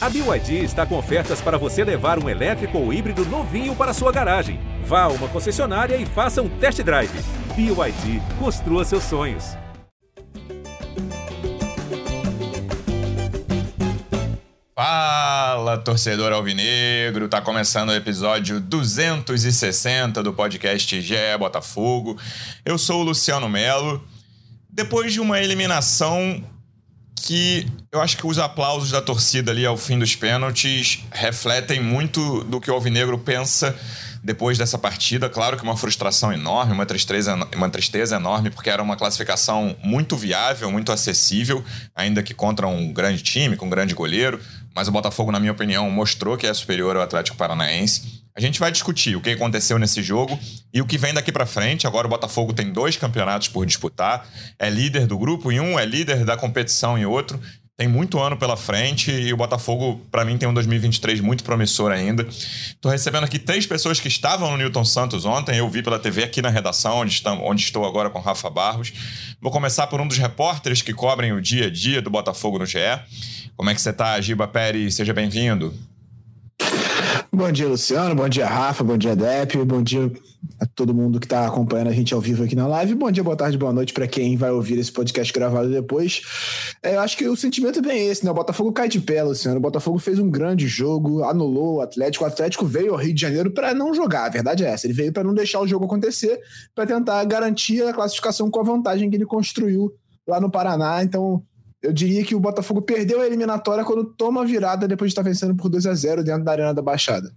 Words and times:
A 0.00 0.08
BYD 0.08 0.62
está 0.62 0.86
com 0.86 0.96
ofertas 0.96 1.40
para 1.40 1.58
você 1.58 1.82
levar 1.82 2.22
um 2.22 2.28
elétrico 2.28 2.78
ou 2.78 2.92
híbrido 2.92 3.24
novinho 3.24 3.74
para 3.74 3.92
sua 3.92 4.12
garagem. 4.12 4.60
Vá 4.84 5.02
a 5.02 5.08
uma 5.08 5.26
concessionária 5.26 5.96
e 5.96 6.06
faça 6.06 6.40
um 6.40 6.48
test 6.48 6.80
drive. 6.82 7.10
BYD, 7.56 8.22
construa 8.38 8.84
seus 8.84 9.02
sonhos. 9.02 9.56
Fala, 14.72 15.76
torcedor 15.78 16.32
alvinegro! 16.32 17.28
Tá 17.28 17.40
começando 17.40 17.88
o 17.88 17.94
episódio 17.94 18.60
260 18.60 20.22
do 20.22 20.32
podcast 20.32 21.00
GE 21.02 21.16
Botafogo. 21.40 22.16
Eu 22.64 22.78
sou 22.78 23.00
o 23.00 23.04
Luciano 23.04 23.48
Melo. 23.48 24.00
Depois 24.70 25.12
de 25.12 25.18
uma 25.18 25.40
eliminação 25.40 26.40
que 27.18 27.66
eu 27.92 28.00
acho 28.00 28.16
que 28.16 28.26
os 28.26 28.38
aplausos 28.38 28.90
da 28.90 29.00
torcida 29.00 29.50
ali 29.50 29.64
ao 29.66 29.76
fim 29.76 29.98
dos 29.98 30.14
pênaltis 30.14 31.00
refletem 31.10 31.80
muito 31.80 32.44
do 32.44 32.60
que 32.60 32.70
o 32.70 32.74
Alvinegro 32.74 33.18
pensa 33.18 33.74
depois 34.22 34.58
dessa 34.58 34.78
partida. 34.78 35.28
Claro 35.28 35.56
que 35.56 35.62
uma 35.62 35.76
frustração 35.76 36.32
enorme, 36.32 36.72
uma 36.72 36.86
tristeza, 36.86 37.34
uma 37.54 37.70
tristeza 37.70 38.16
enorme, 38.16 38.50
porque 38.50 38.70
era 38.70 38.82
uma 38.82 38.96
classificação 38.96 39.76
muito 39.82 40.16
viável, 40.16 40.70
muito 40.70 40.92
acessível, 40.92 41.64
ainda 41.94 42.22
que 42.22 42.34
contra 42.34 42.66
um 42.66 42.92
grande 42.92 43.22
time, 43.22 43.56
com 43.56 43.66
um 43.66 43.70
grande 43.70 43.94
goleiro. 43.94 44.40
Mas 44.74 44.88
o 44.88 44.92
Botafogo, 44.92 45.32
na 45.32 45.40
minha 45.40 45.52
opinião, 45.52 45.90
mostrou 45.90 46.36
que 46.36 46.46
é 46.46 46.54
superior 46.54 46.96
ao 46.96 47.02
Atlético 47.02 47.36
Paranaense. 47.36 48.17
A 48.38 48.40
gente 48.40 48.60
vai 48.60 48.70
discutir 48.70 49.16
o 49.16 49.20
que 49.20 49.30
aconteceu 49.30 49.80
nesse 49.80 50.00
jogo 50.00 50.38
e 50.72 50.80
o 50.80 50.86
que 50.86 50.96
vem 50.96 51.12
daqui 51.12 51.32
para 51.32 51.44
frente. 51.44 51.88
Agora 51.88 52.06
o 52.06 52.10
Botafogo 52.10 52.52
tem 52.52 52.72
dois 52.72 52.96
campeonatos 52.96 53.48
por 53.48 53.66
disputar, 53.66 54.28
é 54.56 54.70
líder 54.70 55.08
do 55.08 55.18
grupo 55.18 55.50
em 55.50 55.58
um, 55.58 55.76
é 55.76 55.84
líder 55.84 56.24
da 56.24 56.36
competição 56.36 56.96
em 56.96 57.04
outro. 57.04 57.40
Tem 57.76 57.88
muito 57.88 58.16
ano 58.20 58.36
pela 58.36 58.56
frente 58.56 59.10
e 59.10 59.32
o 59.32 59.36
Botafogo, 59.36 60.00
para 60.08 60.24
mim, 60.24 60.38
tem 60.38 60.48
um 60.48 60.54
2023 60.54 61.20
muito 61.20 61.42
promissor 61.42 61.90
ainda. 61.90 62.24
Estou 62.28 62.92
recebendo 62.92 63.24
aqui 63.24 63.40
três 63.40 63.66
pessoas 63.66 63.98
que 63.98 64.06
estavam 64.06 64.52
no 64.52 64.56
Newton 64.56 64.84
Santos 64.84 65.24
ontem. 65.24 65.56
Eu 65.56 65.68
vi 65.68 65.82
pela 65.82 65.98
TV 65.98 66.22
aqui 66.22 66.40
na 66.40 66.48
redação, 66.48 66.98
onde, 66.98 67.14
estamos, 67.14 67.44
onde 67.44 67.62
estou 67.62 67.84
agora 67.84 68.08
com 68.08 68.20
Rafa 68.20 68.48
Barros. 68.48 68.92
Vou 69.40 69.50
começar 69.50 69.88
por 69.88 70.00
um 70.00 70.06
dos 70.06 70.18
repórteres 70.18 70.80
que 70.80 70.94
cobrem 70.94 71.32
o 71.32 71.42
dia 71.42 71.66
a 71.66 71.70
dia 71.70 72.00
do 72.00 72.08
Botafogo 72.08 72.60
no 72.60 72.66
GE. 72.66 72.78
Como 73.56 73.68
é 73.68 73.74
que 73.74 73.80
você 73.80 73.90
está, 73.90 74.20
Giba 74.20 74.46
Pérez? 74.46 74.94
Seja 74.94 75.12
bem-vindo. 75.12 75.74
Bom 77.30 77.52
dia, 77.52 77.68
Luciano. 77.68 78.14
Bom 78.14 78.26
dia, 78.26 78.46
Rafa. 78.46 78.82
Bom 78.82 78.96
dia, 78.96 79.14
Dep. 79.14 79.62
Bom 79.64 79.82
dia 79.82 80.10
a 80.58 80.64
todo 80.64 80.94
mundo 80.94 81.20
que 81.20 81.26
está 81.26 81.46
acompanhando 81.46 81.88
a 81.88 81.92
gente 81.92 82.14
ao 82.14 82.22
vivo 82.22 82.42
aqui 82.42 82.56
na 82.56 82.66
live. 82.66 82.94
Bom 82.94 83.10
dia, 83.10 83.22
boa 83.22 83.36
tarde, 83.36 83.58
boa 83.58 83.72
noite 83.72 83.92
para 83.92 84.08
quem 84.08 84.34
vai 84.34 84.50
ouvir 84.50 84.78
esse 84.78 84.90
podcast 84.90 85.30
gravado 85.30 85.70
depois. 85.70 86.22
É, 86.82 86.96
eu 86.96 87.00
acho 87.00 87.18
que 87.18 87.28
o 87.28 87.36
sentimento 87.36 87.80
é 87.80 87.82
bem 87.82 88.08
esse, 88.08 88.24
né? 88.24 88.30
O 88.30 88.34
Botafogo 88.34 88.72
cai 88.72 88.88
de 88.88 88.98
pé, 88.98 89.22
Luciano. 89.22 89.58
O 89.58 89.60
Botafogo 89.60 89.98
fez 89.98 90.18
um 90.18 90.30
grande 90.30 90.66
jogo, 90.66 91.22
anulou 91.22 91.76
o 91.76 91.80
Atlético. 91.82 92.24
O 92.24 92.26
Atlético 92.26 92.64
veio 92.64 92.92
ao 92.92 92.98
Rio 92.98 93.14
de 93.14 93.20
Janeiro 93.20 93.50
para 93.50 93.74
não 93.74 93.92
jogar. 93.92 94.24
A 94.24 94.30
verdade 94.30 94.64
é 94.64 94.68
essa. 94.70 94.86
Ele 94.86 94.94
veio 94.94 95.12
para 95.12 95.22
não 95.22 95.34
deixar 95.34 95.60
o 95.60 95.68
jogo 95.68 95.84
acontecer, 95.84 96.40
para 96.74 96.86
tentar 96.86 97.22
garantir 97.24 97.82
a 97.82 97.92
classificação 97.92 98.50
com 98.50 98.60
a 98.60 98.64
vantagem 98.64 99.10
que 99.10 99.16
ele 99.16 99.26
construiu 99.26 99.92
lá 100.26 100.40
no 100.40 100.50
Paraná. 100.50 101.02
Então, 101.02 101.42
eu 101.82 101.92
diria 101.92 102.24
que 102.24 102.34
o 102.34 102.40
Botafogo 102.40 102.82
perdeu 102.82 103.20
a 103.20 103.26
eliminatória 103.26 103.84
quando 103.84 104.04
toma 104.04 104.42
a 104.42 104.44
virada 104.44 104.88
depois 104.88 105.10
de 105.10 105.12
estar 105.12 105.22
vencendo 105.22 105.54
por 105.54 105.68
2 105.68 105.86
a 105.86 105.94
0 105.94 106.24
dentro 106.24 106.44
da 106.44 106.52
Arena 106.52 106.74
da 106.74 106.82
Baixada. 106.82 107.32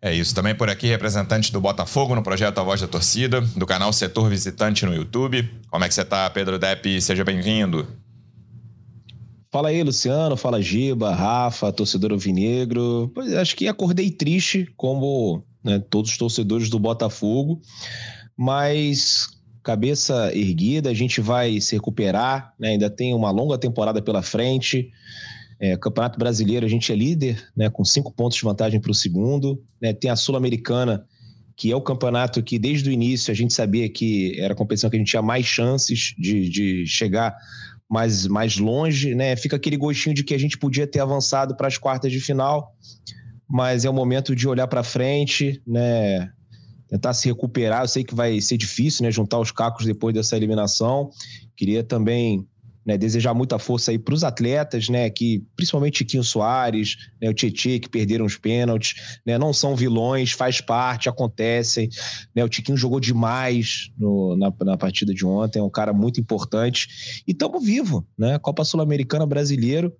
É 0.00 0.12
isso. 0.14 0.34
Também 0.34 0.54
por 0.54 0.68
aqui, 0.68 0.86
representante 0.86 1.52
do 1.52 1.60
Botafogo 1.60 2.14
no 2.14 2.22
projeto 2.22 2.58
A 2.58 2.62
Voz 2.62 2.80
da 2.80 2.88
Torcida, 2.88 3.40
do 3.40 3.66
canal 3.66 3.92
Setor 3.92 4.28
Visitante 4.28 4.84
no 4.86 4.94
YouTube. 4.94 5.48
Como 5.70 5.84
é 5.84 5.88
que 5.88 5.94
você 5.94 6.04
tá, 6.04 6.28
Pedro 6.30 6.58
Depp? 6.58 7.00
Seja 7.00 7.24
bem-vindo. 7.24 7.86
Fala 9.50 9.68
aí, 9.68 9.82
Luciano. 9.82 10.36
Fala, 10.36 10.60
Giba, 10.60 11.14
Rafa, 11.14 11.72
torcedor 11.72 12.12
alvinegro. 12.12 13.10
Pois 13.14 13.32
acho 13.32 13.56
que 13.56 13.68
acordei 13.68 14.10
triste, 14.10 14.70
como 14.76 15.42
né, 15.62 15.78
todos 15.78 16.10
os 16.10 16.18
torcedores 16.18 16.68
do 16.68 16.78
Botafogo, 16.78 17.60
mas 18.36 19.28
cabeça 19.68 20.34
erguida, 20.34 20.88
a 20.88 20.94
gente 20.94 21.20
vai 21.20 21.60
se 21.60 21.74
recuperar, 21.74 22.54
né? 22.58 22.68
ainda 22.68 22.88
tem 22.88 23.12
uma 23.12 23.30
longa 23.30 23.58
temporada 23.58 24.00
pela 24.00 24.22
frente. 24.22 24.90
É, 25.60 25.76
Campeonato 25.76 26.18
Brasileiro, 26.18 26.64
a 26.64 26.68
gente 26.70 26.90
é 26.90 26.96
líder, 26.96 27.46
né, 27.54 27.68
com 27.68 27.84
cinco 27.84 28.10
pontos 28.10 28.38
de 28.38 28.44
vantagem 28.44 28.80
para 28.80 28.90
o 28.90 28.94
segundo. 28.94 29.62
Né, 29.78 29.92
tem 29.92 30.10
a 30.10 30.16
Sul-Americana, 30.16 31.04
que 31.54 31.70
é 31.70 31.76
o 31.76 31.82
campeonato 31.82 32.42
que 32.42 32.58
desde 32.58 32.88
o 32.88 32.92
início 32.92 33.30
a 33.30 33.34
gente 33.34 33.52
sabia 33.52 33.90
que 33.90 34.40
era 34.40 34.54
a 34.54 34.56
competição 34.56 34.88
que 34.88 34.96
a 34.96 34.98
gente 35.00 35.10
tinha 35.10 35.20
mais 35.20 35.44
chances 35.44 36.14
de, 36.18 36.48
de 36.48 36.86
chegar 36.86 37.36
mais, 37.90 38.26
mais 38.26 38.56
longe. 38.56 39.14
Né? 39.14 39.36
Fica 39.36 39.56
aquele 39.56 39.76
gostinho 39.76 40.14
de 40.14 40.24
que 40.24 40.32
a 40.32 40.38
gente 40.38 40.56
podia 40.56 40.86
ter 40.86 41.00
avançado 41.00 41.54
para 41.54 41.68
as 41.68 41.76
quartas 41.76 42.10
de 42.10 42.20
final, 42.20 42.74
mas 43.46 43.84
é 43.84 43.90
o 43.90 43.92
momento 43.92 44.34
de 44.34 44.48
olhar 44.48 44.66
para 44.66 44.82
frente, 44.82 45.60
né? 45.66 46.32
Tentar 46.88 47.12
se 47.12 47.28
recuperar. 47.28 47.82
Eu 47.82 47.88
sei 47.88 48.02
que 48.02 48.14
vai 48.14 48.40
ser 48.40 48.56
difícil, 48.56 49.04
né? 49.04 49.10
Juntar 49.10 49.38
os 49.38 49.50
cacos 49.50 49.84
depois 49.84 50.14
dessa 50.14 50.36
eliminação. 50.36 51.10
Queria 51.56 51.84
também 51.84 52.46
né, 52.88 52.96
desejar 52.96 53.34
muita 53.34 53.58
força 53.58 53.90
aí 53.90 53.98
para 53.98 54.14
os 54.14 54.24
atletas, 54.24 54.88
né? 54.88 55.10
Que 55.10 55.44
principalmente 55.54 55.98
Chiquinho 55.98 56.24
Soares, 56.24 56.96
né, 57.20 57.28
o 57.28 57.34
Tietchan, 57.34 57.78
que 57.78 57.88
perderam 57.88 58.24
os 58.24 58.36
pênaltis, 58.36 59.18
né? 59.26 59.36
Não 59.36 59.52
são 59.52 59.76
vilões, 59.76 60.32
faz 60.32 60.62
parte, 60.62 61.08
acontecem. 61.08 61.90
Né, 62.34 62.42
o 62.42 62.48
Tiquinho 62.48 62.78
jogou 62.78 62.98
demais 62.98 63.90
no, 63.98 64.34
na, 64.36 64.50
na 64.64 64.76
partida 64.78 65.12
de 65.12 65.26
ontem, 65.26 65.58
é 65.58 65.62
um 65.62 65.68
cara 65.68 65.92
muito 65.92 66.18
importante. 66.18 67.22
E 67.28 67.32
estamos 67.32 67.62
vivo, 67.62 68.06
né? 68.16 68.38
Copa 68.38 68.64
Sul-Americana 68.64 69.26
brasileiro 69.26 69.94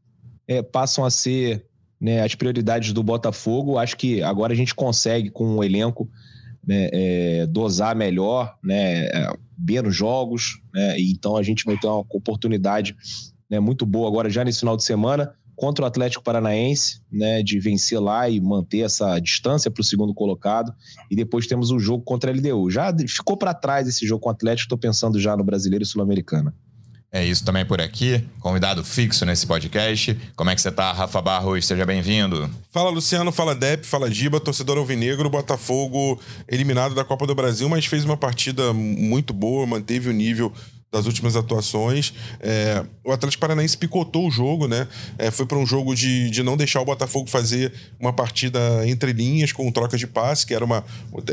é, 0.47 0.63
passam 0.63 1.05
a 1.05 1.11
ser 1.11 1.67
né, 2.01 2.23
as 2.23 2.35
prioridades 2.35 2.95
do 2.95 3.03
Botafogo. 3.03 3.77
Acho 3.77 3.99
que 3.99 4.23
agora 4.23 4.55
a 4.55 4.57
gente 4.57 4.75
consegue, 4.75 5.29
com 5.29 5.57
o 5.57 5.63
elenco 5.63 6.09
né, 6.69 6.91
é, 6.93 7.47
dosar 7.47 7.97
melhor, 7.97 8.55
né, 8.63 9.07
é, 9.07 9.33
menos 9.59 9.97
jogos, 9.97 10.61
né, 10.75 11.01
então 11.01 11.37
a 11.37 11.43
gente 11.43 11.65
vai 11.65 11.79
ter 11.79 11.87
uma 11.87 12.05
oportunidade 12.11 12.95
né, 13.51 13.59
muito 13.59 13.87
boa 13.87 14.07
agora 14.07 14.29
já 14.29 14.45
nesse 14.45 14.61
final 14.61 14.77
de 14.77 14.85
semana 14.85 15.33
contra 15.57 15.85
o 15.85 15.89
Atlético 15.89 16.23
Paranaense, 16.23 17.01
né, 17.11 17.43
de 17.43 17.59
vencer 17.59 18.01
lá 18.01 18.29
e 18.29 18.41
manter 18.41 18.81
essa 18.81 19.19
distância 19.19 19.69
para 19.69 19.81
o 19.81 19.85
segundo 19.85 20.15
colocado, 20.15 20.73
e 21.11 21.17
depois 21.17 21.49
temos 21.49 21.73
o 21.73 21.81
jogo 21.81 22.05
contra 22.05 22.31
a 22.31 22.35
LDU. 22.35 22.71
Já 22.71 22.95
ficou 23.09 23.37
para 23.37 23.53
trás 23.53 23.89
esse 23.89 24.07
jogo 24.07 24.21
com 24.21 24.29
o 24.29 24.33
Atlético, 24.33 24.67
estou 24.67 24.79
pensando 24.79 25.19
já 25.19 25.37
no 25.37 25.43
Brasileiro 25.43 25.83
e 25.83 25.87
Sul-Americana. 25.87 26.55
É 27.11 27.25
isso 27.25 27.43
também 27.43 27.65
por 27.65 27.81
aqui. 27.81 28.23
Convidado 28.39 28.85
fixo 28.85 29.25
nesse 29.25 29.47
podcast. 29.47 30.15
Como 30.37 30.51
é 30.51 30.55
que 30.55 30.61
você 30.61 30.71
tá, 30.71 30.93
Rafa 30.93 31.23
Barros? 31.23 31.65
Seja 31.67 31.87
bem-vindo. 31.87 32.51
Fala, 32.71 32.91
Luciano. 32.91 33.33
Fala, 33.33 33.55
Dep. 33.55 33.87
Fala, 33.87 34.11
Giba. 34.11 34.39
Torcedor 34.39 34.77
alvinegro. 34.77 35.31
Botafogo 35.31 36.21
eliminado 36.47 36.95
da 36.95 37.05
Copa 37.05 37.27
do 37.27 37.35
Brasil, 37.35 37.67
mas 37.69 37.87
fez 37.87 38.05
uma 38.05 38.17
partida 38.17 38.75
muito 38.75 39.33
boa, 39.33 39.67
manteve 39.67 40.11
o 40.11 40.13
nível 40.13 40.53
das 40.91 41.07
últimas 41.07 41.37
atuações. 41.37 42.15
É, 42.41 42.85
o 43.05 43.13
Atlético 43.13 43.41
Paranaense 43.41 43.77
picotou 43.77 44.27
o 44.27 44.31
jogo, 44.31 44.67
né? 44.67 44.89
É, 45.19 45.31
foi 45.31 45.45
para 45.47 45.59
um 45.59 45.67
jogo 45.67 45.95
de, 45.95 46.31
de 46.31 46.43
não 46.43 46.57
deixar 46.57 46.81
o 46.81 46.85
Botafogo 46.85 47.29
fazer 47.29 47.73
uma 48.01 48.13
partida 48.13 48.59
entre 48.87 49.13
linhas 49.13 49.53
com 49.53 49.71
troca 49.71 49.97
de 49.99 50.07
passe, 50.07 50.47
que 50.47 50.55
era 50.55 50.65
uma 50.65 50.85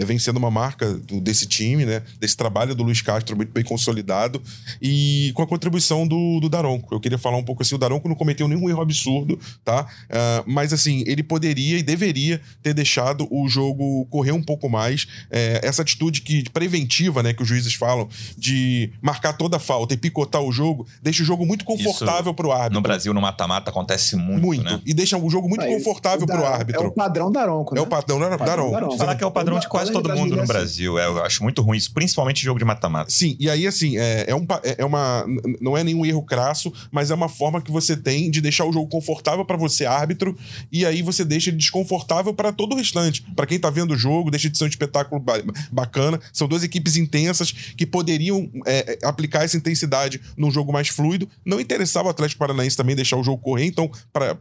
vem 0.05 0.19
sendo 0.19 0.37
uma 0.37 0.51
marca 0.51 0.93
do, 0.93 1.21
desse 1.21 1.45
time, 1.45 1.85
né? 1.85 2.01
Desse 2.19 2.35
trabalho 2.35 2.75
do 2.75 2.83
Luiz 2.83 3.01
Castro 3.01 3.35
muito 3.35 3.51
bem 3.51 3.63
consolidado 3.63 4.41
e 4.81 5.31
com 5.33 5.41
a 5.41 5.47
contribuição 5.47 6.07
do, 6.07 6.39
do 6.39 6.49
Daronco. 6.49 6.93
Eu 6.93 6.99
queria 6.99 7.17
falar 7.17 7.37
um 7.37 7.43
pouco 7.43 7.61
assim, 7.61 7.75
o 7.75 7.77
Daronco 7.77 8.09
não 8.09 8.15
cometeu 8.15 8.47
nenhum 8.47 8.69
erro 8.69 8.81
absurdo, 8.81 9.39
tá? 9.63 9.83
Uh, 9.83 10.43
mas 10.45 10.73
assim, 10.73 11.03
ele 11.07 11.23
poderia 11.23 11.77
e 11.77 11.83
deveria 11.83 12.41
ter 12.61 12.73
deixado 12.73 13.27
o 13.31 13.47
jogo 13.47 14.05
correr 14.07 14.31
um 14.31 14.43
pouco 14.43 14.69
mais. 14.69 15.07
É, 15.31 15.61
essa 15.63 15.81
atitude 15.81 16.21
que 16.21 16.49
preventiva, 16.49 17.23
né, 17.23 17.33
que 17.33 17.41
os 17.41 17.47
juízes 17.47 17.73
falam 17.73 18.09
de 18.37 18.91
marcar 19.01 19.33
toda 19.45 19.57
a 19.57 19.59
falta 19.59 19.93
e 19.93 19.97
picotar 19.97 20.41
o 20.41 20.51
jogo, 20.51 20.87
deixa 21.03 21.21
o 21.21 21.25
jogo 21.25 21.45
muito 21.45 21.63
confortável 21.63 22.33
para 22.33 22.47
o 22.47 22.51
árbitro. 22.51 22.73
No 22.73 22.81
Brasil, 22.81 23.13
no 23.13 23.21
mata-mata, 23.21 23.69
acontece 23.69 24.15
muito, 24.15 24.41
muito. 24.41 24.63
Né? 24.63 24.81
E 24.83 24.91
deixa 24.91 25.17
o 25.17 25.29
jogo 25.29 25.47
muito 25.47 25.61
Aí, 25.61 25.75
confortável 25.75 26.25
para 26.25 26.41
o 26.41 26.45
árbitro. 26.45 26.83
É 26.83 26.87
o 26.87 26.91
padrão 26.91 27.31
Daronco, 27.31 27.75
né? 27.75 27.79
É 27.79 27.83
o 27.83 27.87
padrão 27.87 28.19
da 28.19 28.35
Daronco. 28.35 28.97
Falar 28.97 29.15
que 29.15 29.23
é 29.23 29.27
o 29.27 29.31
padrão 29.31 29.59
de 29.59 29.67
quase 29.67 29.91
todo 29.91 30.09
mundo 30.15 30.35
no 30.35 30.47
Brasil. 30.47 30.97
É, 30.97 31.05
eu 31.05 31.23
acho 31.23 31.43
muito 31.43 31.61
ruim 31.61 31.77
isso, 31.77 31.93
principalmente 31.93 32.43
jogo 32.43 32.57
de 32.57 32.65
mata-mata. 32.65 33.11
Sim, 33.11 33.37
e 33.39 33.47
aí, 33.47 33.67
assim, 33.67 33.97
é, 33.97 34.25
é, 34.27 34.35
um, 34.35 34.47
é, 34.63 34.75
é 34.79 34.85
uma. 34.85 35.23
Não 35.61 35.77
é 35.77 35.83
nenhum 35.83 36.03
erro 36.03 36.23
crasso, 36.23 36.73
mas 36.91 37.11
é 37.11 37.13
uma 37.13 37.29
forma 37.29 37.61
que 37.61 37.71
você 37.71 37.95
tem 37.95 38.31
de 38.31 38.41
deixar 38.41 38.65
o 38.65 38.73
jogo 38.73 38.87
confortável 38.87 39.45
para 39.45 39.57
você, 39.57 39.85
árbitro, 39.85 40.35
e 40.71 40.85
aí 40.87 41.03
você 41.03 41.23
deixa 41.23 41.51
ele 41.51 41.57
desconfortável 41.57 42.33
para 42.33 42.51
todo 42.51 42.73
o 42.73 42.75
restante. 42.75 43.23
Para 43.35 43.45
quem 43.45 43.59
tá 43.59 43.69
vendo 43.69 43.91
o 43.91 43.97
jogo, 43.97 44.31
deixa 44.31 44.49
de 44.49 44.57
ser 44.57 44.63
um 44.63 44.67
espetáculo 44.67 45.23
bacana. 45.71 46.19
São 46.33 46.47
duas 46.47 46.63
equipes 46.63 46.97
intensas 46.97 47.51
que 47.51 47.85
poderiam 47.85 48.49
é, 48.65 48.97
aplicar 49.03 49.34
aplicar 49.35 49.43
essa 49.43 49.57
intensidade 49.57 50.21
num 50.37 50.49
jogo 50.49 50.71
mais 50.71 50.87
fluido. 50.87 51.27
Não 51.43 51.59
interessava 51.59 52.07
o 52.07 52.11
Atlético 52.11 52.39
Paranaense 52.39 52.77
também 52.77 52.95
deixar 52.95 53.17
o 53.17 53.23
jogo 53.23 53.41
correr, 53.41 53.65
então, 53.65 53.91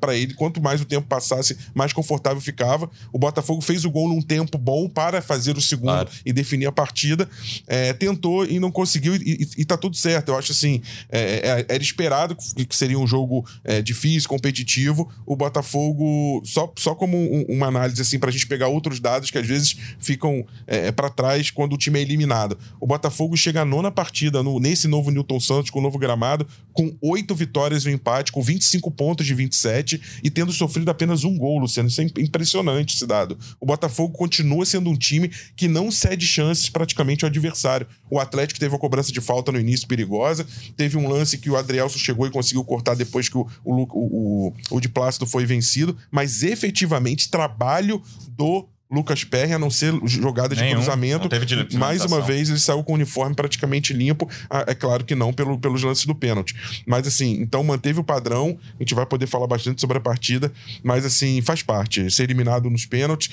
para 0.00 0.14
ele, 0.16 0.34
quanto 0.34 0.60
mais 0.60 0.80
o 0.80 0.84
tempo 0.84 1.06
passasse, 1.08 1.56
mais 1.74 1.92
confortável 1.92 2.40
ficava. 2.40 2.88
O 3.12 3.18
Botafogo 3.18 3.60
fez 3.60 3.84
o 3.84 3.90
gol 3.90 4.08
num 4.08 4.22
tempo 4.22 4.56
bom 4.56 4.88
para 4.88 5.20
fazer 5.20 5.56
o 5.56 5.60
segundo 5.60 5.84
claro. 5.84 6.10
e 6.24 6.32
definir 6.32 6.66
a 6.66 6.72
partida. 6.72 7.28
É, 7.66 7.92
tentou 7.92 8.46
e 8.46 8.60
não 8.60 8.70
conseguiu, 8.70 9.16
e, 9.16 9.48
e, 9.56 9.62
e 9.62 9.64
tá 9.64 9.76
tudo 9.76 9.96
certo. 9.96 10.28
Eu 10.28 10.38
acho 10.38 10.52
assim, 10.52 10.80
é, 11.10 11.64
é, 11.68 11.74
era 11.74 11.82
esperado 11.82 12.36
que 12.36 12.76
seria 12.76 12.98
um 12.98 13.06
jogo 13.06 13.44
é, 13.64 13.82
difícil, 13.82 14.28
competitivo. 14.28 15.10
O 15.26 15.36
Botafogo, 15.36 16.42
só, 16.44 16.72
só 16.76 16.94
como 16.94 17.16
um, 17.16 17.44
uma 17.48 17.66
análise 17.66 18.00
assim, 18.00 18.18
pra 18.18 18.30
gente 18.30 18.46
pegar 18.46 18.68
outros 18.68 19.00
dados 19.00 19.30
que 19.30 19.38
às 19.38 19.46
vezes 19.46 19.76
ficam 19.98 20.44
é, 20.66 20.92
para 20.92 21.10
trás 21.10 21.50
quando 21.50 21.74
o 21.74 21.78
time 21.78 21.98
é 21.98 22.02
eliminado. 22.02 22.56
O 22.80 22.86
Botafogo 22.86 23.36
chega 23.36 23.62
à 23.62 23.64
nona 23.64 23.90
partida 23.90 24.42
no, 24.42 24.60
nesse 24.60 24.83
novo 24.88 25.10
Newton 25.10 25.40
Santos, 25.40 25.70
com 25.70 25.78
o 25.78 25.82
novo 25.82 25.98
gramado, 25.98 26.46
com 26.72 26.96
oito 27.00 27.34
vitórias 27.34 27.84
e 27.84 27.88
um 27.88 27.92
empate, 27.92 28.32
com 28.32 28.42
25 28.42 28.90
pontos 28.90 29.26
de 29.26 29.34
27 29.34 30.00
e 30.22 30.30
tendo 30.30 30.52
sofrido 30.52 30.90
apenas 30.90 31.24
um 31.24 31.36
gol, 31.36 31.58
Luciano. 31.58 31.88
Isso 31.88 32.00
é 32.00 32.06
impressionante 32.18 32.96
esse 32.96 33.06
dado. 33.06 33.38
O 33.60 33.66
Botafogo 33.66 34.12
continua 34.12 34.66
sendo 34.66 34.90
um 34.90 34.96
time 34.96 35.30
que 35.56 35.68
não 35.68 35.90
cede 35.90 36.26
chances 36.26 36.68
praticamente 36.68 37.24
ao 37.24 37.28
adversário. 37.28 37.86
O 38.10 38.18
Atlético 38.18 38.60
teve 38.60 38.74
uma 38.74 38.80
cobrança 38.80 39.12
de 39.12 39.20
falta 39.20 39.52
no 39.52 39.60
início 39.60 39.86
perigosa, 39.86 40.46
teve 40.76 40.96
um 40.96 41.08
lance 41.08 41.38
que 41.38 41.50
o 41.50 41.56
Adrielso 41.56 41.98
chegou 41.98 42.26
e 42.26 42.30
conseguiu 42.30 42.64
cortar 42.64 42.94
depois 42.94 43.28
que 43.28 43.38
o, 43.38 43.46
o, 43.64 43.74
o, 43.74 44.48
o, 44.48 44.52
o 44.70 44.80
de 44.80 44.88
Plácido 44.88 45.26
foi 45.26 45.46
vencido, 45.46 45.96
mas 46.10 46.42
efetivamente 46.42 47.30
trabalho 47.30 48.02
do 48.28 48.68
Lucas 48.94 49.24
Perry, 49.24 49.52
a 49.52 49.58
não 49.58 49.70
ser 49.70 49.92
jogada 50.04 50.54
de 50.54 50.62
Nenhum, 50.62 50.76
cruzamento. 50.76 51.28
Mais 51.76 52.04
uma 52.04 52.20
vez, 52.20 52.48
ele 52.48 52.58
saiu 52.58 52.82
com 52.82 52.92
o 52.92 52.94
uniforme 52.94 53.34
praticamente 53.34 53.92
limpo. 53.92 54.28
Ah, 54.48 54.64
é 54.66 54.74
claro 54.74 55.04
que 55.04 55.14
não 55.14 55.32
pelo, 55.32 55.58
pelos 55.58 55.82
lances 55.82 56.06
do 56.06 56.14
pênalti. 56.14 56.54
Mas 56.86 57.06
assim, 57.06 57.40
então 57.40 57.62
manteve 57.64 58.00
o 58.00 58.04
padrão. 58.04 58.56
A 58.78 58.82
gente 58.82 58.94
vai 58.94 59.04
poder 59.04 59.26
falar 59.26 59.46
bastante 59.46 59.80
sobre 59.80 59.98
a 59.98 60.00
partida. 60.00 60.52
Mas 60.82 61.04
assim, 61.04 61.40
faz 61.42 61.62
parte. 61.62 62.10
Ser 62.10 62.24
eliminado 62.24 62.70
nos 62.70 62.86
pênaltis 62.86 63.30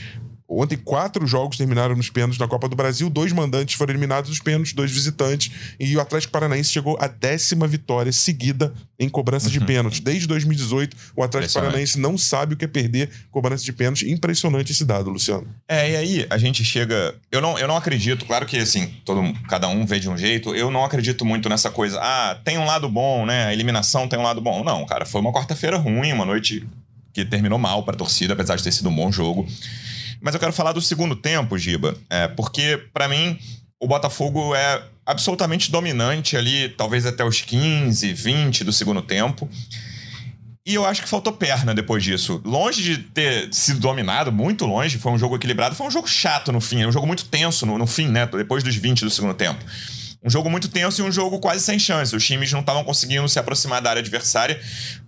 Ontem, 0.53 0.75
quatro 0.75 1.25
jogos 1.25 1.57
terminaram 1.57 1.95
nos 1.95 2.09
pênaltis 2.09 2.38
na 2.38 2.45
Copa 2.45 2.68
do 2.68 2.75
Brasil, 2.75 3.09
dois 3.09 3.31
mandantes 3.31 3.75
foram 3.75 3.94
eliminados 3.94 4.30
nos 4.30 4.39
pênaltis, 4.42 4.74
dois 4.74 4.92
visitantes, 4.92 5.50
e 5.80 5.95
o 5.95 6.01
Atlético 6.01 6.33
Paranaense 6.33 6.74
chegou 6.74 6.98
à 7.00 7.07
décima 7.07 7.65
vitória 7.65 8.12
seguida 8.12 8.74
em 9.00 9.07
cobrança 9.07 9.50
de 9.50 9.59
uhum. 9.59 9.65
pênaltis. 9.65 10.01
Desde 10.01 10.27
2018, 10.27 10.98
o 11.15 11.24
Atlético 11.24 11.53
Paranaense 11.53 11.98
não 11.98 12.18
sabe 12.18 12.53
o 12.53 12.57
que 12.57 12.65
é 12.65 12.68
perder 12.68 13.09
cobrança 13.31 13.63
de 13.63 13.71
pênaltis. 13.71 14.09
Impressionante 14.09 14.74
esse 14.74 14.83
dado, 14.83 15.09
Luciano. 15.09 15.48
É, 15.69 15.89
e 15.89 15.95
aí 15.95 16.27
a 16.30 16.38
gente 16.38 16.65
chega. 16.65 17.15
Eu 17.31 17.39
não, 17.39 17.57
eu 17.57 17.68
não 17.68 17.77
acredito, 17.77 18.25
claro 18.25 18.45
que 18.45 18.57
assim, 18.57 18.88
todo, 19.06 19.21
cada 19.47 19.69
um 19.69 19.86
vê 19.86 20.01
de 20.01 20.09
um 20.09 20.18
jeito, 20.18 20.54
eu 20.54 20.69
não 20.69 20.83
acredito 20.83 21.24
muito 21.24 21.47
nessa 21.47 21.71
coisa. 21.71 21.97
Ah, 22.01 22.38
tem 22.44 22.57
um 22.57 22.65
lado 22.65 22.89
bom, 22.89 23.25
né? 23.25 23.45
A 23.45 23.54
eliminação 23.54 24.06
tem 24.06 24.19
um 24.19 24.24
lado 24.24 24.42
bom. 24.42 24.65
Não, 24.65 24.86
cara, 24.86 25.06
foi 25.06 25.21
uma 25.21 25.31
quarta-feira 25.31 25.77
ruim, 25.77 26.12
uma 26.12 26.25
noite 26.25 26.68
que 27.13 27.24
terminou 27.24 27.57
mal 27.57 27.83
para 27.83 27.95
a 27.95 27.97
torcida, 27.97 28.33
apesar 28.33 28.57
de 28.57 28.63
ter 28.63 28.71
sido 28.71 28.89
um 28.89 28.95
bom 28.95 29.09
jogo. 29.12 29.47
Mas 30.21 30.33
eu 30.33 30.39
quero 30.39 30.53
falar 30.53 30.71
do 30.71 30.81
segundo 30.81 31.15
tempo, 31.15 31.57
Giba, 31.57 31.97
é, 32.09 32.27
porque 32.27 32.77
para 32.94 33.07
mim 33.07 33.38
o 33.79 33.88
Botafogo 33.88 34.53
é 34.56 34.83
absolutamente 35.06 35.71
dominante 35.71 36.38
ali, 36.38 36.69
talvez 36.69 37.06
até 37.06 37.25
os 37.25 37.41
15, 37.41 38.13
20 38.13 38.63
do 38.63 38.71
segundo 38.71 39.01
tempo. 39.01 39.50
E 40.63 40.75
eu 40.75 40.85
acho 40.85 41.01
que 41.01 41.09
faltou 41.09 41.33
perna 41.33 41.73
depois 41.73 42.03
disso. 42.03 42.39
Longe 42.45 42.83
de 42.83 42.97
ter 43.00 43.51
sido 43.51 43.79
dominado, 43.79 44.31
muito 44.31 44.65
longe, 44.68 45.00
foi 45.00 45.12
um 45.12 45.18
jogo 45.18 45.35
equilibrado, 45.35 45.73
foi 45.73 45.88
um 45.88 45.91
jogo 45.91 46.07
chato 46.07 46.51
no 46.51 46.62
fim, 46.62 46.85
um 46.85 46.91
jogo 46.91 47.07
muito 47.07 47.25
tenso 47.25 47.65
no, 47.65 47.79
no 47.79 47.88
fim, 47.88 48.07
né? 48.07 48.27
Depois 48.27 48.63
dos 48.63 48.75
20 48.75 49.03
do 49.03 49.09
segundo 49.09 49.33
tempo 49.33 49.65
um 50.23 50.29
jogo 50.29 50.50
muito 50.50 50.68
tenso 50.68 51.01
e 51.01 51.03
um 51.03 51.12
jogo 51.12 51.39
quase 51.39 51.63
sem 51.63 51.79
chance. 51.79 52.15
Os 52.15 52.23
times 52.23 52.51
não 52.51 52.59
estavam 52.59 52.83
conseguindo 52.83 53.27
se 53.27 53.39
aproximar 53.39 53.81
da 53.81 53.89
área 53.89 54.01
adversária. 54.01 54.59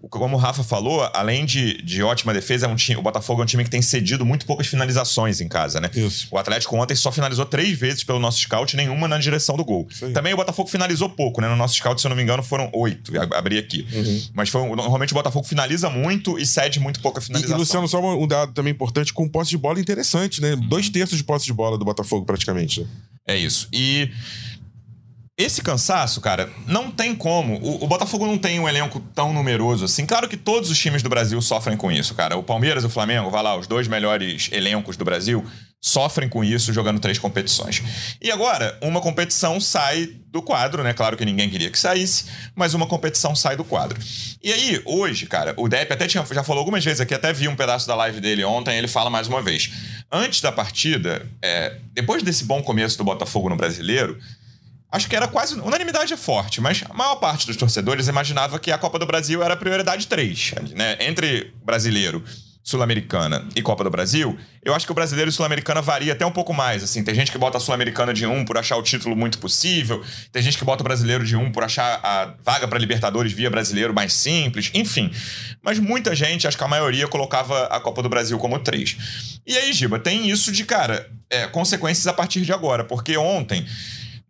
Como 0.09 0.35
o 0.35 0.39
Rafa 0.39 0.63
falou, 0.63 1.07
além 1.13 1.45
de, 1.45 1.81
de 1.83 2.01
ótima 2.01 2.33
defesa, 2.33 2.65
é 2.65 2.69
um 2.69 2.75
time, 2.75 2.97
o 2.97 3.01
Botafogo 3.01 3.41
é 3.41 3.43
um 3.43 3.45
time 3.45 3.63
que 3.63 3.69
tem 3.69 3.81
cedido 3.81 4.25
muito 4.25 4.45
poucas 4.45 4.65
finalizações 4.67 5.39
em 5.39 5.47
casa, 5.47 5.79
né? 5.79 5.89
Isso. 5.93 6.27
O 6.31 6.37
Atlético 6.37 6.75
ontem 6.75 6.95
só 6.95 7.11
finalizou 7.11 7.45
três 7.45 7.77
vezes 7.77 8.03
pelo 8.03 8.19
nosso 8.19 8.39
scout, 8.39 8.75
nenhuma 8.75 9.07
na 9.07 9.19
direção 9.19 9.55
do 9.55 9.63
gol. 9.63 9.87
Também 10.13 10.33
o 10.33 10.37
Botafogo 10.37 10.67
finalizou 10.69 11.09
pouco, 11.09 11.41
né? 11.41 11.47
No 11.47 11.55
nosso 11.55 11.75
scout, 11.75 12.01
se 12.01 12.07
eu 12.07 12.09
não 12.09 12.15
me 12.15 12.23
engano, 12.23 12.41
foram 12.41 12.69
oito. 12.73 13.11
Abri 13.35 13.59
aqui. 13.59 13.87
Uhum. 13.93 14.23
Mas 14.33 14.49
foi, 14.49 14.67
normalmente 14.67 15.13
o 15.13 15.15
Botafogo 15.15 15.45
finaliza 15.45 15.89
muito 15.89 16.39
e 16.39 16.45
cede 16.45 16.79
muito 16.79 16.99
pouca 16.99 17.21
finalização. 17.21 17.55
E, 17.55 17.59
e 17.59 17.59
Luciano, 17.59 17.87
só 17.87 18.01
um 18.01 18.27
dado 18.27 18.51
também 18.51 18.73
importante, 18.73 19.13
com 19.13 19.27
posse 19.29 19.51
de 19.51 19.57
bola 19.57 19.79
interessante, 19.79 20.41
né? 20.41 20.53
Uhum. 20.53 20.67
Dois 20.67 20.89
terços 20.89 21.17
de 21.17 21.23
posse 21.23 21.45
de 21.45 21.53
bola 21.53 21.77
do 21.77 21.85
Botafogo, 21.85 22.25
praticamente. 22.25 22.81
Né? 22.81 22.87
É 23.27 23.37
isso. 23.37 23.69
E 23.71 24.11
esse 25.35 25.63
cansaço, 25.63 26.21
cara, 26.21 26.51
não 26.67 26.91
tem 26.91 27.15
como. 27.15 27.55
O, 27.55 27.83
o, 27.83 27.87
Botafogo 27.87 28.27
não 28.27 28.37
tem 28.37 28.59
um 28.59 28.69
elenco 28.69 28.99
tão 29.15 29.33
numeroso 29.33 29.85
assim. 29.85 30.05
Claro 30.05 30.29
que 30.29 30.37
todos 30.37 30.69
os 30.69 30.77
times 30.77 31.01
do 31.01 31.09
Brasil 31.09 31.41
sofrem 31.41 31.75
com 31.75 31.91
isso, 31.91 32.13
cara. 32.13 32.37
O 32.37 32.43
Palmeiras 32.43 32.83
e 32.83 32.87
o 32.87 32.89
Flamengo, 32.89 33.31
vai 33.31 33.41
lá, 33.41 33.57
os 33.57 33.65
dois 33.65 33.87
melhores 33.87 34.49
elencos 34.51 34.95
do 34.95 35.03
Brasil, 35.03 35.43
sofrem 35.81 36.29
com 36.29 36.43
isso 36.43 36.71
jogando 36.71 36.99
três 36.99 37.17
competições. 37.17 37.81
E 38.21 38.29
agora, 38.31 38.77
uma 38.79 39.01
competição 39.01 39.59
sai 39.59 40.07
do 40.27 40.39
quadro, 40.39 40.83
né? 40.83 40.93
Claro 40.93 41.17
que 41.17 41.25
ninguém 41.25 41.49
queria 41.49 41.71
que 41.71 41.79
saísse, 41.79 42.25
mas 42.55 42.75
uma 42.75 42.85
competição 42.85 43.35
sai 43.35 43.57
do 43.57 43.63
quadro. 43.63 43.99
E 44.41 44.53
aí, 44.53 44.83
hoje, 44.85 45.25
cara, 45.25 45.55
o 45.57 45.67
Depp 45.67 45.91
até 45.91 46.07
tinha, 46.07 46.23
já 46.31 46.43
falou 46.43 46.59
algumas 46.59 46.85
vezes 46.85 47.01
aqui, 47.01 47.13
até 47.13 47.33
vi 47.33 47.47
um 47.47 47.55
pedaço 47.55 47.87
da 47.87 47.95
live 47.95 48.21
dele 48.21 48.43
ontem, 48.43 48.77
ele 48.77 48.87
fala 48.87 49.09
mais 49.09 49.27
uma 49.27 49.41
vez. 49.41 49.71
Antes 50.11 50.41
da 50.41 50.51
partida, 50.51 51.27
é, 51.41 51.77
depois 51.91 52.21
desse 52.21 52.43
bom 52.43 52.61
começo 52.61 52.99
do 52.99 53.03
Botafogo 53.03 53.49
no 53.49 53.55
brasileiro 53.55 54.17
acho 54.93 55.09
que 55.09 55.15
era 55.15 55.27
quase. 55.27 55.59
Unanimidade 55.59 56.13
é 56.13 56.17
forte, 56.17 56.61
mas 56.61 56.83
a 56.87 56.93
maior 56.93 57.15
parte 57.15 57.47
dos 57.47 57.57
torcedores 57.57 58.07
imaginava 58.07 58.59
que 58.59 58.71
a 58.71 58.77
Copa 58.77 58.99
do 58.99 59.05
Brasil 59.05 59.43
era 59.43 59.57
prioridade 59.57 60.07
3. 60.07 60.53
Né? 60.75 60.97
Entre 60.99 61.51
brasileiro, 61.65 62.23
Sul-Americana 62.63 63.45
e 63.55 63.61
Copa 63.61 63.83
do 63.83 63.89
Brasil, 63.89 64.37
eu 64.63 64.73
acho 64.73 64.85
que 64.85 64.91
o 64.91 64.95
brasileiro 64.95 65.29
e 65.29 65.33
Sul-Americana 65.33 65.81
varia 65.81 66.13
até 66.13 66.25
um 66.25 66.31
pouco 66.31 66.53
mais. 66.53 66.81
Assim, 66.81 67.03
tem 67.03 67.13
gente 67.13 67.29
que 67.29 67.37
bota 67.37 67.57
a 67.57 67.59
Sul-Americana 67.59 68.13
de 68.13 68.25
um 68.25 68.45
por 68.45 68.57
achar 68.57 68.77
o 68.77 68.81
título 68.81 69.17
muito 69.17 69.37
possível, 69.37 70.01
tem 70.31 70.41
gente 70.41 70.57
que 70.57 70.63
bota 70.63 70.81
o 70.81 70.83
brasileiro 70.85 71.25
de 71.25 71.35
um 71.35 71.51
por 71.51 71.63
achar 71.63 71.99
a 72.01 72.33
vaga 72.41 72.65
para 72.65 72.79
Libertadores 72.79 73.33
via 73.33 73.49
brasileiro 73.49 73.93
mais 73.93 74.13
simples, 74.13 74.71
enfim. 74.73 75.11
Mas 75.61 75.77
muita 75.77 76.15
gente, 76.15 76.47
acho 76.47 76.57
que 76.57 76.63
a 76.63 76.67
maioria, 76.67 77.05
colocava 77.05 77.65
a 77.65 77.81
Copa 77.81 78.01
do 78.01 78.07
Brasil 78.07 78.37
como 78.37 78.57
3. 78.57 79.41
E 79.45 79.57
aí, 79.57 79.73
Giba, 79.73 79.99
tem 79.99 80.29
isso 80.29 80.49
de, 80.49 80.63
cara, 80.63 81.09
é, 81.29 81.47
consequências 81.47 82.07
a 82.07 82.13
partir 82.13 82.41
de 82.41 82.53
agora, 82.53 82.85
porque 82.85 83.17
ontem 83.17 83.65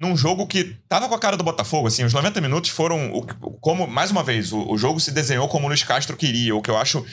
num 0.03 0.15
jogo 0.15 0.45
que 0.45 0.75
tava 0.88 1.07
com 1.07 1.15
a 1.15 1.19
cara 1.19 1.35
do 1.35 1.44
Botafogo, 1.44 1.88
assim, 1.88 2.03
os 2.03 2.13
90 2.13 2.39
minutos 2.41 2.69
foram 2.69 3.11
o, 3.13 3.25
como, 3.59 3.88
mais 3.88 4.11
uma 4.11 4.23
vez, 4.23 4.51
o, 4.51 4.69
o, 4.69 4.77
jogo 4.77 5.00
se 5.00 5.11
desenhou 5.11 5.47
como 5.47 5.65
o 5.65 5.67
Luiz 5.69 5.83
Castro 5.83 6.15
queria, 6.15 6.55
o 6.55 6.61
que 6.61 6.69
eu 6.69 6.77
acho 6.77 7.05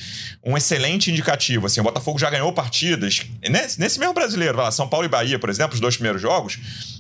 um 0.45 0.57
excelente 0.57 1.11
indicativo, 1.11 1.67
assim, 1.67 1.81
o 1.81 1.85
Botafogo 1.85 2.19
já 2.19 2.29
ganhou 2.29 2.53
partidas, 2.53 3.23
nesse, 3.49 3.81
nesse 3.81 3.99
mesmo 3.99 4.13
brasileiro, 4.13 4.59
lá, 4.59 4.71
São 4.71 4.89
Paulo 4.89 5.07
e 5.07 5.09
Bahia, 5.09 5.39
por 5.39 5.49
exemplo, 5.49 5.75
os 5.75 5.81
dois 5.81 5.97
primeiros 5.97 6.21
jogos, 6.21 6.59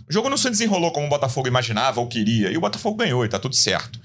o 0.08 0.12
jogo 0.12 0.31
não 0.31 0.37
se 0.37 0.48
desenrolou 0.48 0.92
como 0.92 1.06
o 1.06 1.10
Botafogo 1.10 1.48
imaginava 1.48 2.00
ou 2.00 2.06
queria, 2.06 2.50
e 2.50 2.56
o 2.56 2.60
Botafogo 2.60 2.96
ganhou, 2.96 3.25
e 3.25 3.28
tá 3.28 3.38
tudo 3.38 3.56
certo. 3.56 3.98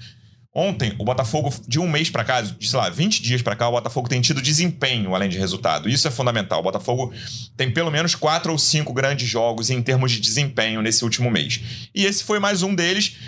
Ontem, 0.58 0.94
o 0.98 1.04
Botafogo, 1.04 1.52
de 1.68 1.78
um 1.78 1.86
mês 1.86 2.08
para 2.08 2.24
cá, 2.24 2.40
de 2.40 2.66
sei 2.66 2.78
lá, 2.78 2.88
20 2.88 3.22
dias 3.22 3.42
para 3.42 3.54
cá, 3.54 3.68
o 3.68 3.72
Botafogo 3.72 4.08
tem 4.08 4.22
tido 4.22 4.40
desempenho 4.40 5.14
além 5.14 5.28
de 5.28 5.36
resultado. 5.36 5.86
Isso 5.86 6.08
é 6.08 6.10
fundamental. 6.10 6.60
O 6.60 6.62
Botafogo 6.62 7.12
tem 7.54 7.70
pelo 7.70 7.90
menos 7.90 8.14
quatro 8.14 8.50
ou 8.50 8.56
cinco 8.56 8.94
grandes 8.94 9.28
jogos 9.28 9.68
em 9.68 9.82
termos 9.82 10.12
de 10.12 10.18
desempenho 10.18 10.80
nesse 10.80 11.04
último 11.04 11.30
mês. 11.30 11.60
E 11.94 12.06
esse 12.06 12.24
foi 12.24 12.38
mais 12.38 12.62
um 12.62 12.74
deles. 12.74 13.18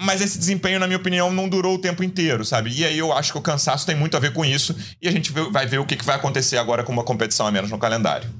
Mas 0.00 0.20
esse 0.20 0.38
desempenho, 0.38 0.78
na 0.78 0.86
minha 0.86 0.96
opinião, 0.96 1.32
não 1.32 1.48
durou 1.48 1.74
o 1.74 1.78
tempo 1.78 2.04
inteiro, 2.04 2.44
sabe? 2.44 2.70
E 2.72 2.84
aí 2.84 2.96
eu 2.96 3.12
acho 3.12 3.32
que 3.32 3.38
o 3.38 3.42
cansaço 3.42 3.84
tem 3.84 3.96
muito 3.96 4.16
a 4.16 4.20
ver 4.20 4.32
com 4.32 4.44
isso. 4.44 4.72
E 5.02 5.08
a 5.08 5.10
gente 5.10 5.32
vai 5.32 5.66
ver 5.66 5.78
o 5.78 5.84
que 5.84 5.96
vai 6.04 6.14
acontecer 6.14 6.56
agora 6.56 6.84
com 6.84 6.92
uma 6.92 7.02
competição 7.02 7.48
a 7.48 7.50
menos 7.50 7.68
no 7.68 7.78
calendário. 7.78 8.30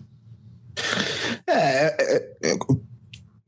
É, 1.49 1.97
é, 1.99 2.51
é 2.53 2.59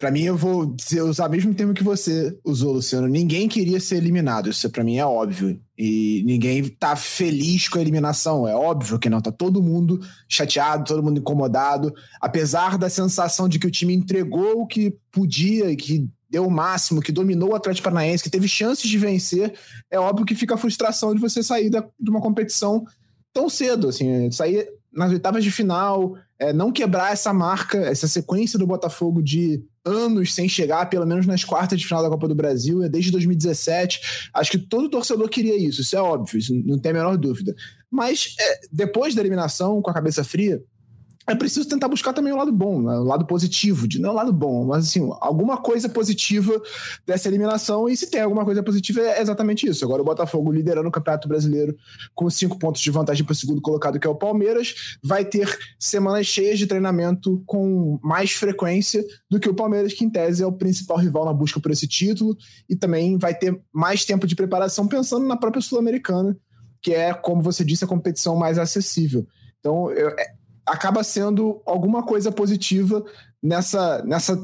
para 0.02 0.10
mim, 0.10 0.22
eu 0.22 0.36
vou 0.36 0.66
dizer, 0.66 1.00
usar 1.00 1.28
o 1.28 1.30
mesmo 1.30 1.54
termo 1.54 1.72
que 1.72 1.84
você 1.84 2.36
usou, 2.44 2.72
Luciano. 2.72 3.06
Ninguém 3.06 3.48
queria 3.48 3.78
ser 3.78 3.98
eliminado, 3.98 4.50
isso 4.50 4.68
para 4.68 4.82
mim 4.82 4.96
é 4.96 5.06
óbvio. 5.06 5.60
E 5.78 6.24
ninguém 6.26 6.68
tá 6.70 6.96
feliz 6.96 7.68
com 7.68 7.78
a 7.78 7.80
eliminação, 7.80 8.48
é 8.48 8.52
óbvio 8.52 8.98
que 8.98 9.08
não. 9.08 9.20
Tá 9.20 9.30
todo 9.30 9.62
mundo 9.62 10.00
chateado, 10.28 10.86
todo 10.86 11.04
mundo 11.04 11.20
incomodado. 11.20 11.94
Apesar 12.20 12.76
da 12.76 12.90
sensação 12.90 13.48
de 13.48 13.60
que 13.60 13.66
o 13.68 13.70
time 13.70 13.94
entregou 13.94 14.62
o 14.62 14.66
que 14.66 14.92
podia 15.12 15.70
e 15.70 15.76
que 15.76 16.10
deu 16.28 16.48
o 16.48 16.50
máximo, 16.50 17.00
que 17.00 17.12
dominou 17.12 17.50
o 17.50 17.54
Atlético 17.54 17.84
Paranaense, 17.84 18.24
que 18.24 18.30
teve 18.30 18.48
chances 18.48 18.90
de 18.90 18.98
vencer, 18.98 19.54
é 19.88 20.00
óbvio 20.00 20.26
que 20.26 20.34
fica 20.34 20.56
a 20.56 20.58
frustração 20.58 21.14
de 21.14 21.20
você 21.20 21.44
sair 21.44 21.70
da, 21.70 21.80
de 21.80 22.10
uma 22.10 22.20
competição 22.20 22.84
tão 23.32 23.48
cedo, 23.48 23.90
assim, 23.90 24.32
sair 24.32 24.66
nas 24.92 25.12
oitavas 25.12 25.44
de 25.44 25.52
final, 25.52 26.16
é, 26.40 26.52
não 26.52 26.72
quebrar 26.72 27.12
essa 27.12 27.32
marca, 27.32 27.78
essa 27.78 28.08
sequência 28.08 28.58
do 28.58 28.66
Botafogo 28.66 29.22
de 29.22 29.62
anos 29.84 30.34
sem 30.34 30.48
chegar, 30.48 30.86
pelo 30.86 31.06
menos 31.06 31.26
nas 31.26 31.44
quartas 31.44 31.80
de 31.80 31.86
final 31.86 32.02
da 32.02 32.08
Copa 32.08 32.28
do 32.28 32.34
Brasil, 32.34 32.82
é 32.82 32.88
desde 32.88 33.10
2017. 33.10 34.30
Acho 34.34 34.50
que 34.50 34.58
todo 34.58 34.88
torcedor 34.88 35.28
queria 35.28 35.56
isso, 35.56 35.80
isso 35.80 35.96
é 35.96 36.00
óbvio, 36.00 36.38
isso 36.38 36.54
não 36.64 36.78
tem 36.78 36.90
a 36.90 36.94
menor 36.94 37.16
dúvida. 37.16 37.54
Mas 37.90 38.34
é, 38.40 38.60
depois 38.72 39.14
da 39.14 39.20
eliminação, 39.20 39.82
com 39.82 39.90
a 39.90 39.94
cabeça 39.94 40.24
fria, 40.24 40.62
é 41.26 41.34
preciso 41.34 41.68
tentar 41.68 41.88
buscar 41.88 42.12
também 42.12 42.32
o 42.32 42.36
lado 42.36 42.52
bom, 42.52 42.82
né? 42.82 42.98
o 42.98 43.04
lado 43.04 43.24
positivo, 43.24 43.86
de, 43.86 44.00
não 44.00 44.10
o 44.10 44.14
lado 44.14 44.32
bom, 44.32 44.66
mas 44.66 44.88
assim, 44.88 45.08
alguma 45.20 45.56
coisa 45.56 45.88
positiva 45.88 46.60
dessa 47.06 47.28
eliminação, 47.28 47.88
e 47.88 47.96
se 47.96 48.10
tem 48.10 48.20
alguma 48.20 48.44
coisa 48.44 48.62
positiva 48.62 49.00
é 49.00 49.20
exatamente 49.20 49.68
isso. 49.68 49.84
Agora 49.84 50.02
o 50.02 50.04
Botafogo 50.04 50.50
liderando 50.50 50.88
o 50.88 50.92
Campeonato 50.92 51.28
Brasileiro 51.28 51.76
com 52.14 52.28
cinco 52.28 52.58
pontos 52.58 52.80
de 52.80 52.90
vantagem 52.90 53.24
para 53.24 53.32
o 53.32 53.36
segundo 53.36 53.60
colocado, 53.60 54.00
que 54.00 54.06
é 54.06 54.10
o 54.10 54.16
Palmeiras, 54.16 54.96
vai 55.02 55.24
ter 55.24 55.56
semanas 55.78 56.26
cheias 56.26 56.58
de 56.58 56.66
treinamento 56.66 57.42
com 57.46 58.00
mais 58.02 58.32
frequência 58.32 59.04
do 59.30 59.38
que 59.38 59.48
o 59.48 59.54
Palmeiras, 59.54 59.92
que 59.92 60.04
em 60.04 60.10
tese 60.10 60.42
é 60.42 60.46
o 60.46 60.52
principal 60.52 60.98
rival 60.98 61.24
na 61.24 61.32
busca 61.32 61.60
por 61.60 61.70
esse 61.70 61.86
título, 61.86 62.36
e 62.68 62.74
também 62.74 63.16
vai 63.16 63.34
ter 63.34 63.60
mais 63.72 64.04
tempo 64.04 64.26
de 64.26 64.34
preparação 64.34 64.88
pensando 64.88 65.26
na 65.26 65.36
própria 65.36 65.62
Sul-Americana, 65.62 66.36
que 66.82 66.92
é, 66.92 67.14
como 67.14 67.40
você 67.40 67.64
disse, 67.64 67.84
a 67.84 67.88
competição 67.88 68.34
mais 68.34 68.58
acessível. 68.58 69.24
Então, 69.60 69.92
eu, 69.92 70.08
é, 70.08 70.41
acaba 70.66 71.02
sendo 71.02 71.62
alguma 71.66 72.02
coisa 72.02 72.30
positiva 72.30 73.04
nessa, 73.42 74.02
nessa 74.04 74.36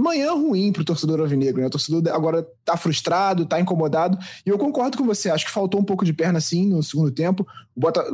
manhã 0.00 0.32
ruim 0.32 0.72
para 0.72 0.82
o 0.82 0.84
torcedor 0.84 1.20
alvinegro. 1.20 1.60
Né? 1.60 1.66
O 1.66 1.70
torcedor 1.70 2.02
agora 2.12 2.46
está 2.60 2.76
frustrado, 2.76 3.44
está 3.44 3.60
incomodado. 3.60 4.18
E 4.44 4.50
eu 4.50 4.58
concordo 4.58 4.98
com 4.98 5.04
você. 5.04 5.30
Acho 5.30 5.44
que 5.44 5.50
faltou 5.50 5.80
um 5.80 5.84
pouco 5.84 6.04
de 6.04 6.12
perna, 6.12 6.40
sim, 6.40 6.66
no 6.66 6.82
segundo 6.82 7.10
tempo. 7.10 7.46
Bota, 7.76 8.04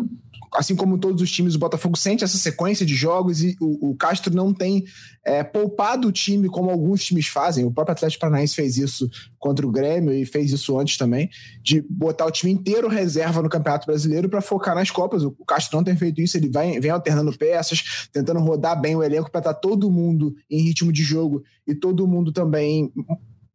assim 0.54 0.76
como 0.76 0.98
todos 0.98 1.22
os 1.22 1.30
times, 1.30 1.54
o 1.54 1.58
Botafogo 1.58 1.96
sente 1.96 2.24
essa 2.24 2.38
sequência 2.38 2.84
de 2.84 2.94
jogos 2.94 3.42
e 3.42 3.56
o, 3.60 3.90
o 3.90 3.96
Castro 3.96 4.34
não 4.34 4.52
tem 4.52 4.84
é, 5.24 5.42
poupado 5.42 6.08
o 6.08 6.12
time 6.12 6.48
como 6.48 6.70
alguns 6.70 7.04
times 7.04 7.26
fazem. 7.26 7.64
O 7.64 7.70
próprio 7.70 7.92
Atlético 7.92 8.20
Paranaense 8.20 8.54
fez 8.54 8.76
isso 8.76 9.08
contra 9.38 9.66
o 9.66 9.70
Grêmio 9.70 10.12
e 10.12 10.26
fez 10.26 10.50
isso 10.50 10.78
antes 10.78 10.96
também, 10.96 11.30
de 11.62 11.80
botar 11.88 12.26
o 12.26 12.30
time 12.30 12.52
inteiro 12.52 12.88
reserva 12.88 13.40
no 13.40 13.48
Campeonato 13.48 13.86
Brasileiro 13.86 14.28
para 14.28 14.40
focar 14.40 14.74
nas 14.74 14.90
Copas. 14.90 15.22
O 15.22 15.32
Castro 15.46 15.76
não 15.76 15.84
tem 15.84 15.96
feito 15.96 16.20
isso, 16.20 16.36
ele 16.36 16.48
vai, 16.48 16.80
vem 16.80 16.90
alternando 16.90 17.36
peças, 17.36 18.08
tentando 18.12 18.40
rodar 18.40 18.80
bem 18.80 18.96
o 18.96 19.02
elenco 19.02 19.30
para 19.30 19.40
estar 19.40 19.54
tá 19.54 19.60
todo 19.60 19.90
mundo 19.90 20.34
em 20.50 20.60
ritmo 20.60 20.92
de 20.92 21.02
jogo 21.02 21.44
e 21.66 21.74
todo 21.76 22.06
mundo 22.06 22.32
também 22.32 22.92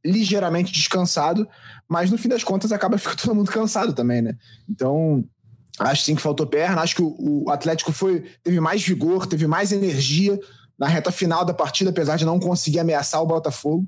ligeiramente 0.03 0.71
descansado, 0.71 1.47
mas 1.87 2.09
no 2.09 2.17
fim 2.17 2.29
das 2.29 2.43
contas 2.43 2.71
acaba 2.71 2.97
ficando 2.99 3.21
todo 3.21 3.35
mundo 3.35 3.51
cansado 3.51 3.93
também, 3.93 4.21
né? 4.21 4.35
Então, 4.69 5.23
Acho 5.79 6.03
sim 6.03 6.15
que 6.15 6.21
faltou 6.21 6.45
perna. 6.45 6.81
Acho 6.81 6.95
que 6.95 7.01
o, 7.01 7.45
o 7.45 7.49
Atlético 7.49 7.91
foi 7.91 8.23
teve 8.43 8.59
mais 8.59 8.83
vigor, 8.83 9.25
teve 9.25 9.47
mais 9.47 9.71
energia 9.71 10.39
na 10.77 10.87
reta 10.87 11.11
final 11.11 11.45
da 11.45 11.53
partida, 11.53 11.89
apesar 11.89 12.17
de 12.17 12.25
não 12.25 12.39
conseguir 12.39 12.79
ameaçar 12.79 13.21
o 13.21 13.25
Botafogo. 13.25 13.87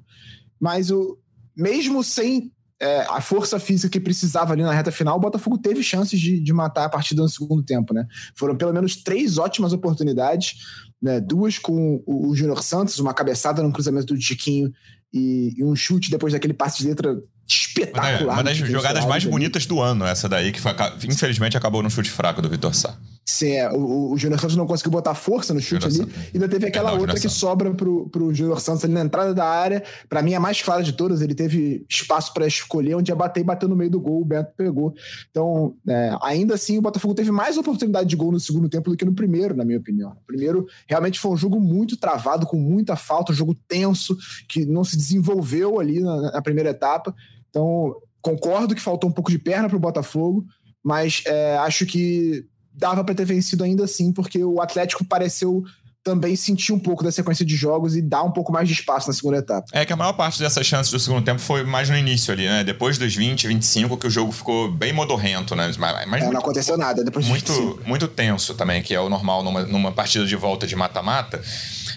Mas 0.60 0.90
o, 0.90 1.18
mesmo 1.56 2.04
sem 2.04 2.52
é, 2.80 3.02
a 3.02 3.22
força 3.22 3.60
física 3.60 3.90
que 3.90 4.00
precisava 4.00 4.54
ali 4.54 4.63
na 4.63 4.74
reta 4.74 4.92
final, 4.92 5.18
o 5.18 5.20
Botafogo 5.20 5.58
teve 5.58 5.84
chances 5.84 6.20
de, 6.20 6.40
de 6.40 6.54
matar 6.54 6.86
a 6.86 6.90
partida 6.90 7.22
no 7.22 7.30
segundo 7.30 7.63
tempo. 7.63 7.94
Né? 7.94 8.06
Foram 8.36 8.56
pelo 8.56 8.74
menos 8.74 8.96
três 8.96 9.38
ótimas 9.38 9.74
oportunidades, 9.74 10.56
né? 11.04 11.20
duas 11.20 11.60
com 11.60 12.02
o, 12.06 12.30
o 12.30 12.36
Júnior 12.36 12.64
Santos, 12.64 12.98
uma 12.98 13.14
cabeçada 13.14 13.62
no 13.62 13.74
cruzamento 13.74 14.14
do 14.14 14.22
Chiquinho 14.22 14.72
e, 15.14 15.54
e, 15.58 15.64
um 15.64 15.76
chute 15.76 16.10
depois 16.10 16.32
daquele 16.32 16.54
passe 16.54 16.82
de 16.82 16.88
letra 16.88 17.22
espetacular. 17.48 18.36
Uma 18.36 18.44
das 18.44 18.58
jogadas 18.58 19.06
mais 19.06 19.26
bonitas 19.26 19.66
do 19.66 19.82
ano, 19.82 20.06
essa 20.06 20.30
daí, 20.30 20.52
que 20.52 20.62
foi, 20.62 20.72
infelizmente 21.08 21.58
acabou 21.58 21.84
no 21.84 21.90
chute 21.90 22.10
fraco 22.10 22.42
do 22.42 22.50
Vitor 22.50 22.74
Sá. 22.74 22.98
Sim, 23.26 23.52
é, 23.52 23.72
o, 23.72 24.12
o 24.12 24.18
Júnior 24.18 24.40
Santos 24.40 24.56
não 24.58 24.68
conseguiu 24.68 24.92
botar 24.92 25.16
força 25.16 25.54
no 25.54 25.62
chute 25.62 25.86
ali. 25.86 26.00
E 26.34 26.38
ainda 26.38 26.48
teve 26.50 26.68
aquela 26.68 26.90
é, 26.90 26.94
não, 26.94 27.00
outra 27.00 27.18
que 27.18 27.30
sobra 27.30 27.74
pro, 27.74 28.10
pro 28.10 28.34
Júnior 28.34 28.60
Santos 28.60 28.84
ali 28.84 28.94
na 28.94 29.02
entrada 29.02 29.34
da 29.34 29.46
área. 29.46 29.82
Para 30.10 30.22
mim, 30.22 30.34
a 30.34 30.40
mais 30.40 30.62
clara 30.62 30.84
de 30.84 30.92
todas. 30.92 31.22
Ele 31.22 31.34
teve 31.34 31.86
espaço 31.90 32.34
para 32.34 32.46
escolher 32.46 32.96
onde 32.96 33.12
ia 33.12 33.16
bater 33.16 33.40
e 33.40 33.44
bateu 33.44 33.70
no 33.70 33.78
meio 33.78 33.90
do 33.90 34.00
gol. 34.00 34.22
O 34.22 34.26
Beto 34.26 34.54
pegou. 34.58 34.94
Então, 35.32 35.74
é, 35.88 36.16
ainda 36.22 36.56
assim, 36.56 36.78
o 36.78 36.82
Botafogo 36.82 37.14
teve 37.14 37.32
mais 37.32 37.58
oportunidade 37.58 38.10
de 38.10 38.16
gol 38.16 38.32
no 38.32 38.40
segundo 38.40 38.68
tempo 38.68 38.90
do 38.90 38.98
que 38.98 39.06
no 39.06 39.14
primeiro, 39.14 39.56
na 39.56 39.64
minha 39.64 39.80
opinião. 39.80 40.12
O 40.12 40.28
primeiro 40.28 40.68
realmente 40.86 41.18
foi 41.18 41.32
um 41.32 41.38
jogo 41.38 41.62
muito 41.62 41.96
travado, 41.96 42.46
com 42.46 42.58
muita 42.58 42.98
falta, 42.98 43.32
um 43.32 43.36
jogo 43.36 43.56
tenso, 43.68 44.18
que 44.50 44.66
não 44.66 44.84
se 44.84 44.98
desenvolveu 44.98 45.80
ali 45.80 46.02
na, 46.02 46.34
na 46.34 46.42
primeira 46.42 46.72
etapa. 46.72 47.16
Então, 47.54 47.96
concordo 48.20 48.74
que 48.74 48.82
faltou 48.82 49.08
um 49.08 49.14
pouco 49.14 49.30
de 49.30 49.38
perna 49.38 49.70
para 49.70 49.78
o 49.78 49.80
Botafogo, 49.80 50.44
mas 50.84 51.22
é, 51.28 51.56
acho 51.58 51.86
que 51.86 52.44
dava 52.74 53.04
para 53.04 53.14
ter 53.14 53.26
vencido 53.26 53.64
ainda 53.64 53.84
assim, 53.84 54.12
porque 54.12 54.44
o 54.44 54.60
Atlético 54.60 55.06
pareceu 55.06 55.64
também 56.04 56.36
sentir 56.36 56.74
um 56.74 56.80
pouco 56.80 57.04
da 57.04 57.12
sequência 57.12 57.46
de 57.46 57.56
jogos 57.56 57.96
e 57.96 58.02
dar 58.02 58.24
um 58.24 58.32
pouco 58.32 58.52
mais 58.52 58.68
de 58.68 58.74
espaço 58.74 59.08
na 59.08 59.14
segunda 59.14 59.38
etapa. 59.38 59.66
É 59.72 59.86
que 59.86 59.94
a 59.94 59.96
maior 59.96 60.12
parte 60.14 60.38
dessas 60.38 60.66
chances 60.68 60.92
do 60.92 61.00
segundo 61.00 61.24
tempo 61.24 61.40
foi 61.40 61.64
mais 61.64 61.90
no 61.90 61.96
início 61.96 62.34
ali, 62.34 62.44
né? 62.44 62.64
Depois 62.64 62.98
dos 62.98 63.16
20, 63.16 63.48
25, 63.48 63.96
que 63.98 64.08
o 64.08 64.10
jogo 64.10 64.32
ficou 64.34 64.70
bem 64.70 64.92
modorrento, 64.92 65.56
né? 65.56 65.72
Mas, 65.80 66.02
é, 66.02 66.06
muito, 66.06 66.26
não 66.26 66.40
aconteceu 66.40 66.78
nada 66.78 67.06
depois 67.06 67.26
muito, 67.26 67.54
25. 67.54 67.88
Muito 67.88 68.08
tenso 68.10 68.54
também, 68.54 68.82
que 68.82 68.94
é 68.94 69.00
o 69.00 69.08
normal 69.08 69.44
numa, 69.44 69.64
numa 69.64 69.92
partida 69.94 70.26
de 70.26 70.36
volta 70.36 70.68
de 70.68 70.76
mata-mata. 70.76 71.42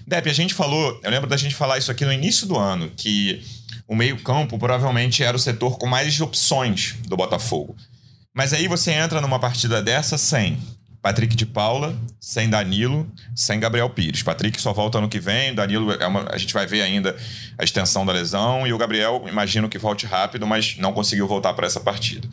Depp, 0.06 0.30
a 0.30 0.32
gente 0.32 0.54
falou, 0.54 1.00
eu 1.02 1.10
lembro 1.10 1.28
da 1.28 1.36
gente 1.36 1.56
falar 1.56 1.78
isso 1.78 1.90
aqui 1.90 2.04
no 2.04 2.12
início 2.12 2.46
do 2.46 2.56
ano, 2.56 2.92
que 2.96 3.42
o 3.88 3.94
meio-campo 3.94 4.58
provavelmente 4.58 5.22
era 5.22 5.36
o 5.36 5.40
setor 5.40 5.78
com 5.78 5.86
mais 5.86 6.20
opções 6.20 6.96
do 7.06 7.16
Botafogo. 7.16 7.76
Mas 8.34 8.52
aí 8.52 8.68
você 8.68 8.92
entra 8.92 9.20
numa 9.20 9.38
partida 9.38 9.82
dessa 9.82 10.18
sem 10.18 10.58
Patrick 11.00 11.36
de 11.36 11.46
Paula, 11.46 11.96
sem 12.20 12.50
Danilo, 12.50 13.08
sem 13.34 13.60
Gabriel 13.60 13.88
Pires. 13.88 14.24
Patrick 14.24 14.60
só 14.60 14.72
volta 14.72 14.98
ano 14.98 15.08
que 15.08 15.20
vem, 15.20 15.54
Danilo 15.54 15.92
é 15.92 16.06
uma, 16.06 16.26
a 16.28 16.36
gente 16.36 16.52
vai 16.52 16.66
ver 16.66 16.82
ainda 16.82 17.16
a 17.56 17.62
extensão 17.62 18.04
da 18.04 18.12
lesão 18.12 18.66
e 18.66 18.72
o 18.72 18.78
Gabriel 18.78 19.24
imagino 19.28 19.68
que 19.68 19.78
volte 19.78 20.04
rápido, 20.04 20.46
mas 20.46 20.76
não 20.78 20.92
conseguiu 20.92 21.28
voltar 21.28 21.54
para 21.54 21.64
essa 21.64 21.78
partida. 21.78 22.28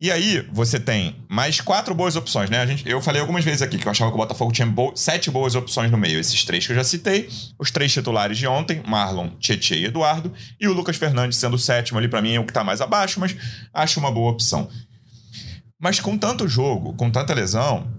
E 0.00 0.12
aí, 0.12 0.46
você 0.52 0.78
tem 0.78 1.16
mais 1.28 1.60
quatro 1.60 1.92
boas 1.92 2.14
opções, 2.14 2.48
né? 2.48 2.60
A 2.60 2.66
gente, 2.66 2.88
eu 2.88 3.02
falei 3.02 3.20
algumas 3.20 3.44
vezes 3.44 3.62
aqui 3.62 3.76
que 3.76 3.86
eu 3.86 3.90
achava 3.90 4.12
que 4.12 4.14
o 4.14 4.18
Botafogo 4.18 4.52
tinha 4.52 4.64
bo 4.64 4.92
sete 4.94 5.28
boas 5.28 5.56
opções 5.56 5.90
no 5.90 5.98
meio. 5.98 6.20
Esses 6.20 6.44
três 6.44 6.64
que 6.64 6.70
eu 6.70 6.76
já 6.76 6.84
citei, 6.84 7.28
os 7.58 7.72
três 7.72 7.92
titulares 7.92 8.38
de 8.38 8.46
ontem, 8.46 8.80
Marlon, 8.86 9.30
Tietchan 9.40 9.74
e 9.74 9.86
Eduardo, 9.86 10.32
e 10.60 10.68
o 10.68 10.72
Lucas 10.72 10.96
Fernandes 10.96 11.36
sendo 11.36 11.54
o 11.54 11.58
sétimo 11.58 11.98
ali, 11.98 12.06
para 12.06 12.22
mim 12.22 12.34
é 12.34 12.38
o 12.38 12.46
que 12.46 12.52
tá 12.52 12.62
mais 12.62 12.80
abaixo, 12.80 13.18
mas 13.18 13.34
acho 13.74 13.98
uma 13.98 14.12
boa 14.12 14.30
opção. 14.30 14.70
Mas 15.80 15.98
com 15.98 16.16
tanto 16.16 16.46
jogo, 16.46 16.94
com 16.94 17.10
tanta 17.10 17.34
lesão, 17.34 17.92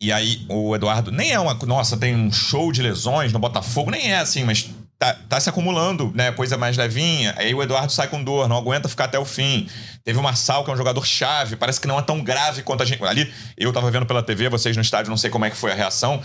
e 0.00 0.10
aí 0.10 0.46
o 0.48 0.74
Eduardo 0.74 1.10
nem 1.10 1.32
é 1.32 1.38
uma. 1.38 1.52
Nossa, 1.66 1.96
tem 1.98 2.16
um 2.16 2.32
show 2.32 2.72
de 2.72 2.80
lesões 2.80 3.34
no 3.34 3.38
Botafogo, 3.38 3.90
nem 3.90 4.12
é 4.12 4.18
assim, 4.18 4.44
mas 4.44 4.70
tá, 4.98 5.16
tá 5.28 5.40
se 5.40 5.48
acumulando, 5.48 6.10
né? 6.14 6.32
Coisa 6.32 6.56
mais 6.58 6.76
levinha. 6.76 7.32
Aí 7.36 7.54
o 7.54 7.62
Eduardo 7.62 7.92
sai 7.92 8.08
com 8.08 8.22
dor, 8.22 8.48
não 8.48 8.56
aguenta 8.56 8.88
ficar 8.88 9.04
até 9.04 9.18
o 9.18 9.24
fim. 9.24 9.68
Teve 10.04 10.18
o 10.18 10.22
Marçal, 10.22 10.64
que 10.64 10.70
é 10.70 10.74
um 10.74 10.76
jogador 10.76 11.06
chave, 11.06 11.54
parece 11.54 11.80
que 11.80 11.86
não 11.86 11.98
é 11.98 12.02
tão 12.02 12.22
grave 12.22 12.62
quanto 12.62 12.82
a 12.82 12.86
gente. 12.86 13.02
Ali, 13.04 13.32
eu 13.56 13.72
tava 13.72 13.90
vendo 13.90 14.06
pela 14.06 14.22
TV, 14.22 14.48
vocês 14.48 14.76
no 14.76 14.82
estádio, 14.82 15.10
não 15.10 15.16
sei 15.16 15.30
como 15.30 15.44
é 15.44 15.50
que 15.50 15.56
foi 15.56 15.70
a 15.70 15.74
reação. 15.74 16.20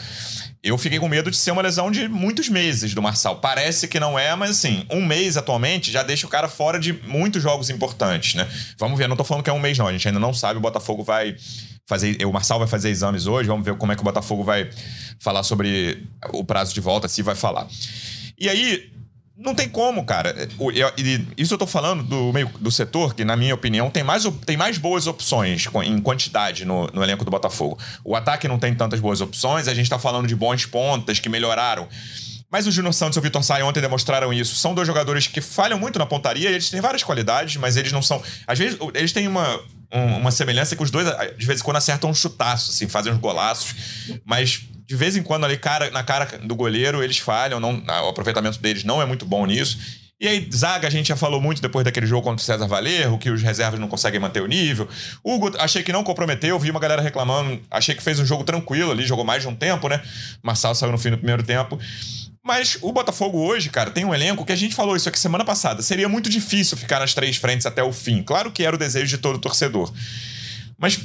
Eu 0.63 0.77
fiquei 0.77 0.97
com 0.97 1.07
medo 1.07 1.29
de 1.29 1.37
ser 1.37 1.51
uma 1.51 1.61
lesão 1.61 1.91
de 1.91 2.07
muitos 2.07 2.49
meses 2.49 2.93
do 2.95 3.01
Marçal. 3.01 3.35
Parece 3.35 3.87
que 3.87 3.99
não 3.99 4.17
é, 4.17 4.33
mas 4.35 4.51
assim, 4.51 4.85
um 4.89 5.05
mês 5.05 5.37
atualmente 5.37 5.91
já 5.91 6.01
deixa 6.01 6.25
o 6.25 6.29
cara 6.29 6.47
fora 6.47 6.79
de 6.79 6.93
muitos 6.93 7.43
jogos 7.43 7.69
importantes, 7.69 8.33
né? 8.33 8.49
Vamos 8.79 8.97
ver, 8.97 9.07
não 9.07 9.15
tô 9.15 9.23
falando 9.23 9.43
que 9.43 9.49
é 9.49 9.53
um 9.53 9.59
mês, 9.59 9.77
não. 9.77 9.87
A 9.87 9.91
gente 9.91 10.07
ainda 10.07 10.19
não 10.19 10.33
sabe, 10.33 10.57
o 10.57 10.61
Botafogo 10.61 11.03
vai 11.03 11.35
fazer. 11.85 12.25
O 12.25 12.31
Marçal 12.31 12.57
vai 12.57 12.67
fazer 12.67 12.89
exames 12.89 13.27
hoje, 13.27 13.49
vamos 13.49 13.65
ver 13.65 13.75
como 13.75 13.91
é 13.91 13.95
que 13.95 14.01
o 14.01 14.05
Botafogo 14.05 14.43
vai 14.43 14.69
falar 15.19 15.43
sobre 15.43 16.07
o 16.31 16.43
prazo 16.43 16.73
de 16.73 16.79
volta, 16.79 17.07
se 17.07 17.21
vai 17.21 17.35
falar. 17.35 17.67
E 18.43 18.49
aí, 18.49 18.91
não 19.37 19.55
tem 19.55 19.69
como, 19.69 20.03
cara. 20.03 20.35
Isso 21.37 21.53
eu 21.53 21.57
tô 21.57 21.65
falando 21.65 22.03
do 22.03 22.33
meio 22.33 22.49
do 22.59 22.69
setor, 22.69 23.15
que, 23.15 23.23
na 23.23 23.37
minha 23.37 23.55
opinião, 23.55 23.89
tem 23.89 24.03
mais, 24.03 24.25
tem 24.45 24.57
mais 24.57 24.77
boas 24.77 25.07
opções 25.07 25.65
em 25.85 25.97
quantidade 25.99 26.65
no, 26.65 26.87
no 26.87 27.01
elenco 27.01 27.23
do 27.23 27.31
Botafogo. 27.31 27.79
O 28.03 28.17
ataque 28.17 28.45
não 28.45 28.59
tem 28.59 28.75
tantas 28.75 28.99
boas 28.99 29.21
opções, 29.21 29.69
a 29.69 29.73
gente 29.73 29.89
tá 29.89 29.97
falando 29.97 30.27
de 30.27 30.35
bons 30.35 30.65
pontas 30.65 31.21
que 31.21 31.29
melhoraram. 31.29 31.87
Mas 32.51 32.67
o 32.67 32.71
Júnior 32.71 32.93
Santos 32.93 33.15
e 33.15 33.19
o 33.19 33.21
Vitor 33.21 33.41
Sai 33.43 33.63
ontem 33.63 33.79
demonstraram 33.79 34.33
isso. 34.33 34.57
São 34.57 34.75
dois 34.75 34.85
jogadores 34.85 35.25
que 35.25 35.39
falham 35.39 35.79
muito 35.79 35.97
na 35.97 36.05
pontaria, 36.05 36.49
eles 36.49 36.69
têm 36.69 36.81
várias 36.81 37.01
qualidades, 37.01 37.55
mas 37.55 37.77
eles 37.77 37.93
não 37.93 38.01
são. 38.01 38.21
Às 38.45 38.59
vezes, 38.59 38.77
eles 38.93 39.13
têm 39.13 39.25
uma, 39.25 39.57
uma 39.89 40.31
semelhança 40.31 40.75
que 40.75 40.83
os 40.83 40.91
dois, 40.91 41.07
de 41.37 41.45
vez 41.45 41.61
em 41.61 41.63
quando, 41.63 41.77
acertam 41.77 42.09
um 42.09 42.13
chutaço, 42.13 42.71
assim, 42.71 42.89
fazem 42.89 43.13
uns 43.13 43.19
golaços, 43.19 43.73
mas 44.25 44.67
de 44.85 44.95
vez 44.95 45.15
em 45.15 45.23
quando 45.23 45.45
ali 45.45 45.57
cara, 45.57 45.89
na 45.91 46.03
cara 46.03 46.25
do 46.39 46.55
goleiro 46.55 47.03
eles 47.03 47.17
falham, 47.17 47.59
não, 47.59 47.83
o 47.85 48.09
aproveitamento 48.09 48.59
deles 48.59 48.83
não 48.83 49.01
é 49.01 49.05
muito 49.05 49.25
bom 49.25 49.45
nisso. 49.45 49.77
E 50.19 50.27
aí, 50.27 50.47
zaga, 50.53 50.87
a 50.87 50.91
gente 50.91 51.07
já 51.07 51.17
falou 51.17 51.41
muito 51.41 51.61
depois 51.61 51.83
daquele 51.83 52.05
jogo 52.05 52.21
contra 52.21 52.41
o 52.41 52.45
César 52.45 52.65
Valerro, 52.65 53.17
que 53.17 53.29
os 53.29 53.41
reservas 53.41 53.77
não 53.77 53.89
conseguem 53.89 54.21
manter 54.21 54.41
o 54.41 54.47
nível. 54.47 54.87
Hugo, 55.21 55.51
achei 55.59 55.83
que 55.83 55.91
não 55.91 56.01
comprometeu, 56.01 56.57
vi 56.57 56.71
uma 56.71 56.79
galera 56.79 57.01
reclamando, 57.01 57.59
achei 57.69 57.93
que 57.93 58.01
fez 58.01 58.21
um 58.21 58.25
jogo 58.25 58.43
tranquilo 58.45 58.91
ali, 58.91 59.05
jogou 59.05 59.25
mais 59.25 59.41
de 59.41 59.49
um 59.49 59.55
tempo, 59.55 59.89
né? 59.89 60.01
Marçal 60.41 60.73
saiu 60.75 60.93
no 60.93 60.97
fim 60.97 61.09
do 61.09 61.17
primeiro 61.17 61.43
tempo. 61.43 61.77
Mas 62.41 62.77
o 62.81 62.91
Botafogo 62.93 63.37
hoje, 63.39 63.69
cara, 63.69 63.89
tem 63.89 64.05
um 64.05 64.13
elenco 64.13 64.45
que 64.45 64.51
a 64.51 64.55
gente 64.55 64.75
falou 64.75 64.95
isso 64.95 65.09
aqui 65.09 65.19
semana 65.19 65.43
passada. 65.43 65.81
Seria 65.81 66.07
muito 66.07 66.29
difícil 66.29 66.77
ficar 66.77 66.99
nas 66.99 67.13
três 67.13 67.35
frentes 67.35 67.65
até 67.65 67.83
o 67.83 67.91
fim. 67.91 68.23
Claro 68.23 68.51
que 68.51 68.63
era 68.63 68.75
o 68.75 68.79
desejo 68.79 69.07
de 69.07 69.17
todo 69.17 69.39
torcedor. 69.39 69.91
Mas 70.77 70.99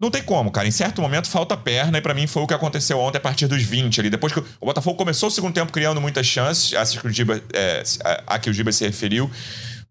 não 0.00 0.10
tem 0.10 0.22
como, 0.22 0.50
cara. 0.50 0.66
Em 0.66 0.70
certo 0.70 1.02
momento 1.02 1.28
falta 1.28 1.56
perna, 1.56 1.98
e 1.98 2.00
para 2.00 2.14
mim 2.14 2.26
foi 2.26 2.42
o 2.42 2.46
que 2.46 2.54
aconteceu 2.54 2.98
ontem 2.98 3.18
a 3.18 3.20
partir 3.20 3.46
dos 3.46 3.62
20 3.62 4.00
ali. 4.00 4.08
Depois 4.08 4.32
que 4.32 4.40
o 4.40 4.66
Botafogo 4.66 4.96
começou 4.96 5.28
o 5.28 5.32
segundo 5.32 5.52
tempo 5.52 5.70
criando 5.70 6.00
muitas 6.00 6.26
chances, 6.26 6.72
essas 6.72 6.96
que 6.96 7.06
o 7.06 7.10
Giba, 7.10 7.40
é, 7.52 7.82
a 8.26 8.38
que 8.38 8.48
o 8.48 8.52
Giba 8.52 8.72
se 8.72 8.86
referiu, 8.86 9.30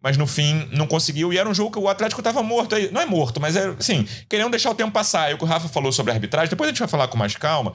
mas 0.01 0.17
no 0.17 0.25
fim 0.25 0.67
não 0.71 0.87
conseguiu. 0.87 1.31
E 1.31 1.37
era 1.37 1.47
um 1.47 1.53
jogo 1.53 1.71
que 1.71 1.77
o 1.77 1.87
Atlético 1.87 2.23
tava 2.23 2.41
morto. 2.41 2.75
Não 2.91 3.01
é 3.01 3.05
morto, 3.05 3.39
mas 3.39 3.55
é 3.55 3.67
assim, 3.77 4.07
querendo 4.27 4.49
deixar 4.49 4.71
o 4.71 4.75
tempo 4.75 4.91
passar. 4.91 5.29
E 5.29 5.35
o 5.35 5.37
que 5.37 5.43
o 5.43 5.47
Rafa 5.47 5.67
falou 5.67 5.91
sobre 5.91 6.11
a 6.11 6.15
arbitragem, 6.15 6.49
depois 6.49 6.67
a 6.67 6.71
gente 6.71 6.79
vai 6.79 6.87
falar 6.87 7.07
com 7.07 7.17
mais 7.17 7.35
calma. 7.35 7.73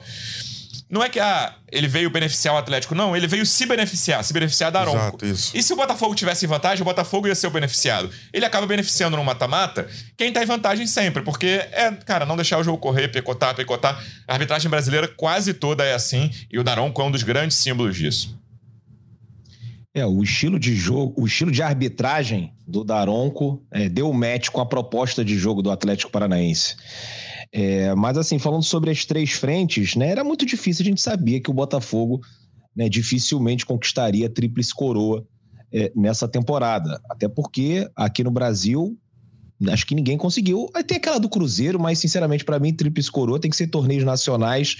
Não 0.95 1.03
é 1.03 1.09
que 1.09 1.19
ah, 1.19 1.53
ele 1.69 1.89
veio 1.89 2.09
beneficiar 2.09 2.55
o 2.55 2.57
Atlético, 2.57 2.95
não, 2.95 3.17
ele 3.17 3.27
veio 3.27 3.45
se 3.45 3.65
beneficiar, 3.65 4.23
se 4.23 4.31
beneficiar 4.31 4.71
da 4.71 4.79
Aronco. 4.79 4.97
Exato, 4.97 5.25
isso. 5.25 5.51
E 5.53 5.61
se 5.61 5.73
o 5.73 5.75
Botafogo 5.75 6.15
tivesse 6.15 6.47
vantagem, 6.47 6.81
o 6.81 6.85
Botafogo 6.85 7.27
ia 7.27 7.35
ser 7.35 7.47
o 7.47 7.51
beneficiado. 7.51 8.09
Ele 8.31 8.45
acaba 8.45 8.65
beneficiando 8.65 9.17
no 9.17 9.23
mata-mata 9.23 9.89
quem 10.15 10.31
tá 10.31 10.41
em 10.41 10.45
vantagem 10.45 10.87
sempre, 10.87 11.21
porque 11.21 11.47
é, 11.73 11.91
cara, 12.05 12.25
não 12.25 12.37
deixar 12.37 12.59
o 12.59 12.63
jogo 12.63 12.77
correr, 12.77 13.09
picotar, 13.09 13.53
picotar. 13.53 14.01
A 14.25 14.33
arbitragem 14.33 14.71
brasileira 14.71 15.05
quase 15.05 15.53
toda 15.53 15.83
é 15.83 15.93
assim, 15.93 16.31
e 16.49 16.57
o 16.57 16.63
Daronco 16.63 17.01
é 17.01 17.03
um 17.03 17.11
dos 17.11 17.23
grandes 17.23 17.57
símbolos 17.57 17.97
disso. 17.97 18.39
É, 19.93 20.05
o 20.05 20.23
estilo 20.23 20.57
de 20.57 20.73
jogo, 20.73 21.13
o 21.21 21.25
estilo 21.25 21.51
de 21.51 21.61
arbitragem 21.61 22.53
do 22.65 22.85
Daronco 22.85 23.61
é, 23.69 23.89
deu 23.89 24.11
match 24.13 24.47
com 24.47 24.61
a 24.61 24.65
proposta 24.65 25.25
de 25.25 25.37
jogo 25.37 25.61
do 25.61 25.69
Atlético 25.69 26.09
Paranaense. 26.09 26.77
É, 27.51 27.93
mas 27.95 28.17
assim, 28.17 28.37
falando 28.37 28.63
sobre 28.63 28.91
as 28.91 29.05
três 29.05 29.31
frentes, 29.31 29.95
né, 29.95 30.09
era 30.09 30.23
muito 30.23 30.45
difícil, 30.45 30.83
a 30.83 30.85
gente 30.85 31.01
sabia 31.01 31.39
que 31.39 31.49
o 31.49 31.53
Botafogo 31.53 32.21
né, 32.75 32.89
dificilmente 32.89 33.65
conquistaria 33.65 34.27
a 34.27 34.29
tríplice 34.29 34.73
coroa 34.73 35.25
é, 35.71 35.91
nessa 35.95 36.27
temporada. 36.27 37.01
Até 37.09 37.27
porque 37.27 37.87
aqui 37.95 38.23
no 38.23 38.31
Brasil, 38.31 38.97
acho 39.69 39.85
que 39.85 39.95
ninguém 39.95 40.17
conseguiu. 40.17 40.69
Aí 40.73 40.83
tem 40.83 40.97
aquela 40.97 41.19
do 41.19 41.29
Cruzeiro, 41.29 41.79
mas 41.79 41.99
sinceramente, 41.99 42.43
para 42.43 42.59
mim, 42.59 42.73
tríplice 42.73 43.09
coroa 43.09 43.39
tem 43.39 43.49
que 43.49 43.57
ser 43.57 43.67
torneios 43.67 44.03
nacionais 44.03 44.75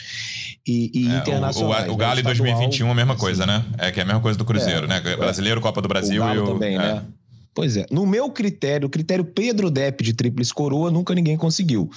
e, 0.67 0.91
e 0.93 1.07
É, 1.12 1.17
internacionais. 1.17 1.88
o, 1.88 1.91
o, 1.91 1.93
o 1.93 1.98
né? 1.98 2.03
Galo 2.03 2.19
em 2.19 2.24
Estadual, 2.24 2.45
2021 2.45 2.91
a 2.91 2.95
mesma 2.95 3.13
assim, 3.13 3.22
coisa, 3.22 3.45
né? 3.45 3.65
É 3.77 3.91
que 3.91 4.00
é 4.00 4.03
a 4.03 4.05
mesma 4.05 4.22
coisa 4.22 4.38
do 4.38 4.45
Cruzeiro, 4.45 4.86
É, 4.86 4.88
né? 4.88 5.15
Brasileiro, 5.15 5.62
Copa 5.62 5.81
do 5.81 5.88
Brasil 5.88 6.22
o 6.22 6.25
Galo 6.25 6.39
e 6.39 6.43
o. 6.43 6.48
também, 6.48 6.75
é. 6.75 6.79
né? 6.79 7.03
Pois 7.55 7.77
é. 7.77 7.85
No 7.89 8.05
meu 8.05 8.29
critério, 8.29 8.88
o 8.88 8.91
critério 8.91 9.24
Pedro 9.24 9.71
Depp 9.71 10.03
de 10.03 10.13
tríplice 10.13 10.53
coroa, 10.53 10.91
nunca 10.91 11.15
ninguém 11.15 11.38
conseguiu, 11.38 11.89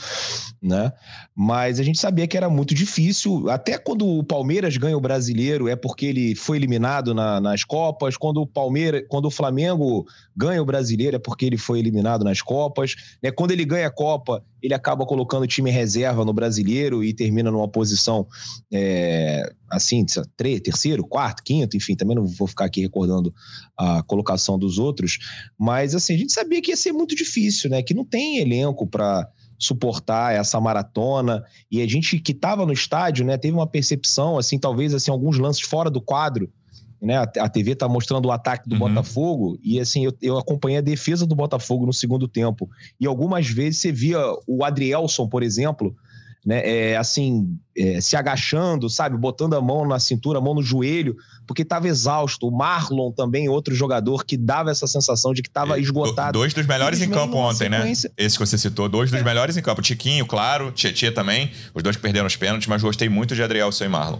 né? 0.62 0.92
Mas 1.34 1.80
a 1.80 1.82
gente 1.82 1.98
sabia 1.98 2.28
que 2.28 2.36
era 2.36 2.48
muito 2.48 2.72
difícil. 2.72 3.50
Até 3.50 3.76
quando 3.76 4.06
o 4.06 4.22
Palmeiras 4.22 4.76
ganha 4.76 4.96
o 4.96 5.00
brasileiro, 5.00 5.66
é 5.66 5.74
porque 5.74 6.06
ele 6.06 6.36
foi 6.36 6.58
eliminado 6.58 7.12
na- 7.12 7.40
nas 7.40 7.64
Copas. 7.64 8.16
Quando 8.16 8.40
o 8.40 8.46
Palmeiras, 8.46 9.02
quando 9.08 9.24
o 9.24 9.30
Flamengo 9.32 10.06
ganha 10.36 10.62
o 10.62 10.64
brasileiro, 10.64 11.16
é 11.16 11.18
porque 11.18 11.46
ele 11.46 11.58
foi 11.58 11.80
eliminado 11.80 12.24
nas 12.24 12.40
Copas. 12.40 12.94
Né? 13.20 13.32
Quando 13.32 13.50
ele 13.50 13.64
ganha 13.64 13.88
a 13.88 13.90
Copa, 13.90 14.44
ele 14.62 14.74
acaba 14.74 15.04
colocando 15.04 15.42
o 15.42 15.48
time 15.48 15.72
reserva 15.72 16.24
no 16.24 16.32
brasileiro 16.32 17.02
e 17.02 17.12
termina 17.12 17.50
numa 17.50 17.68
posição 17.68 18.28
é, 18.72 19.52
assim, 19.70 20.04
tre- 20.36 20.60
terceiro, 20.60 21.04
quarto, 21.06 21.42
quinto, 21.42 21.76
enfim, 21.76 21.94
também 21.94 22.16
não 22.16 22.26
vou 22.26 22.46
ficar 22.48 22.64
aqui 22.66 22.80
recordando 22.80 23.34
a 23.76 24.02
colocação 24.02 24.58
dos 24.58 24.78
outros, 24.78 25.18
mas 25.58 25.94
assim, 25.94 26.14
a 26.14 26.18
gente 26.18 26.32
sabia 26.32 26.60
que 26.62 26.70
ia 26.70 26.76
ser 26.76 26.92
muito 26.92 27.14
difícil, 27.14 27.68
né? 27.70 27.82
Que 27.82 27.94
não 27.94 28.04
tem 28.04 28.38
elenco 28.38 28.86
para 28.86 29.28
suportar 29.58 30.34
essa 30.34 30.60
maratona 30.60 31.42
e 31.70 31.82
a 31.82 31.86
gente 31.86 32.18
que 32.20 32.32
estava 32.32 32.64
no 32.64 32.72
estádio, 32.72 33.26
né, 33.26 33.36
teve 33.36 33.54
uma 33.54 33.66
percepção 33.66 34.38
assim, 34.38 34.56
talvez 34.58 34.94
assim 34.94 35.10
alguns 35.10 35.36
lances 35.36 35.62
fora 35.62 35.90
do 35.90 36.00
quadro, 36.00 36.48
né? 37.02 37.16
A, 37.16 37.22
a 37.22 37.48
TV 37.48 37.74
tá 37.74 37.88
mostrando 37.88 38.26
o 38.26 38.32
ataque 38.32 38.68
do 38.68 38.74
Uhum. 38.74 38.78
Botafogo 38.80 39.58
e 39.62 39.80
assim, 39.80 40.04
eu, 40.04 40.12
eu 40.22 40.38
acompanhei 40.38 40.78
a 40.78 40.82
defesa 40.82 41.26
do 41.26 41.34
Botafogo 41.34 41.86
no 41.86 41.92
segundo 41.92 42.26
tempo 42.28 42.68
e 43.00 43.06
algumas 43.06 43.48
vezes 43.48 43.80
você 43.80 43.92
via 43.92 44.18
o 44.46 44.64
Adrielson, 44.64 45.28
por 45.28 45.42
exemplo, 45.42 45.94
né, 46.48 46.62
é, 46.64 46.96
assim, 46.96 47.58
é, 47.76 48.00
se 48.00 48.16
agachando, 48.16 48.88
sabe, 48.88 49.18
botando 49.18 49.52
a 49.52 49.60
mão 49.60 49.86
na 49.86 49.98
cintura, 49.98 50.38
a 50.38 50.40
mão 50.40 50.54
no 50.54 50.62
joelho, 50.62 51.14
porque 51.46 51.60
estava 51.60 51.86
exausto. 51.86 52.48
O 52.48 52.50
Marlon 52.50 53.12
também, 53.12 53.50
outro 53.50 53.74
jogador 53.74 54.24
que 54.24 54.34
dava 54.34 54.70
essa 54.70 54.86
sensação 54.86 55.34
de 55.34 55.42
que 55.42 55.50
estava 55.50 55.74
Do- 55.74 55.80
esgotado. 55.80 56.32
Dois 56.38 56.54
dos 56.54 56.66
melhores 56.66 57.02
em 57.02 57.10
campo 57.10 57.36
ontem, 57.36 57.68
né? 57.68 57.92
Esse 58.16 58.38
que 58.38 58.46
você 58.46 58.56
citou, 58.56 58.88
dois 58.88 59.10
dos 59.10 59.22
melhores 59.22 59.58
em 59.58 59.62
campo. 59.62 59.82
Tiquinho, 59.82 60.24
claro, 60.24 60.72
Tietchan 60.72 61.12
também. 61.12 61.50
Os 61.74 61.82
dois 61.82 61.96
que 61.96 62.00
perderam 62.00 62.26
os 62.26 62.34
pênaltis, 62.34 62.66
mas 62.66 62.82
gostei 62.82 63.10
muito 63.10 63.34
de 63.34 63.42
Adrielson 63.42 63.84
e 63.84 63.88
Marlon. 63.88 64.18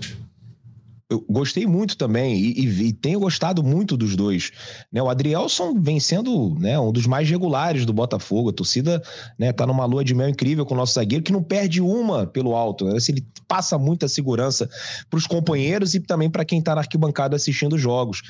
Eu 1.11 1.25
gostei 1.27 1.67
muito 1.67 1.97
também 1.97 2.37
e, 2.38 2.53
e- 2.67 2.83
e 2.88 2.93
tenho 2.93 3.19
gostado 3.19 3.62
muito 3.65 3.97
dos 3.97 4.15
dois. 4.15 4.50
Né, 4.93 5.03
o 5.03 5.09
Adrielson 5.09 5.75
vem 5.81 5.99
sendo 5.99 6.55
né, 6.59 6.79
um 6.79 6.93
dos 6.93 7.07
mais 7.07 7.29
regulares 7.31 7.87
do 7.87 7.95
Botafogo. 7.95 8.50
A 8.50 8.53
torcida 8.53 9.03
né, 9.38 9.50
tá 9.50 9.67
numa 9.67 9.87
lua 9.87 10.05
de 10.05 10.15
mel 10.15 10.29
incrível 10.29 10.67
com 10.67 10.75
o 10.75 10.77
nosso 10.77 10.93
zagueiro, 10.93 11.25
que 11.25 11.33
não 11.33 11.43
perde 11.43 11.81
uma 11.81 12.27
pelo 12.27 12.55
alto. 12.55 12.85
Né? 12.85 12.99
Ele 13.09 13.27
passa 13.47 13.79
muita 13.79 14.07
segurança 14.07 14.69
para 15.09 15.17
os 15.17 15.27
companheiros 15.27 15.95
e 15.95 16.00
também 16.00 16.29
para 16.29 16.45
quem 16.45 16.59
está 16.59 16.75
na 16.75 16.83
arquibancada 16.83 17.35
assistindo 17.37 17.77
os 17.77 17.81
jogos. 17.81 18.21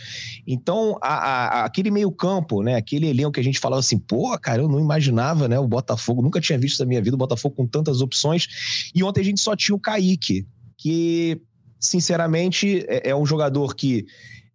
Então, 0.47 0.97
a- 1.03 1.63
a- 1.63 1.65
aquele 1.65 1.91
meio-campo, 1.91 2.63
né, 2.63 2.77
aquele 2.77 3.09
elenco 3.09 3.33
que 3.33 3.41
a 3.41 3.45
gente 3.45 3.59
falava 3.59 3.81
assim, 3.81 3.99
pô, 3.99 4.39
cara, 4.39 4.63
eu 4.63 4.69
não 4.69 4.79
imaginava 4.79 5.49
né, 5.49 5.59
o 5.59 5.67
Botafogo, 5.67 6.23
nunca 6.23 6.41
tinha 6.41 6.57
visto 6.57 6.79
na 6.79 6.87
minha 6.87 7.03
vida 7.03 7.17
o 7.17 7.19
Botafogo 7.19 7.57
com 7.57 7.67
tantas 7.67 8.01
opções. 8.01 8.47
E 8.95 9.03
ontem 9.03 9.21
a 9.21 9.25
gente 9.25 9.41
só 9.41 9.57
tinha 9.57 9.75
o 9.75 9.81
Kaique, 9.81 10.47
que 10.77 11.41
sinceramente, 11.79 12.85
é, 12.89 13.11
é 13.11 13.17
um 13.17 13.27
jogador 13.27 13.75
que, 13.75 14.07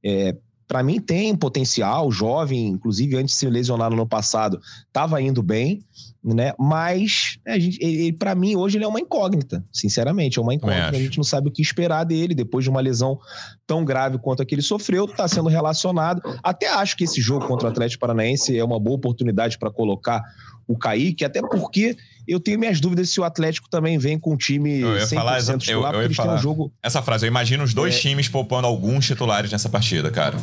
é, 0.03 0.35
para 0.67 0.81
mim, 0.81 0.99
tem 0.99 1.35
potencial, 1.35 2.11
jovem, 2.11 2.67
inclusive 2.67 3.15
antes 3.15 3.35
de 3.35 3.39
se 3.39 3.49
lesionar 3.49 3.89
no 3.89 3.95
ano 3.95 4.07
passado, 4.07 4.59
estava 4.87 5.21
indo 5.21 5.43
bem, 5.43 5.83
né? 6.23 6.53
Mas, 6.57 7.37
a 7.45 7.59
gente, 7.59 7.77
ele, 7.81 8.13
para 8.13 8.33
mim, 8.33 8.55
hoje 8.55 8.77
ele 8.77 8.85
é 8.85 8.87
uma 8.87 8.99
incógnita, 8.99 9.63
sinceramente, 9.71 10.39
é 10.39 10.41
uma 10.41 10.53
incógnita. 10.53 10.89
A 10.89 10.99
gente 10.99 11.17
não 11.17 11.23
sabe 11.23 11.49
o 11.49 11.51
que 11.51 11.61
esperar 11.61 12.05
dele 12.05 12.33
depois 12.33 12.63
de 12.63 12.69
uma 12.69 12.79
lesão 12.79 13.19
tão 13.67 13.83
grave 13.83 14.17
quanto 14.17 14.41
a 14.41 14.45
que 14.45 14.55
ele 14.55 14.61
sofreu, 14.61 15.05
está 15.05 15.27
sendo 15.27 15.49
relacionado. 15.49 16.21
Até 16.41 16.69
acho 16.69 16.95
que 16.95 17.03
esse 17.03 17.21
jogo 17.21 17.45
contra 17.45 17.67
o 17.67 17.71
Atlético 17.71 17.99
Paranaense 18.01 18.57
é 18.57 18.63
uma 18.63 18.79
boa 18.79 18.95
oportunidade 18.95 19.57
para 19.57 19.69
colocar 19.69 20.23
o 20.67 20.77
Kaique, 20.77 21.25
até 21.25 21.41
porque 21.41 21.97
eu 22.27 22.39
tenho 22.39 22.59
minhas 22.59 22.79
dúvidas 22.79 23.09
se 23.09 23.19
o 23.19 23.23
Atlético 23.23 23.69
também 23.69 23.97
vem 23.97 24.17
com 24.19 24.33
um 24.33 24.37
time 24.37 24.79
Eu 24.81 24.95
ia 24.95 25.05
100% 25.05 25.13
falar 25.15 25.37
exa- 25.37 25.53
eu- 25.53 25.57
titular, 25.57 25.93
eu 25.95 26.01
ia 26.03 26.09
falar. 26.13 26.35
um 26.35 26.37
jogo 26.37 26.71
Essa 26.81 27.01
frase, 27.01 27.25
eu 27.25 27.27
imagino 27.27 27.63
os 27.63 27.73
dois 27.73 27.95
É. 27.95 27.99
times 27.99 28.27
poupando 28.29 28.65
alguns 28.67 29.05
titulares 29.05 29.51
nessa 29.51 29.69
partida, 29.69 30.09
cara. 30.11 30.37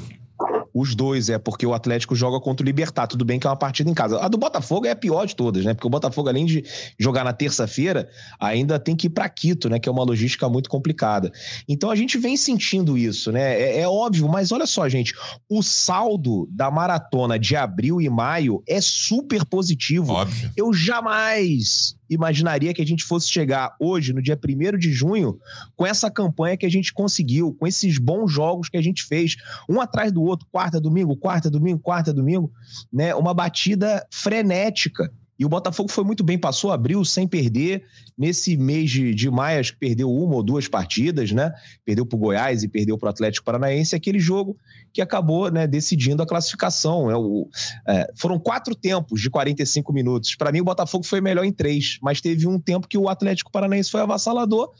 Os 0.80 0.94
dois, 0.94 1.28
é 1.28 1.38
porque 1.38 1.66
o 1.66 1.74
Atlético 1.74 2.16
joga 2.16 2.40
contra 2.40 2.64
o 2.64 2.66
Libertar. 2.66 3.06
Tudo 3.06 3.22
bem 3.22 3.38
que 3.38 3.46
é 3.46 3.50
uma 3.50 3.56
partida 3.56 3.90
em 3.90 3.92
casa. 3.92 4.18
A 4.18 4.28
do 4.28 4.38
Botafogo 4.38 4.86
é 4.86 4.92
a 4.92 4.96
pior 4.96 5.26
de 5.26 5.36
todas, 5.36 5.62
né? 5.62 5.74
Porque 5.74 5.86
o 5.86 5.90
Botafogo, 5.90 6.30
além 6.30 6.46
de 6.46 6.64
jogar 6.98 7.22
na 7.22 7.34
terça-feira, 7.34 8.08
ainda 8.38 8.78
tem 8.78 8.96
que 8.96 9.08
ir 9.08 9.10
para 9.10 9.28
Quito, 9.28 9.68
né? 9.68 9.78
Que 9.78 9.90
é 9.90 9.92
uma 9.92 10.02
logística 10.02 10.48
muito 10.48 10.70
complicada. 10.70 11.30
Então 11.68 11.90
a 11.90 11.96
gente 11.96 12.16
vem 12.16 12.34
sentindo 12.34 12.96
isso, 12.96 13.30
né? 13.30 13.60
É, 13.60 13.80
é 13.80 13.88
óbvio, 13.88 14.26
mas 14.26 14.52
olha 14.52 14.66
só, 14.66 14.88
gente. 14.88 15.14
O 15.48 15.62
saldo 15.62 16.48
da 16.50 16.70
maratona 16.70 17.38
de 17.38 17.54
abril 17.54 18.00
e 18.00 18.08
maio 18.08 18.62
é 18.66 18.80
super 18.80 19.44
positivo. 19.44 20.14
Óbvio. 20.14 20.50
Eu 20.56 20.72
jamais 20.72 21.94
imaginaria 22.11 22.75
que 22.75 22.83
a 22.83 22.87
gente 22.87 23.05
fosse 23.05 23.31
chegar 23.31 23.75
hoje, 23.79 24.12
no 24.12 24.20
dia 24.20 24.37
1 24.37 24.77
de 24.77 24.92
junho, 24.92 25.38
com 25.77 25.87
essa 25.87 26.11
campanha 26.11 26.57
que 26.57 26.66
a 26.66 26.70
gente 26.70 26.92
conseguiu, 26.92 27.55
com 27.55 27.66
esses 27.66 27.99
bons 27.99 28.33
jogos 28.33 28.68
que 28.68 28.77
a 28.77 28.83
gente 28.83 29.05
fez, 29.05 29.37
um 29.68 29.81
atrás 29.81 30.11
do 30.11 30.23
outro, 30.23 30.46
quarta, 30.51 30.81
domingo, 30.81 31.16
quarta, 31.16 31.49
domingo, 31.49 31.79
quarta, 31.79 32.12
domingo, 32.12 32.53
né? 32.92 33.14
Uma 33.14 33.33
batida 33.33 34.05
frenética. 34.11 35.11
E 35.38 35.44
o 35.44 35.49
Botafogo 35.49 35.90
foi 35.90 36.05
muito 36.05 36.23
bem, 36.23 36.37
passou 36.37 36.70
abril 36.70 37.03
sem 37.03 37.27
perder. 37.27 37.85
Nesse 38.18 38.59
mês 38.59 38.90
de, 38.90 39.14
de 39.14 39.31
maio, 39.31 39.61
acho 39.61 39.73
que 39.73 39.79
perdeu 39.79 40.12
uma 40.12 40.35
ou 40.35 40.42
duas 40.42 40.68
partidas, 40.68 41.33
né? 41.33 41.51
Perdeu 41.83 42.05
para 42.05 42.16
o 42.16 42.18
Goiás 42.18 42.62
e 42.62 42.68
perdeu 42.68 42.99
para 42.99 43.07
o 43.07 43.11
Atlético 43.11 43.46
Paranaense, 43.46 43.96
aquele 43.96 44.18
jogo 44.18 44.59
que 44.92 45.00
acabou 45.00 45.50
né, 45.50 45.66
decidindo 45.66 46.22
a 46.22 46.26
classificação. 46.26 47.11
É 47.11 47.16
o, 47.16 47.48
é, 47.87 48.11
foram 48.16 48.38
quatro 48.38 48.74
tempos 48.74 49.20
de 49.20 49.31
45 49.31 49.92
minutos. 49.92 50.35
Para 50.35 50.53
mim, 50.53 50.61
o 50.61 50.64
Botafogo 50.64 51.05
foi 51.05 51.20
melhor 51.20 51.44
em 51.44 51.53
três, 51.53 51.98
mas 52.03 52.20
teve 52.20 52.46
um 52.46 52.59
tempo 52.59 52.88
que 52.88 52.98
o 52.98 53.09
Atlético 53.09 53.50
Paranaense 53.50 53.90
foi 53.90 54.00
avassalador 54.00 54.70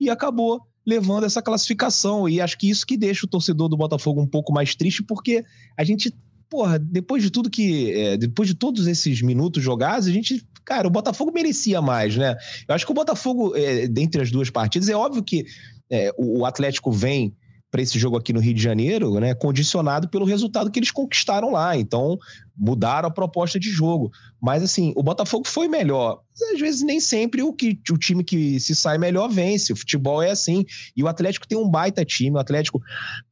e 0.00 0.08
acabou 0.08 0.60
levando 0.86 1.24
essa 1.24 1.42
classificação. 1.42 2.28
E 2.28 2.40
acho 2.40 2.56
que 2.56 2.70
isso 2.70 2.86
que 2.86 2.96
deixa 2.96 3.26
o 3.26 3.28
torcedor 3.28 3.68
do 3.68 3.76
Botafogo 3.76 4.20
um 4.20 4.26
pouco 4.26 4.52
mais 4.52 4.74
triste, 4.74 5.02
porque 5.02 5.44
a 5.76 5.82
gente, 5.82 6.14
porra, 6.48 6.78
depois 6.78 7.22
de 7.22 7.30
tudo 7.30 7.50
que. 7.50 7.92
é, 7.92 8.16
depois 8.16 8.48
de 8.48 8.54
todos 8.54 8.86
esses 8.86 9.20
minutos 9.20 9.62
jogados, 9.62 10.06
a 10.06 10.12
gente. 10.12 10.46
Cara, 10.64 10.88
o 10.88 10.90
Botafogo 10.90 11.30
merecia 11.32 11.80
mais, 11.80 12.16
né? 12.16 12.36
Eu 12.66 12.74
acho 12.74 12.84
que 12.84 12.90
o 12.90 12.94
Botafogo, 12.94 13.54
é, 13.54 13.86
dentre 13.86 14.20
as 14.20 14.32
duas 14.32 14.50
partidas, 14.50 14.88
é 14.88 14.96
óbvio 14.96 15.22
que 15.22 15.46
é, 15.88 16.12
o 16.18 16.44
Atlético 16.44 16.90
vem 16.90 17.32
para 17.70 17.82
esse 17.82 17.98
jogo 17.98 18.16
aqui 18.16 18.32
no 18.32 18.40
Rio 18.40 18.54
de 18.54 18.62
Janeiro, 18.62 19.18
né, 19.20 19.34
condicionado 19.34 20.08
pelo 20.08 20.24
resultado 20.24 20.70
que 20.70 20.78
eles 20.78 20.90
conquistaram 20.90 21.52
lá. 21.52 21.76
Então, 21.76 22.18
mudaram 22.56 23.08
a 23.08 23.10
proposta 23.10 23.58
de 23.58 23.70
jogo. 23.70 24.10
Mas, 24.40 24.62
assim, 24.62 24.92
o 24.96 25.02
Botafogo 25.02 25.46
foi 25.46 25.68
melhor. 25.68 26.20
Às 26.52 26.60
vezes, 26.60 26.82
nem 26.82 27.00
sempre 27.00 27.42
o, 27.42 27.52
que, 27.52 27.78
o 27.90 27.98
time 27.98 28.24
que 28.24 28.58
se 28.60 28.74
sai 28.74 28.96
melhor 28.98 29.28
vence. 29.28 29.72
O 29.72 29.76
futebol 29.76 30.22
é 30.22 30.30
assim. 30.30 30.64
E 30.96 31.02
o 31.02 31.08
Atlético 31.08 31.46
tem 31.46 31.58
um 31.58 31.68
baita 31.68 32.04
time. 32.04 32.36
O 32.36 32.38
Atlético 32.40 32.80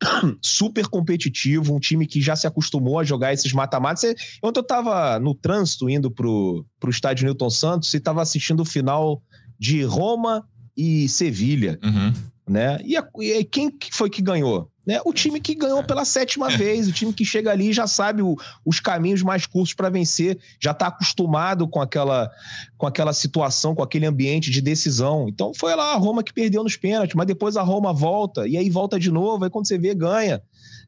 super 0.43 0.87
competitivo, 0.89 1.75
um 1.75 1.81
time 1.81 2.07
que 2.07 2.21
já 2.21 2.37
se 2.37 2.47
acostumou 2.47 2.99
a 2.99 3.05
jogar 3.05 3.33
esses 3.33 3.53
mata-matas. 3.53 4.15
Ontem 4.43 4.61
eu 4.61 4.63
estava 4.63 5.19
no 5.19 5.35
trânsito 5.35 5.89
indo 5.89 6.11
pro, 6.11 6.67
pro 6.79 6.91
estádio 6.91 7.25
Newton 7.25 7.51
Santos 7.51 7.95
e 7.95 7.99
estava 7.99 8.21
assistindo 8.21 8.61
o 8.61 8.67
final 8.67 9.23
de 9.59 9.83
Roma 9.85 10.47
e 10.77 11.09
Sevilha 11.09 11.79
Uhum. 11.83 12.13
Né? 12.47 12.79
E, 12.85 12.97
a- 12.97 13.07
e 13.21 13.45
quem 13.45 13.71
que 13.71 13.95
foi 13.95 14.11
que 14.11 14.21
ganhou? 14.23 14.71
Né? 14.87 15.01
O 15.05 15.15
time 15.15 15.41
que 15.41 15.55
ganhou 15.55 15.83
pela 15.83 16.05
sétima 16.05 16.51
vez, 16.51 16.87
o 16.87 16.93
time 16.93 17.11
que 17.11 17.25
chega 17.25 17.51
ali 17.51 17.73
já 17.73 17.87
sabe 17.87 18.21
o, 18.21 18.37
os 18.67 18.81
caminhos 18.81 19.23
mais 19.23 19.47
curtos 19.47 19.73
para 19.73 19.89
vencer, 19.89 20.39
já 20.61 20.73
está 20.73 20.89
acostumado 20.89 21.67
com 21.67 21.81
aquela, 21.81 22.31
com 22.77 22.87
aquela 22.87 23.15
situação, 23.15 23.75
com 23.75 23.83
aquele 23.83 24.05
ambiente 24.05 24.51
de 24.51 24.61
decisão. 24.61 25.27
Então 25.27 25.53
foi 25.57 25.75
lá 25.75 25.95
a 25.95 25.97
Roma 25.97 26.23
que 26.23 26.35
perdeu 26.35 26.63
nos 26.63 26.77
pênaltis, 26.77 27.15
mas 27.15 27.27
depois 27.27 27.57
a 27.57 27.63
Roma 27.63 27.95
volta, 27.95 28.47
e 28.47 28.59
aí 28.59 28.69
volta 28.69 29.01
de 29.01 29.11
novo, 29.11 29.45
aí 29.45 29.51
quando 29.51 29.67
você 29.67 29.79
vê, 29.79 29.95
ganha. 29.95 30.43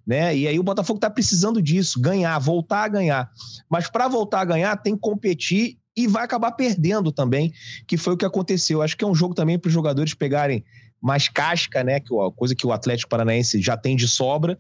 Né? 0.07 0.37
E 0.37 0.47
aí 0.47 0.59
o 0.59 0.63
Botafogo 0.63 0.99
está 0.99 1.09
precisando 1.09 1.61
disso, 1.63 1.99
ganhar, 1.99 2.39
voltar 2.39 2.85
a 2.85 2.89
ganhar. 2.89 3.31
Mas 3.69 3.89
para 3.89 4.07
voltar 4.09 4.43
a 4.43 4.45
ganhar, 4.45 4.77
tem 4.77 4.95
que 4.95 5.01
competir 5.01 5.79
e 5.97 6.07
vai 6.07 6.23
acabar 6.23 6.53
perdendo 6.53 7.11
também, 7.11 7.51
que 7.87 7.97
foi 7.97 8.13
o 8.13 8.17
que 8.17 8.27
aconteceu. 8.27 8.83
Acho 8.83 8.95
que 8.97 9.03
é 9.05 9.09
um 9.09 9.15
jogo 9.15 9.35
também 9.35 9.59
para 9.59 9.69
os 9.69 9.73
jogadores 9.75 10.13
pegarem 10.13 10.63
mais 11.01 11.29
casca, 11.29 11.83
né? 11.85 12.01
Que 12.01 12.15
a 12.15 12.31
coisa 12.31 12.55
que 12.55 12.67
o 12.67 12.73
Atlético 12.73 13.11
Paranaense 13.11 13.61
já 13.61 13.77
tem 13.77 13.97
de 13.97 14.09
sobra, 14.09 14.59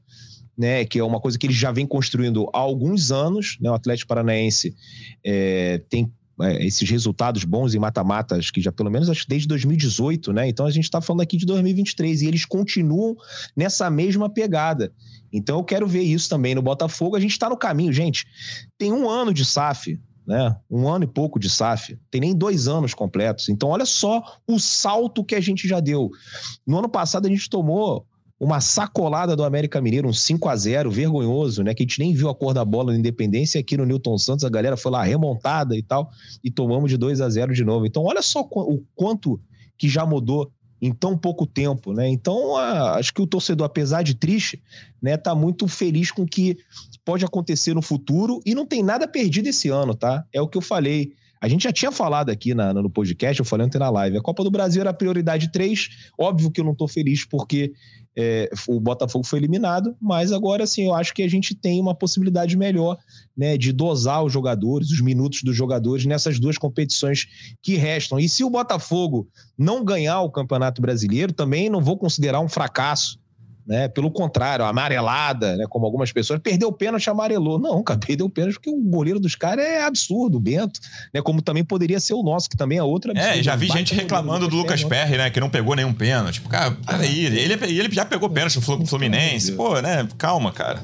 né? 0.57 0.85
Que 0.85 0.99
é 0.99 1.05
uma 1.05 1.21
coisa 1.21 1.39
que 1.39 1.47
ele 1.47 1.55
já 1.55 1.73
vem 1.73 1.87
construindo 1.87 2.49
há 2.53 2.59
alguns 2.59 3.11
anos. 3.11 3.59
Né? 3.61 3.71
O 3.71 3.75
Atlético 3.75 4.09
Paranaense 4.09 4.75
é, 5.25 5.83
tem 5.89 6.11
é, 6.41 6.67
esses 6.67 6.89
resultados 6.89 7.45
bons 7.45 7.75
em 7.75 7.79
mata-matas 7.79 8.51
que 8.51 8.61
já 8.61 8.71
pelo 8.71 8.91
menos 8.91 9.09
acho 9.09 9.27
desde 9.27 9.49
2018, 9.49 10.33
né? 10.33 10.49
Então 10.49 10.67
a 10.67 10.71
gente 10.71 10.85
está 10.85 11.01
falando 11.01 11.23
aqui 11.23 11.37
de 11.37 11.47
2023 11.47 12.23
e 12.23 12.27
eles 12.27 12.45
continuam 12.45 13.17
nessa 13.57 13.89
mesma 13.91 14.29
pegada. 14.29 14.93
Então 15.33 15.59
eu 15.59 15.65
quero 15.65 15.87
ver 15.87 16.03
isso 16.03 16.29
também 16.29 16.55
no 16.55 16.63
Botafogo. 16.63 17.17
A 17.17 17.21
gente 17.21 17.33
está 17.33 17.49
no 17.49 17.57
caminho, 17.57 17.93
gente. 17.93 18.27
Tem 18.79 18.93
um 18.93 19.09
ano 19.09 19.33
de 19.33 19.45
SAF, 19.45 19.99
né? 20.27 20.57
Um 20.71 20.89
ano 20.89 21.05
e 21.05 21.07
pouco 21.07 21.39
de 21.39 21.49
SAF, 21.49 21.99
tem 22.11 22.21
nem 22.21 22.35
dois 22.35 22.67
anos 22.67 22.93
completos. 22.93 23.49
Então, 23.49 23.69
olha 23.69 23.87
só 23.87 24.23
o 24.47 24.59
salto 24.59 25.25
que 25.25 25.35
a 25.35 25.41
gente 25.41 25.69
já 25.69 25.81
deu. 25.81 26.11
No 26.67 26.79
ano 26.79 26.89
passado, 26.89 27.27
a 27.27 27.31
gente 27.31 27.49
tomou 27.49 28.05
uma 28.39 28.61
sacolada 28.61 29.35
do 29.35 29.45
América 29.45 29.81
Mineiro, 29.81 30.09
um 30.09 30.13
5 30.13 30.49
a 30.49 30.57
0 30.57 30.91
vergonhoso, 30.91 31.63
né? 31.63 31.73
Que 31.73 31.83
a 31.83 31.87
gente 31.87 31.99
nem 31.99 32.13
viu 32.13 32.29
a 32.29 32.35
cor 32.35 32.53
da 32.53 32.65
bola 32.65 32.93
na 32.93 32.99
Independência. 32.99 33.61
Aqui 33.61 33.77
no 33.77 33.87
Newton 33.87 34.19
Santos, 34.19 34.45
a 34.45 34.51
galera 34.51 34.77
foi 34.77 34.93
lá 34.93 35.03
remontada 35.03 35.77
e 35.77 35.83
tal, 35.83 36.11
e 36.45 36.51
tomamos 36.51 36.91
de 36.91 36.97
2 36.97 37.21
a 37.21 37.29
0 37.31 37.55
de 37.55 37.65
novo. 37.65 37.87
Então, 37.87 38.05
olha 38.05 38.21
só 38.21 38.41
o 38.43 38.83
quanto 38.95 39.41
que 39.79 39.89
já 39.89 40.05
mudou 40.05 40.51
em 40.81 40.93
tão 40.93 41.17
pouco 41.17 41.47
tempo, 41.47 41.93
né? 41.93 42.09
Então, 42.09 42.57
acho 42.57 43.13
que 43.13 43.23
o 43.23 43.27
torcedor, 43.27 43.67
apesar 43.67 44.03
de 44.03 44.15
triste, 44.15 44.63
né, 45.01 45.17
tá 45.17 45.35
muito 45.35 45.67
feliz 45.67 46.11
com 46.11 46.23
o 46.23 46.27
que 46.27 46.59
pode 47.05 47.25
acontecer 47.25 47.75
no 47.75 47.83
futuro 47.83 48.41
e 48.45 48.55
não 48.55 48.67
tem 48.67 48.83
nada 48.83 49.09
perdido 49.09 49.49
esse 49.49 49.69
ano, 49.69 49.95
tá? 49.95 50.25
É 50.33 50.41
o 50.41 50.49
que 50.49 50.59
eu 50.59 50.63
falei. 50.63 51.13
A 51.41 51.49
gente 51.49 51.65
já 51.65 51.73
tinha 51.73 51.93
falado 51.93 52.31
aqui 52.31 52.55
na, 52.55 52.73
no 52.75 52.91
podcast, 52.91 53.39
eu 53.39 53.47
falei 53.47 53.67
ontem 53.67 53.79
na 53.79 53.91
live. 53.91 54.17
A 54.17 54.23
Copa 54.23 54.43
do 54.43 54.51
Brasil 54.51 54.81
era 54.81 54.91
a 54.91 54.95
prioridade 54.95 55.53
3. 55.53 55.89
Óbvio 56.19 56.51
que 56.51 56.61
eu 56.61 56.65
não 56.65 56.75
tô 56.75 56.89
feliz 56.89 57.25
porque 57.25 57.73
é, 58.17 58.49
o 58.67 58.81
Botafogo 58.81 59.27
foi 59.27 59.39
eliminado, 59.39 59.95
mas 60.01 60.33
agora 60.33 60.67
sim 60.67 60.87
eu 60.87 60.95
acho 60.95 61.13
que 61.13 61.23
a 61.23 61.29
gente 61.29 61.55
tem 61.55 61.81
uma 61.81 61.95
possibilidade 61.95 62.57
melhor 62.57 62.97
né, 63.37 63.59
de 63.59 63.73
dosar 63.73 64.25
os 64.25 64.33
jogadores, 64.33 64.91
os 64.91 65.03
minutos 65.03 65.43
dos 65.43 65.55
jogadores 65.55 66.07
nessas 66.07 66.41
duas 66.41 66.57
competições 66.57 67.27
que 67.61 67.77
restam. 67.77 68.19
E 68.19 68.29
se 68.29 68.43
o 68.43 68.49
Botafogo 68.49 69.29
não 69.59 69.85
ganhar 69.85 70.23
o 70.23 70.31
Campeonato 70.31 70.81
Brasileiro, 70.81 71.33
também 71.33 71.69
não 71.69 71.83
vou 71.83 71.99
considerar 71.99 72.41
um 72.41 72.49
fracasso 72.49 73.19
né? 73.67 73.89
Pelo 73.89 74.11
contrário, 74.11 74.65
amarelada, 74.65 75.57
né? 75.57 75.67
Como 75.69 75.85
algumas 75.85 76.13
pessoas, 76.13 76.41
perdeu 76.41 76.69
o 76.69 76.73
pênalti, 76.73 77.11
amarelou. 77.11 77.59
Não, 77.59 77.83
cara, 77.83 77.99
perdeu 78.05 78.27
o 78.27 78.31
pênalti 78.31 78.55
porque 78.55 78.71
o 78.71 78.81
goleiro 78.81 79.19
dos 79.19 79.35
caras 79.35 79.65
é 79.65 79.83
absurdo, 79.83 80.37
o 80.37 80.41
Bento, 80.41 80.79
né? 81.13 81.21
Como 81.21 81.43
também 81.43 81.65
poderia 81.65 81.99
ser 81.99 82.15
o 82.15 82.23
nosso, 82.23 82.49
que 82.49 82.57
também 82.57 82.79
é 82.79 82.83
outra 82.83 83.13
É, 83.17 83.43
já 83.43 83.57
vi 83.57 83.69
gente 83.69 83.95
reclamando 83.95 84.49
do 84.49 84.57
Lucas 84.57 84.85
Perry, 84.85 85.17
né? 85.17 85.31
Que 85.31 85.41
não 85.41 85.51
pegou 85.51 85.75
nenhum 85.75 85.93
pênalti. 85.93 86.37
Tipo, 86.37 86.49
cara, 86.49 86.77
peraí, 86.87 87.25
ele, 87.25 87.41
ele 87.41 87.95
já 87.95 88.05
pegou 88.05 88.29
pênalti 88.29 88.57
no 88.57 88.87
Fluminense. 88.87 89.53
Pô, 89.53 89.81
né? 89.81 90.07
Calma, 90.19 90.53
cara. 90.53 90.83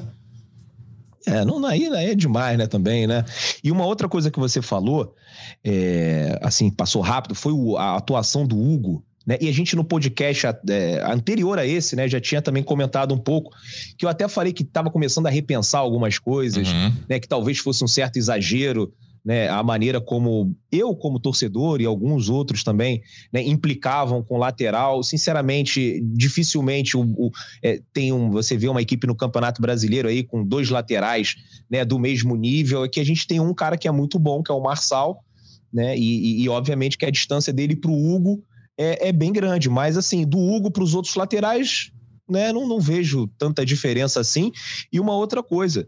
É, 1.25 1.45
não, 1.45 1.65
aí, 1.65 1.85
é 1.85 2.13
demais, 2.15 2.57
né, 2.57 2.67
também, 2.67 3.07
né? 3.07 3.23
E 3.63 3.71
uma 3.71 3.85
outra 3.85 4.09
coisa 4.09 4.29
que 4.29 4.39
você 4.39 4.61
falou, 4.61 5.15
é, 5.63 6.37
assim, 6.41 6.69
passou 6.69 7.01
rápido, 7.01 7.33
foi 7.33 7.53
a 7.77 7.95
atuação 7.95 8.45
do 8.45 8.59
Hugo 8.59 9.03
né? 9.25 9.37
E 9.39 9.47
a 9.47 9.51
gente 9.51 9.75
no 9.75 9.83
podcast 9.83 10.45
é, 10.47 11.03
anterior 11.05 11.57
a 11.57 11.65
esse, 11.65 11.95
né, 11.95 12.07
já 12.07 12.19
tinha 12.19 12.41
também 12.41 12.61
comentado 12.61 13.13
um 13.13 13.17
pouco, 13.17 13.51
que 13.97 14.05
eu 14.05 14.09
até 14.09 14.27
falei 14.27 14.51
que 14.51 14.63
estava 14.63 14.89
começando 14.89 15.27
a 15.27 15.29
repensar 15.29 15.79
algumas 15.79 16.19
coisas, 16.19 16.67
uhum. 16.67 16.93
né, 17.09 17.19
que 17.19 17.27
talvez 17.27 17.57
fosse 17.59 17.83
um 17.83 17.87
certo 17.87 18.17
exagero, 18.17 18.93
né, 19.25 19.47
a 19.47 19.63
maneira 19.63 20.01
como 20.01 20.53
eu, 20.69 20.93
como 20.93 21.19
torcedor, 21.19 21.79
e 21.79 21.85
alguns 21.85 22.27
outros 22.27 22.61
também, 22.61 23.01
né, 23.31 23.41
implicavam 23.41 24.21
com 24.21 24.37
lateral. 24.37 25.01
Sinceramente, 25.01 26.01
dificilmente 26.03 26.97
o, 26.97 27.03
o 27.03 27.31
é, 27.63 27.79
tem 27.93 28.11
um. 28.11 28.29
Você 28.31 28.57
vê 28.57 28.67
uma 28.67 28.81
equipe 28.81 29.07
no 29.07 29.15
Campeonato 29.15 29.61
Brasileiro 29.61 30.09
aí 30.09 30.23
com 30.23 30.43
dois 30.43 30.69
laterais 30.69 31.35
né, 31.71 31.85
do 31.85 31.97
mesmo 31.97 32.35
nível. 32.35 32.83
Aqui 32.83 32.99
a 32.99 33.05
gente 33.05 33.25
tem 33.25 33.39
um 33.39 33.53
cara 33.53 33.77
que 33.77 33.87
é 33.87 33.91
muito 33.91 34.19
bom, 34.19 34.43
que 34.43 34.51
é 34.51 34.53
o 34.55 34.61
Marçal, 34.61 35.23
né? 35.71 35.97
E, 35.97 36.41
e, 36.41 36.43
e 36.43 36.49
obviamente 36.49 36.97
que 36.97 37.05
a 37.05 37.11
distância 37.11 37.53
dele 37.53 37.77
para 37.77 37.91
o 37.91 38.13
Hugo 38.13 38.43
é, 38.77 39.09
é 39.09 39.11
bem 39.11 39.31
grande. 39.31 39.69
Mas, 39.69 39.97
assim, 39.97 40.25
do 40.25 40.37
Hugo 40.37 40.71
para 40.71 40.83
os 40.83 40.93
outros 40.93 41.15
laterais, 41.15 41.91
né, 42.29 42.51
não, 42.51 42.67
não 42.67 42.79
vejo 42.79 43.27
tanta 43.37 43.65
diferença 43.65 44.19
assim. 44.19 44.51
E 44.91 44.99
uma 44.99 45.15
outra 45.15 45.43
coisa, 45.43 45.87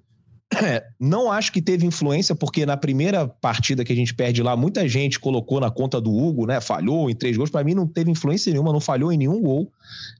não 0.99 1.31
acho 1.31 1.51
que 1.51 1.61
teve 1.61 1.85
influência, 1.85 2.35
porque 2.35 2.65
na 2.65 2.77
primeira 2.77 3.27
partida 3.27 3.83
que 3.83 3.91
a 3.91 3.95
gente 3.95 4.13
perde 4.13 4.41
lá, 4.41 4.55
muita 4.55 4.87
gente 4.87 5.19
colocou 5.19 5.59
na 5.59 5.71
conta 5.71 5.99
do 5.99 6.11
Hugo, 6.11 6.45
né? 6.45 6.61
Falhou 6.61 7.09
em 7.09 7.15
três 7.15 7.35
gols. 7.35 7.49
Para 7.49 7.63
mim, 7.63 7.73
não 7.73 7.87
teve 7.87 8.11
influência 8.11 8.51
nenhuma, 8.51 8.71
não 8.71 8.79
falhou 8.79 9.11
em 9.11 9.17
nenhum 9.17 9.41
gol, 9.41 9.71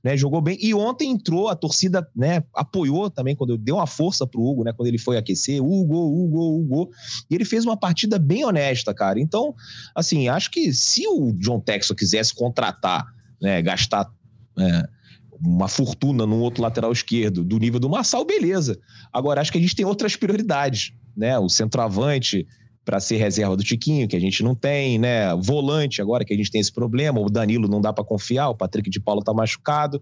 né? 0.04 0.16
Jogou 0.16 0.40
bem. 0.40 0.58
E 0.60 0.74
ontem 0.74 1.10
entrou, 1.10 1.48
a 1.48 1.56
torcida, 1.56 2.06
né? 2.14 2.42
Apoiou 2.54 3.08
também, 3.08 3.34
quando 3.34 3.56
deu 3.56 3.76
uma 3.76 3.86
força 3.86 4.26
pro 4.26 4.42
Hugo, 4.42 4.64
né? 4.64 4.72
Quando 4.72 4.88
ele 4.88 4.98
foi 4.98 5.16
aquecer, 5.16 5.62
Hugo, 5.62 5.96
Hugo, 5.96 6.58
Hugo. 6.58 6.90
E 7.30 7.34
ele 7.34 7.44
fez 7.44 7.64
uma 7.64 7.76
partida 7.76 8.18
bem 8.18 8.44
honesta, 8.44 8.92
cara. 8.92 9.20
Então, 9.20 9.54
assim, 9.94 10.28
acho 10.28 10.50
que 10.50 10.72
se 10.72 11.06
o 11.06 11.32
John 11.32 11.60
Texo 11.60 11.94
quisesse 11.94 12.34
contratar, 12.34 13.06
né? 13.40 13.62
Gastar. 13.62 14.10
É, 14.58 14.95
uma 15.40 15.68
fortuna 15.68 16.26
no 16.26 16.38
outro 16.38 16.62
lateral 16.62 16.92
esquerdo 16.92 17.44
do 17.44 17.58
nível 17.58 17.80
do 17.80 17.88
Marçal, 17.88 18.24
beleza. 18.24 18.78
Agora, 19.12 19.40
acho 19.40 19.52
que 19.52 19.58
a 19.58 19.60
gente 19.60 19.76
tem 19.76 19.84
outras 19.84 20.16
prioridades, 20.16 20.92
né? 21.16 21.38
O 21.38 21.48
centroavante 21.48 22.46
para 22.84 23.00
ser 23.00 23.16
reserva 23.16 23.56
do 23.56 23.64
Tiquinho, 23.64 24.06
que 24.06 24.14
a 24.14 24.20
gente 24.20 24.42
não 24.42 24.54
tem, 24.54 24.98
né? 24.98 25.34
Volante, 25.34 26.00
agora 26.00 26.24
que 26.24 26.32
a 26.32 26.36
gente 26.36 26.50
tem 26.50 26.60
esse 26.60 26.72
problema, 26.72 27.20
o 27.20 27.28
Danilo 27.28 27.68
não 27.68 27.80
dá 27.80 27.92
para 27.92 28.04
confiar, 28.04 28.48
o 28.48 28.54
Patrick 28.54 28.88
de 28.88 29.00
Paulo 29.00 29.20
está 29.20 29.34
machucado, 29.34 30.00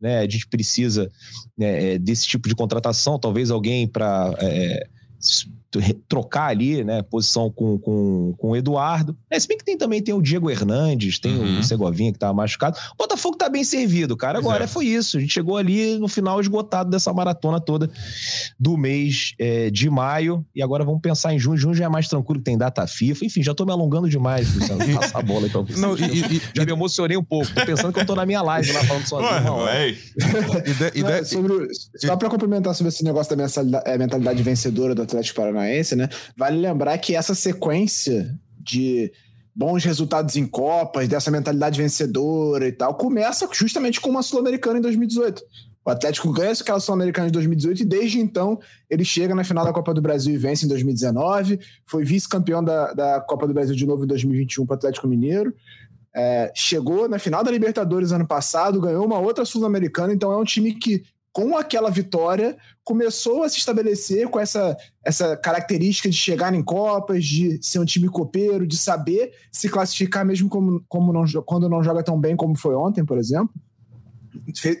né? 0.00 0.20
A 0.20 0.28
gente 0.28 0.48
precisa 0.48 1.10
né, 1.56 1.98
desse 1.98 2.26
tipo 2.26 2.48
de 2.48 2.54
contratação, 2.54 3.18
talvez 3.18 3.50
alguém 3.50 3.86
para 3.86 4.34
é, 4.38 4.88
trocar 6.08 6.46
ali, 6.46 6.84
né, 6.84 7.02
posição 7.02 7.50
com, 7.50 7.78
com, 7.78 8.34
com 8.38 8.50
o 8.50 8.56
Eduardo. 8.56 9.16
É, 9.30 9.38
se 9.38 9.48
bem 9.48 9.58
que 9.58 9.64
tem 9.64 9.76
também 9.76 10.02
tem 10.02 10.14
o 10.14 10.22
Diego 10.22 10.50
Hernandes, 10.50 11.18
tem 11.18 11.36
uhum. 11.36 11.60
o 11.60 11.62
Segovinha 11.62 12.12
que 12.12 12.18
tava 12.18 12.32
machucado. 12.32 12.78
O 12.92 12.96
Botafogo 12.96 13.36
tá 13.36 13.48
bem 13.48 13.64
servido, 13.64 14.16
cara. 14.16 14.38
Agora 14.38 14.64
é. 14.64 14.66
foi 14.66 14.86
isso. 14.86 15.16
A 15.16 15.20
gente 15.20 15.32
chegou 15.32 15.56
ali 15.56 15.98
no 15.98 16.08
final 16.08 16.40
esgotado 16.40 16.90
dessa 16.90 17.12
maratona 17.12 17.60
toda 17.60 17.90
do 18.58 18.76
mês 18.76 19.34
é, 19.38 19.70
de 19.70 19.88
maio. 19.90 20.44
E 20.54 20.62
agora 20.62 20.84
vamos 20.84 21.00
pensar 21.00 21.32
em 21.34 21.38
junho. 21.38 21.56
Junho 21.56 21.74
já 21.74 21.84
é 21.84 21.88
mais 21.88 22.08
tranquilo, 22.08 22.40
tem 22.40 22.56
data 22.56 22.86
FIFA. 22.86 23.26
Enfim, 23.26 23.42
já 23.42 23.54
tô 23.54 23.64
me 23.64 23.72
alongando 23.72 24.08
demais, 24.08 24.54
Luciano. 24.54 24.84
Passar 25.00 25.18
a 25.18 25.22
bola 25.22 25.46
então. 25.46 25.66
Não, 25.76 25.96
e, 25.96 26.36
e, 26.36 26.42
já 26.54 26.64
me 26.64 26.72
emocionei 26.72 27.16
um 27.16 27.24
pouco. 27.24 27.52
Tô 27.54 27.64
pensando 27.64 27.92
que 27.92 28.00
eu 28.00 28.06
tô 28.06 28.14
na 28.14 28.26
minha 28.26 28.42
live 28.42 28.72
lá 28.72 28.84
falando 28.84 29.06
sozinho. 29.06 29.30
Ué, 29.30 29.40
Não, 29.40 31.24
sobre, 31.24 31.68
só 31.96 32.16
pra 32.16 32.28
complementar 32.28 32.74
sobre 32.74 32.88
esse 32.88 33.04
negócio 33.04 33.34
da 33.34 33.42
mentalidade, 33.42 33.88
é, 33.88 33.98
mentalidade 33.98 34.42
vencedora 34.42 34.94
do 34.94 35.02
Atlético 35.02 35.40
Paranaense 35.40 35.63
Paranaense, 35.64 35.96
né? 35.96 36.08
Vale 36.36 36.58
lembrar 36.58 36.98
que 36.98 37.16
essa 37.16 37.34
sequência 37.34 38.34
de 38.60 39.10
bons 39.54 39.84
resultados 39.84 40.36
em 40.36 40.46
Copas, 40.46 41.08
dessa 41.08 41.30
mentalidade 41.30 41.80
vencedora 41.80 42.66
e 42.66 42.72
tal, 42.72 42.94
começa 42.94 43.48
justamente 43.52 44.00
com 44.00 44.10
uma 44.10 44.22
Sul-Americana 44.22 44.78
em 44.78 44.82
2018. 44.82 45.42
O 45.86 45.90
Atlético 45.90 46.32
ganha 46.32 46.52
aquela 46.52 46.80
Sul-Americana 46.80 47.26
de 47.26 47.32
2018 47.34 47.82
e 47.82 47.84
desde 47.84 48.18
então 48.18 48.58
ele 48.88 49.04
chega 49.04 49.34
na 49.34 49.44
final 49.44 49.64
da 49.64 49.72
Copa 49.72 49.92
do 49.92 50.00
Brasil 50.00 50.34
e 50.34 50.38
vence 50.38 50.64
em 50.64 50.68
2019. 50.68 51.60
Foi 51.86 52.04
vice-campeão 52.04 52.64
da, 52.64 52.92
da 52.94 53.20
Copa 53.20 53.46
do 53.46 53.52
Brasil 53.52 53.76
de 53.76 53.86
novo 53.86 54.04
em 54.04 54.06
2021 54.06 54.66
para 54.66 54.74
o 54.74 54.78
Atlético 54.78 55.06
Mineiro. 55.06 55.54
É, 56.16 56.50
chegou 56.54 57.08
na 57.08 57.18
final 57.18 57.44
da 57.44 57.50
Libertadores 57.50 58.12
ano 58.12 58.26
passado, 58.26 58.80
ganhou 58.80 59.04
uma 59.04 59.18
outra 59.18 59.44
Sul-Americana, 59.44 60.14
então 60.14 60.32
é 60.32 60.36
um 60.36 60.44
time 60.44 60.72
que 60.74 61.04
com 61.34 61.58
aquela 61.58 61.90
vitória, 61.90 62.56
começou 62.84 63.42
a 63.42 63.48
se 63.48 63.58
estabelecer 63.58 64.28
com 64.28 64.38
essa, 64.38 64.76
essa 65.02 65.36
característica 65.36 66.08
de 66.08 66.16
chegar 66.16 66.54
em 66.54 66.62
Copas, 66.62 67.24
de 67.24 67.58
ser 67.62 67.78
um 67.78 67.84
time 67.84 68.08
copeiro, 68.08 68.66
de 68.66 68.76
saber 68.76 69.32
se 69.50 69.68
classificar 69.68 70.24
mesmo 70.24 70.48
como, 70.50 70.84
como 70.86 71.12
não, 71.12 71.24
quando 71.44 71.68
não 71.68 71.82
joga 71.82 72.02
tão 72.02 72.20
bem 72.20 72.36
como 72.36 72.56
foi 72.56 72.74
ontem, 72.74 73.04
por 73.04 73.16
exemplo. 73.16 73.54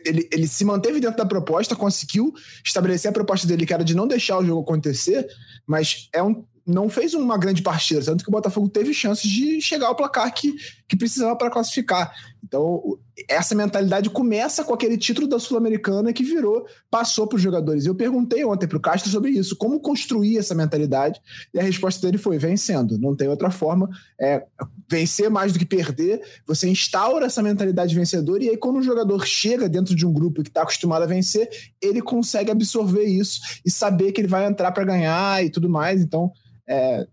Ele, 0.04 0.28
ele 0.30 0.46
se 0.46 0.64
manteve 0.64 1.00
dentro 1.00 1.16
da 1.16 1.24
proposta, 1.24 1.74
conseguiu 1.74 2.34
estabelecer 2.64 3.08
a 3.08 3.14
proposta 3.14 3.46
dele, 3.46 3.64
que 3.64 3.72
era 3.72 3.84
de 3.84 3.94
não 3.94 4.06
deixar 4.06 4.38
o 4.38 4.44
jogo 4.44 4.60
acontecer, 4.60 5.26
mas 5.66 6.08
é 6.12 6.22
um, 6.22 6.44
não 6.66 6.88
fez 6.88 7.14
uma 7.14 7.38
grande 7.38 7.62
partida, 7.62 8.02
tanto 8.04 8.24
que 8.24 8.28
o 8.28 8.32
Botafogo 8.32 8.68
teve 8.68 8.92
chances 8.92 9.30
de 9.30 9.60
chegar 9.60 9.86
ao 9.86 9.94
placar 9.94 10.32
que, 10.34 10.54
que 10.88 10.96
precisava 10.96 11.36
para 11.36 11.50
classificar. 11.50 12.12
Então, 12.42 12.98
essa 13.28 13.54
mentalidade 13.54 14.10
começa 14.10 14.64
com 14.64 14.74
aquele 14.74 14.98
título 14.98 15.28
da 15.28 15.38
Sul-Americana 15.38 16.12
que 16.12 16.24
virou, 16.24 16.66
passou 16.90 17.26
para 17.26 17.36
os 17.36 17.42
jogadores. 17.42 17.86
Eu 17.86 17.94
perguntei 17.94 18.44
ontem 18.44 18.66
para 18.66 18.76
o 18.76 18.80
Castro 18.80 19.10
sobre 19.10 19.30
isso, 19.30 19.56
como 19.56 19.80
construir 19.80 20.38
essa 20.38 20.54
mentalidade, 20.54 21.20
e 21.52 21.60
a 21.60 21.62
resposta 21.62 22.04
dele 22.04 22.18
foi 22.18 22.38
vencendo. 22.38 22.98
Não 22.98 23.14
tem 23.14 23.28
outra 23.28 23.50
forma. 23.50 23.88
É, 24.20 24.44
vencer 24.90 25.30
mais 25.30 25.52
do 25.52 25.58
que 25.58 25.64
perder, 25.64 26.22
você 26.46 26.68
instaura 26.68 27.26
essa 27.26 27.42
mentalidade 27.42 27.94
vencedora, 27.94 28.42
e 28.42 28.50
aí, 28.50 28.56
quando 28.56 28.78
o 28.78 28.82
jogador 28.82 29.24
chega 29.26 29.68
dentro 29.68 29.94
de 29.94 30.04
um 30.04 30.12
grupo 30.12 30.42
que 30.42 30.48
está 30.48 30.62
acostumado 30.62 31.02
a 31.02 31.06
vencer, 31.06 31.48
ele 31.80 32.02
consegue 32.02 32.50
absorver 32.50 33.04
isso 33.04 33.40
e 33.64 33.70
saber 33.70 34.12
que 34.12 34.20
ele 34.20 34.28
vai 34.28 34.44
entrar 34.46 34.72
para 34.72 34.84
ganhar 34.84 35.44
e 35.44 35.50
tudo 35.50 35.68
mais. 35.68 36.02
Então, 36.02 36.32
é, 36.68 37.06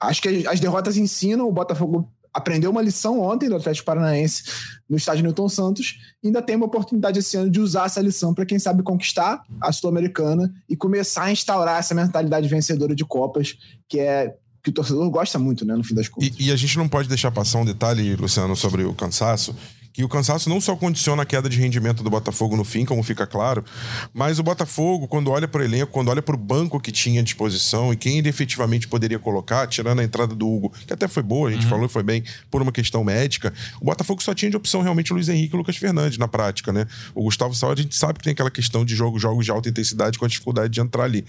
acho 0.00 0.20
que 0.20 0.46
as 0.48 0.58
derrotas 0.58 0.96
ensinam, 0.96 1.48
o 1.48 1.52
Botafogo 1.52 2.12
aprendeu 2.34 2.70
uma 2.70 2.82
lição 2.82 3.20
ontem 3.20 3.48
do 3.48 3.54
Atlético 3.54 3.86
Paranaense 3.86 4.42
no 4.90 4.96
estádio 4.96 5.22
Newton 5.22 5.48
Santos 5.48 6.00
ainda 6.22 6.42
tem 6.42 6.56
uma 6.56 6.66
oportunidade 6.66 7.18
esse 7.18 7.36
ano 7.36 7.48
de 7.48 7.60
usar 7.60 7.86
essa 7.86 8.00
lição 8.00 8.34
para 8.34 8.44
quem 8.44 8.58
sabe 8.58 8.82
conquistar 8.82 9.42
a 9.60 9.72
Sul-Americana 9.72 10.52
e 10.68 10.76
começar 10.76 11.24
a 11.24 11.32
instaurar 11.32 11.78
essa 11.78 11.94
mentalidade 11.94 12.48
vencedora 12.48 12.94
de 12.94 13.04
Copas, 13.04 13.56
que 13.88 14.00
é 14.00 14.34
que 14.62 14.70
o 14.70 14.72
torcedor 14.72 15.08
gosta 15.10 15.38
muito, 15.38 15.64
né, 15.66 15.76
no 15.76 15.84
fim 15.84 15.94
das 15.94 16.08
contas. 16.08 16.30
E, 16.38 16.46
e 16.46 16.50
a 16.50 16.56
gente 16.56 16.78
não 16.78 16.88
pode 16.88 17.06
deixar 17.06 17.30
passar 17.30 17.58
um 17.58 17.66
detalhe, 17.66 18.16
Luciano, 18.16 18.56
sobre 18.56 18.82
o 18.82 18.94
cansaço, 18.94 19.54
que 19.94 20.02
o 20.02 20.08
cansaço 20.08 20.50
não 20.50 20.60
só 20.60 20.74
condiciona 20.74 21.22
a 21.22 21.24
queda 21.24 21.48
de 21.48 21.56
rendimento 21.56 22.02
do 22.02 22.10
Botafogo 22.10 22.56
no 22.56 22.64
fim, 22.64 22.84
como 22.84 23.00
fica 23.04 23.26
claro, 23.28 23.64
mas 24.12 24.40
o 24.40 24.42
Botafogo, 24.42 25.06
quando 25.06 25.30
olha 25.30 25.46
para 25.46 25.62
o 25.62 25.64
elenco, 25.64 25.92
quando 25.92 26.08
olha 26.08 26.20
para 26.20 26.34
o 26.34 26.38
banco 26.38 26.80
que 26.80 26.90
tinha 26.90 27.20
à 27.20 27.24
disposição 27.24 27.92
e 27.92 27.96
quem 27.96 28.18
ele 28.18 28.28
efetivamente 28.28 28.88
poderia 28.88 29.20
colocar, 29.20 29.68
tirando 29.68 30.00
a 30.00 30.04
entrada 30.04 30.34
do 30.34 30.48
Hugo, 30.48 30.72
que 30.84 30.92
até 30.92 31.06
foi 31.06 31.22
boa, 31.22 31.48
a 31.48 31.52
gente 31.52 31.62
uhum. 31.62 31.70
falou, 31.70 31.88
foi 31.88 32.02
bem 32.02 32.24
por 32.50 32.60
uma 32.60 32.72
questão 32.72 33.04
médica, 33.04 33.54
o 33.80 33.84
Botafogo 33.84 34.20
só 34.20 34.34
tinha 34.34 34.50
de 34.50 34.56
opção 34.56 34.82
realmente 34.82 35.12
o 35.12 35.14
Luiz 35.14 35.28
Henrique 35.28 35.54
e 35.54 35.56
o 35.56 35.58
Lucas 35.58 35.76
Fernandes 35.76 36.18
na 36.18 36.26
prática, 36.26 36.72
né? 36.72 36.88
O 37.14 37.22
Gustavo 37.22 37.54
Sal, 37.54 37.70
a 37.70 37.76
gente 37.76 37.94
sabe 37.94 38.18
que 38.18 38.24
tem 38.24 38.32
aquela 38.32 38.50
questão 38.50 38.84
de 38.84 38.96
jogo, 38.96 39.16
jogos 39.20 39.44
de 39.44 39.52
alta 39.52 39.68
intensidade 39.68 40.18
com 40.18 40.24
a 40.24 40.28
dificuldade 40.28 40.72
de 40.72 40.80
entrar 40.80 41.04
ali. 41.04 41.24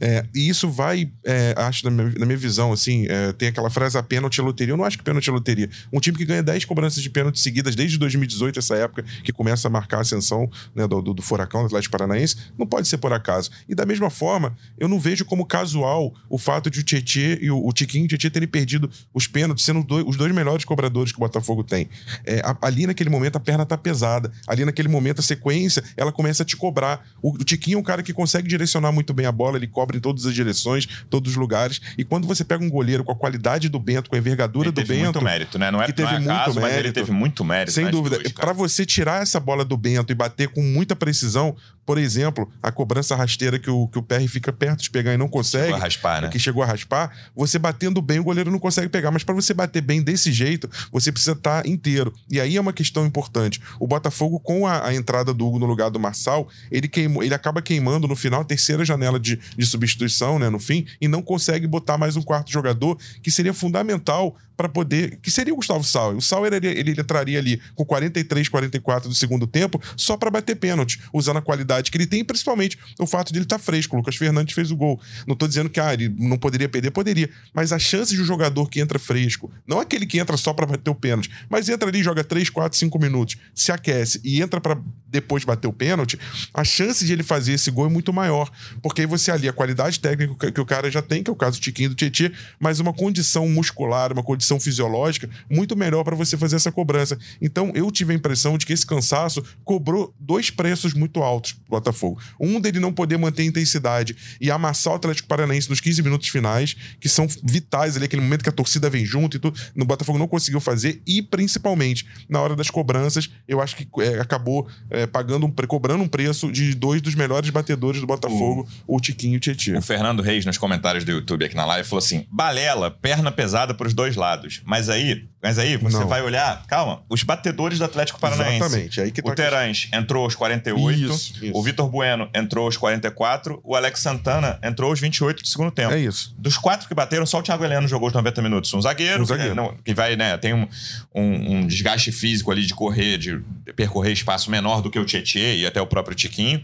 É, 0.00 0.24
e 0.34 0.48
isso 0.48 0.70
vai, 0.70 1.10
é, 1.22 1.54
acho, 1.54 1.84
na 1.84 1.90
minha, 1.90 2.18
na 2.18 2.24
minha, 2.24 2.38
visão, 2.38 2.72
assim, 2.72 3.06
é, 3.08 3.32
tem 3.32 3.48
aquela 3.48 3.68
frase 3.68 3.98
a 3.98 4.02
pênalti 4.02 4.40
loteria. 4.40 4.72
Eu 4.72 4.76
não 4.78 4.84
acho 4.84 4.96
que 4.96 5.04
pênalti 5.04 5.28
é 5.28 5.32
loteria. 5.32 5.68
Um 5.92 6.00
time 6.00 6.16
que 6.16 6.24
ganha 6.24 6.42
10 6.42 6.64
cobranças 6.64 7.02
de 7.02 7.10
pênalti 7.10 7.38
seguidas 7.40 7.74
desde 7.74 7.98
2018, 8.06 8.58
essa 8.58 8.76
época 8.76 9.04
que 9.22 9.32
começa 9.32 9.68
a 9.68 9.70
marcar 9.70 9.98
a 9.98 10.00
ascensão 10.00 10.50
né, 10.74 10.86
do, 10.86 11.02
do, 11.02 11.14
do, 11.14 11.22
Furacão 11.22 11.60
do 11.62 11.66
Atlético 11.66 11.92
Paranaense, 11.92 12.36
não 12.58 12.66
pode 12.66 12.88
ser 12.88 12.98
por 12.98 13.12
acaso. 13.12 13.50
E 13.68 13.74
da 13.74 13.84
mesma 13.84 14.10
forma, 14.10 14.56
eu 14.78 14.88
não 14.88 14.98
vejo 14.98 15.24
como 15.24 15.44
casual 15.44 16.14
o 16.28 16.38
fato 16.38 16.70
de 16.70 16.80
o 16.80 16.82
Tietê 16.82 17.38
e 17.40 17.50
o, 17.50 17.66
o 17.66 17.72
Tiquinho 17.72 18.06
e 18.10 18.14
o 18.14 18.30
terem 18.30 18.48
perdido 18.48 18.90
os 19.12 19.26
pênaltis, 19.26 19.64
sendo 19.64 19.82
dois, 19.82 20.04
os 20.06 20.16
dois 20.16 20.32
melhores 20.32 20.64
cobradores 20.64 21.12
que 21.12 21.18
o 21.18 21.20
Botafogo 21.20 21.62
tem. 21.62 21.88
É, 22.24 22.42
ali 22.62 22.86
naquele 22.86 23.10
momento 23.10 23.36
a 23.36 23.40
perna 23.40 23.64
tá 23.64 23.76
pesada. 23.76 24.30
Ali 24.46 24.64
naquele 24.64 24.88
momento 24.88 25.20
a 25.20 25.22
sequência, 25.22 25.82
ela 25.96 26.12
começa 26.12 26.42
a 26.42 26.46
te 26.46 26.56
cobrar. 26.56 27.06
O, 27.22 27.30
o 27.30 27.44
Tiquinho 27.44 27.76
é 27.76 27.80
um 27.80 27.84
cara 27.84 28.02
que 28.02 28.12
consegue 28.12 28.48
direcionar 28.48 28.92
muito 28.92 29.12
bem 29.12 29.26
a 29.26 29.32
bola, 29.32 29.56
ele 29.56 29.66
cobra 29.66 29.96
em 29.96 30.00
todas 30.00 30.26
as 30.26 30.34
direções, 30.34 30.86
todos 31.08 31.32
os 31.32 31.36
lugares. 31.36 31.80
E 31.96 32.04
quando 32.04 32.26
você 32.26 32.44
pega 32.44 32.64
um 32.64 32.70
goleiro 32.70 33.04
com 33.04 33.12
a 33.12 33.16
qualidade 33.16 33.68
do 33.68 33.78
Bento, 33.78 34.10
com 34.10 34.16
a 34.16 34.18
envergadura 34.18 34.68
ele 34.68 34.72
do 34.72 34.80
teve 34.80 34.94
Bento. 34.94 35.04
muito 35.04 35.22
mérito, 35.22 35.58
né? 35.58 35.70
Não 35.70 35.82
é, 35.82 35.86
que 35.86 35.92
teve 35.92 36.08
não 36.08 36.16
é 36.16 36.20
muito 36.20 36.30
acaso, 36.30 36.60
mérito, 36.60 36.74
mas 36.74 36.84
ele 36.84 36.92
teve 36.92 37.12
muito 37.12 37.44
mérito. 37.44 37.72
Sem 37.72 37.90
dúvida. 37.96 38.18
Para 38.34 38.52
você 38.52 38.84
tirar 38.84 39.22
essa 39.22 39.40
bola 39.40 39.64
do 39.64 39.76
Bento 39.76 40.12
e 40.12 40.14
bater 40.14 40.48
com 40.48 40.62
muita 40.62 40.94
precisão, 40.94 41.56
por 41.86 41.98
exemplo, 41.98 42.50
a 42.60 42.72
cobrança 42.72 43.14
rasteira 43.14 43.60
que 43.60 43.70
o, 43.70 43.86
que 43.86 43.96
o 43.96 44.02
PR 44.02 44.26
fica 44.28 44.52
perto 44.52 44.82
de 44.82 44.90
pegar 44.90 45.14
e 45.14 45.16
não 45.16 45.28
consegue. 45.28 45.66
Chegou 45.66 45.76
a 45.76 45.80
raspar, 45.80 46.22
né? 46.22 46.28
Que 46.28 46.38
chegou 46.38 46.62
a 46.64 46.66
raspar, 46.66 47.16
você 47.34 47.60
batendo 47.60 48.02
bem, 48.02 48.18
o 48.18 48.24
goleiro 48.24 48.50
não 48.50 48.58
consegue 48.58 48.88
pegar. 48.88 49.12
Mas 49.12 49.22
para 49.22 49.34
você 49.34 49.54
bater 49.54 49.80
bem 49.80 50.02
desse 50.02 50.32
jeito, 50.32 50.68
você 50.90 51.12
precisa 51.12 51.32
estar 51.32 51.62
tá 51.62 51.68
inteiro. 51.68 52.12
E 52.28 52.40
aí 52.40 52.56
é 52.56 52.60
uma 52.60 52.72
questão 52.72 53.06
importante. 53.06 53.60
O 53.78 53.86
Botafogo, 53.86 54.40
com 54.40 54.66
a, 54.66 54.88
a, 54.88 54.94
entrada 54.94 55.32
do 55.32 55.46
Hugo 55.46 55.60
no 55.60 55.66
lugar 55.66 55.88
do 55.88 56.00
Marçal, 56.00 56.48
ele, 56.72 56.88
queimou, 56.88 57.22
ele 57.22 57.34
acaba 57.34 57.62
queimando 57.62 58.08
no 58.08 58.16
final 58.16 58.40
a 58.40 58.44
terceira 58.44 58.84
janela 58.84 59.20
de, 59.20 59.36
de 59.56 59.66
substituição, 59.66 60.40
né? 60.40 60.50
No 60.50 60.58
fim, 60.58 60.86
e 61.00 61.06
não 61.06 61.22
consegue 61.22 61.68
botar 61.68 61.96
mais 61.96 62.16
um 62.16 62.22
quarto 62.22 62.50
jogador, 62.50 62.98
que 63.22 63.30
seria 63.30 63.54
fundamental 63.54 64.36
para 64.56 64.68
poder. 64.68 65.18
Que 65.22 65.30
seria 65.30 65.52
o 65.52 65.56
Gustavo 65.56 65.84
Sauer. 65.84 66.16
O 66.16 66.22
Sauer 66.22 66.52
ele, 66.52 66.66
ele, 66.66 66.90
ele 66.90 67.00
entraria 67.00 67.38
ali 67.38 67.60
com 67.74 67.84
43, 67.84 68.48
44 68.48 69.08
do 69.08 69.14
segundo 69.14 69.46
tempo 69.46 69.80
só 69.96 70.16
para 70.16 70.30
bater 70.30 70.56
pênalti, 70.56 71.00
usando 71.12 71.36
a 71.36 71.42
qualidade 71.42 71.75
que 71.82 71.96
ele 71.96 72.06
tem, 72.06 72.24
principalmente 72.24 72.78
o 72.98 73.06
fato 73.06 73.32
de 73.32 73.38
ele 73.38 73.44
estar 73.44 73.58
tá 73.58 73.62
fresco. 73.62 73.94
O 73.96 73.98
Lucas 73.98 74.16
Fernandes 74.16 74.54
fez 74.54 74.70
o 74.70 74.76
gol. 74.76 75.00
Não 75.26 75.34
estou 75.34 75.48
dizendo 75.48 75.70
que 75.70 75.80
ah, 75.80 75.92
ele 75.92 76.08
não 76.08 76.36
poderia 76.36 76.68
perder, 76.68 76.90
poderia. 76.90 77.28
Mas 77.54 77.72
a 77.72 77.78
chance 77.78 78.14
de 78.14 78.20
um 78.20 78.24
jogador 78.24 78.68
que 78.68 78.80
entra 78.80 78.98
fresco, 78.98 79.52
não 79.66 79.80
aquele 79.80 80.06
que 80.06 80.18
entra 80.18 80.36
só 80.36 80.52
para 80.52 80.66
bater 80.66 80.90
o 80.90 80.94
pênalti, 80.94 81.30
mas 81.48 81.68
entra 81.68 81.88
ali, 81.88 82.02
joga 82.02 82.24
3, 82.24 82.50
4, 82.50 82.78
5 82.78 82.98
minutos, 82.98 83.36
se 83.54 83.72
aquece 83.72 84.20
e 84.24 84.42
entra 84.42 84.60
para 84.60 84.78
depois 85.08 85.44
bater 85.44 85.66
o 85.66 85.72
pênalti, 85.72 86.18
a 86.52 86.64
chance 86.64 87.04
de 87.04 87.12
ele 87.12 87.22
fazer 87.22 87.52
esse 87.52 87.70
gol 87.70 87.86
é 87.86 87.88
muito 87.88 88.12
maior. 88.12 88.50
Porque 88.82 89.02
aí 89.02 89.06
você 89.06 89.30
ali 89.30 89.48
a 89.48 89.52
qualidade 89.52 90.00
técnica 90.00 90.52
que 90.52 90.60
o 90.60 90.66
cara 90.66 90.90
já 90.90 91.00
tem, 91.00 91.22
que 91.22 91.30
é 91.30 91.32
o 91.32 91.36
caso 91.36 91.58
do 91.58 91.62
Tiquinho 91.62 91.90
do 91.90 91.94
Tietchan, 91.94 92.30
mas 92.58 92.80
uma 92.80 92.92
condição 92.92 93.48
muscular, 93.48 94.12
uma 94.12 94.22
condição 94.22 94.60
fisiológica 94.60 95.28
muito 95.50 95.76
melhor 95.76 96.04
para 96.04 96.14
você 96.14 96.36
fazer 96.36 96.56
essa 96.56 96.72
cobrança. 96.72 97.18
Então 97.40 97.72
eu 97.74 97.90
tive 97.90 98.12
a 98.12 98.16
impressão 98.16 98.58
de 98.58 98.66
que 98.66 98.72
esse 98.72 98.86
cansaço 98.86 99.42
cobrou 99.64 100.14
dois 100.18 100.50
preços 100.50 100.92
muito 100.92 101.22
altos 101.22 101.56
Botafogo. 101.68 102.20
Um 102.40 102.60
dele 102.60 102.80
não 102.80 102.92
poder 102.92 103.16
manter 103.16 103.42
a 103.42 103.46
intensidade 103.46 104.16
e 104.40 104.50
amassar 104.50 104.92
o 104.92 104.96
Atlético 104.96 105.28
Paranaense 105.28 105.68
nos 105.68 105.80
15 105.80 106.02
minutos 106.02 106.28
finais, 106.28 106.76
que 107.00 107.08
são 107.08 107.26
vitais 107.42 107.96
ali, 107.96 108.04
aquele 108.04 108.22
momento 108.22 108.42
que 108.42 108.48
a 108.48 108.52
torcida 108.52 108.88
vem 108.88 109.04
junto 109.04 109.36
e 109.36 109.40
tudo. 109.40 109.58
No 109.74 109.84
Botafogo 109.84 110.18
não 110.18 110.28
conseguiu 110.28 110.60
fazer, 110.60 111.02
e 111.06 111.22
principalmente 111.22 112.06
na 112.28 112.40
hora 112.40 112.56
das 112.56 112.70
cobranças, 112.70 113.30
eu 113.46 113.60
acho 113.60 113.76
que 113.76 113.88
é, 114.00 114.20
acabou 114.20 114.68
é, 114.90 115.06
pagando 115.06 115.46
um, 115.46 115.50
cobrando 115.66 116.02
um 116.02 116.08
preço 116.08 116.50
de 116.50 116.74
dois 116.74 117.00
dos 117.00 117.14
melhores 117.14 117.50
batedores 117.50 118.00
do 118.00 118.06
Botafogo, 118.06 118.68
o, 118.86 118.96
o 118.96 119.00
Tiquinho 119.00 119.34
e 119.34 119.36
o 119.36 119.40
Tietchan. 119.40 119.78
O 119.78 119.82
Fernando 119.82 120.22
Reis, 120.22 120.44
nos 120.44 120.58
comentários 120.58 121.04
do 121.04 121.10
YouTube 121.10 121.44
aqui 121.44 121.54
na 121.54 121.64
live, 121.64 121.88
falou 121.88 122.02
assim: 122.04 122.26
balela, 122.30 122.90
perna 122.90 123.30
pesada 123.30 123.74
para 123.74 123.86
os 123.86 123.94
dois 123.94 124.16
lados. 124.16 124.62
Mas 124.64 124.88
aí, 124.88 125.26
mas 125.46 125.60
aí 125.60 125.76
você 125.76 125.98
não. 125.98 126.08
vai 126.08 126.22
olhar, 126.22 126.66
calma, 126.66 127.04
os 127.08 127.22
batedores 127.22 127.78
do 127.78 127.84
Atlético 127.84 128.18
Paranaense. 128.18 128.56
Exatamente. 128.56 129.00
Aí 129.00 129.12
que 129.12 129.22
tá 129.22 129.30
o 129.30 129.32
Terãs 129.32 129.88
entrou 129.92 130.24
aos 130.24 130.34
48, 130.34 130.98
isso, 130.98 131.34
isso. 131.40 131.56
o 131.56 131.62
Vitor 131.62 131.88
Bueno 131.88 132.28
entrou 132.34 132.64
aos 132.64 132.76
44, 132.76 133.60
o 133.62 133.76
Alex 133.76 134.00
Santana 134.00 134.58
entrou 134.60 134.90
aos 134.90 134.98
28 134.98 135.44
do 135.44 135.46
segundo 135.46 135.70
tempo. 135.70 135.94
É 135.94 136.00
isso. 136.00 136.34
Dos 136.36 136.58
quatro 136.58 136.88
que 136.88 136.94
bateram, 136.96 137.24
só 137.24 137.38
o 137.38 137.42
Thiago 137.44 137.64
Heleno 137.64 137.86
jogou 137.86 138.08
os 138.08 138.14
90 138.14 138.42
minutos. 138.42 138.74
Um 138.74 138.82
zagueiro, 138.82 139.22
um 139.22 139.24
zagueiro. 139.24 139.50
Que, 139.50 139.56
não, 139.56 139.76
que 139.84 139.94
vai, 139.94 140.16
né, 140.16 140.36
tem 140.36 140.52
um, 140.52 140.66
um, 141.14 141.58
um, 141.58 141.66
desgaste 141.68 142.10
físico 142.10 142.50
ali 142.50 142.66
de 142.66 142.74
correr, 142.74 143.16
de 143.16 143.40
percorrer 143.76 144.10
espaço 144.10 144.50
menor 144.50 144.82
do 144.82 144.90
que 144.90 144.98
o 144.98 145.04
Tietchan 145.04 145.54
e 145.54 145.64
até 145.64 145.80
o 145.80 145.86
próprio 145.86 146.16
Tiquinho. 146.16 146.60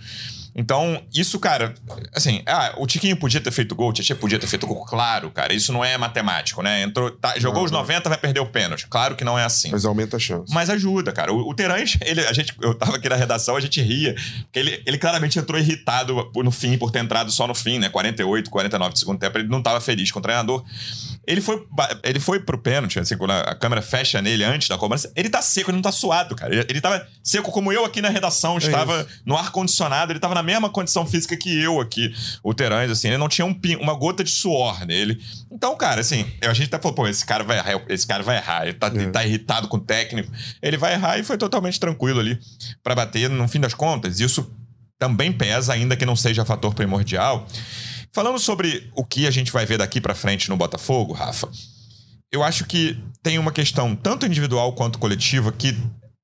Então, 0.54 1.02
isso, 1.14 1.38
cara, 1.38 1.74
assim, 2.14 2.42
ah, 2.46 2.74
o 2.76 2.86
Tiquinho 2.86 3.16
podia 3.16 3.40
ter 3.40 3.50
feito 3.50 3.74
gol, 3.74 3.88
o 3.88 3.92
Tietchan 3.92 4.16
podia 4.16 4.38
ter 4.38 4.46
feito 4.46 4.66
gol, 4.66 4.84
claro, 4.84 5.30
cara, 5.30 5.54
isso 5.54 5.72
não 5.72 5.82
é 5.82 5.96
matemático, 5.96 6.62
né? 6.62 6.82
Entrou, 6.82 7.10
tá, 7.10 7.38
jogou 7.38 7.60
não, 7.60 7.64
os 7.64 7.70
90, 7.70 8.08
vai 8.08 8.18
perder 8.18 8.40
o 8.40 8.46
pênalti. 8.46 8.86
Claro 8.86 9.16
que 9.16 9.24
não 9.24 9.38
é 9.38 9.44
assim. 9.44 9.70
Mas 9.70 9.84
aumenta 9.84 10.18
a 10.18 10.20
chance. 10.20 10.52
Mas 10.52 10.68
ajuda, 10.68 11.10
cara. 11.10 11.32
O, 11.32 11.48
o 11.48 11.54
Terãs, 11.54 11.96
ele, 12.02 12.20
a 12.20 12.32
gente, 12.32 12.54
eu 12.60 12.74
tava 12.74 12.96
aqui 12.96 13.08
na 13.08 13.16
redação, 13.16 13.56
a 13.56 13.60
gente 13.60 13.80
ria, 13.80 14.14
porque 14.42 14.58
ele, 14.58 14.82
ele 14.84 14.98
claramente 14.98 15.38
entrou 15.38 15.58
irritado 15.58 16.30
no 16.34 16.50
fim, 16.50 16.76
por 16.76 16.90
ter 16.90 16.98
entrado 16.98 17.30
só 17.30 17.46
no 17.46 17.54
fim, 17.54 17.78
né? 17.78 17.88
48, 17.88 18.50
49 18.50 18.92
de 18.92 18.98
segundo 18.98 19.18
tempo, 19.18 19.38
ele 19.38 19.48
não 19.48 19.62
tava 19.62 19.80
feliz 19.80 20.10
com 20.10 20.18
o 20.18 20.22
treinador. 20.22 20.62
Ele 21.24 21.40
foi, 21.40 21.64
ele 22.02 22.18
foi 22.18 22.40
pro 22.40 22.58
pênalti, 22.58 22.98
assim, 22.98 23.16
quando 23.16 23.30
a 23.30 23.54
câmera 23.54 23.80
fecha 23.80 24.20
nele 24.20 24.42
antes 24.42 24.68
da 24.68 24.76
cobrança, 24.76 25.12
ele 25.14 25.28
tá 25.28 25.40
seco, 25.40 25.70
ele 25.70 25.76
não 25.76 25.82
tá 25.82 25.92
suado, 25.92 26.34
cara. 26.34 26.52
Ele, 26.52 26.66
ele 26.68 26.80
tava 26.80 27.06
seco 27.22 27.52
como 27.52 27.72
eu 27.72 27.84
aqui 27.84 28.02
na 28.02 28.08
redação, 28.08 28.54
é 28.54 28.58
estava 28.58 29.06
no 29.24 29.36
ar-condicionado, 29.36 30.12
ele 30.12 30.18
tava 30.18 30.34
na 30.34 30.42
mesma 30.42 30.68
condição 30.68 31.06
física 31.06 31.36
que 31.36 31.62
eu 31.62 31.80
aqui, 31.80 32.12
o 32.42 32.52
Terãs, 32.52 32.90
assim, 32.90 33.08
ele 33.08 33.18
não 33.18 33.28
tinha 33.28 33.46
um, 33.46 33.56
uma 33.80 33.94
gota 33.94 34.24
de 34.24 34.30
suor 34.30 34.84
nele. 34.84 35.20
Então, 35.50 35.76
cara, 35.76 36.00
assim, 36.00 36.26
a 36.42 36.52
gente 36.52 36.66
até 36.66 36.82
falou, 36.82 36.94
pô, 36.94 37.06
esse 37.06 37.24
cara 37.24 37.44
vai 37.44 37.58
errar, 37.58 37.82
esse 37.88 38.06
cara 38.06 38.22
vai 38.24 38.38
errar, 38.38 38.66
ele 38.66 38.74
tá, 38.74 38.88
é. 38.88 38.90
ele 38.90 39.10
tá 39.10 39.24
irritado 39.24 39.68
com 39.68 39.76
o 39.76 39.80
técnico, 39.80 40.32
ele 40.60 40.76
vai 40.76 40.94
errar 40.94 41.18
e 41.18 41.22
foi 41.22 41.38
totalmente 41.38 41.78
tranquilo 41.78 42.18
ali 42.18 42.38
para 42.82 42.96
bater, 42.96 43.30
no 43.30 43.46
fim 43.46 43.60
das 43.60 43.74
contas. 43.74 44.18
Isso 44.18 44.50
também 44.98 45.32
pesa, 45.32 45.72
ainda 45.72 45.96
que 45.96 46.06
não 46.06 46.14
seja 46.14 46.44
fator 46.44 46.74
primordial. 46.74 47.46
Falando 48.14 48.38
sobre 48.38 48.90
o 48.94 49.04
que 49.04 49.26
a 49.26 49.30
gente 49.30 49.50
vai 49.50 49.64
ver 49.64 49.78
daqui 49.78 49.98
para 49.98 50.14
frente 50.14 50.50
no 50.50 50.56
Botafogo, 50.56 51.14
Rafa, 51.14 51.48
eu 52.30 52.42
acho 52.42 52.66
que 52.66 53.02
tem 53.22 53.38
uma 53.38 53.50
questão 53.50 53.96
tanto 53.96 54.26
individual 54.26 54.74
quanto 54.74 54.98
coletiva 54.98 55.50
que 55.50 55.74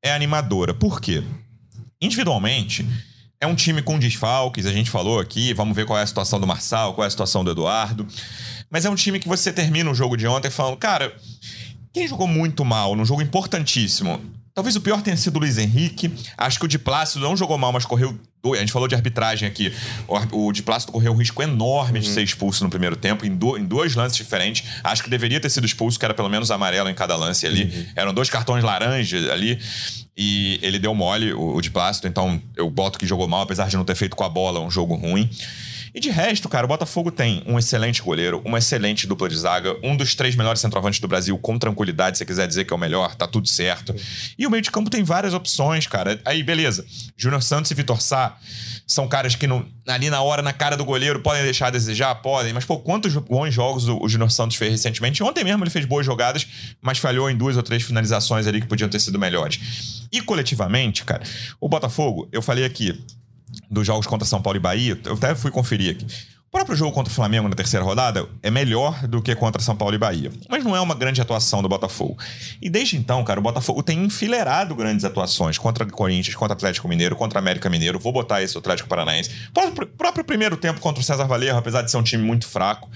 é 0.05 0.13
animadora. 0.13 0.75
Por 0.75 1.01
quê? 1.01 1.25
Individualmente, 1.99 2.87
é 3.41 3.47
um 3.47 3.55
time 3.55 3.81
com 3.81 3.99
desfalques, 3.99 4.67
a 4.67 4.73
gente 4.73 4.91
falou 4.91 5.19
aqui, 5.19 5.55
vamos 5.55 5.75
ver 5.75 5.87
qual 5.87 5.99
é 5.99 6.03
a 6.03 6.07
situação 6.07 6.39
do 6.39 6.47
Marçal, 6.47 6.93
qual 6.93 7.05
é 7.05 7.09
a 7.09 7.11
situação 7.11 7.43
do 7.43 7.53
Eduardo. 7.53 8.07
Mas 8.69 8.85
é 8.85 8.91
um 8.91 8.95
time 8.95 9.19
que 9.19 9.29
você 9.29 9.51
termina 9.51 9.91
o 9.91 9.95
jogo 9.95 10.15
de 10.15 10.27
ontem 10.27 10.51
falando, 10.51 10.77
cara, 10.77 11.17
quem 11.95 12.07
jogou 12.07 12.27
muito 12.27 12.67
mal 12.67 12.95
num 12.95 13.05
jogo 13.05 13.23
importantíssimo? 13.23 14.21
Talvez 14.59 14.75
o 14.75 14.81
pior 14.81 15.01
tenha 15.03 15.17
sido 15.17 15.37
o 15.37 15.39
Luiz 15.39 15.57
Henrique. 15.57 16.13
Acho 16.37 16.59
que 16.59 16.65
o 16.65 16.69
de 16.69 16.81
Plácido 16.81 17.21
não 17.21 17.37
jogou 17.37 17.57
mal, 17.57 17.73
mas 17.73 17.85
correu. 17.85 18.19
A 18.45 18.57
gente 18.57 18.73
falou 18.73 18.89
de 18.89 18.95
arbitragem 18.97 19.47
aqui. 19.47 19.73
O 20.33 20.51
de 20.51 20.65
Plácido 20.65 20.91
correu 20.91 21.13
um 21.13 21.15
risco 21.15 21.41
enorme 21.41 22.01
de 22.01 22.09
ser 22.09 22.25
expulso 22.25 22.65
no 22.65 22.69
primeiro 22.69 22.97
tempo, 22.97 23.25
em, 23.25 23.37
do, 23.37 23.57
em 23.57 23.65
dois 23.65 23.95
lances 23.95 24.17
diferentes. 24.17 24.69
Acho 24.83 25.05
que 25.05 25.09
deveria 25.09 25.39
ter 25.39 25.49
sido 25.49 25.65
expulso, 25.65 25.97
que 25.97 26.05
era 26.05 26.13
pelo 26.13 26.29
menos 26.29 26.51
amarelo 26.51 26.91
em 26.91 26.95
cada 26.95 27.15
lance 27.15 27.47
ali. 27.47 27.89
Eram 27.95 28.13
dois 28.13 28.29
cartões 28.31 28.65
laranja 28.65 29.33
ali. 29.33 29.61
E 30.17 30.59
ele 30.61 30.81
deu 30.81 30.93
mole, 30.93 31.33
o, 31.33 31.55
o 31.55 31.61
de 31.61 31.71
Plácido. 31.71 32.09
Então 32.09 32.43
eu 32.57 32.69
boto 32.69 32.99
que 32.99 33.07
jogou 33.07 33.29
mal, 33.29 33.43
apesar 33.43 33.69
de 33.69 33.77
não 33.77 33.85
ter 33.85 33.95
feito 33.95 34.17
com 34.17 34.25
a 34.25 34.29
bola 34.29 34.59
um 34.59 34.69
jogo 34.73 34.97
ruim. 34.97 35.31
E 35.99 36.01
de 36.01 36.11
resto, 36.11 36.49
cara, 36.49 36.65
o 36.65 36.69
Botafogo 36.69 37.11
tem 37.11 37.43
um 37.45 37.59
excelente 37.59 38.01
goleiro, 38.01 38.41
uma 38.45 38.59
excelente 38.59 39.05
dupla 39.05 39.29
de 39.29 39.37
zaga, 39.37 39.77
um 39.83 39.97
dos 39.97 40.15
três 40.15 40.37
melhores 40.37 40.61
centroavantes 40.61 41.01
do 41.01 41.09
Brasil, 41.09 41.37
com 41.39 41.59
tranquilidade, 41.59 42.17
se 42.17 42.19
você 42.21 42.25
quiser 42.25 42.47
dizer 42.47 42.65
que 42.67 42.73
é 42.73 42.77
o 42.77 42.79
melhor, 42.79 43.17
tá 43.17 43.27
tudo 43.27 43.49
certo. 43.49 43.93
E 44.39 44.47
o 44.47 44.51
meio 44.51 44.63
de 44.63 44.71
campo 44.71 44.89
tem 44.91 45.03
várias 45.03 45.35
opções, 45.35 45.89
cara. 45.89 46.21
Aí, 46.25 46.45
beleza. 46.45 46.87
Júnior 47.17 47.43
Santos 47.43 47.73
e 47.73 47.75
Vitor 47.75 48.01
Sá 48.01 48.37
são 48.87 49.09
caras 49.09 49.35
que 49.35 49.49
ali 49.89 50.09
na 50.09 50.23
hora, 50.23 50.41
na 50.41 50.53
cara 50.53 50.77
do 50.77 50.85
goleiro, 50.85 51.19
podem 51.19 51.43
deixar 51.43 51.67
a 51.67 51.71
desejar? 51.71 52.15
Podem. 52.15 52.53
Mas, 52.53 52.65
pô, 52.65 52.79
quantos 52.79 53.17
bons 53.17 53.53
jogos 53.53 53.89
o, 53.89 53.99
o 54.01 54.09
Júnior 54.09 54.31
Santos 54.31 54.57
fez 54.57 54.71
recentemente? 54.71 55.21
Ontem 55.25 55.43
mesmo 55.43 55.65
ele 55.65 55.71
fez 55.71 55.85
boas 55.85 56.07
jogadas, 56.07 56.47
mas 56.81 56.99
falhou 56.99 57.29
em 57.29 57.37
duas 57.37 57.57
ou 57.57 57.63
três 57.65 57.83
finalizações 57.83 58.47
ali 58.47 58.61
que 58.61 58.69
podiam 58.69 58.89
ter 58.89 59.01
sido 59.01 59.19
melhores. 59.19 60.07
E 60.13 60.21
coletivamente, 60.21 61.05
cara, 61.05 61.25
o 61.61 61.69
Botafogo, 61.69 62.29
eu 62.31 62.41
falei 62.41 62.65
aqui, 62.65 63.05
dos 63.71 63.87
jogos 63.87 64.07
contra 64.07 64.27
São 64.27 64.41
Paulo 64.41 64.57
e 64.57 64.61
Bahia, 64.61 64.99
eu 65.05 65.15
até 65.15 65.35
fui 65.35 65.51
conferir 65.51 65.93
aqui. 65.93 66.07
O 66.49 66.51
próprio 66.51 66.75
jogo 66.75 66.93
contra 66.93 67.13
o 67.13 67.15
Flamengo 67.15 67.47
na 67.47 67.55
terceira 67.55 67.85
rodada 67.85 68.27
é 68.43 68.51
melhor 68.51 69.07
do 69.07 69.21
que 69.21 69.35
contra 69.35 69.61
São 69.61 69.77
Paulo 69.77 69.95
e 69.95 69.99
Bahia. 69.99 70.33
Mas 70.49 70.65
não 70.65 70.75
é 70.75 70.81
uma 70.81 70.95
grande 70.95 71.21
atuação 71.21 71.61
do 71.61 71.69
Botafogo. 71.69 72.17
E 72.61 72.71
desde 72.71 72.97
então, 72.97 73.23
cara, 73.23 73.39
o 73.39 73.43
Botafogo 73.43 73.83
tem 73.83 74.03
enfileirado 74.03 74.75
grandes 74.75 75.05
atuações 75.05 75.59
contra 75.59 75.85
o 75.85 75.93
Corinthians, 75.93 76.35
contra 76.35 76.55
o 76.55 76.57
Atlético 76.57 76.89
Mineiro, 76.89 77.15
contra 77.15 77.39
o 77.39 77.43
América 77.43 77.69
Mineiro. 77.69 77.99
Vou 77.99 78.15
botar 78.15 78.43
esse 78.43 78.57
Atlético 78.57 78.89
Paranaense. 78.89 79.31
O 79.51 79.87
próprio 79.89 80.25
primeiro 80.25 80.57
tempo 80.57 80.81
contra 80.81 81.03
o 81.03 81.05
César 81.05 81.27
Valerro, 81.27 81.59
apesar 81.59 81.83
de 81.83 81.91
ser 81.91 81.99
um 81.99 82.03
time 82.03 82.25
muito 82.25 82.49
fraco. 82.49 82.89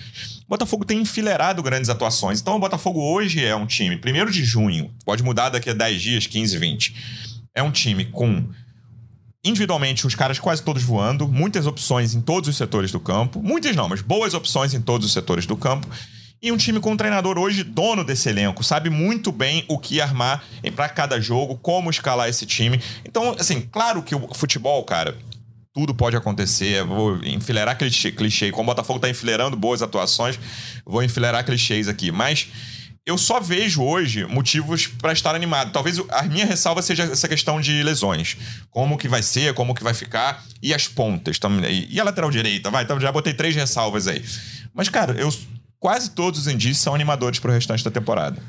O 0.47 0.49
Botafogo 0.49 0.87
tem 0.87 1.03
enfileirado 1.03 1.62
grandes 1.62 1.91
atuações. 1.91 2.41
Então 2.41 2.57
o 2.57 2.59
Botafogo 2.59 3.03
hoje 3.03 3.45
é 3.45 3.55
um 3.55 3.67
time, 3.67 3.99
primeiro 3.99 4.31
de 4.31 4.43
junho, 4.43 4.91
pode 5.05 5.23
mudar 5.23 5.51
daqui 5.51 5.69
a 5.69 5.75
10 5.75 6.01
dias, 6.01 6.27
15, 6.27 6.57
20. 6.57 6.97
É 7.55 7.62
um 7.62 7.71
time 7.71 8.07
com 8.07 8.49
individualmente 9.44 10.07
os 10.07 10.14
caras 10.14 10.38
quase 10.38 10.62
todos 10.62 10.83
voando, 10.83 11.26
muitas 11.26 11.66
opções 11.66 12.14
em 12.14 12.20
todos 12.20 12.48
os 12.48 12.57
setores 12.57 12.90
do 12.90 13.00
campo, 13.00 13.42
muitas 13.42 13.74
não, 13.74 13.88
mas 13.88 14.00
boas 14.00 14.35
opções 14.35 14.74
em 14.74 14.81
todos 14.81 15.07
os 15.07 15.12
setores 15.12 15.46
do 15.46 15.57
campo. 15.57 15.88
E 16.40 16.50
um 16.50 16.57
time 16.57 16.81
com 16.81 16.90
um 16.90 16.96
treinador 16.96 17.38
hoje 17.38 17.62
dono 17.62 18.02
desse 18.02 18.28
elenco, 18.28 18.64
sabe 18.64 18.90
muito 18.90 19.31
bem 19.31 19.64
o 19.68 19.78
que 19.78 20.00
armar 20.00 20.44
para 20.74 20.88
cada 20.88 21.20
jogo, 21.20 21.57
como 21.57 21.88
escalar 21.88 22.28
esse 22.28 22.44
time. 22.44 22.81
Então, 23.05 23.37
assim, 23.38 23.61
claro 23.61 24.02
que 24.02 24.12
o 24.12 24.35
futebol, 24.35 24.83
cara, 24.83 25.16
tudo 25.72 25.94
pode 25.94 26.16
acontecer. 26.16 26.85
Vou 26.85 27.16
enfileirar 27.24 27.78
clichê, 27.78 28.11
clichê. 28.11 28.50
Como 28.50 28.64
o 28.64 28.66
Botafogo 28.66 28.98
tá 28.98 29.09
enfileirando 29.09 29.57
boas 29.57 29.83
atuações, 29.83 30.38
vou 30.85 31.02
enfileirar 31.02 31.44
clichês 31.44 31.88
aqui. 31.88 32.11
Mas 32.11 32.48
eu 33.05 33.19
só 33.19 33.41
vejo 33.41 33.83
hoje 33.83 34.25
motivos 34.27 34.87
para 34.87 35.12
estar 35.12 35.35
animado. 35.35 35.73
Talvez 35.73 36.01
a 36.09 36.23
minha 36.23 36.47
ressalva 36.47 36.81
seja 36.83 37.05
essa 37.05 37.29
questão 37.29 37.61
de 37.61 37.83
lesões. 37.83 38.37
Como 38.71 38.97
que 38.97 39.09
vai 39.09 39.23
ser, 39.23 39.55
como 39.55 39.75
que 39.75 39.83
vai 39.83 39.93
ficar. 39.93 40.45
E 40.62 40.73
as 40.73 40.87
pontas 40.87 41.38
também. 41.38 41.87
E 41.91 41.99
a 41.99 42.05
lateral 42.05 42.31
direita, 42.31 42.71
vai. 42.71 42.87
Já 43.01 43.11
botei 43.11 43.35
três 43.35 43.57
ressalvas 43.57 44.07
aí. 44.07 44.25
Mas, 44.73 44.88
cara, 44.88 45.15
eu 45.15 45.35
quase 45.81 46.11
todos 46.11 46.41
os 46.41 46.47
indícios 46.47 46.79
são 46.79 46.95
animadores 46.95 47.41
para 47.41 47.51
o 47.51 47.55
restante 47.55 47.83
da 47.83 47.91
temporada. 47.91 48.41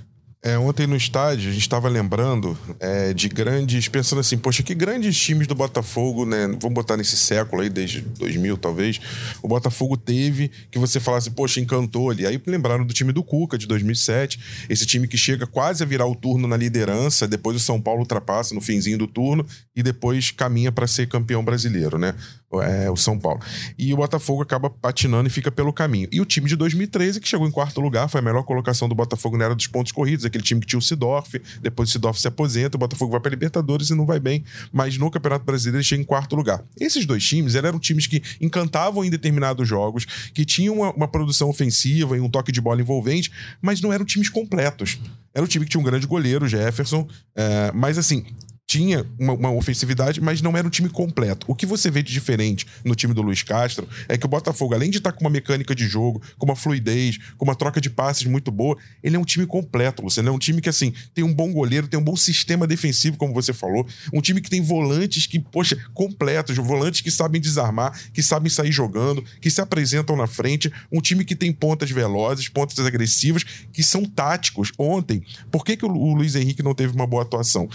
É, 0.46 0.58
ontem 0.58 0.86
no 0.86 0.98
estádio, 0.98 1.50
a 1.50 1.54
gente 1.54 1.62
estava 1.62 1.88
lembrando 1.88 2.58
é, 2.78 3.14
de 3.14 3.30
grandes, 3.30 3.88
pensando 3.88 4.20
assim, 4.20 4.38
poxa, 4.38 4.62
que 4.62 4.76
grandes 4.76 5.18
times 5.18 5.48
do 5.48 5.56
Botafogo, 5.56 6.26
né? 6.26 6.48
Vamos 6.60 6.74
botar 6.74 6.98
nesse 6.98 7.16
século 7.16 7.62
aí, 7.62 7.70
desde 7.70 8.02
2000 8.02 8.58
talvez, 8.58 9.00
o 9.42 9.48
Botafogo 9.48 9.96
teve 9.96 10.52
que 10.70 10.78
você 10.78 11.00
falasse, 11.00 11.32
poxa, 11.32 11.62
encantou 11.62 12.10
ali. 12.10 12.28
Aí 12.28 12.42
lembraram 12.46 12.86
do 12.86 12.94
time 12.94 13.14
do 13.14 13.24
Cuca, 13.24 13.58
de 13.58 13.66
2007, 13.66 14.68
esse 14.70 14.86
time 14.86 15.08
que 15.08 15.16
chega 15.16 15.48
quase 15.48 15.82
a 15.82 15.86
virar 15.86 16.08
o 16.08 16.16
turno 16.16 16.46
na 16.46 16.58
liderança, 16.58 17.26
depois 17.26 17.56
o 17.56 17.60
São 17.62 17.80
Paulo 17.80 18.02
ultrapassa 18.02 18.54
no 18.54 18.60
finzinho 18.60 18.98
do 18.98 19.08
turno 19.08 19.48
e 19.74 19.82
depois 19.82 20.30
caminha 20.30 20.74
para 20.74 20.88
ser 20.88 21.08
campeão 21.08 21.42
brasileiro, 21.42 21.98
né? 21.98 22.16
É, 22.62 22.90
o 22.90 22.96
São 22.96 23.18
Paulo. 23.18 23.40
E 23.78 23.94
o 23.94 23.98
Botafogo 23.98 24.42
acaba 24.42 24.70
patinando 24.70 25.28
e 25.28 25.32
fica 25.32 25.52
pelo 25.52 25.72
caminho. 25.74 26.08
E 26.12 26.22
o 26.22 26.26
time 26.26 26.48
de 26.48 26.56
2013, 26.56 27.20
que 27.20 27.28
chegou 27.28 27.48
em 27.48 27.52
quarto 27.52 27.80
lugar, 27.82 28.08
foi 28.08 28.20
a 28.20 28.24
melhor 28.24 28.44
colocação 28.44 28.88
do 28.88 28.96
Botafogo 28.96 29.38
na 29.38 29.46
era 29.46 29.56
dos 29.56 29.68
pontos 29.68 29.92
corridos, 29.92 30.26
aquele 30.26 30.44
time 30.44 30.62
que 30.62 30.68
tinha 30.68 30.80
o 30.80 30.82
Sidorf, 30.82 31.42
depois 31.62 31.90
o 31.90 31.92
Sidorf 31.92 32.20
se 32.20 32.28
aposenta, 32.28 32.78
o 32.78 32.80
Botafogo 32.80 33.12
vai 33.12 33.20
para 33.20 33.32
Libertadores 33.32 33.90
e 33.90 33.96
não 33.96 34.06
vai 34.06 34.20
bem, 34.20 34.44
mas 34.72 34.98
no 34.98 35.10
Campeonato 35.10 35.46
Brasileiro 35.46 35.78
ele 35.78 35.84
chega 35.84 36.02
em 36.02 36.06
quarto 36.06 36.36
lugar. 36.36 36.64
Esses 36.80 37.06
dois 37.06 37.24
times 37.26 37.56
eram 37.56 37.80
times 37.80 38.08
que 38.08 38.22
encantavam 38.40 39.04
em 39.04 39.10
determinados 39.10 39.68
jogos, 39.68 40.06
que 40.34 40.46
tinham 40.46 40.76
uma, 40.76 40.92
uma 40.92 41.08
produção 41.08 41.50
ofensiva 41.50 42.18
e 42.18 42.20
um 42.20 42.30
toque 42.30 42.52
de 42.52 42.62
bola 42.62 42.82
envolvente, 42.82 43.32
mas 43.62 43.82
não 43.82 43.92
eram 43.92 44.06
times 44.06 44.30
completos. 44.30 45.00
Era 45.34 45.44
um 45.44 45.48
time 45.48 45.66
que 45.66 45.72
tinha 45.72 45.82
um 45.82 45.84
grande 45.84 46.06
goleiro, 46.06 46.48
Jefferson, 46.48 47.08
é, 47.36 47.72
mas 47.74 47.98
assim, 47.98 48.26
tinha 48.74 49.06
uma, 49.20 49.34
uma, 49.34 49.52
ofensividade, 49.52 50.20
mas 50.20 50.42
não 50.42 50.58
era 50.58 50.66
um 50.66 50.70
time 50.70 50.90
completo. 50.90 51.46
O 51.48 51.54
que 51.54 51.64
você 51.64 51.92
vê 51.92 52.02
de 52.02 52.12
diferente 52.12 52.66
no 52.84 52.96
time 52.96 53.14
do 53.14 53.22
Luiz 53.22 53.44
Castro 53.44 53.88
é 54.10 54.18
que 54.18 54.26
o 54.26 54.30
Botafogo, 54.30 54.74
além 54.74 54.90
de 54.90 54.98
estar 54.98 55.12
com 55.12 55.22
uma 55.22 55.30
mecânica 55.30 55.76
de 55.76 55.88
jogo, 55.88 56.20
com 56.40 56.48
uma 56.48 56.56
fluidez, 56.56 57.20
com 57.38 57.46
uma 57.46 57.54
troca 57.54 57.80
de 57.80 57.88
passes 57.88 58.26
muito 58.26 58.50
boa, 58.50 58.76
ele 59.04 59.16
é 59.16 59.20
um 59.20 59.24
time 59.24 59.46
completo, 59.46 60.02
Você 60.02 60.22
É 60.22 60.32
um 60.32 60.40
time 60.40 60.60
que, 60.60 60.70
assim, 60.70 60.92
tem 61.14 61.24
um 61.24 61.32
bom 61.32 61.54
goleiro, 61.54 61.88
tem 61.88 62.00
um 62.00 62.04
bom 62.04 62.16
sistema 62.16 62.66
defensivo, 62.66 63.16
como 63.16 63.32
você 63.32 63.54
falou. 63.54 63.88
Um 64.12 64.22
time 64.22 64.42
que 64.42 64.50
tem 64.50 64.60
volantes 64.60 65.28
que, 65.28 65.40
poxa, 65.40 65.78
completos, 65.94 66.58
volantes 66.58 67.02
que 67.02 67.12
sabem 67.12 67.40
desarmar, 67.40 67.94
que 68.12 68.24
sabem 68.24 68.50
sair 68.50 68.72
jogando, 68.72 69.24
que 69.40 69.52
se 69.52 69.62
apresentam 69.62 70.18
na 70.18 70.26
frente. 70.26 70.74
Um 70.92 71.00
time 71.00 71.24
que 71.24 71.36
tem 71.36 71.54
pontas 71.54 71.92
velozes, 71.92 72.50
pontas 72.50 72.80
agressivas, 72.80 73.44
que 73.72 73.84
são 73.84 74.04
táticos. 74.04 74.72
Ontem, 74.80 75.22
por 75.52 75.64
que, 75.64 75.78
que 75.78 75.86
o 75.86 76.14
Luiz 76.16 76.34
Henrique 76.34 76.64
não 76.64 76.74
teve 76.74 76.96
uma 76.96 77.06
boa 77.06 77.22
atuação? 77.22 77.70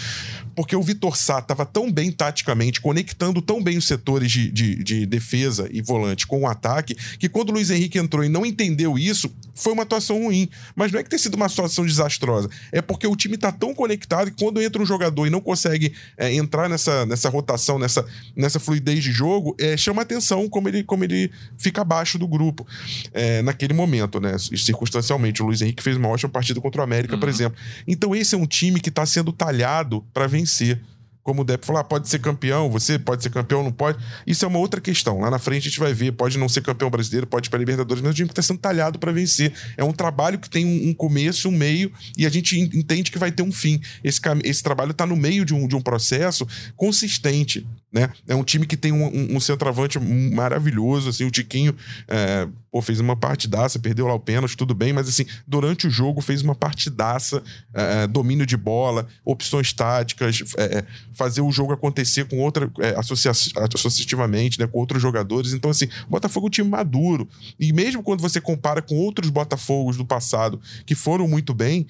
Porque 0.56 0.74
o 0.74 0.87
Vitor 0.88 1.18
Sá 1.18 1.38
estava 1.38 1.66
tão 1.66 1.92
bem 1.92 2.10
taticamente, 2.10 2.80
conectando 2.80 3.42
tão 3.42 3.62
bem 3.62 3.76
os 3.76 3.86
setores 3.86 4.32
de, 4.32 4.50
de, 4.50 4.82
de, 4.82 5.06
defesa 5.06 5.68
e 5.70 5.82
volante 5.82 6.26
com 6.26 6.40
o 6.42 6.46
ataque, 6.46 6.94
que 7.18 7.28
quando 7.28 7.50
o 7.50 7.52
Luiz 7.52 7.70
Henrique 7.70 7.98
entrou 7.98 8.24
e 8.24 8.28
não 8.28 8.46
entendeu 8.46 8.98
isso, 8.98 9.30
foi 9.54 9.74
uma 9.74 9.82
atuação 9.82 10.24
ruim. 10.24 10.48
Mas 10.74 10.90
não 10.90 10.98
é 10.98 11.02
que 11.02 11.10
tenha 11.10 11.18
sido 11.18 11.34
uma 11.34 11.48
situação 11.48 11.84
desastrosa, 11.84 12.48
é 12.72 12.80
porque 12.80 13.06
o 13.06 13.14
time 13.14 13.34
está 13.34 13.52
tão 13.52 13.74
conectado 13.74 14.30
que 14.30 14.42
quando 14.42 14.62
entra 14.62 14.82
um 14.82 14.86
jogador 14.86 15.26
e 15.26 15.30
não 15.30 15.42
consegue 15.42 15.92
é, 16.16 16.32
entrar 16.32 16.70
nessa, 16.70 17.04
nessa 17.04 17.28
rotação, 17.28 17.78
nessa, 17.78 18.06
nessa 18.34 18.58
fluidez 18.58 19.04
de 19.04 19.12
jogo, 19.12 19.54
é, 19.58 19.76
chama 19.76 20.00
atenção 20.00 20.48
como 20.48 20.70
ele, 20.70 20.82
como 20.82 21.04
ele 21.04 21.30
fica 21.58 21.82
abaixo 21.82 22.18
do 22.18 22.26
grupo 22.26 22.66
é, 23.12 23.42
naquele 23.42 23.74
momento, 23.74 24.18
né? 24.20 24.36
Circunstancialmente, 24.38 25.42
o 25.42 25.46
Luiz 25.46 25.60
Henrique 25.60 25.82
fez 25.82 25.98
uma 25.98 26.08
ótima 26.08 26.30
partida 26.30 26.62
contra 26.62 26.80
o 26.80 26.84
América, 26.84 27.12
uhum. 27.12 27.20
por 27.20 27.28
exemplo. 27.28 27.58
Então, 27.86 28.16
esse 28.16 28.34
é 28.34 28.38
um 28.38 28.46
time 28.46 28.80
que 28.80 28.88
está 28.88 29.04
sendo 29.04 29.32
talhado 29.32 30.02
para 30.14 30.26
vencer 30.26 30.77
como 31.28 31.42
o 31.42 31.44
Depp 31.44 31.66
falou, 31.66 31.82
ah, 31.82 31.84
pode 31.84 32.08
ser 32.08 32.20
campeão, 32.20 32.70
você 32.70 32.98
pode 32.98 33.22
ser 33.22 33.28
campeão, 33.28 33.62
não 33.62 33.70
pode. 33.70 34.02
Isso 34.26 34.46
é 34.46 34.48
uma 34.48 34.58
outra 34.58 34.80
questão. 34.80 35.20
Lá 35.20 35.30
na 35.30 35.38
frente 35.38 35.68
a 35.68 35.68
gente 35.68 35.78
vai 35.78 35.92
ver, 35.92 36.12
pode 36.12 36.38
não 36.38 36.48
ser 36.48 36.62
campeão 36.62 36.88
brasileiro, 36.88 37.26
pode 37.26 37.48
ir 37.48 37.50
para 37.50 37.58
Libertadores, 37.58 38.02
mas 38.02 38.12
o 38.12 38.14
time 38.14 38.30
está 38.30 38.40
sendo 38.40 38.58
talhado 38.58 38.98
para 38.98 39.12
vencer. 39.12 39.52
É 39.76 39.84
um 39.84 39.92
trabalho 39.92 40.38
que 40.38 40.48
tem 40.48 40.64
um, 40.64 40.94
começo, 40.94 41.50
um 41.50 41.52
meio, 41.52 41.92
e 42.16 42.24
a 42.24 42.30
gente 42.30 42.58
entende 42.58 43.10
que 43.10 43.18
vai 43.18 43.30
ter 43.30 43.42
um 43.42 43.52
fim. 43.52 43.78
Esse, 44.02 44.22
esse 44.42 44.62
trabalho 44.62 44.92
está 44.92 45.04
no 45.04 45.16
meio 45.16 45.44
de 45.44 45.52
um, 45.52 45.68
de 45.68 45.76
um 45.76 45.82
processo 45.82 46.48
consistente. 46.74 47.66
Né? 47.90 48.10
É 48.26 48.34
um 48.34 48.44
time 48.44 48.66
que 48.66 48.76
tem 48.76 48.92
um, 48.92 49.06
um, 49.06 49.36
um 49.36 49.40
centroavante 49.40 49.98
maravilhoso, 49.98 51.08
assim, 51.08 51.24
o 51.24 51.30
Tiquinho 51.30 51.74
é, 52.06 52.46
pô, 52.70 52.82
fez 52.82 53.00
uma 53.00 53.16
partidaça, 53.16 53.78
perdeu 53.78 54.06
lá 54.06 54.12
o 54.12 54.20
pênalti, 54.20 54.58
tudo 54.58 54.74
bem, 54.74 54.92
mas 54.92 55.08
assim, 55.08 55.24
durante 55.46 55.86
o 55.86 55.90
jogo 55.90 56.20
fez 56.20 56.42
uma 56.42 56.54
partidaça, 56.54 57.42
é, 57.72 58.02
é 58.02 58.06
domínio 58.06 58.44
de 58.44 58.58
bola, 58.58 59.08
opções 59.24 59.72
táticas, 59.72 60.42
é, 60.58 60.78
é, 60.78 60.84
fazer 61.14 61.40
o 61.40 61.50
jogo 61.50 61.72
acontecer 61.72 62.26
com 62.26 62.38
outra, 62.40 62.70
é, 62.78 62.90
associa 62.90 63.30
associativamente, 63.30 64.60
né, 64.60 64.66
com 64.66 64.78
outros 64.78 65.00
jogadores. 65.00 65.54
Então, 65.54 65.70
assim, 65.70 65.86
o 66.06 66.10
Botafogo 66.10 66.46
é 66.46 66.48
um 66.48 66.50
time 66.50 66.68
maduro. 66.68 67.26
E 67.58 67.72
mesmo 67.72 68.02
quando 68.02 68.20
você 68.20 68.38
compara 68.38 68.82
com 68.82 68.96
outros 68.96 69.30
Botafogos 69.30 69.96
do 69.96 70.04
passado 70.04 70.60
que 70.84 70.94
foram 70.94 71.26
muito 71.26 71.54
bem, 71.54 71.86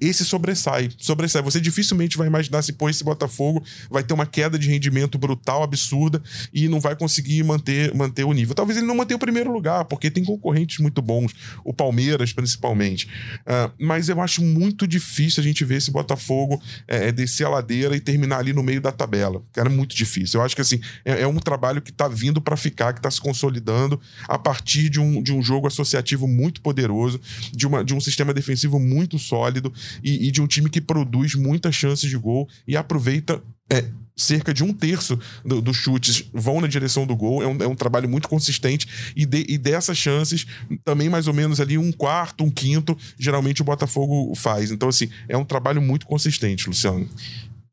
esse 0.00 0.24
sobressai. 0.24 0.90
Sobressai. 0.96 1.42
Você 1.42 1.60
dificilmente 1.60 2.16
vai 2.16 2.26
imaginar 2.26 2.62
se, 2.62 2.72
pô, 2.72 2.88
esse 2.88 3.02
Botafogo 3.02 3.62
vai 3.90 4.02
ter 4.02 4.14
uma 4.14 4.26
queda 4.26 4.58
de 4.58 4.68
rendimento 4.68 4.91
impedimento 4.92 5.18
brutal, 5.18 5.62
absurda, 5.62 6.22
e 6.52 6.68
não 6.68 6.78
vai 6.78 6.94
conseguir 6.94 7.42
manter, 7.42 7.94
manter 7.94 8.24
o 8.24 8.32
nível. 8.32 8.54
Talvez 8.54 8.76
ele 8.76 8.86
não 8.86 8.94
mantenha 8.94 9.16
o 9.16 9.20
primeiro 9.20 9.50
lugar, 9.50 9.86
porque 9.86 10.10
tem 10.10 10.24
concorrentes 10.24 10.78
muito 10.78 11.00
bons, 11.00 11.32
o 11.64 11.72
Palmeiras 11.72 12.32
principalmente. 12.32 13.06
Uh, 13.40 13.72
mas 13.78 14.08
eu 14.08 14.20
acho 14.20 14.42
muito 14.42 14.86
difícil 14.86 15.40
a 15.40 15.44
gente 15.44 15.64
ver 15.64 15.76
esse 15.76 15.90
Botafogo 15.90 16.60
é, 16.86 17.10
descer 17.10 17.46
a 17.46 17.48
ladeira 17.48 17.96
e 17.96 18.00
terminar 18.00 18.38
ali 18.38 18.52
no 18.52 18.62
meio 18.62 18.80
da 18.80 18.92
tabela. 18.92 19.42
Cara, 19.52 19.68
é 19.68 19.72
muito 19.72 19.96
difícil. 19.96 20.40
Eu 20.40 20.44
acho 20.44 20.54
que 20.54 20.60
assim, 20.60 20.80
é, 21.04 21.22
é 21.22 21.26
um 21.26 21.36
trabalho 21.36 21.80
que 21.80 21.90
está 21.90 22.08
vindo 22.08 22.40
para 22.40 22.56
ficar, 22.56 22.92
que 22.92 22.98
está 22.98 23.10
se 23.10 23.20
consolidando 23.20 24.00
a 24.28 24.38
partir 24.38 24.90
de 24.90 25.00
um, 25.00 25.22
de 25.22 25.32
um 25.32 25.42
jogo 25.42 25.66
associativo 25.66 26.28
muito 26.28 26.60
poderoso, 26.60 27.20
de, 27.52 27.66
uma, 27.66 27.84
de 27.84 27.94
um 27.94 28.00
sistema 28.00 28.34
defensivo 28.34 28.78
muito 28.78 29.18
sólido 29.18 29.72
e, 30.02 30.28
e 30.28 30.30
de 30.30 30.42
um 30.42 30.46
time 30.46 30.68
que 30.68 30.80
produz 30.80 31.34
muitas 31.34 31.74
chances 31.74 32.08
de 32.08 32.16
gol 32.16 32.48
e 32.66 32.76
aproveita 32.76 33.42
é, 33.70 33.86
cerca 34.22 34.52
de 34.54 34.62
um 34.62 34.72
terço 34.72 35.18
dos 35.44 35.62
do 35.62 35.74
chutes 35.74 36.24
vão 36.32 36.60
na 36.60 36.66
direção 36.66 37.06
do 37.06 37.16
gol. 37.16 37.42
É 37.42 37.46
um, 37.46 37.56
é 37.62 37.66
um 37.66 37.74
trabalho 37.74 38.08
muito 38.08 38.28
consistente. 38.28 38.86
E, 39.16 39.26
de, 39.26 39.44
e, 39.48 39.58
dessas 39.58 39.96
chances, 39.96 40.46
também 40.84 41.08
mais 41.08 41.26
ou 41.26 41.34
menos 41.34 41.60
ali 41.60 41.78
um 41.78 41.92
quarto, 41.92 42.44
um 42.44 42.50
quinto, 42.50 42.96
geralmente 43.18 43.62
o 43.62 43.64
Botafogo 43.64 44.34
faz. 44.34 44.70
Então, 44.70 44.88
assim, 44.88 45.08
é 45.28 45.36
um 45.36 45.44
trabalho 45.44 45.80
muito 45.80 46.06
consistente, 46.06 46.68
Luciano. 46.68 47.08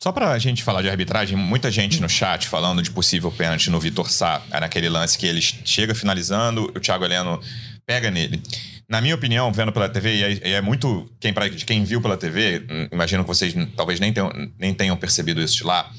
Só 0.01 0.13
pra 0.13 0.37
gente 0.39 0.63
falar 0.63 0.81
de 0.81 0.89
arbitragem, 0.89 1.37
muita 1.37 1.69
gente 1.69 2.01
no 2.01 2.07
chat 2.07 2.47
falando 2.47 2.81
de 2.81 2.89
possível 2.89 3.29
pênalti 3.29 3.69
no 3.69 3.81
Vitor 3.81 4.09
Sá, 4.09 4.41
naquele 4.49 4.87
lance 4.87 5.17
que 5.17 5.25
ele 5.25 5.41
chega 5.41 5.93
finalizando, 5.93 6.71
o 6.73 6.79
Thiago 6.79 7.03
Heleno 7.03 7.41
pega 7.85 8.09
nele. 8.09 8.41
Na 8.87 9.01
minha 9.01 9.13
opinião, 9.13 9.51
vendo 9.51 9.73
pela 9.73 9.89
TV, 9.89 10.15
e 10.15 10.23
é, 10.23 10.51
é 10.53 10.61
muito 10.61 11.11
quem, 11.19 11.33
pra, 11.33 11.49
quem 11.49 11.83
viu 11.83 12.01
pela 12.01 12.15
TV, 12.15 12.65
hum, 12.69 12.87
imagino 12.91 13.23
que 13.23 13.27
vocês 13.27 13.53
talvez 13.75 13.99
nem 13.99 14.13
tenham, 14.13 14.31
nem 14.57 14.73
tenham 14.73 14.95
percebido 14.95 15.41
isso 15.41 15.57
de 15.57 15.63
lá. 15.63 15.91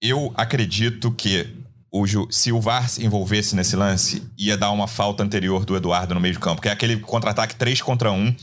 Eu 0.00 0.32
acredito 0.34 1.12
que 1.12 1.46
o, 1.92 2.06
se 2.30 2.52
o 2.52 2.60
VAR 2.60 2.88
se 2.88 3.04
envolvesse 3.04 3.54
nesse 3.54 3.76
lance, 3.76 4.22
ia 4.38 4.56
dar 4.56 4.70
uma 4.70 4.86
falta 4.86 5.22
anterior 5.22 5.64
do 5.64 5.76
Eduardo 5.76 6.14
no 6.14 6.20
meio 6.20 6.34
de 6.34 6.40
campo, 6.40 6.62
que 6.62 6.68
é 6.68 6.72
aquele 6.72 6.98
contra-ataque 6.98 7.54
3 7.56 7.82
contra 7.82 8.10
1 8.10 8.34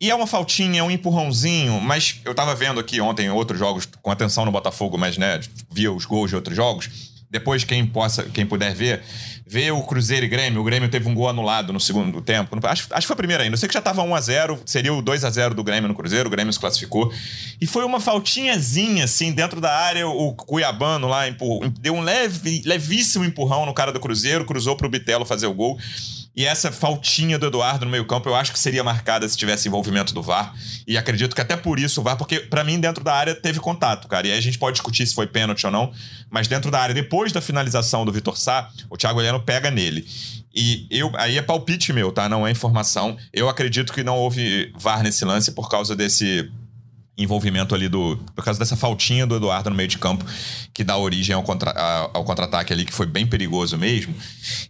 e 0.00 0.10
é 0.10 0.14
uma 0.14 0.26
faltinha, 0.26 0.84
um 0.84 0.90
empurrãozinho, 0.90 1.80
mas 1.80 2.20
eu 2.24 2.34
tava 2.34 2.54
vendo 2.54 2.78
aqui 2.78 3.00
ontem 3.00 3.30
outros 3.30 3.58
jogos 3.58 3.88
com 4.02 4.10
atenção 4.10 4.44
no 4.44 4.52
Botafogo, 4.52 4.98
mas 4.98 5.16
né, 5.16 5.40
via 5.70 5.90
os 5.90 6.04
gols 6.04 6.28
de 6.28 6.36
outros 6.36 6.54
jogos. 6.54 7.15
Depois, 7.30 7.64
quem 7.64 7.84
possa, 7.84 8.22
quem 8.24 8.46
puder 8.46 8.74
ver, 8.74 9.02
vê 9.46 9.70
o 9.70 9.82
Cruzeiro 9.82 10.24
e 10.24 10.28
Grêmio. 10.28 10.60
O 10.60 10.64
Grêmio 10.64 10.88
teve 10.88 11.08
um 11.08 11.14
gol 11.14 11.28
anulado 11.28 11.72
no 11.72 11.80
segundo 11.80 12.20
tempo. 12.20 12.56
Acho, 12.66 12.86
acho 12.90 13.00
que 13.00 13.06
foi 13.06 13.14
a 13.14 13.16
primeira 13.16 13.42
ainda. 13.42 13.54
Eu 13.54 13.58
sei 13.58 13.68
que 13.68 13.74
já 13.74 13.82
tava 13.82 14.02
1x0, 14.02 14.60
seria 14.64 14.92
o 14.94 15.02
2x0 15.02 15.54
do 15.54 15.64
Grêmio 15.64 15.88
no 15.88 15.94
Cruzeiro, 15.94 16.28
o 16.28 16.30
Grêmio 16.30 16.52
se 16.52 16.58
classificou. 16.58 17.12
E 17.60 17.66
foi 17.66 17.84
uma 17.84 18.00
faltinhazinha, 18.00 19.04
assim, 19.04 19.32
dentro 19.32 19.60
da 19.60 19.72
área, 19.72 20.06
o 20.06 20.32
Cuiabano 20.34 21.08
lá 21.08 21.28
empurrou, 21.28 21.68
deu 21.80 21.94
um 21.94 22.00
leve, 22.00 22.62
levíssimo 22.64 23.24
empurrão 23.24 23.66
no 23.66 23.74
cara 23.74 23.92
do 23.92 24.00
Cruzeiro, 24.00 24.44
cruzou 24.44 24.76
pro 24.76 24.88
Bitelo 24.88 25.24
fazer 25.24 25.46
o 25.46 25.54
gol. 25.54 25.78
E 26.36 26.44
essa 26.44 26.70
faltinha 26.70 27.38
do 27.38 27.46
Eduardo 27.46 27.86
no 27.86 27.90
meio-campo, 27.90 28.28
eu 28.28 28.34
acho 28.34 28.52
que 28.52 28.58
seria 28.58 28.84
marcada 28.84 29.26
se 29.26 29.36
tivesse 29.36 29.68
envolvimento 29.68 30.12
do 30.12 30.22
VAR. 30.22 30.54
E 30.86 30.98
acredito 30.98 31.34
que 31.34 31.40
até 31.40 31.56
por 31.56 31.78
isso 31.78 32.02
o 32.02 32.04
VAR, 32.04 32.18
porque 32.18 32.40
para 32.40 32.62
mim 32.62 32.78
dentro 32.78 33.02
da 33.02 33.14
área 33.14 33.34
teve 33.34 33.58
contato, 33.58 34.06
cara. 34.06 34.26
E 34.26 34.32
aí 34.32 34.36
a 34.36 34.42
gente 34.42 34.58
pode 34.58 34.74
discutir 34.74 35.06
se 35.06 35.14
foi 35.14 35.26
pênalti 35.26 35.64
ou 35.64 35.72
não, 35.72 35.90
mas 36.28 36.46
dentro 36.46 36.70
da 36.70 36.78
área, 36.78 36.94
depois 36.94 37.32
da 37.32 37.40
finalização 37.40 38.04
do 38.04 38.12
Vitor 38.12 38.36
Sá, 38.36 38.68
o 38.90 38.98
Thiago 38.98 39.18
Heleno 39.18 39.40
pega 39.40 39.70
nele. 39.70 40.06
E 40.54 40.86
eu, 40.90 41.10
aí 41.16 41.38
é 41.38 41.42
palpite 41.42 41.92
meu, 41.92 42.12
tá? 42.12 42.28
Não 42.28 42.46
é 42.46 42.50
informação. 42.50 43.16
Eu 43.32 43.48
acredito 43.48 43.92
que 43.92 44.04
não 44.04 44.18
houve 44.18 44.72
VAR 44.76 45.02
nesse 45.02 45.24
lance 45.24 45.52
por 45.52 45.70
causa 45.70 45.96
desse 45.96 46.50
envolvimento 47.16 47.74
ali 47.74 47.88
do. 47.88 48.16
Por 48.34 48.44
causa 48.44 48.58
dessa 48.58 48.76
faltinha 48.76 49.26
do 49.26 49.36
Eduardo 49.36 49.70
no 49.70 49.76
meio 49.76 49.88
de 49.88 49.98
campo, 49.98 50.24
que 50.72 50.84
dá 50.84 50.96
origem 50.96 51.34
ao, 51.34 51.42
contra, 51.42 51.70
ao 52.12 52.24
contra-ataque 52.24 52.72
ali, 52.72 52.84
que 52.84 52.92
foi 52.92 53.06
bem 53.06 53.26
perigoso 53.26 53.78
mesmo. 53.78 54.14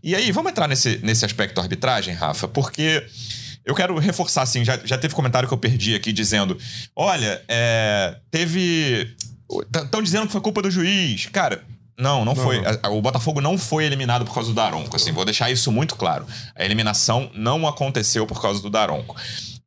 E 0.03 0.14
aí, 0.14 0.30
vamos 0.30 0.51
entrar 0.51 0.68
nesse, 0.68 0.99
nesse 1.03 1.24
aspecto 1.24 1.57
da 1.57 1.62
arbitragem, 1.62 2.14
Rafa, 2.14 2.49
porque. 2.49 3.05
Eu 3.64 3.74
quero 3.74 3.99
reforçar, 3.99 4.42
assim, 4.42 4.64
já, 4.64 4.78
já 4.84 4.97
teve 4.97 5.12
comentário 5.12 5.49
que 5.49 5.53
eu 5.53 5.59
perdi 5.59 5.97
aqui 5.97 6.12
dizendo: 6.12 6.57
olha, 6.94 7.42
é, 7.49 8.16
teve. 8.30 9.12
Estão 9.74 10.01
dizendo 10.01 10.26
que 10.26 10.32
foi 10.32 10.40
culpa 10.40 10.62
do 10.62 10.70
juiz. 10.70 11.26
Cara, 11.26 11.64
não, 11.99 12.24
não, 12.24 12.26
não 12.26 12.36
foi. 12.36 12.61
Não. 12.61 12.97
O 12.97 13.03
Botafogo 13.03 13.40
não 13.40 13.57
foi 13.57 13.84
eliminado 13.84 14.24
por 14.24 14.34
causa 14.34 14.51
do 14.51 14.55
Daronco. 14.55 14.94
Assim, 14.94 15.12
vou 15.12 15.24
deixar 15.24 15.51
isso 15.51 15.72
muito 15.72 15.97
claro. 15.97 16.26
A 16.55 16.64
eliminação 16.64 17.30
não 17.34 17.66
aconteceu 17.66 18.26
por 18.26 18.40
causa 18.40 18.61
do 18.61 18.68
Daronco. 18.68 19.16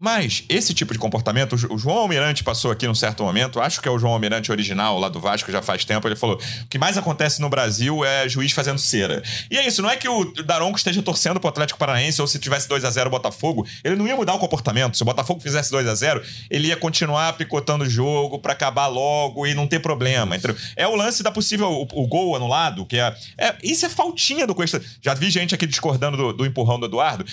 Mas 0.02 0.46
esse 0.48 0.74
tipo 0.74 0.94
de 0.94 1.00
comportamento, 1.00 1.58
o 1.70 1.78
João 1.78 1.98
Almirante 1.98 2.42
passou 2.42 2.72
aqui 2.72 2.88
num 2.88 2.96
certo 2.96 3.22
momento, 3.22 3.60
acho 3.60 3.82
que 3.82 3.88
é 3.88 3.92
o 3.92 4.00
João 4.00 4.14
Almirante 4.14 4.50
original 4.50 4.98
lá 4.98 5.10
do 5.10 5.20
Vasco, 5.20 5.52
já 5.52 5.62
faz 5.62 5.84
tempo, 5.84 6.08
ele 6.08 6.16
falou: 6.16 6.38
o 6.38 6.68
que 6.68 6.80
mais 6.80 6.98
acontece 6.98 7.42
no 7.42 7.50
Brasil 7.50 8.06
é 8.06 8.30
juiz 8.30 8.54
fazendo 8.54 8.80
cera. 8.80 9.22
E 9.52 9.58
é 9.58 9.68
isso, 9.68 9.82
não 9.82 9.90
é 9.90 9.98
que 9.98 10.08
o 10.08 10.24
Daronco 10.46 10.78
esteja 10.78 11.04
torcendo 11.04 11.38
pro 11.38 11.50
Atlético 11.50 11.78
Paranaense 11.78 12.22
ou 12.22 12.28
se 12.28 12.40
tivesse 12.40 12.70
2 12.70 12.86
a 12.86 12.90
0 12.90 13.08
o 13.08 13.12
Botafogo, 13.12 13.68
ele 13.84 13.98
não 13.98 14.08
ia 14.08 14.16
mudar 14.16 14.36
o 14.36 14.40
comportamento. 14.40 14.96
Se 14.96 15.04
o 15.04 15.06
Botafogo 15.06 15.42
fizesse 15.42 15.70
2 15.70 15.86
a 15.86 15.94
0 15.94 16.24
ele 16.50 16.70
ia 16.70 16.78
continuar 16.78 17.34
picotando 17.34 17.84
o 17.84 17.90
jogo 17.90 18.40
para 18.40 18.54
acabar 18.54 18.88
logo 18.88 19.46
e 19.46 19.54
não 19.54 19.68
ter 19.68 19.82
problema. 19.82 20.38
Entendeu? 20.38 20.56
É 20.78 20.88
o 20.88 20.96
lance 20.96 21.22
da 21.22 21.30
possível 21.30 21.70
o, 21.70 21.82
o 22.04 22.08
gol 22.08 22.38
anulado, 22.38 22.86
que 22.86 22.98
é, 22.98 23.14
é, 23.38 23.54
Isso 23.62 23.86
é 23.86 23.90
faltinha 23.90 24.48
do 24.48 24.56
Cuesta. 24.56 24.82
Já 25.02 25.14
vi 25.14 25.30
gente 25.30 25.54
aqui 25.54 25.68
discordando 25.68 26.16
do, 26.16 26.32
do 26.32 26.46
empurrão 26.46 26.80
do 26.80 26.86
Eduardo. 26.86 27.26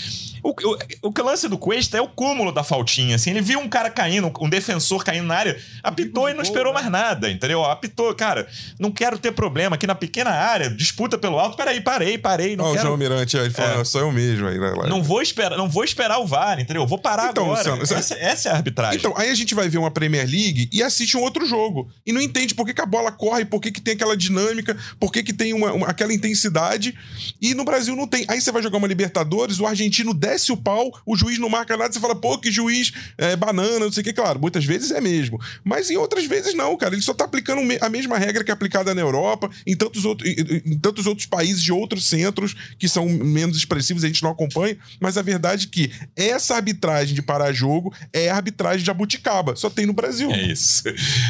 O, 0.43 0.51
o, 0.51 0.79
o 1.09 1.23
lance 1.23 1.49
do 1.49 1.57
Cuesta 1.57 1.97
é 1.97 2.01
o 2.01 2.09
cúmulo 2.09 2.56
da 2.57 2.65
faltinha, 2.65 3.17
assim. 3.17 3.31
Ele 3.31 3.41
viu 3.41 3.61
um 3.61 3.69
cara 3.69 3.91
caindo, 3.91 4.33
um 4.41 4.49
defensor 4.49 5.05
caindo 5.05 5.27
na 5.27 5.37
área, 5.37 5.61
apitou 5.83 6.29
e 6.29 6.35
não 6.35 6.43
esperou 6.43 6.73
mais 6.73 6.91
nada, 6.91 7.31
entendeu? 7.31 7.65
Apitou, 7.65 8.15
cara, 8.15 8.47
não 8.79 8.91
quero 8.91 9.19
ter 9.19 9.33
problema 9.33 9.77
aqui 9.77 9.87
na 9.87 9.95
pequena 9.95 10.31
área, 10.31 10.71
disputa 10.71 11.17
pelo 11.19 11.39
alto. 11.39 11.57
Peraí, 11.57 11.81
parei, 11.81 12.19
parei. 12.19 12.57
Não 12.57 12.65
oh, 12.65 12.73
quero... 12.73 12.81
o 12.81 12.87
João 12.87 12.97
Mirante 12.97 13.39
aí 13.39 13.51
falou, 13.51 13.83
é. 13.83 13.85
sou 13.85 14.01
eu 14.01 14.13
mesmo 14.13 14.49
aí, 14.49 14.59
né? 14.59 14.73
Não 14.89 15.03
vou 15.03 15.23
esperar, 15.23 15.57
não 15.57 15.69
vou 15.69 15.85
esperar 15.85 16.19
o 16.19 16.27
VAR, 16.27 16.59
entendeu? 16.59 16.87
Vou 16.87 16.99
parar 16.99 17.31
então, 17.31 17.45
agora. 17.45 17.75
Luciano, 17.75 18.01
essa, 18.01 18.15
essa, 18.15 18.49
é 18.49 18.53
a 18.53 18.57
arbitragem. 18.57 18.99
Então, 18.99 19.15
aí 19.17 19.31
a 19.31 19.35
gente 19.35 19.55
vai 19.55 19.69
ver 19.69 19.79
uma 19.79 19.91
Premier 19.91 20.27
League 20.27 20.69
e 20.73 20.83
assiste 20.83 21.17
um 21.17 21.21
outro 21.21 21.47
jogo. 21.47 21.91
E 22.05 22.13
não 22.13 22.21
entende 22.21 22.55
por 22.55 22.67
que, 22.67 22.75
que 22.75 22.81
a 22.81 22.87
bola 22.87 23.13
corre, 23.13 23.45
por 23.45 23.61
que, 23.61 23.71
que 23.71 23.81
tem 23.81 23.95
aquela 23.95 24.17
dinâmica, 24.17 24.77
por 24.99 25.13
que, 25.13 25.23
que 25.23 25.33
tem 25.33 25.53
uma, 25.53 25.73
uma, 25.73 25.87
aquela 25.89 26.13
intensidade. 26.13 26.97
E 27.41 27.55
no 27.55 27.65
Brasil 27.65 27.95
não 27.95 28.07
tem. 28.07 28.25
Aí 28.29 28.41
você 28.41 28.51
vai 28.51 28.63
jogar 28.63 28.79
uma 28.79 28.87
Libertadores, 28.87 29.61
o 29.61 29.67
argentino 29.67 30.15
desce 30.15 30.53
o 30.53 30.57
pau, 30.57 30.91
o 31.05 31.17
juiz 31.17 31.39
não 31.39 31.49
marca 31.49 31.77
nada, 31.77 31.93
você 31.93 32.01
fala, 32.01 32.15
pô, 32.15 32.39
que 32.47 32.53
juiz 32.53 32.93
é, 33.19 33.35
banana, 33.35 33.81
não 33.81 33.93
sei 33.93 34.03
o 34.03 34.05
que. 34.05 34.13
Claro, 34.13 34.41
muitas 34.41 34.65
vezes 34.65 34.93
é 34.93 35.01
mesmo. 35.01 35.39
Mas 35.65 35.91
em 35.91 35.97
outras 35.97 36.25
vezes 36.27 36.55
não, 36.55 36.77
cara. 36.77 36.95
Ele 36.95 37.03
só 37.03 37.13
tá 37.13 37.25
aplicando 37.25 37.61
a 37.81 37.89
mesma 37.89 38.17
regra 38.17 38.45
que 38.45 38.51
é 38.51 38.55
aplicada 38.55 38.95
na 38.95 39.01
Europa, 39.01 39.51
em 39.67 39.77
tantos, 39.77 40.05
outros, 40.05 40.31
em 40.31 40.79
tantos 40.79 41.07
outros 41.07 41.27
países 41.27 41.63
de 41.63 41.73
outros 41.73 42.09
centros 42.09 42.55
que 42.79 42.89
são 42.89 43.09
menos 43.09 43.57
expressivos, 43.57 44.05
a 44.05 44.07
gente 44.07 44.23
não 44.23 44.31
acompanha. 44.31 44.77
Mas 45.01 45.19
a 45.19 45.23
verdade 45.23 45.67
é 45.67 45.71
que 45.71 45.93
essa 46.15 46.55
arbitragem 46.55 47.15
de 47.15 47.23
parar 47.23 47.53
jogo 47.53 47.93
é 48.13 48.31
a 48.31 48.37
arbitragem 48.37 48.85
de 48.85 48.91
abuticaba. 48.91 49.57
Só 49.57 49.69
tem 49.69 49.87
no 49.87 49.93
Brasil. 49.93 50.31
É 50.31 50.43
isso. 50.43 50.85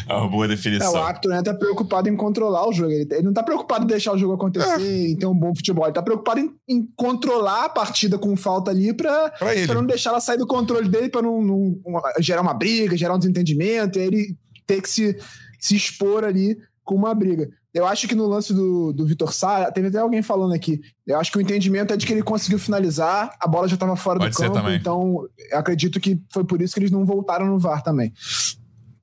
É 0.08 0.14
uma 0.14 0.28
boa 0.28 0.46
definição. 0.46 0.94
É, 0.94 1.00
o 1.00 1.02
árbitro 1.02 1.30
né, 1.30 1.42
tá 1.42 1.54
preocupado 1.54 2.08
em 2.08 2.16
controlar 2.16 2.68
o 2.68 2.72
jogo. 2.72 2.90
Ele, 2.90 3.08
ele 3.10 3.22
não 3.22 3.32
tá 3.32 3.42
preocupado 3.42 3.84
em 3.84 3.88
deixar 3.88 4.12
o 4.12 4.18
jogo 4.18 4.34
acontecer, 4.34 4.80
é. 4.80 5.08
em 5.08 5.16
ter 5.16 5.26
um 5.26 5.34
bom 5.34 5.54
futebol. 5.54 5.86
Ele 5.86 5.94
tá 5.94 6.02
preocupado 6.02 6.40
em, 6.40 6.54
em 6.68 6.86
controlar 6.94 7.64
a 7.64 7.68
partida 7.68 8.18
com 8.18 8.36
falta 8.36 8.70
ali 8.70 8.92
pra, 8.92 9.30
pra, 9.30 9.48
pra 9.66 9.74
não 9.74 9.86
deixar 9.86 10.10
ela 10.10 10.20
sair 10.20 10.38
do 10.38 10.46
controle 10.46 10.88
dele, 10.88 11.05
pra 11.08 11.22
não, 11.22 11.42
não 11.42 11.80
gerar 12.20 12.42
uma 12.42 12.54
briga, 12.54 12.96
gerar 12.96 13.14
um 13.14 13.18
desentendimento, 13.18 13.98
e 13.98 14.02
ele 14.02 14.36
ter 14.66 14.82
que 14.82 14.88
se, 14.88 15.16
se 15.60 15.76
expor 15.76 16.24
ali 16.24 16.56
com 16.84 16.94
uma 16.94 17.14
briga. 17.14 17.48
Eu 17.74 17.86
acho 17.86 18.08
que 18.08 18.14
no 18.14 18.26
lance 18.26 18.54
do, 18.54 18.90
do 18.90 19.04
Vitor 19.04 19.34
Sá, 19.34 19.70
teve 19.70 19.88
até 19.88 19.98
alguém 19.98 20.22
falando 20.22 20.54
aqui. 20.54 20.80
Eu 21.06 21.20
acho 21.20 21.30
que 21.30 21.36
o 21.36 21.40
entendimento 21.40 21.92
é 21.92 21.96
de 21.96 22.06
que 22.06 22.12
ele 22.12 22.22
conseguiu 22.22 22.58
finalizar, 22.58 23.36
a 23.38 23.46
bola 23.46 23.68
já 23.68 23.74
estava 23.74 23.94
fora 23.94 24.18
Pode 24.18 24.34
do 24.34 24.38
campo, 24.38 24.70
então 24.70 25.28
acredito 25.52 26.00
que 26.00 26.18
foi 26.32 26.42
por 26.42 26.62
isso 26.62 26.72
que 26.72 26.80
eles 26.80 26.90
não 26.90 27.04
voltaram 27.04 27.46
no 27.46 27.58
VAR 27.58 27.82
também. 27.82 28.12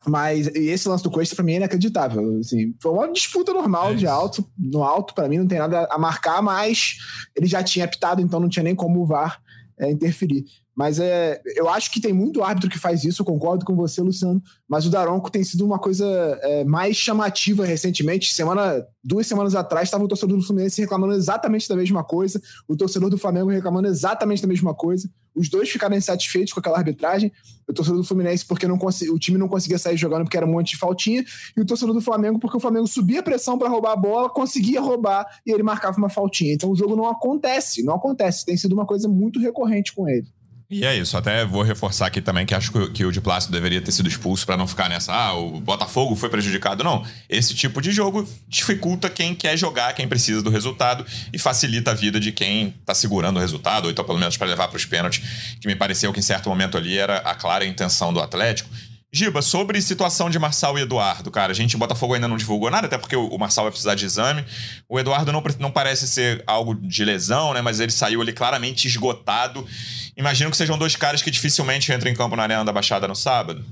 Mas 0.07 0.47
esse 0.47 0.89
lance 0.89 1.03
do 1.03 1.11
Cuesta, 1.11 1.35
pra 1.35 1.45
mim, 1.45 1.53
é 1.53 1.57
inacreditável. 1.57 2.39
Assim, 2.39 2.73
foi 2.81 2.91
uma 2.91 3.11
disputa 3.11 3.53
normal 3.53 3.91
é 3.91 3.95
de 3.95 4.07
alto. 4.07 4.45
No 4.57 4.83
alto, 4.83 5.13
para 5.13 5.29
mim, 5.29 5.37
não 5.37 5.47
tem 5.47 5.59
nada 5.59 5.87
a 5.89 5.97
marcar, 5.97 6.41
mas 6.41 6.95
ele 7.35 7.45
já 7.45 7.63
tinha 7.63 7.85
apitado, 7.85 8.21
então 8.21 8.39
não 8.39 8.49
tinha 8.49 8.63
nem 8.63 8.75
como 8.75 9.01
o 9.01 9.05
VAR 9.05 9.39
é, 9.79 9.91
interferir. 9.91 10.45
Mas 10.75 10.99
é, 10.99 11.39
eu 11.55 11.69
acho 11.69 11.91
que 11.91 12.01
tem 12.01 12.11
muito 12.11 12.43
árbitro 12.43 12.69
que 12.69 12.79
faz 12.79 13.03
isso, 13.03 13.23
concordo 13.23 13.63
com 13.63 13.75
você, 13.75 14.01
Luciano. 14.01 14.41
Mas 14.67 14.85
o 14.85 14.89
Daronco 14.89 15.31
tem 15.31 15.43
sido 15.43 15.65
uma 15.65 15.77
coisa 15.77 16.05
é, 16.41 16.63
mais 16.63 16.95
chamativa 16.95 17.63
recentemente. 17.63 18.33
Semana, 18.33 18.83
duas 19.03 19.27
semanas 19.27 19.53
atrás, 19.53 19.87
estava 19.87 20.03
o 20.03 20.07
torcedor 20.07 20.37
do 20.37 20.43
Fluminense 20.43 20.81
reclamando 20.81 21.13
exatamente 21.13 21.69
da 21.69 21.75
mesma 21.75 22.03
coisa, 22.03 22.41
o 22.67 22.75
torcedor 22.75 23.09
do 23.09 23.17
Flamengo 23.17 23.49
reclamando 23.49 23.87
exatamente 23.87 24.41
da 24.41 24.47
mesma 24.47 24.73
coisa. 24.73 25.07
Os 25.35 25.49
dois 25.49 25.69
ficaram 25.69 25.95
insatisfeitos 25.95 26.53
com 26.53 26.59
aquela 26.59 26.77
arbitragem. 26.77 27.31
O 27.67 27.73
torcedor 27.73 27.99
do 27.99 28.05
Fluminense 28.05 28.45
porque 28.45 28.67
não 28.67 28.77
o 28.77 29.19
time 29.19 29.37
não 29.37 29.47
conseguia 29.47 29.77
sair 29.77 29.97
jogando 29.97 30.23
porque 30.23 30.37
era 30.37 30.45
um 30.45 30.51
monte 30.51 30.71
de 30.71 30.77
faltinha, 30.77 31.23
e 31.55 31.61
o 31.61 31.65
torcedor 31.65 31.93
do 31.93 32.01
Flamengo 32.01 32.39
porque 32.39 32.57
o 32.57 32.59
Flamengo 32.59 32.87
subia 32.87 33.19
a 33.19 33.23
pressão 33.23 33.57
para 33.57 33.69
roubar 33.69 33.91
a 33.91 33.95
bola, 33.95 34.29
conseguia 34.29 34.81
roubar 34.81 35.25
e 35.45 35.51
ele 35.51 35.63
marcava 35.63 35.97
uma 35.97 36.09
faltinha. 36.09 36.53
Então 36.53 36.71
o 36.71 36.75
jogo 36.75 36.95
não 36.95 37.07
acontece, 37.07 37.83
não 37.83 37.95
acontece. 37.95 38.43
Tem 38.43 38.57
sido 38.57 38.73
uma 38.73 38.85
coisa 38.85 39.07
muito 39.07 39.39
recorrente 39.39 39.93
com 39.93 40.09
ele. 40.09 40.27
E 40.73 40.85
é 40.85 40.95
isso, 40.95 41.15
até 41.15 41.45
vou 41.45 41.61
reforçar 41.61 42.07
aqui 42.07 42.21
também 42.21 42.45
que 42.45 42.55
acho 42.55 42.71
que, 42.89 43.05
o 43.05 43.11
de 43.11 43.21
Plácido 43.21 43.53
deveria 43.53 43.81
ter 43.81 43.91
sido 43.91 44.09
expulso 44.09 44.45
para 44.45 44.57
não 44.57 44.67
ficar 44.67 44.89
nessa, 44.89 45.13
ah, 45.13 45.33
o 45.33 45.61
Botafogo 45.61 46.15
foi 46.15 46.29
prejudicado. 46.29 46.83
Não, 46.83 47.05
esse 47.29 47.53
tipo 47.53 47.81
de 47.81 47.91
jogo 47.91 48.27
dificulta 48.47 49.09
quem 49.09 49.35
quer 49.35 49.55
jogar, 49.57 49.93
quem 49.93 50.07
precisa 50.07 50.41
do 50.41 50.49
resultado 50.49 51.05
e 51.31 51.37
facilita 51.37 51.91
a 51.91 51.93
vida 51.93 52.19
de 52.19 52.31
quem 52.31 52.71
tá 52.85 52.95
segurando 52.95 53.37
o 53.37 53.39
resultado, 53.39 53.85
ou 53.85 53.91
então 53.91 54.03
pelo 54.03 54.17
menos 54.19 54.35
para 54.35 54.47
levar 54.47 54.67
para 54.67 54.77
os 54.77 54.85
pênaltis, 54.85 55.21
que 55.61 55.67
me 55.67 55.75
pareceu 55.75 56.11
que 56.11 56.19
em 56.19 56.23
certo 56.23 56.49
momento 56.49 56.77
ali 56.77 56.97
era 56.97 57.17
a 57.17 57.35
clara 57.35 57.65
intenção 57.65 58.11
do 58.11 58.19
Atlético. 58.19 58.69
Giba, 59.15 59.43
sobre 59.43 59.79
situação 59.79 60.27
de 60.27 60.39
Marçal 60.39 60.75
e 60.79 60.81
Eduardo, 60.81 61.29
cara, 61.29 61.51
a 61.51 61.55
gente, 61.55 61.77
Botafogo 61.77 62.15
ainda 62.15 62.27
não 62.27 62.35
divulgou 62.35 62.71
nada, 62.71 62.87
até 62.87 62.97
porque 62.97 63.15
o 63.15 63.37
Marçal 63.37 63.65
vai 63.65 63.71
precisar 63.71 63.93
de 63.93 64.03
exame. 64.05 64.43
O 64.89 64.99
Eduardo 64.99 65.31
não, 65.31 65.43
não 65.59 65.69
parece 65.69 66.07
ser 66.07 66.43
algo 66.47 66.73
de 66.73 67.05
lesão, 67.05 67.53
né? 67.53 67.61
Mas 67.61 67.79
ele 67.79 67.91
saiu 67.91 68.23
ali 68.23 68.33
claramente 68.33 68.87
esgotado. 68.87 69.67
Imagino 70.17 70.49
que 70.49 70.57
sejam 70.57 70.79
dois 70.79 70.95
caras 70.95 71.21
que 71.21 71.29
dificilmente 71.29 71.93
entram 71.93 72.11
em 72.11 72.15
campo 72.15 72.35
na 72.35 72.41
Arena 72.41 72.65
da 72.65 72.73
Baixada 72.73 73.07
no 73.07 73.15
sábado. 73.15 73.63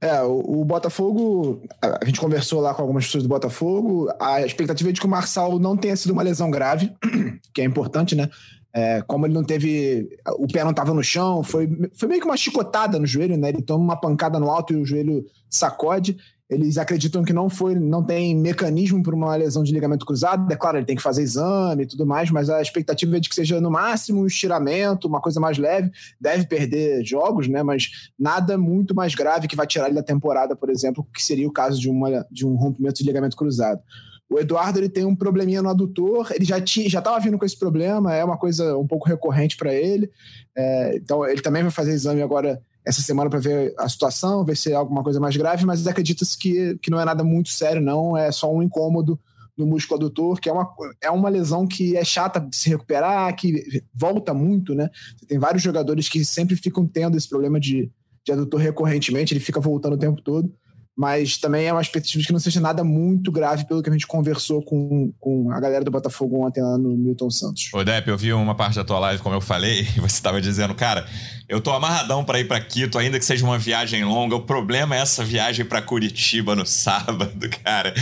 É, 0.00 0.20
o, 0.22 0.60
o, 0.60 0.64
Botafogo, 0.64 1.62
a 1.80 2.04
gente 2.04 2.18
conversou 2.18 2.60
lá 2.60 2.74
com 2.74 2.82
algumas 2.82 3.06
pessoas 3.06 3.22
do 3.22 3.28
Botafogo, 3.28 4.12
a 4.20 4.44
expectativa 4.44 4.90
é 4.90 4.92
de 4.92 5.00
que 5.00 5.06
o 5.06 5.10
Marçal 5.10 5.56
não 5.60 5.76
tenha 5.76 5.94
sido 5.94 6.10
uma 6.10 6.22
lesão 6.22 6.50
grave, 6.50 6.92
que 7.54 7.62
é 7.62 7.64
importante, 7.64 8.16
né? 8.16 8.28
É, 8.76 9.02
como 9.02 9.24
ele 9.24 9.34
não 9.34 9.44
teve. 9.44 10.08
O 10.36 10.48
pé 10.48 10.64
não 10.64 10.72
estava 10.72 10.92
no 10.92 11.02
chão, 11.02 11.44
foi, 11.44 11.68
foi 11.94 12.08
meio 12.08 12.20
que 12.20 12.26
uma 12.26 12.36
chicotada 12.36 12.98
no 12.98 13.06
joelho, 13.06 13.36
né? 13.36 13.50
Ele 13.50 13.62
toma 13.62 13.84
uma 13.84 13.96
pancada 13.96 14.40
no 14.40 14.50
alto 14.50 14.72
e 14.72 14.76
o 14.76 14.84
joelho 14.84 15.24
sacode. 15.48 16.16
Eles 16.50 16.76
acreditam 16.76 17.24
que 17.24 17.32
não 17.32 17.48
foi, 17.48 17.74
não 17.74 18.02
tem 18.02 18.36
mecanismo 18.36 19.02
para 19.02 19.14
uma 19.14 19.34
lesão 19.34 19.62
de 19.62 19.72
ligamento 19.72 20.04
cruzado. 20.04 20.52
É 20.52 20.56
claro, 20.56 20.76
ele 20.76 20.84
tem 20.84 20.96
que 20.96 21.02
fazer 21.02 21.22
exame 21.22 21.84
e 21.84 21.86
tudo 21.86 22.04
mais, 22.04 22.30
mas 22.30 22.50
a 22.50 22.60
expectativa 22.60 23.16
é 23.16 23.20
de 23.20 23.28
que 23.28 23.34
seja 23.34 23.60
no 23.60 23.70
máximo 23.70 24.22
um 24.22 24.26
estiramento, 24.26 25.08
uma 25.08 25.20
coisa 25.20 25.40
mais 25.40 25.56
leve. 25.56 25.90
Deve 26.20 26.44
perder 26.46 27.04
jogos, 27.04 27.48
né? 27.48 27.62
Mas 27.62 28.10
nada 28.18 28.58
muito 28.58 28.94
mais 28.94 29.14
grave 29.14 29.46
que 29.46 29.56
vai 29.56 29.66
tirar 29.68 29.86
ele 29.86 29.94
da 29.94 30.02
temporada, 30.02 30.54
por 30.56 30.68
exemplo, 30.68 31.06
que 31.14 31.22
seria 31.22 31.48
o 31.48 31.52
caso 31.52 31.80
de, 31.80 31.88
uma, 31.88 32.26
de 32.30 32.44
um 32.44 32.56
rompimento 32.56 32.98
de 32.98 33.04
ligamento 33.04 33.36
cruzado. 33.36 33.80
O 34.28 34.38
Eduardo 34.38 34.78
ele 34.78 34.88
tem 34.88 35.04
um 35.04 35.14
probleminha 35.14 35.62
no 35.62 35.68
adutor, 35.68 36.32
ele 36.34 36.44
já 36.44 36.60
tinha, 36.60 36.88
já 36.88 36.98
estava 36.98 37.20
vindo 37.20 37.38
com 37.38 37.44
esse 37.44 37.58
problema, 37.58 38.14
é 38.14 38.24
uma 38.24 38.38
coisa 38.38 38.76
um 38.76 38.86
pouco 38.86 39.08
recorrente 39.08 39.56
para 39.56 39.72
ele. 39.72 40.10
É, 40.56 40.96
então 40.96 41.26
ele 41.26 41.42
também 41.42 41.62
vai 41.62 41.70
fazer 41.70 41.92
exame 41.92 42.22
agora 42.22 42.60
essa 42.84 43.00
semana 43.00 43.30
para 43.30 43.38
ver 43.38 43.74
a 43.78 43.88
situação, 43.88 44.44
ver 44.44 44.56
se 44.56 44.72
é 44.72 44.74
alguma 44.74 45.02
coisa 45.02 45.20
mais 45.20 45.36
grave, 45.36 45.64
mas 45.64 45.86
acredita-se 45.86 46.36
que, 46.38 46.76
que 46.82 46.90
não 46.90 47.00
é 47.00 47.04
nada 47.04 47.24
muito 47.24 47.48
sério, 47.48 47.80
não, 47.80 48.16
é 48.16 48.30
só 48.30 48.52
um 48.52 48.62
incômodo 48.62 49.18
no 49.56 49.66
músculo 49.66 50.00
adutor, 50.00 50.40
que 50.40 50.48
é 50.48 50.52
uma, 50.52 50.68
é 51.00 51.10
uma 51.10 51.28
lesão 51.28 51.66
que 51.66 51.96
é 51.96 52.04
chata 52.04 52.40
de 52.40 52.56
se 52.56 52.68
recuperar, 52.68 53.34
que 53.36 53.82
volta 53.94 54.34
muito, 54.34 54.74
né? 54.74 54.90
Você 55.16 55.26
tem 55.26 55.38
vários 55.38 55.62
jogadores 55.62 56.08
que 56.08 56.24
sempre 56.24 56.56
ficam 56.56 56.86
tendo 56.86 57.16
esse 57.16 57.28
problema 57.28 57.60
de, 57.60 57.90
de 58.24 58.32
adutor 58.32 58.60
recorrentemente, 58.60 59.32
ele 59.32 59.40
fica 59.40 59.60
voltando 59.60 59.94
o 59.94 59.98
tempo 59.98 60.20
todo 60.20 60.52
mas 60.96 61.36
também 61.38 61.66
é 61.66 61.72
uma 61.72 61.82
expectativa 61.82 62.20
de 62.20 62.26
que 62.26 62.32
não 62.32 62.38
seja 62.38 62.60
nada 62.60 62.84
muito 62.84 63.32
grave 63.32 63.66
pelo 63.66 63.82
que 63.82 63.90
a 63.90 63.92
gente 63.92 64.06
conversou 64.06 64.62
com, 64.62 65.12
com 65.18 65.50
a 65.50 65.58
galera 65.58 65.84
do 65.84 65.90
Botafogo 65.90 66.46
ontem 66.46 66.62
lá 66.62 66.78
no 66.78 66.90
Milton 66.90 67.30
Santos. 67.30 67.70
Ô 67.72 67.82
Depp, 67.82 68.08
eu 68.08 68.16
vi 68.16 68.32
uma 68.32 68.54
parte 68.54 68.76
da 68.76 68.84
tua 68.84 69.00
live, 69.00 69.20
como 69.22 69.34
eu 69.34 69.40
falei, 69.40 69.80
e 69.96 70.00
você 70.00 70.14
estava 70.14 70.40
dizendo, 70.40 70.74
cara, 70.74 71.04
eu 71.48 71.60
tô 71.60 71.72
amarradão 71.72 72.24
para 72.24 72.38
ir 72.38 72.46
para 72.46 72.60
Quito, 72.60 72.96
ainda 72.96 73.18
que 73.18 73.24
seja 73.24 73.44
uma 73.44 73.58
viagem 73.58 74.04
longa, 74.04 74.36
o 74.36 74.42
problema 74.42 74.94
é 74.94 75.00
essa 75.00 75.24
viagem 75.24 75.64
para 75.64 75.82
Curitiba 75.82 76.54
no 76.54 76.64
sábado, 76.66 77.50
cara. 77.64 77.92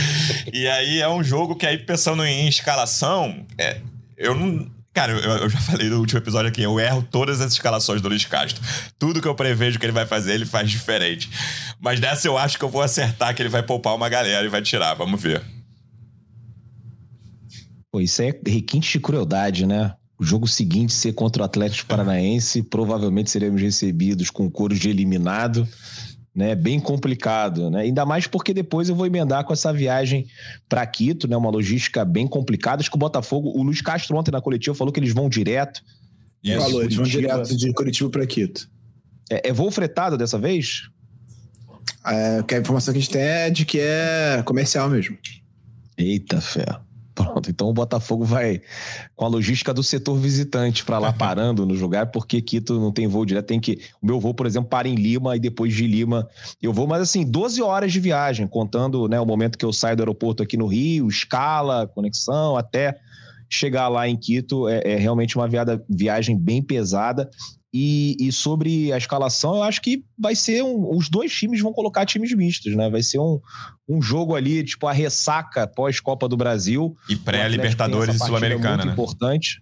E 0.53 0.67
aí 0.67 1.01
é 1.01 1.09
um 1.09 1.23
jogo 1.23 1.55
que 1.55 1.65
aí 1.65 1.79
pensando 1.79 2.23
em 2.23 2.47
escalação, 2.47 3.43
é, 3.57 3.81
eu 4.15 4.35
não 4.35 4.67
Cara, 4.93 5.11
eu, 5.11 5.31
eu, 5.37 5.49
já 5.49 5.59
falei 5.59 5.89
no 5.89 5.99
último 5.99 6.19
episódio 6.19 6.49
aqui, 6.49 6.61
eu 6.61 6.79
erro 6.79 7.01
todas 7.09 7.41
as 7.41 7.53
escalações 7.53 7.99
do 7.99 8.07
Luiz 8.07 8.25
Castro. 8.25 8.63
Tudo 8.99 9.21
que 9.21 9.27
eu 9.27 9.33
prevejo 9.33 9.79
que 9.79 9.85
ele 9.85 9.91
vai 9.91 10.05
fazer, 10.05 10.33
ele 10.33 10.45
faz 10.45 10.69
diferente. 10.69 11.31
Mas 11.79 11.99
dessa 11.99 12.27
eu 12.27 12.37
acho 12.37 12.59
que 12.59 12.63
eu 12.63 12.69
vou 12.69 12.81
acertar 12.81 13.33
que 13.35 13.41
ele 13.41 13.49
vai 13.49 13.63
poupar 13.63 13.95
uma 13.95 14.07
galera 14.07 14.45
e 14.45 14.49
vai 14.49 14.61
tirar. 14.61 14.93
Vamos 14.93 15.19
ver. 15.19 15.43
Pô, 17.91 17.99
isso 17.99 18.21
é 18.21 18.31
requinte 18.45 18.91
de 18.91 18.99
crueldade, 18.99 19.65
né? 19.65 19.93
O 20.19 20.23
jogo 20.23 20.47
seguinte 20.47 20.93
ser 20.93 21.13
contra 21.13 21.41
o 21.41 21.45
Atlético 21.45 21.87
Paranaense, 21.87 22.61
provavelmente 22.61 23.31
seremos 23.31 23.61
recebidos 23.61 24.29
com 24.29 24.49
coro 24.49 24.75
de 24.75 24.89
eliminado 24.89 25.67
né? 26.35 26.55
Bem 26.55 26.79
complicado, 26.79 27.69
né? 27.69 27.81
Ainda 27.81 28.05
mais 28.05 28.25
porque 28.25 28.53
depois 28.53 28.89
eu 28.89 28.95
vou 28.95 29.05
emendar 29.05 29.43
com 29.43 29.53
essa 29.53 29.71
viagem 29.71 30.27
para 30.67 30.85
Quito, 30.85 31.27
né? 31.27 31.37
Uma 31.37 31.49
logística 31.49 32.03
bem 32.03 32.27
complicada. 32.27 32.81
Acho 32.81 32.89
que 32.89 32.95
o 32.95 32.99
Botafogo, 32.99 33.51
o 33.55 33.61
Luiz 33.61 33.81
Castro 33.81 34.17
ontem 34.17 34.31
na 34.31 34.41
coletiva 34.41 34.75
falou 34.75 34.91
que 34.91 34.99
eles 34.99 35.13
vão 35.13 35.29
direto. 35.29 35.83
Isso. 36.43 36.59
Falou, 36.59 36.83
eles 36.83 36.95
vão 36.95 37.05
direto 37.05 37.55
de 37.55 37.71
Curitiba 37.73 38.09
para 38.09 38.25
Quito. 38.25 38.69
É, 39.29 39.49
é, 39.49 39.53
voo 39.53 39.71
fretado 39.71 40.17
dessa 40.17 40.37
vez? 40.37 40.89
É, 42.05 42.43
a 42.55 42.59
informação 42.59 42.93
que 42.93 42.97
a 42.97 43.01
gente 43.01 43.11
tem 43.11 43.21
é 43.21 43.49
de 43.49 43.65
que 43.65 43.79
é 43.79 44.41
comercial 44.43 44.89
mesmo. 44.89 45.17
Eita 45.97 46.41
fé. 46.41 46.65
Pronto, 47.15 47.49
então 47.49 47.69
o 47.69 47.73
Botafogo 47.73 48.25
vai 48.25 48.61
com 49.15 49.25
a 49.25 49.27
logística 49.27 49.73
do 49.73 49.83
setor 49.83 50.15
visitante 50.17 50.83
para 50.83 50.97
lá 50.97 51.13
parando 51.13 51.65
no 51.65 51.73
lugar, 51.75 52.07
porque 52.07 52.41
Quito 52.41 52.79
não 52.79 52.91
tem 52.91 53.07
voo 53.07 53.25
direto, 53.25 53.45
tem 53.45 53.59
que. 53.59 53.79
O 54.01 54.07
meu 54.07 54.19
voo, 54.19 54.33
por 54.33 54.47
exemplo, 54.47 54.69
para 54.69 54.87
em 54.87 54.95
Lima 54.95 55.35
e 55.35 55.39
depois 55.39 55.73
de 55.73 55.85
Lima 55.85 56.27
eu 56.61 56.73
vou, 56.73 56.87
mas 56.87 57.01
assim, 57.01 57.23
12 57.23 57.61
horas 57.61 57.93
de 57.93 57.99
viagem, 57.99 58.47
contando 58.47 59.07
né, 59.07 59.19
o 59.19 59.25
momento 59.25 59.57
que 59.57 59.65
eu 59.65 59.71
saio 59.71 59.95
do 59.95 60.01
aeroporto 60.01 60.41
aqui 60.41 60.57
no 60.57 60.65
Rio, 60.65 61.07
escala, 61.07 61.87
conexão, 61.87 62.57
até 62.57 62.97
chegar 63.47 63.87
lá 63.87 64.07
em 64.07 64.17
Quito. 64.17 64.67
É, 64.67 64.81
é 64.83 64.95
realmente 64.95 65.35
uma 65.35 65.47
viada, 65.47 65.83
viagem 65.87 66.37
bem 66.37 66.63
pesada. 66.63 67.29
E, 67.73 68.15
e, 68.19 68.31
sobre 68.31 68.93
a 68.93 68.97
escalação, 68.97 69.55
eu 69.55 69.63
acho 69.63 69.81
que 69.81 70.03
vai 70.17 70.35
ser 70.35 70.63
um, 70.63 70.95
os 70.95 71.09
dois 71.09 71.33
times 71.33 71.59
vão 71.59 71.73
colocar 71.73 72.05
times 72.05 72.31
mistos, 72.35 72.75
né? 72.75 72.87
Vai 72.87 73.01
ser 73.01 73.17
um, 73.17 73.39
um 73.89 73.99
jogo 73.99 74.35
ali, 74.35 74.63
tipo, 74.63 74.85
a 74.85 74.93
ressaca 74.93 75.65
pós-Copa 75.65 76.29
do 76.29 76.37
Brasil. 76.37 76.95
E 77.09 77.15
pré-Libertadores 77.15 78.15
e 78.15 78.19
Sul-Americana, 78.19 78.85
né? 78.85 78.91
importante. 78.91 79.59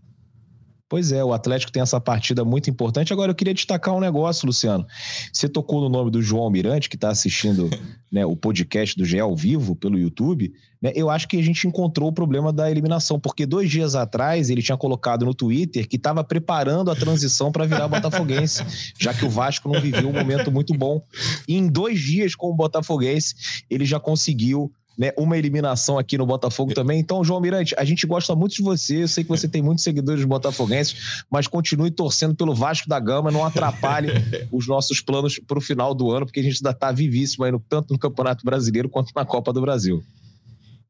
Pois 0.92 1.14
é, 1.14 1.24
o 1.24 1.32
Atlético 1.32 1.72
tem 1.72 1.82
essa 1.82 2.02
partida 2.02 2.44
muito 2.44 2.70
importante. 2.70 3.14
Agora 3.14 3.32
eu 3.32 3.36
queria 3.36 3.54
destacar 3.54 3.96
um 3.96 4.02
negócio, 4.02 4.46
Luciano. 4.46 4.86
Você 5.32 5.48
tocou 5.48 5.80
no 5.80 5.88
nome 5.88 6.12
do 6.12 6.22
João 6.22 6.44
Almirante, 6.44 6.90
que 6.90 6.98
está 6.98 7.08
assistindo 7.08 7.70
né, 8.12 8.26
o 8.26 8.36
podcast 8.36 8.98
do 8.98 9.06
GE 9.06 9.18
ao 9.18 9.34
vivo 9.34 9.74
pelo 9.74 9.98
YouTube. 9.98 10.52
Né, 10.82 10.92
eu 10.94 11.10
acho 11.10 11.30
que 11.30 11.38
a 11.38 11.42
gente 11.42 11.66
encontrou 11.66 12.10
o 12.10 12.12
problema 12.12 12.52
da 12.52 12.70
eliminação, 12.70 13.18
porque 13.18 13.46
dois 13.46 13.72
dias 13.72 13.96
atrás 13.96 14.50
ele 14.50 14.62
tinha 14.62 14.78
colocado 14.78 15.26
no 15.26 15.34
Twitter 15.34 15.88
que 15.88 15.96
estava 15.96 16.26
preparando 16.26 16.92
a 16.92 16.96
transição 16.96 17.54
para 17.54 17.66
virar 17.66 17.88
botafoguense, 17.88 18.62
já 19.00 19.14
que 19.14 19.24
o 19.24 19.30
Vasco 19.30 19.72
não 19.72 19.80
viveu 19.80 20.10
um 20.10 20.14
momento 20.14 20.52
muito 20.52 20.74
bom. 20.74 21.02
E 21.48 21.56
em 21.56 21.70
dois 21.70 22.02
dias 22.02 22.36
com 22.36 22.48
o 22.48 22.54
botafoguense, 22.54 23.64
ele 23.70 23.86
já 23.86 23.98
conseguiu 23.98 24.70
né, 25.02 25.12
uma 25.18 25.36
eliminação 25.36 25.98
aqui 25.98 26.16
no 26.16 26.28
Botafogo 26.28 26.76
também. 26.76 27.00
Então, 27.00 27.24
João 27.24 27.42
Mirante, 27.42 27.74
a 27.76 27.84
gente 27.84 28.06
gosta 28.06 28.36
muito 28.36 28.54
de 28.54 28.62
você. 28.62 29.02
Eu 29.02 29.08
sei 29.08 29.24
que 29.24 29.30
você 29.32 29.48
tem 29.48 29.60
muitos 29.60 29.84
seguidores 29.84 30.24
botafoguenses, 30.24 31.24
mas 31.28 31.48
continue 31.48 31.90
torcendo 31.90 32.36
pelo 32.36 32.54
Vasco 32.54 32.88
da 32.88 33.00
Gama. 33.00 33.32
Não 33.32 33.44
atrapalhe 33.44 34.10
os 34.54 34.68
nossos 34.68 35.02
planos 35.02 35.40
para 35.40 35.58
o 35.58 35.62
final 35.62 35.96
do 35.96 36.12
ano, 36.12 36.28
porque 36.28 36.40
a 36.40 36.44
gente 36.44 36.58
ainda 36.58 36.70
está 36.70 36.92
vivíssimo 36.92 37.46
aí 37.46 37.52
no, 37.52 37.60
tanto 37.60 37.92
no 37.92 37.98
Campeonato 37.98 38.46
Brasileiro 38.46 38.88
quanto 38.88 39.12
na 39.16 39.26
Copa 39.26 39.52
do 39.52 39.60
Brasil. 39.60 40.04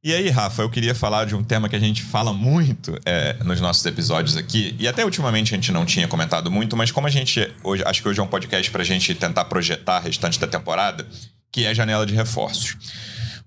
E 0.03 0.13
aí, 0.13 0.27
Rafa, 0.27 0.61
eu 0.61 0.69
queria 0.69 0.93
falar 0.93 1.25
de 1.25 1.33
um 1.33 1.43
tema 1.43 1.69
que 1.69 1.75
a 1.77 1.79
gente 1.79 2.03
fala 2.03 2.33
muito 2.33 2.99
é, 3.05 3.37
nos 3.45 3.61
nossos 3.61 3.85
episódios 3.85 4.35
aqui, 4.35 4.75
e 4.77 4.89
até 4.89 5.05
ultimamente 5.05 5.53
a 5.53 5.55
gente 5.55 5.71
não 5.71 5.85
tinha 5.85 6.07
comentado 6.07 6.51
muito, 6.51 6.75
mas 6.75 6.91
como 6.91 7.07
a 7.07 7.09
gente 7.09 7.49
hoje, 7.63 7.83
acho 7.85 8.01
que 8.01 8.09
hoje 8.09 8.19
é 8.19 8.23
um 8.23 8.27
podcast 8.27 8.69
para 8.71 8.81
a 8.81 8.85
gente 8.85 9.15
tentar 9.15 9.45
projetar 9.45 9.97
a 9.97 9.99
restante 9.99 10.37
da 10.37 10.47
temporada, 10.47 11.07
que 11.49 11.65
é 11.65 11.69
a 11.69 11.73
janela 11.73 12.05
de 12.05 12.15
reforços. 12.15 12.75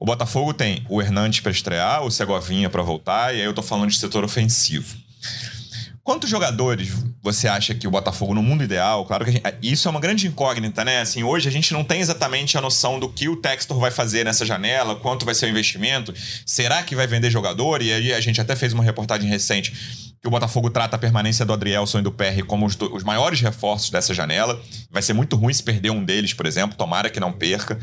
O 0.05 0.07
Botafogo 0.07 0.52
tem 0.52 0.84
o 0.86 1.00
Hernandes 1.00 1.40
para 1.40 1.50
estrear, 1.50 2.02
o 2.02 2.11
Segovinha 2.11 2.68
para 2.68 2.82
voltar, 2.82 3.34
e 3.34 3.38
aí 3.38 3.46
eu 3.46 3.55
tô 3.55 3.62
falando 3.62 3.88
de 3.88 3.96
setor 3.96 4.22
ofensivo. 4.22 4.98
Quantos 6.02 6.28
jogadores 6.28 6.90
você 7.22 7.48
acha 7.48 7.74
que 7.74 7.88
o 7.88 7.90
Botafogo, 7.90 8.34
no 8.34 8.42
mundo 8.42 8.62
ideal, 8.62 9.07
claro 9.07 9.24
que 9.24 9.30
gente, 9.30 9.42
isso 9.62 9.88
é 9.88 9.90
uma 9.90 10.00
grande 10.00 10.26
incógnita, 10.26 10.84
né? 10.84 11.00
Assim, 11.00 11.22
hoje 11.22 11.48
a 11.48 11.50
gente 11.50 11.72
não 11.72 11.82
tem 11.82 12.02
exatamente 12.02 12.59
a 12.59 12.61
noção 12.61 13.00
do 13.00 13.09
que 13.09 13.30
o 13.30 13.36
Textor 13.36 13.78
vai 13.78 13.90
fazer 13.90 14.26
nessa 14.26 14.44
janela, 14.44 14.94
quanto 14.96 15.24
vai 15.24 15.34
ser 15.34 15.46
o 15.46 15.48
investimento, 15.48 16.12
será 16.44 16.82
que 16.82 16.94
vai 16.94 17.07
vender 17.07 17.30
jogador? 17.30 17.80
E 17.80 17.90
aí 17.90 18.12
a 18.12 18.20
gente 18.20 18.38
até 18.38 18.55
fez 18.55 18.74
uma 18.74 18.84
reportagem 18.84 19.26
recente 19.26 19.72
que 20.20 20.28
o 20.28 20.30
Botafogo 20.30 20.68
trata 20.68 20.96
a 20.96 20.98
permanência 20.98 21.46
do 21.46 21.52
Adrielson 21.55 22.00
e 22.00 22.02
do 22.02 22.12
PR 22.12 22.44
como 22.46 22.66
os, 22.66 22.76
os 22.92 23.02
maiores 23.02 23.40
reforços 23.40 23.88
dessa 23.88 24.12
janela. 24.12 24.61
Vai 24.90 25.00
ser 25.00 25.14
muito 25.14 25.34
ruim 25.34 25.55
se 25.55 25.62
perder 25.62 25.88
um 25.88 26.05
deles, 26.05 26.34
por 26.34 26.44
exemplo, 26.44 26.76
tomara 26.76 27.09
que 27.09 27.18
não 27.18 27.32
perca. 27.32 27.78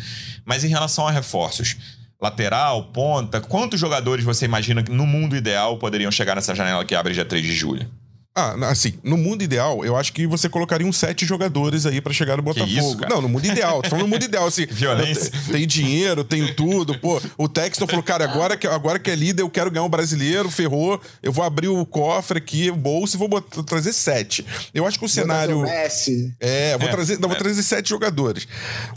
Mas 0.45 0.63
em 0.63 0.67
relação 0.67 1.07
a 1.07 1.11
reforços, 1.11 1.78
lateral, 2.22 2.84
ponta, 2.93 3.41
quantos 3.41 3.80
jogadores 3.80 4.24
você 4.24 4.45
imagina 4.45 4.84
que 4.84 4.91
no 4.91 5.07
mundo 5.07 5.36
ideal 5.36 5.78
poderiam 5.78 6.11
chegar 6.11 6.36
nessa 6.36 6.53
janela 6.53 6.86
que 6.86 6.93
abre 6.93 7.13
dia 7.13 7.26
3 7.26 7.43
de 7.43 7.53
julho? 7.53 7.89
Ah, 8.34 8.56
assim, 8.70 8.94
no 9.04 9.18
mundo 9.18 9.44
ideal, 9.44 9.84
eu 9.84 9.98
acho 9.98 10.14
que 10.14 10.26
você 10.26 10.48
colocaria 10.48 10.88
uns 10.88 10.96
sete 10.96 11.26
jogadores 11.26 11.86
aí 11.86 12.00
para 12.00 12.14
chegar 12.14 12.38
no 12.38 12.44
Botafogo. 12.44 12.72
isso, 12.72 12.98
não, 13.10 13.22
no 13.22 13.28
mundo 13.28 13.46
ideal. 13.46 13.82
Tô 13.82 13.90
falando 13.90 14.06
no 14.06 14.10
mundo 14.10 14.24
ideal, 14.24 14.48
assim. 14.48 14.66
Violência. 14.72 15.30
Tenho 15.52 15.68
dinheiro, 15.68 16.24
tenho 16.24 16.56
tudo. 16.56 16.98
Pô, 16.98 17.22
o 17.38 17.50
Texton 17.50 17.86
falou, 17.88 18.02
cara, 18.02 18.24
agora 18.24 18.56
que, 18.56 18.66
agora 18.66 18.98
que 19.00 19.12
é 19.12 19.16
líder, 19.16 19.42
eu 19.44 19.50
quero 19.50 19.70
ganhar 19.70 19.84
um 19.84 19.90
brasileiro, 19.90 20.50
ferrou. 20.50 21.00
Eu 21.22 21.34
vou 21.34 21.44
abrir 21.44 21.68
o 21.68 21.86
cofre 21.86 22.38
aqui, 22.38 22.72
o 22.72 22.76
bolso 22.78 23.18
e 23.18 23.20
vou 23.20 23.28
botar- 23.28 23.64
trazer 23.64 23.92
sete. 23.92 24.46
Eu 24.74 24.88
acho 24.88 24.98
que 24.98 25.04
o 25.04 25.10
cenário. 25.10 25.60
O 25.60 25.64
Messi. 25.64 26.34
É, 26.40 26.78
vou 26.78 26.88
É, 26.88 26.92
trazer, 26.92 27.20
não, 27.20 27.28
vou 27.28 27.36
é. 27.36 27.40
trazer 27.40 27.62
sete 27.64 27.90
jogadores. 27.90 28.48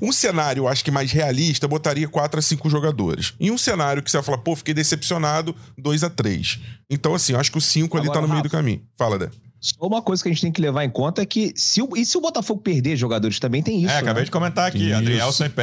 Um 0.00 0.12
cenário, 0.12 0.60
eu 0.60 0.68
acho 0.68 0.84
que 0.84 0.92
mais 0.92 1.10
realista, 1.10 1.64
eu 1.64 1.68
botaria 1.70 2.06
quatro 2.06 2.38
a 2.38 2.42
cinco 2.42 2.70
jogadores. 2.70 3.34
E 3.40 3.50
um 3.50 3.58
cenário 3.58 4.00
que 4.00 4.08
você 4.12 4.16
vai 4.16 4.24
falar, 4.24 4.38
pô, 4.38 4.54
fiquei 4.54 4.74
decepcionado, 4.74 5.56
dois 5.76 6.04
a 6.04 6.08
três. 6.10 6.60
Então, 6.88 7.14
assim, 7.14 7.32
eu 7.32 7.40
acho 7.40 7.50
que 7.50 7.58
o 7.58 7.60
cinco 7.60 7.96
ali 7.96 8.06
Agora, 8.06 8.20
tá 8.20 8.22
no 8.22 8.28
meio 8.28 8.42
Rafa. 8.42 8.48
do 8.48 8.52
caminho. 8.52 8.82
Fala, 8.96 9.18
Dé. 9.18 9.30
Só 9.60 9.86
uma 9.86 10.02
coisa 10.02 10.22
que 10.22 10.28
a 10.28 10.32
gente 10.32 10.42
tem 10.42 10.52
que 10.52 10.60
levar 10.60 10.84
em 10.84 10.90
conta 10.90 11.22
é 11.22 11.26
que 11.26 11.52
se 11.56 11.80
o, 11.80 11.96
e 11.96 12.04
se 12.04 12.18
o 12.18 12.20
Botafogo 12.20 12.60
perder 12.60 12.96
jogadores 12.96 13.38
também 13.38 13.62
tem 13.62 13.82
isso. 13.82 13.90
é, 13.90 13.96
acabei 13.96 14.20
né? 14.20 14.24
de 14.26 14.30
comentar 14.30 14.68
aqui. 14.68 14.90
Isso. 14.90 14.96
Adrielson 14.96 15.44
e 15.46 15.48
PR. 15.48 15.62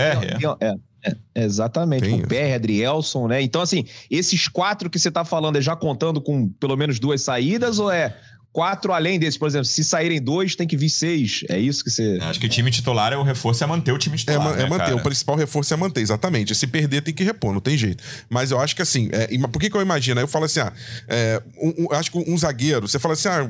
É, 0.60 0.68
é, 0.68 0.76
é, 1.04 1.44
exatamente, 1.44 2.02
Tem 2.02 2.12
com 2.12 2.18
isso. 2.18 2.28
PR, 2.28 2.56
Adrielson, 2.56 3.28
né? 3.28 3.42
Então, 3.42 3.62
assim, 3.62 3.86
esses 4.10 4.48
quatro 4.48 4.90
que 4.90 4.98
você 4.98 5.12
tá 5.12 5.24
falando 5.24 5.58
é 5.58 5.62
já 5.62 5.76
contando 5.76 6.20
com 6.20 6.50
pelo 6.50 6.76
menos 6.76 7.00
duas 7.00 7.22
saídas 7.22 7.78
ou 7.78 7.92
é 7.92 8.18
quatro 8.54 8.92
além 8.94 9.18
desses? 9.20 9.38
Por 9.38 9.48
exemplo, 9.48 9.66
se 9.66 9.84
saírem 9.84 10.22
dois, 10.22 10.56
tem 10.56 10.68
que 10.68 10.76
vir 10.78 10.90
seis. 10.90 11.44
É 11.50 11.58
isso 11.60 11.84
que 11.84 11.90
você. 11.90 12.18
Acho 12.22 12.40
que 12.40 12.46
o 12.46 12.50
time 12.50 12.70
titular 12.72 13.14
é 13.14 13.18
o 13.18 13.24
reforço, 13.24 13.64
é 13.64 13.68
manter 13.68 13.92
o 13.92 13.98
time 13.98 14.16
É, 14.16 14.18
titular. 14.18 14.54
é 14.54 14.64
né, 14.64 14.70
manter. 14.70 14.84
cara? 14.86 14.96
O 14.96 15.02
principal 15.04 15.36
reforço 15.36 15.74
é 15.74 15.78
manter, 15.78 16.02
exatamente. 16.02 16.54
Se 16.56 16.68
perder, 16.68 17.02
tem 17.02 17.14
que 17.14 17.24
repor, 17.24 17.54
não 17.54 17.62
tem 17.62 17.78
jeito. 17.78 18.04
Mas 18.30 18.52
eu 18.52 18.60
acho 18.60 18.76
que 18.76 18.82
assim, 18.82 19.10
é, 19.12 19.28
e- 19.34 19.40
por 19.40 19.60
que, 19.60 19.70
que 19.70 19.76
eu 19.78 19.82
imagino? 19.82 20.20
Aí 20.20 20.24
eu 20.24 20.28
falo 20.28 20.46
assim, 20.46 20.60
ah, 20.60 20.74
é, 21.08 21.42
um- 21.62 21.86
um- 21.86 21.94
acho 21.94 22.12
que 22.12 22.18
um 22.18 22.38
zagueiro, 22.38 22.88
você 22.88 23.00
fala 23.00 23.14
assim, 23.14 23.30
ah. 23.30 23.50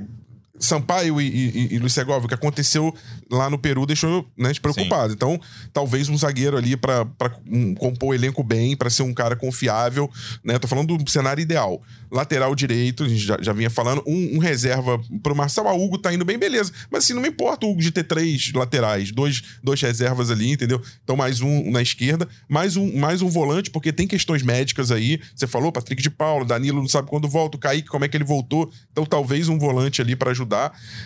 Sampaio 0.61 1.19
e, 1.19 1.27
e, 1.27 1.75
e 1.75 1.79
Luiz 1.79 1.93
Segovia, 1.93 2.25
o 2.25 2.27
que 2.27 2.33
aconteceu 2.33 2.93
lá 3.29 3.49
no 3.49 3.57
Peru 3.57 3.85
deixou 3.85 4.25
né, 4.37 4.49
a 4.49 4.53
gente 4.53 4.61
preocupado. 4.61 5.13
Então, 5.13 5.39
talvez 5.73 6.07
um 6.07 6.17
zagueiro 6.17 6.55
ali 6.55 6.77
pra, 6.77 7.05
um, 7.49 7.73
compor 7.73 8.09
o 8.09 8.13
elenco 8.13 8.43
bem, 8.43 8.75
pra 8.75 8.89
ser 8.89 9.03
um 9.03 9.13
cara 9.13 9.35
confiável, 9.35 10.09
né? 10.43 10.59
Tô 10.59 10.67
falando 10.67 10.97
do 10.97 11.09
cenário 11.09 11.41
ideal. 11.41 11.81
Lateral 12.11 12.53
direito, 12.53 13.03
a 13.03 13.09
gente 13.09 13.21
já, 13.21 13.37
já 13.41 13.53
vinha 13.53 13.69
falando, 13.69 14.03
um, 14.05 14.35
um 14.35 14.37
reserva 14.37 15.01
pro 15.23 15.35
Marcelo. 15.35 15.69
Ah, 15.69 15.73
o 15.73 15.83
Hugo 15.83 15.97
tá 15.97 16.13
indo 16.13 16.25
bem, 16.25 16.37
beleza. 16.37 16.71
Mas 16.91 17.05
assim, 17.05 17.13
não 17.13 17.21
me 17.21 17.29
importa 17.29 17.65
o 17.65 17.71
Hugo 17.71 17.81
de 17.81 17.91
ter 17.91 18.03
três 18.03 18.51
laterais, 18.53 19.11
dois, 19.11 19.41
dois 19.63 19.81
reservas 19.81 20.29
ali, 20.29 20.51
entendeu? 20.51 20.81
Então, 21.03 21.15
mais 21.15 21.41
um 21.41 21.71
na 21.71 21.81
esquerda, 21.81 22.27
mais 22.47 22.75
um, 22.75 22.97
mais 22.97 23.21
um 23.21 23.29
volante, 23.29 23.69
porque 23.71 23.91
tem 23.91 24.07
questões 24.07 24.43
médicas 24.43 24.91
aí. 24.91 25.19
Você 25.35 25.47
falou, 25.47 25.71
Patrick 25.71 26.01
de 26.01 26.09
Paulo, 26.09 26.45
Danilo 26.45 26.81
não 26.81 26.87
sabe 26.87 27.09
quando 27.09 27.27
volta, 27.27 27.57
o 27.57 27.59
Kaique, 27.59 27.87
como 27.87 28.05
é 28.05 28.07
que 28.07 28.17
ele 28.17 28.23
voltou. 28.23 28.71
Então, 28.91 29.05
talvez 29.05 29.47
um 29.47 29.57
volante 29.57 30.01
ali 30.01 30.15
pra 30.15 30.31
ajudar. 30.31 30.50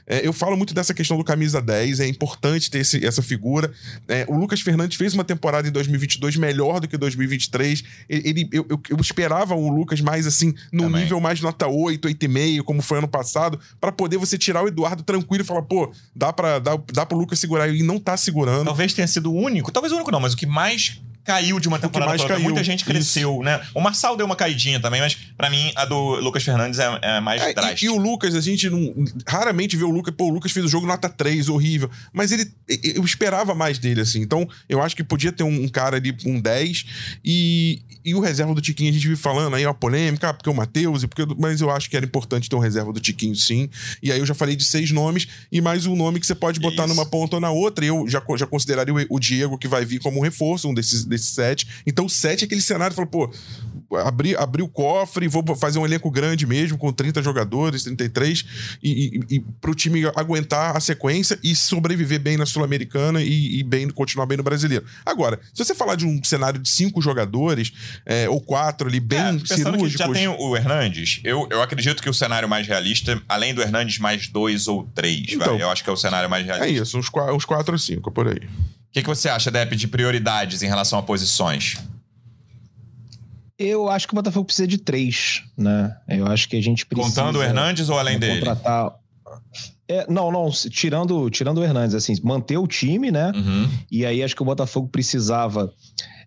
É, 0.07 0.25
eu 0.25 0.33
falo 0.33 0.55
muito 0.57 0.73
dessa 0.73 0.93
questão 0.93 1.17
do 1.17 1.23
camisa 1.23 1.61
10, 1.61 1.99
é 1.99 2.07
importante 2.07 2.69
ter 2.69 2.79
esse- 2.79 3.05
essa 3.05 3.21
figura. 3.21 3.71
É, 4.07 4.25
o 4.27 4.35
Lucas 4.37 4.61
Fernandes 4.61 4.97
fez 4.97 5.13
uma 5.13 5.23
temporada 5.23 5.67
em 5.67 5.71
2022 5.71 6.35
melhor 6.37 6.79
do 6.79 6.87
que 6.87 6.97
2023. 6.97 7.83
Ele, 8.09 8.47
eu, 8.51 8.65
eu- 8.69 8.81
eu 8.89 8.97
esperava 8.99 9.55
o 9.55 9.69
Lucas 9.69 10.01
mais 10.01 10.25
assim, 10.27 10.53
num 10.71 10.85
Também. 10.85 11.01
nível 11.03 11.19
mais 11.19 11.41
nota 11.41 11.67
8, 11.67 12.05
8,5, 12.07 12.63
como 12.63 12.81
foi 12.81 12.97
ano 12.97 13.07
passado, 13.07 13.59
pra 13.79 13.91
poder 13.91 14.17
você 14.17 14.37
tirar 14.37 14.63
o 14.63 14.67
Eduardo 14.67 15.03
tranquilo 15.03 15.43
e 15.43 15.47
falar, 15.47 15.61
pô, 15.63 15.91
dá 16.15 16.31
pra, 16.33 16.59
dá, 16.59 16.71
dá 16.93 17.05
pro 17.05 17.17
Lucas 17.17 17.39
segurar. 17.39 17.67
Ele 17.67 17.83
não 17.83 17.99
tá 17.99 18.15
segurando. 18.17 18.65
Talvez 18.65 18.93
tenha 18.93 19.07
sido 19.07 19.31
o 19.31 19.35
único, 19.35 19.71
talvez 19.71 19.91
o 19.91 19.95
único 19.95 20.11
não, 20.11 20.19
mas 20.19 20.33
o 20.33 20.37
que 20.37 20.45
mais 20.45 21.01
caiu 21.25 21.59
de 21.59 21.67
uma 21.67 21.79
temporada 21.79 22.09
mais 22.09 22.21
pra 22.21 22.25
outra. 22.25 22.35
caiu, 22.37 22.43
Muita 22.45 22.63
gente 22.63 22.85
cresceu, 22.85 23.41
né? 23.43 23.59
O 23.73 23.81
Marçal 23.81 24.15
deu 24.15 24.25
uma 24.25 24.35
caidinha 24.35 24.79
também, 24.79 25.01
mas 25.01 25.15
pra 25.35 25.49
mim 25.49 25.71
a 25.75 25.83
do 25.83 26.15
Lucas 26.21 26.43
Fernandes 26.43 26.79
é, 26.79 26.99
é 27.01 27.19
mais 27.19 27.41
É, 27.41 27.51
e- 27.51 27.53
drástica. 27.53 27.85
e, 27.85 27.89
o 27.89 27.97
Lucas, 27.97 28.35
a 28.35 28.41
gente 28.41 28.69
não, 28.69 28.93
raramente 29.27 29.75
vê 29.75 29.83
o 29.83 29.89
Lucas. 29.89 30.13
Pô, 30.15 30.25
o 30.25 30.29
Lucas 30.29 30.51
fez 30.51 30.65
o 30.65 30.69
jogo 30.69 30.85
nota 30.87 31.09
3, 31.09 31.49
horrível. 31.49 31.89
Mas 32.13 32.31
ele. 32.31 32.45
Eu 32.83 33.03
esperava 33.03 33.53
mais 33.55 33.79
dele, 33.79 34.01
assim. 34.01 34.21
Então, 34.21 34.47
eu 34.69 34.81
acho 34.81 34.95
que 34.95 35.03
podia 35.03 35.31
ter 35.31 35.43
um, 35.43 35.63
um 35.63 35.67
cara 35.67 35.97
ali, 35.97 36.15
um 36.25 36.39
10. 36.39 36.85
E, 37.23 37.81
e 38.03 38.13
o 38.13 38.19
reserva 38.19 38.53
do 38.53 38.61
Tiquinho, 38.61 38.89
a 38.91 38.93
gente 38.93 39.07
vive 39.07 39.19
falando 39.19 39.55
aí, 39.55 39.65
uma 39.65 39.73
polêmica, 39.73 40.29
ah, 40.29 40.33
porque 40.33 40.49
o 40.49 40.53
Matheus, 40.53 41.03
e 41.03 41.07
porque. 41.07 41.25
Mas 41.39 41.59
eu 41.61 41.69
acho 41.71 41.89
que 41.89 41.97
era 41.97 42.05
importante 42.05 42.49
ter 42.49 42.55
um 42.55 42.59
reserva 42.59 42.93
do 42.93 42.99
Tiquinho, 42.99 43.35
sim. 43.35 43.69
E 44.01 44.11
aí 44.11 44.19
eu 44.19 44.25
já 44.25 44.33
falei 44.35 44.55
de 44.55 44.63
seis 44.63 44.91
nomes, 44.91 45.27
e 45.51 45.59
mais 45.61 45.85
um 45.85 45.95
nome 45.95 46.19
que 46.19 46.25
você 46.27 46.35
pode 46.35 46.59
botar 46.59 46.85
Isso. 46.85 46.93
numa 46.93 47.05
ponta 47.05 47.35
ou 47.37 47.41
na 47.41 47.49
outra. 47.49 47.83
E 47.83 47.87
eu 47.87 48.05
já, 48.07 48.21
já 48.37 48.45
consideraria 48.45 48.93
o, 48.93 49.05
o 49.09 49.19
Diego, 49.19 49.57
que 49.57 49.67
vai 49.67 49.85
vir 49.85 49.99
como 49.99 50.19
um 50.19 50.21
reforço, 50.21 50.69
um 50.69 50.73
desses, 50.73 51.03
desses 51.15 51.33
sete. 51.33 51.67
Então, 51.85 52.05
o 52.05 52.09
sete 52.09 52.43
é 52.43 52.45
aquele 52.45 52.61
cenário, 52.61 52.95
fala, 52.95 53.07
pô, 53.07 53.31
abrir, 54.03 54.37
abrir 54.37 54.63
o 54.63 54.67
cofre, 54.67 55.27
vou 55.27 55.43
fazer 55.55 55.79
um 55.79 55.85
elenco 55.85 56.09
grande 56.11 56.45
mesmo, 56.45 56.77
com 56.77 56.91
30 56.91 57.21
jogadores, 57.21 57.83
33, 57.83 58.45
e, 58.83 59.21
e, 59.29 59.35
e 59.35 59.39
pro 59.61 59.75
time 59.75 60.05
aguentar 60.15 60.75
a 60.75 60.79
sequência 60.79 61.39
e 61.43 61.55
sobreviver 61.55 62.19
bem 62.19 62.37
na 62.37 62.45
Sul-Americana 62.45 63.21
e, 63.21 63.59
e 63.59 63.63
bem, 63.63 63.89
continuar 63.89 64.25
bem 64.25 64.37
no 64.37 64.43
brasileiro. 64.43 64.85
Agora, 65.05 65.39
se 65.53 65.63
você 65.63 65.73
falar 65.75 65.95
de 65.95 66.05
um 66.05 66.23
cenário 66.23 66.59
de 66.59 66.69
cinco 66.69 67.01
jogadores, 67.01 67.71
é, 68.05 68.27
ou 68.29 68.41
quatro 68.41 68.87
ali, 68.87 68.99
bem 68.99 69.19
É, 69.19 69.37
que 69.37 69.47
cirúrgicos. 69.55 69.93
já 69.93 70.09
tem 70.09 70.27
o 70.27 70.55
Hernandes, 70.55 71.19
eu, 71.23 71.47
eu 71.51 71.61
acredito 71.61 72.01
que 72.01 72.09
o 72.09 72.13
cenário 72.13 72.49
mais 72.49 72.67
realista, 72.67 73.21
além 73.29 73.53
do 73.53 73.61
Hernandes, 73.61 73.97
mais 73.99 74.27
dois 74.27 74.67
ou 74.67 74.83
três, 74.95 75.25
Então. 75.33 75.53
vai. 75.53 75.61
Eu 75.61 75.69
acho 75.69 75.83
que 75.83 75.89
é 75.89 75.93
o 75.93 75.97
cenário 75.97 76.29
mais 76.29 76.45
realista. 76.45 76.67
É 76.69 76.71
isso, 76.81 76.97
uns, 76.97 77.09
uns 77.33 77.45
quatro 77.45 77.73
ou 77.73 77.79
cinco, 77.79 78.11
por 78.11 78.27
aí. 78.27 78.41
O 78.95 78.97
que, 78.97 79.01
que 79.01 79.09
você 79.09 79.27
acha, 79.27 79.51
Depp, 79.51 79.75
de 79.75 79.89
prioridades 79.89 80.63
em 80.63 80.67
relação 80.67 80.97
a 80.97 81.03
posições? 81.03 81.75
Eu 83.59 83.89
acho 83.89 84.07
que 84.07 84.13
o 84.13 84.15
Botafogo 84.15 84.45
precisa 84.45 84.65
de 84.65 84.77
três, 84.77 85.43
né? 85.57 85.93
Eu 86.07 86.25
acho 86.27 86.47
que 86.47 86.55
a 86.55 86.61
gente 86.61 86.85
precisa. 86.85 87.09
Contando 87.09 87.39
o 87.39 87.43
Hernandes 87.43 87.89
ou 87.89 87.99
além 87.99 88.17
dele? 88.17 88.39
Contratar. 88.39 88.95
É, 89.85 90.09
não, 90.09 90.31
não, 90.31 90.49
tirando, 90.49 91.29
tirando 91.29 91.57
o 91.57 91.63
Hernandes, 91.65 91.93
assim, 91.93 92.15
manter 92.23 92.57
o 92.57 92.65
time, 92.65 93.11
né? 93.11 93.33
Uhum. 93.35 93.69
E 93.91 94.05
aí 94.05 94.23
acho 94.23 94.33
que 94.33 94.41
o 94.41 94.45
Botafogo 94.45 94.87
precisava 94.87 95.73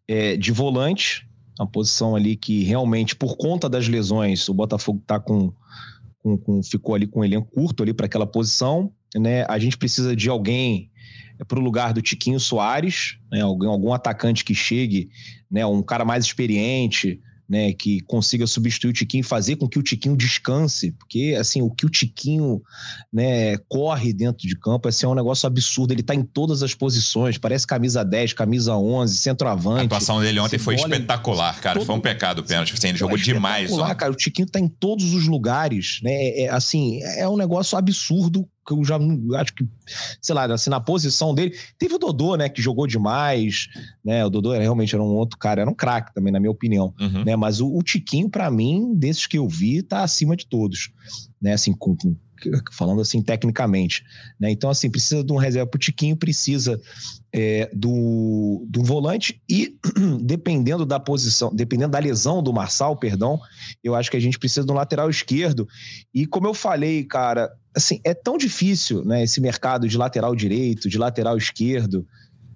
é, 0.07 0.37
de 0.37 0.53
volante, 0.53 1.27
uma 1.59 1.67
posição 1.67 2.15
ali 2.15 2.37
que 2.37 2.65
realmente, 2.65 3.17
por 3.17 3.35
conta 3.39 3.67
das 3.67 3.89
lesões, 3.89 4.47
o 4.47 4.53
Botafogo 4.53 5.03
tá 5.07 5.19
com, 5.19 5.51
com- 6.23 6.37
com- 6.37 6.63
ficou 6.63 6.95
ali 6.95 7.07
com 7.07 7.21
um 7.21 7.25
elenco 7.25 7.51
curto 7.51 7.83
ali 7.83 7.95
para 7.95 8.05
aquela 8.05 8.27
posição, 8.27 8.93
né? 9.17 9.47
A 9.49 9.59
gente 9.59 9.79
precisa 9.79 10.15
de 10.15 10.29
alguém 10.29 10.91
para 11.47 11.59
o 11.59 11.63
lugar 11.63 11.93
do 11.93 12.03
Tiquinho 12.03 12.41
Soares, 12.41 13.17
né? 13.31 13.41
Algum, 13.43 13.69
algum 13.69 13.93
atacante 13.93 14.45
que 14.45 14.55
chegue, 14.55 15.09
né? 15.51 15.65
Um 15.67 15.83
cara 15.83 16.05
mais 16.05 16.25
experiente, 16.25 17.21
né? 17.49 17.73
Que 17.73 18.01
consiga 18.03 18.47
substituir 18.47 18.91
o 18.91 18.93
Tiquinho 18.93 19.21
e 19.23 19.25
fazer 19.25 19.57
com 19.57 19.67
que 19.67 19.79
o 19.79 19.83
Tiquinho 19.83 20.15
descanse, 20.17 20.93
porque 20.93 21.35
assim 21.41 21.63
o 21.63 21.71
que 21.71 21.87
o 21.87 21.89
Tiquinho 21.89 22.61
né, 23.11 23.57
corre 23.69 24.13
dentro 24.13 24.47
de 24.47 24.55
campo, 24.59 24.87
assim, 24.87 25.07
é 25.07 25.09
um 25.09 25.15
negócio 25.15 25.47
absurdo. 25.47 25.93
Ele 25.95 26.03
tá 26.03 26.15
em 26.15 26.23
todas 26.23 26.63
as 26.63 26.75
posições, 26.75 27.39
parece 27.39 27.67
camisa 27.67 28.05
10, 28.05 28.35
camisa 28.35 28.77
11, 28.77 29.15
A 29.15 29.19
centroavante. 29.19 29.87
atuação 29.87 30.21
dele 30.21 30.39
ontem 30.41 30.59
foi 30.59 30.75
olha- 30.75 30.83
espetacular, 30.95 31.59
cara. 31.61 31.79
todo- 31.79 31.87
Foi 31.87 31.95
um 31.95 32.01
pecado 32.01 32.41
o 32.41 32.45
pênalti. 32.45 32.75
Assim, 32.75 32.89
ele 32.89 32.99
jogou 32.99 33.17
é 33.17 33.21
demais 33.21 33.73
ontem. 33.73 33.95
cara. 33.97 34.13
O 34.13 34.17
Tiquinho 34.17 34.47
tá 34.47 34.61
em 34.61 34.69
todos 34.69 35.15
os 35.15 35.27
lugares, 35.27 36.01
né? 36.03 36.13
É, 36.13 36.43
é, 36.45 36.49
assim, 36.51 37.03
é 37.03 37.27
um 37.27 37.37
negócio 37.39 37.79
absurdo 37.79 38.47
que 38.69 38.75
eu 38.75 38.85
já 38.85 38.99
acho 39.41 39.55
que, 39.55 39.67
sei 40.21 40.35
lá, 40.35 40.45
assim, 40.45 40.69
na 40.69 40.79
posição 40.81 41.35
dele. 41.35 41.57
Teve 41.79 41.95
o 41.95 41.99
Dodô, 41.99 42.37
né, 42.37 42.49
que 42.49 42.61
jogou 42.61 42.87
demais, 42.87 43.69
né? 44.05 44.25
O 44.27 44.31
Dodô 44.31 44.53
era, 44.53 44.63
realmente 44.63 44.95
era 44.95 45.03
um 45.03 45.07
outro 45.15 45.39
cara, 45.39 45.63
era 45.63 45.71
um 45.71 45.75
craque 45.75 46.13
também, 46.15 46.33
na 46.33 46.39
minha 46.39 46.51
opinião 46.51 46.93
Uhum. 47.01 47.25
né? 47.25 47.35
Mas 47.37 47.61
o, 47.61 47.75
o 47.75 47.83
Tiquinho, 47.83 48.29
pra 48.29 48.51
mim, 48.51 48.95
desses 48.95 49.27
que 49.27 49.39
eu 49.39 49.49
vi, 49.49 49.83
tá 49.83 50.03
acima 50.03 50.37
de 50.37 50.47
todos, 50.47 50.91
né? 51.41 51.53
Assim, 51.55 51.73
com- 51.73 51.97
com- 51.97 52.15
falando 52.73 53.01
assim 53.01 53.21
tecnicamente, 53.23 54.05
né? 54.39 54.51
Então, 54.51 54.71
assim, 54.71 54.89
precisa 54.91 55.25
de 55.25 55.33
um 55.33 55.37
reserva 55.37 55.69
pro 55.69 55.79
Tiquinho, 55.81 56.17
precisa 56.17 56.81
é, 57.33 57.71
do, 57.75 58.65
do 58.69 58.83
volante 58.83 59.41
e 59.49 59.77
dependendo 60.23 60.87
da 60.87 60.99
posição, 60.99 61.55
dependendo 61.55 61.93
da 61.93 61.99
lesão 61.99 62.43
do 62.43 62.53
Marçal, 62.53 62.97
perdão, 62.97 63.39
eu 63.85 63.95
acho 63.95 64.11
que 64.11 64.17
a 64.17 64.21
gente 64.21 64.39
precisa 64.39 64.67
de 64.67 64.73
um 64.73 64.77
lateral 64.77 65.11
esquerdo. 65.11 65.67
E 66.15 66.27
como 66.27 66.47
eu 66.47 66.55
falei, 66.55 67.05
cara, 67.05 67.51
assim, 67.77 68.01
é 68.05 68.15
tão 68.15 68.39
difícil, 68.39 69.05
né? 69.05 69.23
Esse 69.25 69.41
mercado 69.41 69.87
de 69.89 69.97
lateral 69.99 70.35
direito, 70.35 70.89
de 70.89 70.97
lateral 70.99 71.37
esquerdo, 71.37 72.07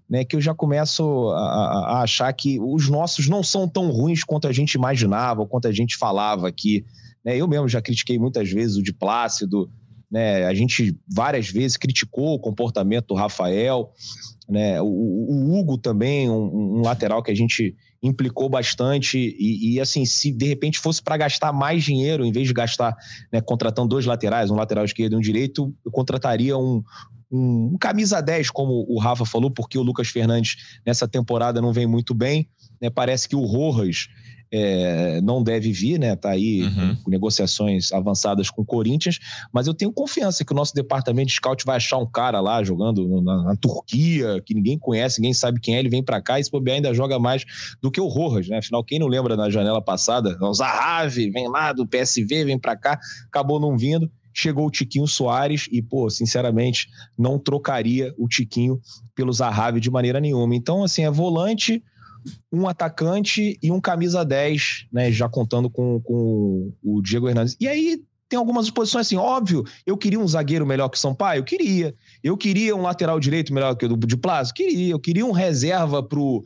né, 0.08 0.24
que 0.24 0.36
eu 0.36 0.40
já 0.42 0.54
começo 0.54 1.30
a, 1.30 1.38
a- 1.38 2.02
achar 2.02 2.30
que 2.34 2.58
os 2.60 2.88
nossos 2.90 3.28
não 3.28 3.42
são 3.42 3.66
tão 3.66 3.90
ruins 3.90 4.22
quanto 4.22 4.46
a 4.46 4.52
gente 4.52 4.74
imaginava, 4.74 5.46
quanto 5.46 5.68
a 5.68 5.72
gente 5.72 5.96
falava 5.96 6.48
aqui. 6.48 6.84
né? 7.24 7.36
Eu 7.36 7.48
mesmo 7.48 7.66
já 7.68 7.80
critiquei 7.80 8.18
muitas 8.18 8.50
vezes 8.50 8.76
o 8.76 8.82
de 8.82 8.92
Plácido, 8.92 9.70
né? 10.12 10.44
a 10.44 10.52
gente 10.52 10.94
várias 11.08 11.48
vezes 11.48 11.78
criticou 11.78 12.34
o 12.34 12.38
comportamento 12.38 13.06
do 13.08 13.14
Rafael, 13.14 13.90
né? 14.48 14.80
o, 14.82 14.84
o- 14.86 15.58
Hugo 15.58 15.78
também, 15.78 16.28
um, 16.28 16.78
um 16.78 16.82
lateral 16.82 17.22
que 17.22 17.30
a 17.30 17.34
gente 17.34 17.74
implicou 18.02 18.48
bastante 18.48 19.16
e, 19.16 19.74
e, 19.74 19.80
assim, 19.80 20.04
se 20.04 20.30
de 20.32 20.44
repente 20.44 20.78
fosse 20.78 21.00
para 21.00 21.16
gastar 21.16 21.52
mais 21.52 21.82
dinheiro, 21.84 22.24
em 22.26 22.32
vez 22.32 22.46
de 22.48 22.52
gastar 22.52 22.94
né, 23.32 23.40
contratando 23.40 23.88
dois 23.88 24.04
laterais, 24.04 24.50
um 24.50 24.56
lateral 24.56 24.84
esquerdo 24.84 25.14
e 25.14 25.16
um 25.16 25.20
direito, 25.20 25.72
eu 25.86 25.90
contrataria 25.92 26.58
um, 26.58 26.82
um, 27.30 27.70
um 27.72 27.78
camisa 27.78 28.20
10, 28.20 28.50
como 28.50 28.84
o 28.88 28.98
Rafa 28.98 29.24
falou, 29.24 29.50
porque 29.50 29.78
o 29.78 29.82
Lucas 29.82 30.08
Fernandes 30.08 30.56
nessa 30.84 31.06
temporada 31.08 31.60
não 31.62 31.72
vem 31.72 31.86
muito 31.86 32.12
bem. 32.12 32.48
né? 32.80 32.90
Parece 32.90 33.28
que 33.28 33.36
o 33.36 33.44
Rojas 33.44 34.08
é, 34.52 35.20
não 35.22 35.42
deve 35.42 35.72
vir, 35.72 35.98
né? 35.98 36.14
Tá 36.14 36.30
aí 36.30 36.62
Uhum. 36.64 36.94
com 36.96 37.10
negociações 37.10 37.90
avançadas 37.92 38.50
com 38.50 38.62
o 38.62 38.64
Corinthians, 38.64 39.18
mas 39.52 39.66
eu 39.66 39.74
tenho 39.74 39.90
confiança 39.92 40.44
que 40.44 40.52
o 40.52 40.56
nosso 40.56 40.74
departamento 40.74 41.28
de 41.28 41.34
scout 41.34 41.64
vai 41.64 41.76
achar 41.76 41.96
um 41.96 42.06
cara 42.06 42.40
lá 42.40 42.62
jogando 42.62 43.22
na, 43.22 43.42
na 43.44 43.56
Turquia, 43.56 44.40
que 44.44 44.54
ninguém 44.54 44.78
conhece, 44.78 45.20
ninguém 45.20 45.32
sabe 45.34 45.58
quem 45.60 45.76
é, 45.76 45.78
ele 45.78 45.88
vem 45.88 46.02
para 46.02 46.20
cá 46.20 46.38
e 46.38 46.44
se 46.44 46.50
bobear 46.50 46.76
ainda 46.76 46.92
joga 46.92 47.18
mais 47.18 47.44
do 47.80 47.90
que 47.90 48.00
o 48.00 48.06
Rojas, 48.06 48.48
né? 48.48 48.58
Afinal, 48.58 48.84
quem 48.84 48.98
não 48.98 49.06
lembra 49.06 49.36
na 49.36 49.48
janela 49.48 49.80
passada, 49.82 50.36
o 50.40 50.52
Zahavi 50.52 51.30
vem 51.30 51.48
lá 51.48 51.72
do 51.72 51.86
PSV, 51.86 52.44
vem 52.44 52.58
para 52.58 52.76
cá, 52.76 52.98
acabou 53.26 53.58
não 53.58 53.76
vindo. 53.78 54.10
Chegou 54.34 54.66
o 54.66 54.70
Tiquinho 54.70 55.06
Soares 55.06 55.68
e, 55.70 55.82
pô, 55.82 56.08
sinceramente, 56.08 56.88
não 57.18 57.38
trocaria 57.38 58.14
o 58.16 58.26
Tiquinho 58.26 58.80
pelo 59.14 59.30
Zahavi 59.30 59.78
de 59.78 59.90
maneira 59.90 60.18
nenhuma. 60.20 60.54
Então, 60.54 60.82
assim, 60.82 61.04
é 61.04 61.10
volante, 61.10 61.82
um 62.52 62.68
atacante 62.68 63.58
e 63.62 63.70
um 63.70 63.80
camisa 63.80 64.24
10, 64.24 64.86
né? 64.92 65.10
Já 65.10 65.28
contando 65.28 65.68
com, 65.70 66.00
com 66.00 66.72
o 66.82 67.02
Diego 67.02 67.28
Hernandes. 67.28 67.56
E 67.60 67.68
aí 67.68 68.02
tem 68.32 68.38
algumas 68.38 68.70
posições 68.70 69.06
assim, 69.06 69.16
óbvio, 69.16 69.62
eu 69.84 69.94
queria 69.94 70.18
um 70.18 70.26
zagueiro 70.26 70.64
melhor 70.64 70.88
que 70.88 70.96
o 70.96 71.00
Sampaio? 71.00 71.40
Eu 71.40 71.44
queria. 71.44 71.94
Eu 72.24 72.34
queria 72.34 72.74
um 72.74 72.80
lateral 72.80 73.20
direito 73.20 73.52
melhor 73.52 73.74
que 73.74 73.84
o 73.84 73.96
de 73.96 74.16
Plaza? 74.16 74.54
Queria. 74.54 74.90
Eu 74.90 74.98
queria 74.98 75.26
um 75.26 75.32
reserva 75.32 76.02
pro, 76.02 76.42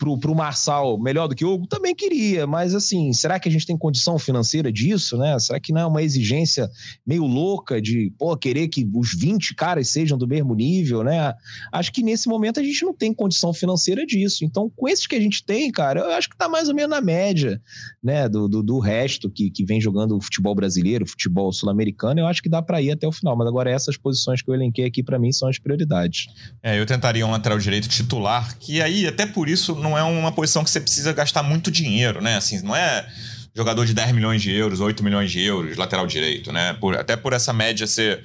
pro, 0.00 0.18
pro 0.18 0.34
Marçal 0.34 0.98
melhor 0.98 1.28
do 1.28 1.36
que 1.36 1.44
o 1.44 1.52
Hugo? 1.52 1.66
Também 1.66 1.94
queria. 1.94 2.46
Mas 2.46 2.74
assim, 2.74 3.12
será 3.12 3.38
que 3.38 3.48
a 3.48 3.52
gente 3.52 3.66
tem 3.66 3.76
condição 3.76 4.18
financeira 4.18 4.72
disso, 4.72 5.18
né? 5.18 5.38
Será 5.38 5.60
que 5.60 5.72
não 5.72 5.80
é 5.82 5.86
uma 5.86 6.02
exigência 6.02 6.68
meio 7.06 7.26
louca 7.26 7.80
de, 7.82 8.10
pô, 8.18 8.34
querer 8.34 8.68
que 8.68 8.88
os 8.94 9.14
20 9.14 9.54
caras 9.54 9.88
sejam 9.90 10.16
do 10.16 10.26
mesmo 10.26 10.54
nível, 10.54 11.04
né? 11.04 11.34
Acho 11.70 11.92
que 11.92 12.02
nesse 12.02 12.28
momento 12.28 12.58
a 12.58 12.62
gente 12.62 12.82
não 12.82 12.94
tem 12.94 13.12
condição 13.12 13.52
financeira 13.52 14.06
disso. 14.06 14.42
Então, 14.42 14.72
com 14.74 14.88
esses 14.88 15.06
que 15.06 15.14
a 15.14 15.20
gente 15.20 15.44
tem, 15.44 15.70
cara, 15.70 16.00
eu 16.00 16.12
acho 16.12 16.30
que 16.30 16.36
tá 16.36 16.48
mais 16.48 16.68
ou 16.68 16.74
menos 16.74 16.90
na 16.90 17.02
média, 17.02 17.60
né, 18.02 18.26
do, 18.26 18.48
do, 18.48 18.62
do 18.62 18.78
resto 18.78 19.30
que, 19.30 19.50
que 19.50 19.64
vem 19.66 19.80
jogando 19.80 20.16
o 20.16 20.20
futebol 20.20 20.54
brasileiro, 20.54 21.06
futebol 21.06 21.52
sul-americano, 21.52 22.20
eu 22.20 22.26
acho 22.26 22.42
que 22.42 22.48
dá 22.48 22.62
para 22.62 22.80
ir 22.80 22.90
até 22.90 23.06
o 23.06 23.12
final. 23.12 23.36
Mas 23.36 23.46
agora 23.46 23.70
essas 23.70 23.98
posições 23.98 24.40
que 24.40 24.50
eu 24.50 24.54
elenquei 24.54 24.86
aqui, 24.86 25.02
para 25.02 25.18
mim, 25.18 25.30
são 25.30 25.46
as 25.46 25.58
prioridades. 25.58 26.28
É, 26.62 26.80
eu 26.80 26.86
tentaria 26.86 27.26
um 27.26 27.30
lateral 27.30 27.58
direito 27.58 27.86
titular, 27.88 28.56
que 28.58 28.80
aí, 28.80 29.06
até 29.06 29.26
por 29.26 29.46
isso, 29.46 29.74
não 29.74 29.89
é 29.96 30.02
uma 30.02 30.32
posição 30.32 30.62
que 30.64 30.70
você 30.70 30.80
precisa 30.80 31.12
gastar 31.12 31.42
muito 31.42 31.70
dinheiro, 31.70 32.20
né? 32.20 32.36
Assim, 32.36 32.60
não 32.62 32.74
é 32.76 33.06
jogador 33.54 33.84
de 33.84 33.92
10 33.94 34.12
milhões 34.12 34.40
de 34.42 34.52
euros, 34.52 34.80
8 34.80 35.02
milhões 35.02 35.30
de 35.30 35.40
euros, 35.42 35.76
lateral 35.76 36.06
direito, 36.06 36.52
né? 36.52 36.72
Por, 36.80 36.96
até 36.96 37.16
por 37.16 37.32
essa 37.32 37.52
média 37.52 37.86
ser. 37.86 38.22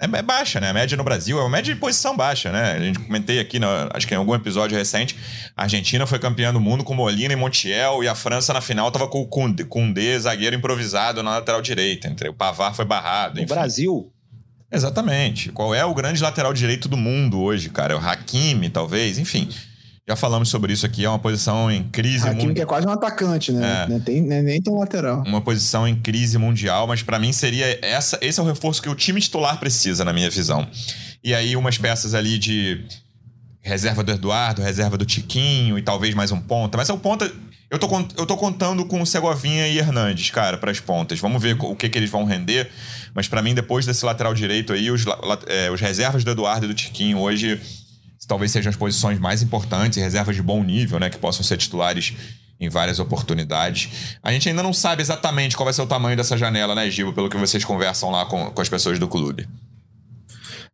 É, 0.00 0.04
é 0.04 0.22
baixa, 0.22 0.60
né? 0.60 0.70
A 0.70 0.72
média 0.72 0.96
no 0.96 1.02
Brasil 1.02 1.38
é 1.38 1.42
uma 1.42 1.48
média 1.50 1.74
de 1.74 1.80
posição 1.80 2.16
baixa, 2.16 2.52
né? 2.52 2.72
A 2.72 2.78
gente 2.78 2.98
comentei 3.00 3.40
aqui, 3.40 3.58
na- 3.58 3.88
acho 3.92 4.06
que 4.06 4.14
em 4.14 4.16
algum 4.16 4.32
episódio 4.34 4.76
recente, 4.78 5.16
a 5.56 5.64
Argentina 5.64 6.06
foi 6.06 6.18
campeã 6.20 6.52
do 6.52 6.60
mundo 6.60 6.84
com 6.84 6.94
Molina 6.94 7.32
e 7.32 7.36
Montiel, 7.36 8.04
e 8.04 8.08
a 8.08 8.14
França 8.14 8.52
na 8.52 8.60
final 8.60 8.90
tava 8.92 9.08
com 9.08 9.20
o 9.22 9.26
Koundé, 9.26 10.16
zagueiro 10.18 10.54
improvisado 10.54 11.20
na 11.22 11.30
lateral 11.30 11.60
direita. 11.60 12.06
Entre, 12.08 12.28
o 12.28 12.32
Pavar 12.34 12.74
foi 12.74 12.84
barrado. 12.84 13.38
O 13.40 13.42
enfim. 13.42 13.52
Brasil, 13.54 14.12
Exatamente. 14.70 15.50
Qual 15.50 15.74
é 15.74 15.84
o 15.84 15.94
grande 15.94 16.22
lateral 16.22 16.52
direito 16.52 16.88
do 16.88 16.96
mundo 16.96 17.40
hoje, 17.40 17.70
cara? 17.70 17.94
É 17.94 17.96
o 17.96 17.98
Hakimi, 17.98 18.68
talvez? 18.68 19.16
Enfim, 19.18 19.48
já 20.08 20.16
falamos 20.16 20.48
sobre 20.48 20.72
isso 20.72 20.86
aqui. 20.86 21.04
É 21.04 21.08
uma 21.08 21.18
posição 21.18 21.70
em 21.70 21.84
crise 21.84 22.24
Hakimi 22.26 22.40
que 22.40 22.46
mundial. 22.46 22.62
é 22.62 22.66
quase 22.66 22.86
um 22.86 22.90
atacante, 22.90 23.52
né? 23.52 23.84
É. 23.84 23.88
Não 23.92 24.00
tem, 24.00 24.22
nem, 24.22 24.42
nem 24.42 24.62
tão 24.62 24.78
lateral. 24.78 25.22
Uma 25.26 25.42
posição 25.42 25.86
em 25.86 25.94
crise 25.94 26.38
mundial, 26.38 26.86
mas 26.86 27.02
pra 27.02 27.18
mim 27.18 27.30
seria 27.30 27.78
essa. 27.82 28.18
Esse 28.22 28.40
é 28.40 28.42
o 28.42 28.46
reforço 28.46 28.80
que 28.80 28.88
o 28.88 28.94
time 28.94 29.20
titular 29.20 29.60
precisa, 29.60 30.06
na 30.06 30.12
minha 30.14 30.30
visão. 30.30 30.66
E 31.22 31.34
aí, 31.34 31.54
umas 31.56 31.76
peças 31.76 32.14
ali 32.14 32.38
de 32.38 32.86
reserva 33.60 34.02
do 34.02 34.10
Eduardo, 34.10 34.62
reserva 34.62 34.96
do 34.96 35.04
Tiquinho 35.04 35.76
e 35.76 35.82
talvez 35.82 36.14
mais 36.14 36.32
um 36.32 36.40
ponta. 36.40 36.78
Mas 36.78 36.88
é 36.88 36.92
o 36.94 36.98
ponta. 36.98 37.30
Eu 37.70 37.78
tô, 37.78 37.86
eu 38.16 38.24
tô 38.24 38.34
contando 38.34 38.86
com 38.86 39.02
o 39.02 39.06
Segovinha 39.06 39.68
e 39.68 39.76
Hernandes, 39.76 40.30
cara, 40.30 40.56
pras 40.56 40.80
pontas. 40.80 41.20
Vamos 41.20 41.42
ver 41.42 41.54
o 41.60 41.76
que, 41.76 41.90
que 41.90 41.98
eles 41.98 42.08
vão 42.08 42.24
render. 42.24 42.70
Mas 43.12 43.28
pra 43.28 43.42
mim, 43.42 43.54
depois 43.54 43.84
desse 43.84 44.06
lateral 44.06 44.32
direito 44.32 44.72
aí, 44.72 44.90
os, 44.90 45.04
é, 45.46 45.70
os 45.70 45.78
reservas 45.78 46.24
do 46.24 46.30
Eduardo 46.30 46.64
e 46.64 46.68
do 46.68 46.72
Tiquinho 46.72 47.18
hoje 47.18 47.60
talvez 48.26 48.50
sejam 48.50 48.70
as 48.70 48.76
posições 48.76 49.18
mais 49.18 49.42
importantes, 49.42 49.98
e 49.98 50.00
reservas 50.00 50.34
de 50.34 50.42
bom 50.42 50.62
nível, 50.62 50.98
né? 50.98 51.10
Que 51.10 51.18
possam 51.18 51.44
ser 51.44 51.56
titulares 51.56 52.14
em 52.60 52.68
várias 52.68 52.98
oportunidades. 52.98 54.18
A 54.22 54.32
gente 54.32 54.48
ainda 54.48 54.62
não 54.62 54.72
sabe 54.72 55.00
exatamente 55.00 55.56
qual 55.56 55.64
vai 55.64 55.72
ser 55.72 55.82
o 55.82 55.86
tamanho 55.86 56.16
dessa 56.16 56.36
janela, 56.36 56.74
né, 56.74 56.90
Gibo? 56.90 57.12
Pelo 57.12 57.28
que 57.28 57.36
vocês 57.36 57.64
conversam 57.64 58.10
lá 58.10 58.26
com, 58.26 58.50
com 58.50 58.60
as 58.60 58.68
pessoas 58.68 58.98
do 58.98 59.06
clube. 59.06 59.48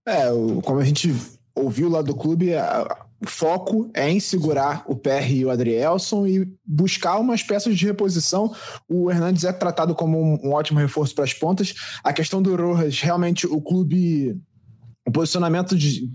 É, 0.07 0.27
como 0.63 0.81
a 0.81 0.85
gente 0.85 1.15
ouviu 1.55 1.89
lá 1.89 2.03
do 2.03 2.15
clube, 2.15 2.53
o 3.23 3.29
foco 3.29 3.91
é 3.95 4.11
em 4.11 4.21
segurar 4.21 4.83
o 4.87 4.97
PR 4.97 5.31
e 5.31 5.45
o 5.45 5.51
Adrielson 5.51 6.27
e 6.27 6.49
buscar 6.67 7.19
umas 7.19 7.43
peças 7.43 7.77
de 7.77 7.87
reposição. 7.87 8.55
O 8.89 9.11
Hernandes 9.11 9.45
é 9.45 9.53
tratado 9.53 9.95
como 9.95 10.21
um, 10.21 10.49
um 10.49 10.53
ótimo 10.53 10.79
reforço 10.79 11.15
para 11.15 11.25
as 11.25 11.33
pontas. 11.33 11.75
A 12.03 12.13
questão 12.13 12.43
do 12.43 12.55
Rojas, 12.57 13.01
realmente 13.01 13.47
o 13.47 13.61
clube. 13.61 14.39
O 15.07 15.13
posicionamento 15.13 15.77
de- 15.77 16.11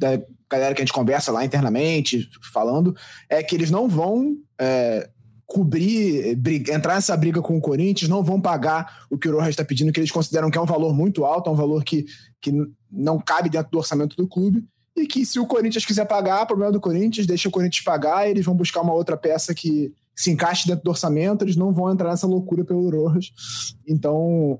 galera 0.50 0.74
que 0.74 0.82
a 0.82 0.86
gente 0.86 0.93
conversa 0.93 1.32
lá 1.32 1.45
internamente, 1.45 2.28
falando, 2.52 2.95
é 3.30 3.43
que 3.43 3.56
eles 3.56 3.70
não 3.72 3.88
vão. 3.88 4.36
é, 4.60 5.10
cobrir, 5.52 6.36
briga- 6.36 6.76
entrar 6.76 6.93
nessa 6.93 7.18
briga 7.18 7.41
com 7.41 7.58
o 7.58 7.60
Corinthians, 7.60 8.08
não 8.08 8.24
vão 8.24 8.39
pagar 8.39 9.08
o 9.10 9.18
que 9.18 9.28
o 9.28 9.32
Rojas 9.32 9.50
está 9.50 9.66
pedindo, 9.66 9.91
que 9.91 10.00
eles 10.00 10.12
consideram 10.12 10.52
que 10.52 10.60
é 10.60 10.62
um 10.62 10.66
valor 10.66 10.93
muito 10.93 11.26
alto, 11.26 11.50
é 11.50 11.52
um 11.52 11.56
valor 11.56 11.84
que, 11.84 12.06
que 12.39 12.54
não 12.91 13.20
cabe 13.20 13.50
dentro 13.50 13.72
do 13.72 13.80
orçamento 13.80 14.16
do 14.16 14.28
clube, 14.28 14.64
e 14.95 15.08
que 15.08 15.26
se 15.26 15.39
o 15.39 15.47
Corinthians 15.47 15.86
quiser 15.86 16.06
pagar, 16.06 16.45
problema 16.45 16.72
do 16.72 16.80
Corinthians, 16.80 17.26
deixa 17.26 17.50
o 17.50 17.52
Corinthians 17.52 17.84
pagar, 17.84 18.30
eles 18.30 18.45
vão 18.45 18.54
buscar 18.54 18.82
uma 18.82 18.93
outra 18.93 19.18
peça 19.18 19.52
que 19.56 19.91
se 20.16 20.30
encaixe 20.30 20.68
dentro 20.68 20.84
do 20.84 20.91
orçamento, 20.91 21.43
eles 21.43 21.56
não 21.56 21.74
vão 21.74 21.91
entrar 21.91 22.12
nessa 22.12 22.28
loucura 22.28 22.64
pelo 22.64 22.88
Rojas. 22.88 23.32
Então, 23.88 24.60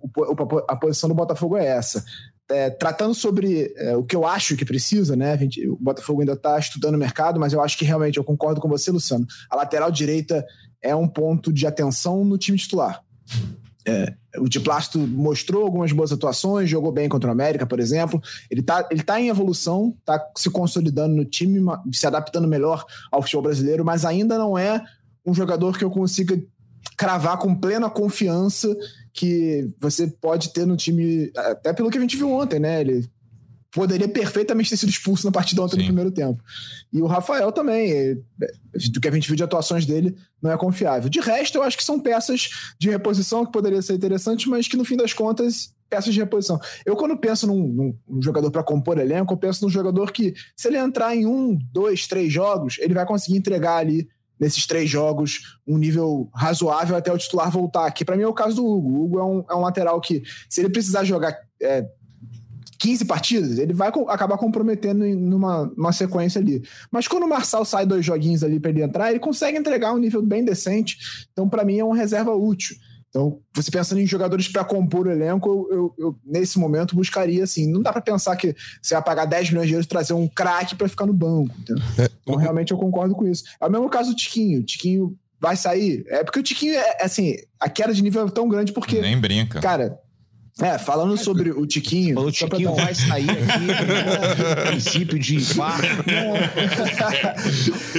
a 0.68 0.76
posição 0.76 1.08
do 1.08 1.14
Botafogo 1.14 1.56
é 1.56 1.68
essa. 1.68 2.04
É, 2.52 2.70
tratando 2.72 3.14
sobre 3.14 3.72
é, 3.78 3.95
o 3.95 4.04
que 4.04 4.16
eu 4.16 4.26
acho 4.26 4.56
que 4.56 4.66
precisa, 4.66 5.16
né? 5.16 5.38
gente- 5.38 5.68
o 5.68 5.78
Botafogo 5.80 6.22
ainda 6.22 6.34
está 6.34 6.58
estudando 6.58 6.95
o 6.95 6.97
mercado, 6.97 7.39
mas 7.39 7.54
eu 7.54 7.62
acho 7.62 7.78
que 7.78 7.86
realmente 7.86 8.18
eu 8.18 8.24
concordo 8.24 8.60
com 8.60 8.68
você, 8.68 8.89
Luciano. 8.89 9.28
A 9.50 9.56
lateral 9.56 9.91
direita 9.91 10.43
é 10.82 10.95
um 10.95 11.08
ponto 11.08 11.54
de 11.54 11.68
atenção 11.68 12.26
no 12.26 12.38
time 12.39 12.58
titular. 12.58 13.04
É, 13.86 14.14
o 14.38 14.47
Diplasto 14.47 15.00
mostrou 15.00 15.64
algumas 15.64 15.91
boas 15.91 16.12
atuações, 16.12 16.70
jogou 16.70 16.91
bem 16.91 17.08
contra 17.08 17.30
o 17.30 17.32
América, 17.32 17.66
por 17.66 17.80
exemplo. 17.80 18.22
Ele 18.50 18.62
está 18.62 18.88
ele 18.91 19.04
tá 19.04 19.20
em 19.20 19.30
evolução, 19.30 19.95
está 20.00 20.24
se 20.38 20.50
consolidando 20.50 21.16
no 21.16 21.26
time, 21.26 21.60
se 21.91 22.06
adaptando 22.06 22.47
melhor 22.47 22.86
ao 23.12 23.22
futebol 23.22 23.43
brasileiro, 23.43 23.86
mas 23.86 24.06
ainda 24.06 24.38
não 24.38 24.58
é 24.58 24.84
um 25.26 25.34
jogador 25.34 25.78
que 25.78 25.84
eu 25.84 25.89
consiga 25.89 26.39
cravar 26.97 27.38
com 27.38 27.56
plena 27.56 27.89
confiança 27.89 28.76
que 29.20 29.74
você 29.80 30.07
pode 30.07 30.53
ter 30.53 30.65
no 30.65 30.78
time, 30.78 31.30
até 31.36 31.74
pelo 31.74 31.89
que 31.89 31.97
a 31.97 32.01
gente 32.01 32.15
viu 32.15 32.32
ontem, 32.32 32.57
né? 32.59 32.80
Ele 32.80 33.05
poderia 33.72 34.07
perfeitamente 34.07 34.70
ter 34.70 34.78
sido 34.78 34.89
expulso 34.89 35.26
na 35.26 35.32
partida 35.32 35.61
ontem 35.61 35.76
Sim. 35.76 35.82
no 35.82 35.86
primeiro 35.88 36.09
tempo. 36.09 36.41
E 36.91 37.01
o 37.01 37.05
Rafael 37.05 37.51
também, 37.51 37.91
é, 37.91 38.15
do 38.91 38.99
que 39.01 39.07
a 39.07 39.11
gente 39.11 39.28
viu 39.28 39.36
de 39.36 39.43
atuações 39.43 39.86
dele, 39.86 40.15
não 40.41 40.51
é 40.51 40.57
confiável. 40.57 41.09
De 41.09 41.20
resto, 41.20 41.57
eu 41.57 41.63
acho 41.63 41.78
que 41.78 41.84
são 41.84 41.99
peças 41.99 42.49
de 42.80 42.89
reposição 42.89 43.45
que 43.45 43.51
poderiam 43.51 43.82
ser 43.82 43.93
interessantes, 43.93 44.45
mas 44.47 44.67
que 44.67 44.78
no 44.78 44.86
fim 44.86 44.95
das 44.95 45.13
contas, 45.13 45.72
peças 45.89 46.13
de 46.13 46.20
reposição. 46.20 46.59
Eu, 46.86 46.95
quando 46.95 47.17
penso 47.17 47.45
num, 47.45 47.67
num- 47.67 47.97
num 48.07 48.22
jogador 48.22 48.49
para 48.49 48.63
compor 48.63 48.97
elenco, 48.97 49.34
eu 49.34 49.38
penso 49.38 49.63
num 49.63 49.70
jogador 49.70 50.11
que, 50.11 50.34
se 50.55 50.67
ele 50.70 50.78
entrar 50.78 51.15
em 51.15 51.26
um, 51.26 51.59
dois, 51.72 52.07
três 52.07 52.32
jogos, 52.32 52.78
ele 52.80 52.93
vai 52.93 53.05
conseguir 53.05 53.38
entregar 53.38 53.76
ali 53.76 54.07
nesses 54.40 54.66
três 54.66 54.90
jogos 54.90 55.58
um 55.68 55.78
nível 55.78 56.30
razoável 56.34 56.96
até 56.96 57.12
o 57.12 57.18
titular 57.18 57.52
voltar. 57.52 57.92
Que 57.92 58.06
para 58.06 58.16
mim 58.16 58.24
é 58.24 58.28
o 58.28 58.34
caso 58.34 58.56
do 58.58 58.66
Hugo. 58.66 58.90
O 58.90 59.06
Hugo 59.06 59.20
é 59.20 59.24
um, 59.24 59.46
é 59.50 59.56
um 59.56 59.62
lateral 59.62 60.00
que, 60.00 60.24
se 60.48 60.62
ele 60.62 60.70
precisar 60.70 61.04
jogar 61.04 61.38
é, 61.62 61.86
15 62.80 63.06
partidas, 63.06 63.58
ele 63.60 63.74
vai 63.74 63.90
acabar 64.08 64.38
comprometendo 64.38 65.06
numa, 65.06 65.66
numa 65.76 65.92
sequência 65.92 66.40
ali. 66.40 66.64
Mas 66.90 67.08
quando 67.08 67.24
o 67.24 67.30
Marçal 67.30 67.66
sai 67.66 67.86
dois 67.86 68.06
joguinhos 68.06 68.44
ali 68.44 68.60
para 68.60 68.72
ele 68.72 68.82
entrar, 68.82 69.10
ele 69.10 69.20
consegue 69.20 69.58
entregar 69.58 69.94
um 69.94 69.98
nível 69.98 70.22
bem 70.22 70.46
decente. 70.46 70.98
Então, 71.34 71.50
para 71.50 71.66
mim, 71.66 71.78
é 71.78 71.84
um 71.84 71.92
reserva 71.92 72.34
útil. 72.34 72.78
Então, 73.10 73.39
você 73.53 73.72
pensando 73.72 73.99
em 73.99 74.05
jogadores 74.05 74.47
para 74.47 74.64
compor 74.64 75.07
o 75.07 75.12
elenco, 75.12 75.68
eu, 75.72 75.93
eu- 75.97 76.16
nesse 76.24 76.60
momento 76.60 76.95
buscaria 76.95 77.43
assim. 77.43 77.68
Não 77.72 77.82
dá 77.82 77.91
para 77.91 78.01
pensar 78.01 78.36
que 78.36 78.55
você 78.82 78.93
vai 78.93 79.03
pagar 79.03 79.26
10 79.26 79.49
milhões 79.49 79.68
de 79.68 79.74
euros 79.74 79.86
e 79.86 79.89
trazer 79.89 80.14
um 80.14 80.28
craque 80.28 80.76
para 80.76 80.88
ficar 80.88 81.05
no 81.07 81.14
banco. 81.14 81.53
entendeu? 81.60 81.84
Então, 82.22 82.36
realmente, 82.36 82.72
eu 82.72 82.78
concordo 82.78 83.16
com 83.16 83.28
isso. 83.28 83.43
É 83.60 83.66
o 83.66 83.72
mesmo 83.72 83.89
caso 83.89 84.12
do 84.12 84.16
Tiquinho. 84.16 84.60
O 84.60 84.64
Tiquinho 84.64 85.18
vai 85.39 85.55
sair. 85.55 86.03
É 86.07 86.24
porque 86.24 86.39
o 86.39 86.43
Tiquinho 86.43 86.76
é 86.76 87.03
assim, 87.03 87.36
a 87.60 87.68
queda 87.68 87.93
de 87.93 88.03
nível 88.03 88.28
é 88.28 88.30
tão 88.32 88.47
grande 88.47 88.72
porque, 88.74 89.01
Nem 89.01 89.20
brinca. 89.20 89.60
cara. 89.60 89.99
É, 90.62 90.78
falando 90.78 91.18
sobre 91.18 91.51
o 91.51 91.66
Tiquinho. 91.66 92.16
Falou, 92.16 92.30
o 92.30 92.34
só 92.34 92.47
pra 92.47 92.57
Tiquinho 92.57 92.76
vai 92.76 92.93
sair 92.93 93.30
aqui 93.30 93.68
com 93.68 94.62
o 94.62 94.66
princípio 94.68 95.20
de 95.20 95.39
VAR. 95.39 95.82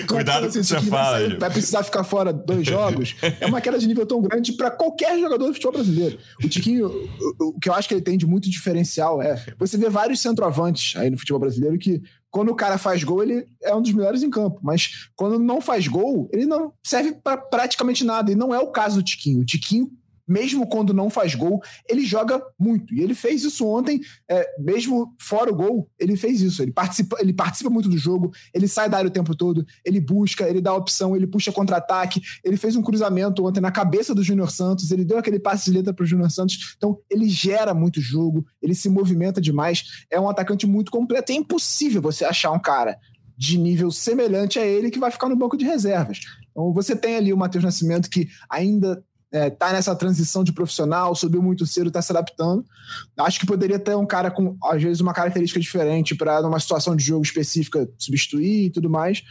Cuidado 0.07 0.43
com 0.43 0.49
o 0.49 0.53
que 0.53 0.63
você 0.63 0.75
Tiquinho 0.75 0.91
fala, 0.91 1.11
vai, 1.19 1.29
sair, 1.29 1.39
vai 1.39 1.51
precisar 1.51 1.83
ficar 1.85 2.05
fora 2.05 2.33
dois 2.33 2.67
jogos. 2.67 3.17
É 3.41 3.47
uma 3.47 3.61
queda 3.61 3.79
de 3.79 3.87
nível 3.87 4.05
tão 4.05 4.21
grande 4.21 4.53
para 4.53 4.71
qualquer 4.71 5.19
jogador 5.19 5.47
do 5.47 5.55
futebol 5.55 5.73
brasileiro. 5.73 6.19
O 6.45 6.49
Tiquinho, 6.49 6.87
o, 6.89 7.49
o 7.49 7.59
que 7.59 7.69
eu 7.69 7.75
acho 7.75 7.89
que 7.89 7.95
ele 7.95 8.03
tem 8.03 8.19
de 8.19 8.27
muito 8.27 8.51
diferencial 8.51 9.23
é 9.23 9.43
você 9.59 9.77
vê 9.77 9.89
vários 9.89 10.21
centroavantes 10.21 10.97
aí 10.97 11.11
no 11.11 11.19
futebol 11.19 11.41
brasileiro 11.41 11.79
que 11.79 12.03
quando 12.31 12.51
o 12.51 12.55
cara 12.55 12.79
faz 12.79 13.03
gol, 13.03 13.23
ele 13.23 13.45
é 13.63 13.75
um 13.75 13.83
dos 13.83 13.93
melhores 13.93 14.23
em 14.23 14.31
campo. 14.31 14.61
Mas 14.63 15.09
quando 15.17 15.39
não 15.39 15.61
faz 15.61 15.89
gol, 15.89 16.31
ele 16.33 16.47
não 16.47 16.73
serve 16.83 17.13
para 17.13 17.37
praticamente 17.37 18.05
nada. 18.05 18.31
E 18.31 18.37
não 18.37 18.55
é 18.55 18.59
o 18.61 18.69
caso 18.69 18.97
do 18.97 19.03
Tiquinho. 19.03 19.41
O 19.41 19.45
Tiquinho 19.45 19.91
mesmo 20.31 20.65
quando 20.65 20.95
não 20.95 21.11
faz 21.11 21.35
gol, 21.35 21.61
ele 21.89 22.07
joga 22.07 22.41
muito. 22.57 22.95
E 22.95 23.01
ele 23.01 23.15
fez 23.17 23.43
isso 23.43 23.67
ontem, 23.67 24.01
é, 24.31 24.47
mesmo 24.61 25.13
fora 25.19 25.51
o 25.51 25.55
gol, 25.55 25.91
ele 25.99 26.17
fez 26.17 26.41
isso. 26.41 26.63
Ele 26.63 26.71
participa, 26.71 27.17
ele 27.19 27.33
participa 27.33 27.69
muito 27.69 27.89
do 27.89 27.99
jogo, 27.99 28.31
ele 28.55 28.69
sai 28.69 28.89
da 28.89 28.99
área 28.99 29.09
o 29.09 29.13
tempo 29.13 29.35
todo, 29.35 29.67
ele 29.85 30.01
busca, 30.01 30.49
ele 30.49 30.61
dá 30.61 30.73
opção, 30.73 31.17
ele 31.17 31.27
puxa 31.27 31.51
contra-ataque. 31.51 32.23
Ele 32.45 32.57
fez 32.57 32.77
um 32.77 32.83
cruzamento 32.83 33.45
ontem 33.45 33.61
na 33.61 33.73
cabeça 33.73 34.15
do 34.15 34.23
Júnior 34.23 34.53
Santos, 34.53 34.93
ele 34.93 35.05
deu 35.05 35.19
aquele 35.19 35.41
passe 35.41 35.65
de 35.65 35.77
letra 35.77 35.93
para 35.93 36.05
o 36.05 36.07
Júnior 36.07 36.31
Santos. 36.31 36.75
Então, 36.77 37.01
ele 37.11 37.29
gera 37.29 37.75
muito 37.75 38.01
jogo, 38.01 38.47
ele 38.63 38.75
se 38.75 38.89
movimenta 38.89 39.41
demais. 39.41 40.07
É 40.09 40.21
um 40.21 40.29
atacante 40.29 40.65
muito 40.65 40.93
completo. 40.93 41.33
É 41.33 41.35
impossível 41.35 42.01
você 42.01 42.25
achar 42.25 42.53
um 42.53 42.61
cara 42.61 42.97
de 43.37 43.59
nível 43.59 43.91
semelhante 43.91 44.59
a 44.59 44.67
ele 44.67 44.91
que 44.91 44.99
vai 44.99 45.11
ficar 45.11 45.29
no 45.29 45.35
banco 45.35 45.57
de 45.57 45.65
reservas. 45.65 46.21
Então, 46.51 46.73
você 46.73 46.95
tem 46.95 47.17
ali 47.17 47.33
o 47.33 47.37
Matheus 47.37 47.65
Nascimento 47.65 48.09
que 48.09 48.29
ainda 48.49 49.03
é, 49.33 49.49
tá 49.49 49.73
nessa 49.73 49.95
transição 49.95 50.43
de 50.43 50.53
profissional, 50.53 51.15
subiu 51.15 51.43
muito 51.43 51.67
cedo, 51.67 51.89
está 51.89 52.03
se 52.03 52.11
adaptando. 52.11 52.65
Acho 53.19 53.39
que 53.39 53.47
poderia 53.47 53.79
ter 53.79 53.95
um 53.95 54.07
cara 54.07 54.31
com, 54.31 54.57
às 54.65 54.83
vezes, 54.83 55.01
uma 55.01 55.15
característica 55.15 55.61
diferente 55.61 56.15
para, 56.15 56.43
numa 56.43 56.59
situação 56.59 56.97
de 56.97 57.05
jogo 57.05 57.23
específica, 57.23 57.89
substituir 57.97 58.67
e 58.67 58.71
tudo 58.71 58.91
mais. 58.91 59.23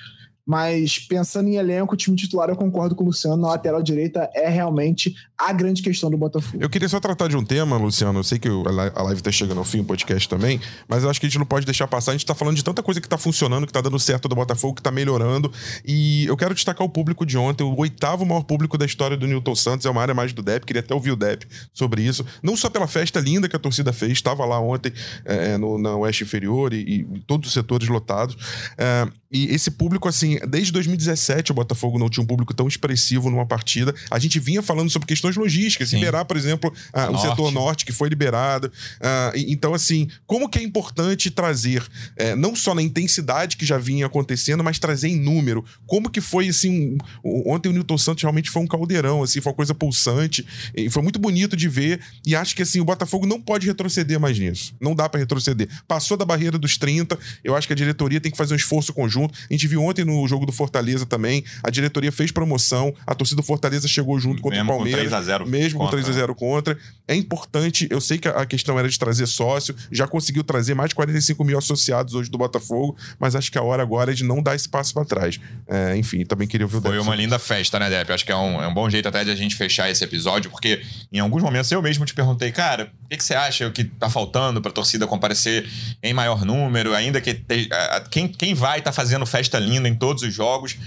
Mas 0.46 0.98
pensando 0.98 1.50
em 1.50 1.58
elenco, 1.58 1.96
time 1.96 2.16
titular, 2.16 2.50
eu 2.50 2.56
concordo 2.56 2.96
com 2.96 3.04
o 3.04 3.08
Luciano, 3.08 3.38
na 3.38 3.50
lateral 3.50 3.84
direita 3.84 4.30
é 4.34 4.50
realmente 4.50 5.14
a 5.40 5.54
grande 5.54 5.82
questão 5.82 6.12
do 6.12 6.18
Botafogo. 6.18 6.62
Eu 6.62 6.70
queria 6.70 6.90
só 6.90 7.00
tratar 7.00 7.30
de 7.30 7.38
um 7.38 7.46
tema, 7.46 7.78
Luciano. 7.78 8.20
Eu 8.20 8.24
sei 8.26 8.38
que 8.38 8.50
a 8.50 9.04
live 9.04 9.22
tá 9.22 9.32
chegando 9.32 9.60
ao 9.60 9.64
fim, 9.64 9.80
o 9.80 9.86
podcast 9.86 10.28
também, 10.28 10.60
mas 10.86 11.04
eu 11.04 11.10
acho 11.10 11.18
que 11.18 11.26
a 11.26 11.30
gente 11.30 11.40
não 11.40 11.46
pode 11.46 11.66
deixar 11.66 11.88
passar. 11.88 12.12
A 12.12 12.14
gente 12.16 12.26
tá 12.26 12.36
falando 12.36 12.58
de 12.58 12.64
tanta 12.64 12.84
coisa 12.84 13.00
que 13.00 13.08
tá 13.08 13.18
funcionando, 13.18 13.66
que 13.66 13.72
tá 13.72 13.80
dando 13.80 13.98
certo 13.98 14.28
do 14.28 14.36
Botafogo, 14.36 14.76
que 14.76 14.82
tá 14.82 14.92
melhorando. 14.92 15.50
E 15.86 16.26
eu 16.26 16.36
quero 16.36 16.54
destacar 16.54 16.86
o 16.86 16.90
público 16.90 17.26
de 17.26 17.38
ontem, 17.38 17.64
o 17.64 17.74
oitavo 17.80 18.26
maior 18.26 18.44
público 18.44 18.78
da 18.78 18.86
história 18.86 19.16
do 19.16 19.26
Newton 19.26 19.56
Santos. 19.56 19.86
É 19.86 19.90
uma 19.90 20.02
área 20.02 20.14
mais 20.14 20.34
do 20.34 20.44
Dep, 20.44 20.66
queria 20.66 20.82
até 20.82 20.94
ouvir 20.94 21.12
o 21.12 21.16
Dep 21.16 21.46
sobre 21.74 22.02
isso. 22.02 22.26
Não 22.44 22.58
só 22.58 22.70
pela 22.70 22.88
festa 22.88 23.22
linda 23.22 23.48
que 23.48 23.56
a 23.56 23.60
torcida 23.60 23.94
fez, 23.94 24.12
estava 24.12 24.46
lá 24.46 24.60
ontem 24.60 24.92
é, 25.24 25.58
no, 25.58 25.78
na 25.78 25.96
Oeste 25.96 26.26
Inferior 26.26 26.74
e, 26.74 26.80
e 26.80 27.20
todos 27.26 27.48
os 27.48 27.54
setores 27.54 27.88
lotados. 27.88 28.36
É, 28.78 29.08
e 29.32 29.46
esse 29.54 29.70
público, 29.70 30.08
assim, 30.08 30.40
desde 30.48 30.72
2017 30.74 31.52
o 31.52 31.56
Botafogo 31.56 32.00
não 32.00 32.10
tinha 32.10 32.24
um 32.24 32.28
público 32.28 32.54
tão 32.54 32.68
expressivo 32.68 33.30
numa 33.30 33.46
partida. 33.46 33.94
A 34.10 34.18
gente 34.18 34.40
vinha 34.40 34.62
falando 34.62 34.90
sobre 34.90 35.08
questões 35.08 35.29
logísticas, 35.36 35.90
Sim. 35.90 35.98
liberar, 35.98 36.26
por 36.26 36.36
exemplo, 36.36 36.74
uh, 36.94 37.14
o 37.14 37.18
setor 37.18 37.52
norte 37.52 37.86
que 37.86 37.92
foi 37.92 38.10
liberado. 38.10 38.68
Uh, 38.68 39.38
então, 39.48 39.74
assim, 39.74 40.10
como 40.26 40.50
que 40.50 40.60
é 40.60 40.64
importante 40.64 41.30
trazer, 41.30 41.82
uh, 41.82 42.36
não 42.38 42.56
só 42.56 42.74
na 42.74 42.82
intensidade 42.82 43.58
que 43.58 43.66
já 43.66 43.78
vinha 43.78 44.06
acontecendo, 44.06 44.64
mas 44.64 44.80
trazer 44.80 45.10
em 45.10 45.20
número. 45.20 45.64
Como 45.86 46.10
que 46.10 46.22
foi, 46.22 46.50
assim, 46.50 46.98
um, 47.24 47.54
ontem 47.54 47.70
o 47.70 47.74
Newton 47.74 47.98
Santos 47.98 48.24
realmente 48.24 48.50
foi 48.50 48.62
um 48.62 48.68
caldeirão, 48.68 49.22
assim, 49.22 49.42
foi 49.42 49.52
uma 49.52 49.56
coisa 49.56 49.76
pulsante. 49.76 50.46
E 50.76 50.90
foi 50.90 51.04
muito 51.04 51.20
bonito 51.20 51.56
de 51.56 51.68
ver. 51.68 52.00
E 52.26 52.36
acho 52.36 52.56
que, 52.56 52.64
assim, 52.64 52.80
o 52.80 52.86
Botafogo 52.86 53.26
não 53.26 53.40
pode 53.40 53.68
retroceder 53.68 54.20
mais 54.20 54.40
nisso. 54.40 54.74
Não 54.80 54.96
dá 54.96 55.08
para 55.08 55.20
retroceder. 55.20 55.68
Passou 55.88 56.18
da 56.18 56.26
barreira 56.26 56.58
dos 56.58 56.78
30, 56.78 57.18
eu 57.44 57.56
acho 57.56 57.68
que 57.68 57.74
a 57.74 57.76
diretoria 57.76 58.20
tem 58.20 58.32
que 58.32 58.38
fazer 58.38 58.54
um 58.54 58.58
esforço 58.58 58.94
conjunto 58.94 59.20
junto. 59.20 59.38
A 59.50 59.54
gente 59.54 59.68
viu 59.68 59.84
ontem 59.84 60.06
no 60.06 60.26
jogo 60.28 60.46
do 60.46 60.52
Fortaleza 60.52 61.06
também, 61.06 61.44
a 61.64 61.70
diretoria 61.70 62.12
fez 62.12 62.32
promoção, 62.32 62.94
a 63.06 63.14
torcida 63.14 63.42
do 63.42 63.46
Fortaleza 63.46 63.88
chegou 63.88 64.20
junto 64.20 64.42
contra 64.42 64.60
mesmo 64.60 64.72
o 64.72 64.76
Palmeiras. 64.76 65.19
Com 65.20 65.26
3 65.26 65.28
a 65.28 65.32
0 65.32 65.48
mesmo 65.48 65.80
contra. 65.80 65.98
com 65.98 66.04
3 66.04 66.18
a 66.18 66.20
0 66.20 66.36
contra. 66.36 66.78
É 67.08 67.16
importante, 67.16 67.88
eu 67.90 68.00
sei 68.00 68.18
que 68.18 68.28
a 68.28 68.46
questão 68.46 68.78
era 68.78 68.88
de 68.88 68.98
trazer 68.98 69.26
sócio, 69.28 69.76
já 69.92 70.08
conseguiu 70.08 70.44
trazer 70.44 70.74
mais 70.74 70.90
de 70.90 70.96
45 70.96 71.44
mil 71.44 71.58
associados 71.58 72.14
hoje 72.14 72.30
do 72.30 72.38
Botafogo, 72.38 72.96
mas 73.20 73.36
acho 73.36 73.52
que 73.52 73.58
a 73.58 73.64
hora 73.64 73.82
agora 73.82 74.12
é 74.12 74.14
de 74.14 74.24
não 74.24 74.44
dar 74.44 74.56
esse 74.56 74.70
passo 74.70 74.94
para 74.94 75.06
trás. 75.06 75.40
É, 75.68 75.98
enfim, 75.98 76.24
também 76.24 76.48
queria 76.48 76.66
ouvir 76.66 76.78
o 76.78 76.82
Foi 76.82 77.00
uma 77.00 77.16
linda 77.16 77.40
festa, 77.40 77.80
né, 77.80 77.90
Depp? 77.90 78.12
Acho 78.12 78.26
que 78.26 78.32
é 78.32 78.36
um, 78.36 78.62
é 78.62 78.68
um 78.68 78.74
bom 78.74 78.90
jeito 78.90 79.08
até 79.08 79.24
de 79.24 79.32
a 79.32 79.36
gente 79.36 79.56
fechar 79.56 79.90
esse 79.90 80.04
episódio, 80.04 80.52
porque 80.52 80.82
em 81.12 81.20
alguns 81.20 81.42
momentos 81.42 81.72
eu 81.72 81.82
mesmo 81.82 82.06
te 82.06 82.14
perguntei, 82.14 82.52
cara, 82.52 82.92
o 83.06 83.10
que, 83.10 83.18
que 83.18 83.24
você 83.24 83.34
acha 83.34 83.70
que 83.72 83.84
tá 83.84 84.10
faltando 84.10 84.62
pra 84.62 84.72
torcida 84.72 85.08
comparecer 85.08 85.68
em 86.04 86.14
maior 86.14 86.46
número, 86.46 86.94
ainda 86.94 87.20
que 87.20 87.34
te, 87.34 87.70
quem, 88.12 88.28
quem 88.28 88.54
vai 88.54 88.82
tá 88.82 88.92
fazendo 88.92 89.26
festa 89.26 89.58
linda 89.58 89.90
em 89.90 89.96
todos 89.96 90.24
os 90.24 90.34
jogos, 90.34 90.78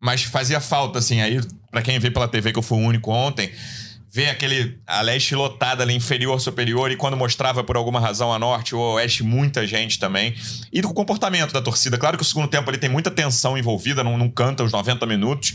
mas 0.00 0.22
fazia 0.22 0.60
falta, 0.60 0.98
assim, 0.98 1.20
aí, 1.20 1.40
para 1.70 1.82
quem 1.82 1.98
vê 1.98 2.10
pela 2.10 2.28
TV 2.28 2.52
que 2.52 2.58
eu 2.58 2.62
fui 2.62 2.78
o 2.78 2.80
único 2.80 3.10
ontem, 3.10 3.50
ver 4.10 4.30
aquele 4.30 4.78
a 4.86 5.02
leste 5.02 5.34
lotada 5.34 5.82
ali, 5.82 5.94
inferior, 5.94 6.40
superior, 6.40 6.90
e 6.90 6.96
quando 6.96 7.16
mostrava 7.16 7.62
por 7.62 7.76
alguma 7.76 8.00
razão 8.00 8.32
a 8.32 8.38
norte 8.38 8.74
ou 8.74 8.82
a 8.82 8.94
oeste, 8.94 9.22
muita 9.22 9.66
gente 9.66 9.98
também. 9.98 10.34
E 10.72 10.80
do 10.80 10.92
comportamento 10.92 11.52
da 11.52 11.60
torcida. 11.60 11.98
Claro 11.98 12.16
que 12.16 12.22
o 12.22 12.26
segundo 12.26 12.48
tempo 12.48 12.68
ali 12.70 12.78
tem 12.78 12.88
muita 12.88 13.10
tensão 13.10 13.56
envolvida, 13.56 14.02
não, 14.02 14.16
não 14.16 14.30
canta 14.30 14.64
os 14.64 14.72
90 14.72 15.04
minutos, 15.06 15.54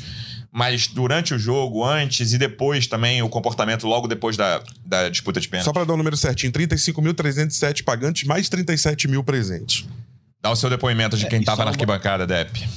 mas 0.52 0.88
durante 0.88 1.34
o 1.34 1.40
jogo, 1.40 1.84
antes 1.84 2.32
e 2.32 2.38
depois 2.38 2.86
também, 2.86 3.24
o 3.24 3.30
comportamento 3.30 3.88
logo 3.88 4.08
depois 4.08 4.38
da, 4.38 4.62
da 4.86 5.10
disputa 5.10 5.42
de 5.42 5.50
pênalti. 5.50 5.66
Só 5.66 5.74
para 5.74 5.84
dar 5.84 5.94
o 5.94 5.96
um 5.96 5.98
número 5.98 6.16
certinho: 6.16 6.54
35.307 6.54 7.84
pagantes, 7.84 8.24
mais 8.24 8.48
37 8.50 9.08
mil 9.08 9.24
presentes. 9.24 9.86
Dá 10.42 10.52
o 10.52 10.56
seu 10.56 10.70
depoimento 10.70 11.18
de 11.18 11.26
quem 11.26 11.40
estava 11.40 11.64
é, 11.64 11.66
na 11.66 11.72
arquibancada, 11.72 12.28
Depp. 12.28 12.70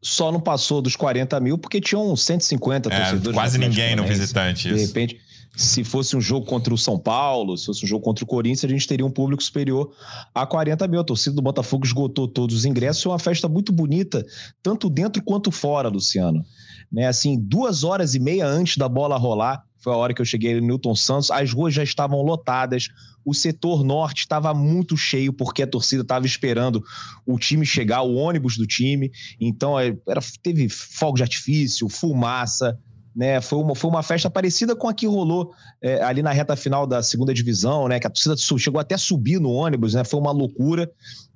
Só 0.00 0.30
não 0.30 0.40
passou 0.40 0.80
dos 0.80 0.94
40 0.94 1.38
mil 1.40 1.58
porque 1.58 1.80
tinham 1.80 2.14
150 2.14 2.88
é, 2.88 2.96
torcedores. 2.98 3.36
Quase 3.36 3.58
ninguém 3.58 3.96
no 3.96 4.04
visitante. 4.04 4.68
De 4.68 4.74
isso. 4.74 4.86
repente, 4.86 5.20
se 5.56 5.82
fosse 5.82 6.16
um 6.16 6.20
jogo 6.20 6.46
contra 6.46 6.72
o 6.72 6.78
São 6.78 6.98
Paulo, 6.98 7.58
se 7.58 7.66
fosse 7.66 7.84
um 7.84 7.88
jogo 7.88 8.04
contra 8.04 8.24
o 8.24 8.26
Corinthians, 8.26 8.64
a 8.64 8.68
gente 8.68 8.86
teria 8.86 9.04
um 9.04 9.10
público 9.10 9.42
superior 9.42 9.92
a 10.32 10.46
40 10.46 10.86
mil. 10.86 11.00
A 11.00 11.04
torcida 11.04 11.34
do 11.34 11.42
Botafogo 11.42 11.84
esgotou 11.84 12.28
todos 12.28 12.54
os 12.54 12.64
ingressos. 12.64 13.02
Foi 13.02 13.10
uma 13.10 13.18
festa 13.18 13.48
muito 13.48 13.72
bonita, 13.72 14.24
tanto 14.62 14.88
dentro 14.88 15.22
quanto 15.22 15.50
fora, 15.50 15.88
Luciano. 15.88 16.44
Né, 16.90 17.06
assim, 17.06 17.38
duas 17.38 17.82
horas 17.84 18.14
e 18.14 18.20
meia 18.20 18.46
antes 18.46 18.76
da 18.76 18.88
bola 18.88 19.18
rolar, 19.18 19.62
foi 19.78 19.92
a 19.92 19.96
hora 19.96 20.14
que 20.14 20.20
eu 20.20 20.26
cheguei 20.26 20.54
no 20.54 20.66
Newton 20.66 20.94
Santos, 20.94 21.30
as 21.30 21.52
ruas 21.52 21.74
já 21.74 21.82
estavam 21.82 22.22
lotadas, 22.22 22.88
o 23.28 23.34
setor 23.34 23.84
norte 23.84 24.20
estava 24.20 24.54
muito 24.54 24.96
cheio, 24.96 25.34
porque 25.34 25.62
a 25.62 25.66
torcida 25.66 26.00
estava 26.00 26.24
esperando 26.24 26.82
o 27.26 27.38
time 27.38 27.66
chegar, 27.66 28.00
o 28.00 28.14
ônibus 28.14 28.56
do 28.56 28.66
time. 28.66 29.12
Então, 29.38 29.78
é, 29.78 29.94
era, 30.08 30.20
teve 30.42 30.66
fogo 30.70 31.16
de 31.16 31.22
artifício, 31.22 31.90
fumaça, 31.90 32.78
né? 33.14 33.38
Foi 33.42 33.58
uma, 33.58 33.74
foi 33.74 33.90
uma 33.90 34.02
festa 34.02 34.30
parecida 34.30 34.74
com 34.74 34.88
a 34.88 34.94
que 34.94 35.06
rolou 35.06 35.52
é, 35.82 36.02
ali 36.02 36.22
na 36.22 36.32
reta 36.32 36.56
final 36.56 36.86
da 36.86 37.02
segunda 37.02 37.34
divisão, 37.34 37.86
né? 37.86 38.00
Que 38.00 38.06
a 38.06 38.10
torcida 38.10 38.34
chegou 38.58 38.80
até 38.80 38.94
a 38.94 38.98
subir 38.98 39.38
no 39.38 39.50
ônibus, 39.50 39.92
né? 39.92 40.04
Foi 40.04 40.18
uma 40.18 40.32
loucura. 40.32 40.90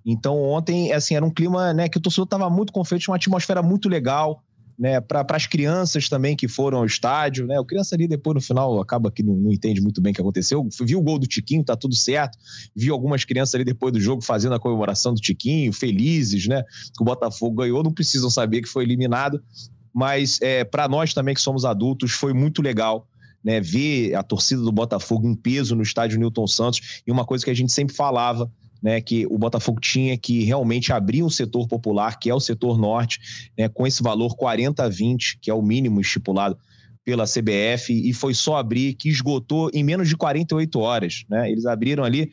Então, 0.07 0.43
ontem, 0.43 0.93
assim, 0.93 1.14
era 1.14 1.24
um 1.24 1.30
clima, 1.30 1.74
né? 1.74 1.90
Que 1.90 1.99
o 1.99 2.01
torcedor 2.01 2.24
estava 2.24 2.49
muito 2.49 2.72
confiante, 2.72 3.09
uma 3.09 3.16
atmosfera 3.16 3.62
muito 3.62 3.86
legal 3.86 4.43
né, 4.79 5.01
para 5.01 5.25
as 5.31 5.47
crianças 5.47 6.09
também 6.09 6.35
que 6.35 6.49
foram 6.49 6.79
ao 6.79 6.87
estádio, 6.87 7.47
né? 7.47 7.59
O 7.61 7.64
criança 7.64 7.95
ali 7.95 8.09
depois 8.09 8.35
no 8.35 8.41
final 8.41 8.81
acaba 8.81 9.11
que 9.11 9.23
não, 9.23 9.35
não, 9.35 9.53
entende 9.53 9.81
muito 9.81 10.01
bem 10.01 10.12
o 10.12 10.14
que 10.14 10.20
aconteceu. 10.20 10.66
Viu 10.83 10.99
o 10.99 11.03
gol 11.03 11.18
do 11.18 11.27
Tiquinho, 11.27 11.64
tá 11.64 11.77
tudo 11.77 11.95
certo. 11.95 12.39
Viu 12.75 12.95
algumas 12.95 13.25
crianças 13.25 13.55
ali 13.55 13.64
depois 13.64 13.93
do 13.93 14.01
jogo 14.01 14.23
fazendo 14.23 14.55
a 14.55 14.61
comemoração 14.61 15.14
do 15.14 15.20
Tiquinho, 15.20 15.73
felizes, 15.73 16.47
né? 16.47 16.62
Que 16.97 17.03
o 17.03 17.05
Botafogo 17.05 17.57
ganhou, 17.57 17.83
não 17.83 17.93
precisam 17.93 18.31
saber 18.31 18.62
que 18.62 18.68
foi 18.68 18.85
eliminado. 18.85 19.43
Mas 19.95 20.39
é, 20.41 20.64
para 20.64 20.89
nós 20.89 21.12
também 21.12 21.35
que 21.35 21.41
somos 21.41 21.64
adultos, 21.64 22.12
foi 22.12 22.33
muito 22.33 22.62
legal 22.62 23.07
né, 23.45 23.61
ver 23.61 24.14
a 24.14 24.23
torcida 24.23 24.62
do 24.62 24.73
Botafogo 24.73 25.29
em 25.29 25.35
peso 25.35 25.75
no 25.75 25.83
estádio 25.83 26.18
Newton 26.18 26.47
Santos. 26.47 27.03
E 27.07 27.12
uma 27.12 27.25
coisa 27.25 27.45
que 27.45 27.51
a 27.51 27.55
gente 27.55 27.73
sempre 27.73 27.95
falava 27.95 28.51
né, 28.83 29.01
que 29.01 29.26
o 29.26 29.39
Botafogo 29.39 29.80
tinha 29.80 30.18
que 30.18 30.43
realmente 30.43 30.93
abrir 30.93 31.22
um 31.22 31.30
setor 31.30 31.68
popular, 31.68 32.18
que 32.18 32.28
é 32.28 32.35
o 32.35 32.41
setor 32.41 32.78
norte, 32.78 33.20
né, 33.57 33.68
com 33.68 33.87
esse 33.87 34.03
valor 34.03 34.35
40 34.35 34.83
a 34.85 34.89
20, 34.89 35.39
que 35.41 35.51
é 35.51 35.55
o 35.55 35.62
mínimo 35.62 36.01
estipulado 36.01 36.59
pela 37.05 37.24
CBF, 37.24 37.93
e 37.93 38.12
foi 38.12 38.35
só 38.35 38.57
abrir 38.57 38.95
que 38.95 39.09
esgotou 39.09 39.70
em 39.72 39.83
menos 39.83 40.09
de 40.09 40.16
48 40.16 40.78
horas. 40.78 41.24
Né? 41.28 41.51
Eles 41.51 41.66
abriram 41.66 42.05
ali 42.05 42.30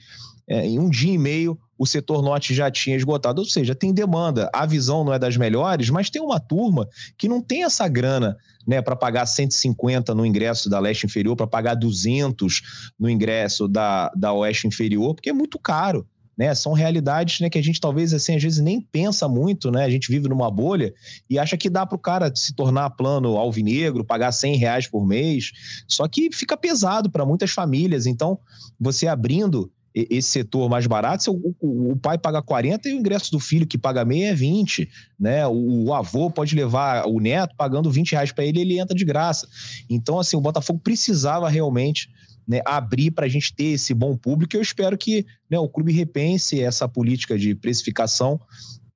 é, 0.47 0.65
em 0.65 0.79
um 0.79 0.89
dia 0.89 1.13
e 1.13 1.17
meio, 1.17 1.57
o 1.77 1.85
setor 1.85 2.21
norte 2.21 2.53
já 2.53 2.69
tinha 2.69 2.95
esgotado, 2.95 3.39
ou 3.39 3.47
seja, 3.47 3.73
tem 3.73 3.93
demanda. 3.93 4.49
A 4.53 4.65
visão 4.65 5.03
não 5.03 5.13
é 5.13 5.19
das 5.19 5.37
melhores, 5.37 5.89
mas 5.89 6.09
tem 6.09 6.21
uma 6.21 6.39
turma 6.39 6.87
que 7.17 7.27
não 7.27 7.41
tem 7.41 7.63
essa 7.63 7.87
grana 7.87 8.35
né, 8.67 8.81
para 8.81 8.95
pagar 8.95 9.25
150 9.25 10.13
no 10.13 10.25
ingresso 10.25 10.69
da 10.69 10.79
leste 10.79 11.05
inferior, 11.05 11.35
para 11.35 11.47
pagar 11.47 11.75
200 11.75 12.91
no 12.99 13.09
ingresso 13.09 13.67
da, 13.67 14.11
da 14.15 14.33
oeste 14.33 14.67
inferior, 14.67 15.15
porque 15.15 15.29
é 15.29 15.33
muito 15.33 15.57
caro 15.57 16.05
né? 16.39 16.55
São 16.55 16.71
realidades 16.71 17.41
né, 17.41 17.49
que 17.49 17.59
a 17.59 17.61
gente 17.61 17.81
talvez 17.81 18.13
assim 18.13 18.33
às 18.33 18.41
vezes 18.41 18.59
nem 18.59 18.79
pensa 18.79 19.27
muito, 19.27 19.69
né? 19.69 19.83
A 19.83 19.89
gente 19.89 20.09
vive 20.09 20.29
numa 20.29 20.49
bolha 20.49 20.93
e 21.29 21.37
acha 21.37 21.57
que 21.57 21.69
dá 21.69 21.85
para 21.85 21.97
o 21.97 21.99
cara 21.99 22.33
se 22.33 22.53
tornar 22.53 22.91
plano 22.91 23.35
alvinegro, 23.35 24.05
pagar 24.05 24.31
100 24.31 24.55
reais 24.55 24.87
por 24.87 25.05
mês. 25.05 25.51
Só 25.85 26.07
que 26.07 26.31
fica 26.31 26.55
pesado 26.55 27.09
para 27.09 27.25
muitas 27.25 27.51
famílias. 27.51 28.05
Então, 28.05 28.39
você 28.79 29.05
abrindo 29.05 29.69
esse 29.93 30.29
setor 30.29 30.69
mais 30.69 30.87
barato, 30.87 31.29
o, 31.29 31.55
o, 31.59 31.91
o, 31.91 31.97
pai 31.97 32.17
paga 32.17 32.41
40 32.41 32.87
e 32.87 32.93
o 32.93 32.97
ingresso 32.97 33.31
do 33.31 33.39
filho 33.39 33.67
que 33.67 33.77
paga 33.77 34.05
meia 34.05 34.29
é 34.29 34.33
20, 34.33 34.87
né? 35.19 35.45
O, 35.45 35.87
o 35.87 35.93
avô 35.93 36.31
pode 36.31 36.55
levar 36.55 37.05
o 37.05 37.19
neto 37.19 37.53
pagando 37.57 37.91
20 37.91 38.13
reais 38.13 38.31
para 38.31 38.45
ele, 38.45 38.61
ele 38.61 38.79
entra 38.79 38.95
de 38.95 39.03
graça. 39.03 39.45
Então, 39.89 40.17
assim, 40.17 40.37
o 40.37 40.41
Botafogo 40.41 40.79
precisava 40.81 41.49
realmente 41.49 42.09
né, 42.49 42.61
abrir 42.65 43.11
para 43.11 43.27
a 43.27 43.29
gente 43.29 43.53
ter 43.53 43.73
esse 43.73 43.93
bom 43.93 44.17
público. 44.17 44.57
Eu 44.57 44.61
espero 44.61 44.97
que 44.97 45.23
né, 45.49 45.59
o 45.59 45.69
clube 45.69 45.93
repense 45.93 46.59
essa 46.59 46.89
política 46.89 47.37
de 47.37 47.53
precificação 47.53 48.39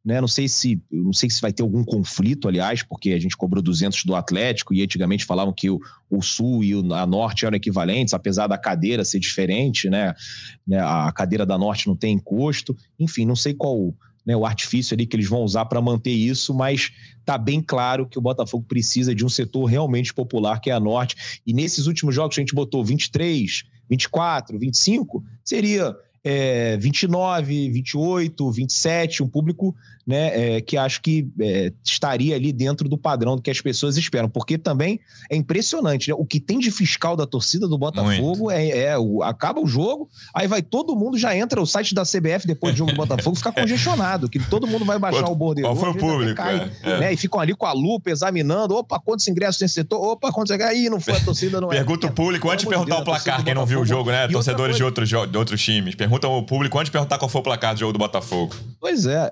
né? 0.06 0.20
Não 0.20 0.28
sei 0.28 0.50
se 0.50 0.82
não 0.92 1.14
sei 1.14 1.30
se 1.30 1.40
vai 1.40 1.54
ter 1.54 1.64
algum 1.64 1.84
conflito, 1.84 2.48
aliás, 2.48 2.84
porque 2.84 3.12
a 3.12 3.20
gente 3.20 3.38
cobrou 3.38 3.64
200 3.64 4.04
do 4.04 4.16
Atlético 4.16 4.74
e 4.74 4.84
antigamente 4.84 5.24
falavam 5.24 5.54
que 5.54 5.70
o, 5.70 5.80
o 6.10 6.22
Sul 6.22 6.64
e 6.64 6.76
o, 6.76 6.94
a 6.94 7.08
Norte 7.08 7.46
eram 7.46 7.56
equivalentes, 7.56 8.14
apesar 8.14 8.48
da 8.48 8.58
cadeira 8.58 9.06
ser 9.06 9.20
diferente, 9.20 9.90
né? 9.90 10.14
né? 10.68 10.80
A 10.80 11.12
cadeira 11.14 11.46
da 11.46 11.58
Norte 11.58 11.88
não 11.88 11.96
tem 11.96 12.16
encosto. 12.16 12.76
Enfim, 13.00 13.26
não 13.26 13.36
sei 13.36 13.54
qual 13.54 13.96
né, 14.26 14.36
o 14.36 14.46
artifício 14.46 14.94
ali 14.94 15.06
que 15.06 15.16
eles 15.16 15.28
vão 15.28 15.42
usar 15.42 15.66
para 15.66 15.82
manter 15.82 16.12
isso, 16.12 16.54
mas 16.54 16.92
tá 17.26 17.38
bem 17.38 17.62
claro 17.62 18.08
que 18.08 18.18
o 18.18 18.22
Botafogo 18.22 18.66
precisa 18.68 19.14
de 19.14 19.26
um 19.26 19.30
setor 19.30 19.66
realmente 19.66 20.14
popular, 20.14 20.60
que 20.60 20.70
é 20.70 20.74
a 20.74 20.80
Norte. 20.80 21.42
E 21.46 21.54
nesses 21.54 21.88
últimos 21.88 22.16
jogos 22.16 22.38
a 22.38 22.42
gente 22.42 22.56
botou 22.56 22.84
23, 22.84 23.64
24, 23.90 24.58
25, 24.58 25.24
seria 25.44 25.96
é, 26.24 26.78
29, 26.78 27.70
28, 27.70 28.52
27, 28.52 29.24
um 29.24 29.28
público 29.28 29.76
né, 30.06 30.58
é, 30.58 30.62
que 30.62 30.76
acho 30.78 31.02
que 31.02 31.28
é, 31.40 31.72
estaria 31.84 32.36
ali 32.36 32.52
dentro 32.52 32.90
do 32.90 32.98
padrão 32.98 33.36
do 33.36 33.42
que 33.42 33.50
as 33.50 33.62
pessoas 33.62 33.98
esperam. 33.98 34.30
Porque 34.30 34.58
também 34.58 35.00
é 35.30 35.36
impressionante, 35.36 36.10
né? 36.10 36.16
O 36.18 36.26
que 36.26 36.40
tem 36.40 36.60
de 36.60 36.72
fiscal 36.72 37.16
da 37.16 37.26
torcida 37.26 37.68
do 37.68 37.78
Botafogo 37.78 38.52
é, 38.52 38.70
é, 38.70 38.98
o, 38.98 39.24
acaba 39.24 39.62
o 39.62 39.68
jogo, 39.68 40.10
aí 40.34 40.48
vai 40.48 40.62
todo 40.62 40.96
mundo, 40.96 41.18
já 41.18 41.36
entra 41.36 41.62
o 41.62 41.66
site 41.66 41.96
da 41.96 42.04
CBF 42.04 42.46
depois 42.46 42.74
do 42.74 42.78
jogo 42.78 42.92
do 42.92 42.98
Botafogo, 42.98 43.36
fica 43.36 43.52
congestionado, 43.52 44.30
que 44.30 44.40
todo 44.40 44.68
mundo 44.68 44.84
vai 44.84 45.00
baixar 45.00 45.30
o 45.30 45.36
bordeiro. 45.36 45.70
Qual 45.70 45.76
foi 45.76 45.90
o 45.90 45.96
público? 45.96 46.36
Cai, 46.36 46.72
é, 46.84 47.00
né, 47.00 47.14
e 47.14 47.18
ficam 47.18 47.40
ali 47.40 47.56
com 47.56 47.66
a 47.66 47.74
lupa 47.74 48.12
examinando, 48.12 48.76
opa, 48.76 49.00
quantos 49.00 49.28
ingressos 49.28 49.58
tem 49.58 49.68
setor, 49.68 50.02
opa, 50.02 50.32
quantos 50.32 50.52
aí 50.52 50.90
não 50.90 51.00
foi 51.00 51.16
a 51.16 51.20
torcida, 51.20 51.62
não 51.62 51.72
é. 51.72 51.76
Pergunta 51.76 52.08
o 52.08 52.12
público 52.12 52.50
antes 52.50 52.64
de 52.64 52.70
perguntar 52.70 52.98
o 52.98 53.04
placar, 53.04 53.44
quem 53.44 53.54
não 53.54 53.66
viu 53.66 53.82
o 53.82 53.86
jogo, 53.86 54.12
né? 54.12 54.28
Torcedores 54.28 54.76
de 54.76 54.84
outros, 54.84 55.10
de 55.10 55.16
outros 55.16 55.62
times. 55.62 55.96
Pergunta 55.96 56.28
o 56.28 56.44
público 56.44 56.78
antes 56.78 56.88
de 56.88 56.92
perguntar 56.92 57.18
qual 57.18 57.30
foi 57.30 57.42
o 57.42 57.44
placar 57.44 57.74
do 57.74 57.80
jogo 57.80 57.94
do 57.94 58.00
Botafogo. 58.00 58.56
Pois 58.80 59.06
é. 59.06 59.32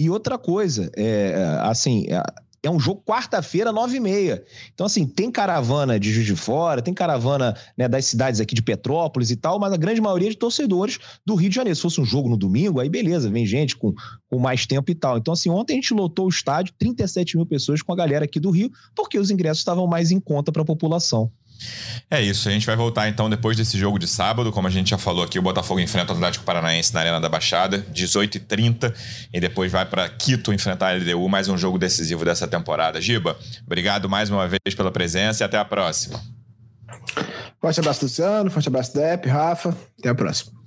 E 0.00 0.08
outra 0.08 0.38
coisa, 0.38 0.90
é, 0.96 1.58
assim, 1.60 2.06
é, 2.08 2.22
é 2.62 2.70
um 2.70 2.80
jogo 2.80 3.02
quarta-feira, 3.04 3.70
nove 3.70 3.98
e 3.98 4.00
meia. 4.00 4.42
Então, 4.72 4.86
assim, 4.86 5.06
tem 5.06 5.30
caravana 5.30 6.00
de 6.00 6.10
Juiz 6.10 6.24
de 6.24 6.34
Fora, 6.34 6.80
tem 6.80 6.94
caravana 6.94 7.54
né, 7.76 7.86
das 7.86 8.06
cidades 8.06 8.40
aqui 8.40 8.54
de 8.54 8.62
Petrópolis 8.62 9.30
e 9.30 9.36
tal, 9.36 9.58
mas 9.60 9.74
a 9.74 9.76
grande 9.76 10.00
maioria 10.00 10.30
de 10.30 10.38
torcedores 10.38 10.98
do 11.26 11.34
Rio 11.34 11.50
de 11.50 11.56
Janeiro. 11.56 11.76
Se 11.76 11.82
fosse 11.82 12.00
um 12.00 12.06
jogo 12.06 12.30
no 12.30 12.38
domingo, 12.38 12.80
aí 12.80 12.88
beleza, 12.88 13.28
vem 13.28 13.44
gente 13.44 13.76
com, 13.76 13.92
com 14.30 14.38
mais 14.38 14.64
tempo 14.64 14.90
e 14.90 14.94
tal. 14.94 15.18
Então, 15.18 15.34
assim, 15.34 15.50
ontem 15.50 15.74
a 15.74 15.76
gente 15.76 15.92
lotou 15.92 16.24
o 16.24 16.30
estádio, 16.30 16.72
37 16.78 17.36
mil 17.36 17.44
pessoas 17.44 17.82
com 17.82 17.92
a 17.92 17.96
galera 17.96 18.24
aqui 18.24 18.40
do 18.40 18.50
Rio, 18.50 18.70
porque 18.96 19.18
os 19.18 19.30
ingressos 19.30 19.58
estavam 19.58 19.86
mais 19.86 20.10
em 20.10 20.18
conta 20.18 20.50
para 20.50 20.62
a 20.62 20.64
população. 20.64 21.30
É 22.10 22.20
isso, 22.20 22.48
a 22.48 22.52
gente 22.52 22.66
vai 22.66 22.76
voltar 22.76 23.08
então 23.08 23.30
depois 23.30 23.56
desse 23.56 23.78
jogo 23.78 23.98
de 23.98 24.06
sábado. 24.06 24.50
Como 24.50 24.66
a 24.66 24.70
gente 24.70 24.90
já 24.90 24.98
falou 24.98 25.24
aqui, 25.24 25.38
o 25.38 25.42
Botafogo 25.42 25.80
enfrenta 25.80 26.12
o 26.12 26.16
Atlético 26.16 26.44
Paranaense 26.44 26.92
na 26.92 27.00
Arena 27.00 27.20
da 27.20 27.28
Baixada, 27.28 27.84
18h30, 27.92 28.92
e 29.32 29.40
depois 29.40 29.70
vai 29.70 29.86
para 29.86 30.08
Quito 30.08 30.52
enfrentar 30.52 30.88
a 30.88 30.96
LDU, 30.96 31.28
mais 31.28 31.48
um 31.48 31.56
jogo 31.56 31.78
decisivo 31.78 32.24
dessa 32.24 32.48
temporada. 32.48 33.00
Giba, 33.00 33.38
obrigado 33.64 34.08
mais 34.08 34.30
uma 34.30 34.48
vez 34.48 34.74
pela 34.76 34.90
presença 34.90 35.42
e 35.42 35.44
até 35.44 35.58
a 35.58 35.64
próxima. 35.64 36.20
Forte 37.60 37.80
abraço, 37.80 38.04
Luciano, 38.04 38.50
forte 38.50 38.68
abraço, 38.68 38.94
Depp, 38.94 39.28
Rafa, 39.28 39.76
até 39.98 40.08
a 40.08 40.14
próxima. 40.14 40.59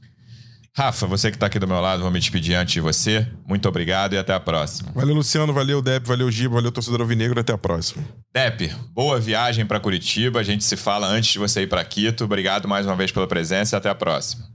Rafa, 0.76 1.05
você 1.05 1.30
que 1.30 1.36
está 1.36 1.45
aqui 1.45 1.59
do 1.59 1.67
meu 1.67 1.80
lado, 1.80 2.01
vou 2.01 2.09
me 2.09 2.19
despedir 2.19 2.55
antes 2.55 2.74
de 2.74 2.82
você. 2.82 3.28
Muito 3.47 3.69
obrigado 3.69 4.13
e 4.13 4.17
até 4.17 4.34
a 4.34 4.39
próxima. 4.39 4.91
Valeu, 4.95 5.13
Luciano. 5.13 5.53
Valeu, 5.53 5.84
Depp. 5.84 6.07
Valeu, 6.07 6.32
Giba. 6.32 6.55
Valeu, 6.55 6.71
torcedor 6.71 7.01
Alvinegro. 7.01 7.39
Até 7.39 7.53
a 7.53 7.57
próxima. 7.57 8.03
Depp, 8.34 8.74
boa 8.91 9.19
viagem 9.19 9.67
para 9.67 9.80
Curitiba. 9.80 10.39
A 10.39 10.43
gente 10.43 10.63
se 10.63 10.76
fala 10.76 11.07
antes 11.07 11.34
de 11.34 11.38
você 11.38 11.61
ir 11.61 11.67
para 11.67 11.86
Quito. 11.86 12.24
Obrigado 12.24 12.67
mais 12.67 12.88
uma 12.88 12.95
vez 12.95 13.11
pela 13.11 13.28
presença 13.28 13.76
e 13.76 13.78
até 13.78 13.88
a 13.88 13.93
próxima. 13.93 14.45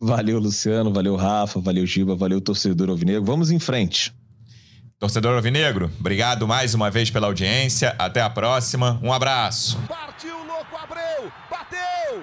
Valeu, 0.00 0.38
Luciano. 0.38 0.90
Valeu, 0.90 1.16
Rafa. 1.16 1.60
Valeu, 1.60 1.84
Giba. 1.84 2.16
Valeu, 2.16 2.40
torcedor 2.40 2.88
Alvinegro. 2.88 3.22
Vamos 3.22 3.50
em 3.50 3.58
frente. 3.58 4.14
Torcedor 4.98 5.34
Alvinegro, 5.34 5.90
obrigado 5.98 6.46
mais 6.46 6.74
uma 6.74 6.90
vez 6.90 7.10
pela 7.10 7.26
audiência. 7.26 7.94
Até 7.98 8.20
a 8.20 8.28
próxima. 8.28 9.00
Um 9.02 9.10
abraço. 9.12 9.78
Partiu, 9.88 10.36
louco, 10.46 10.76
Abreu. 10.76 11.32
Bateu. 11.50 12.22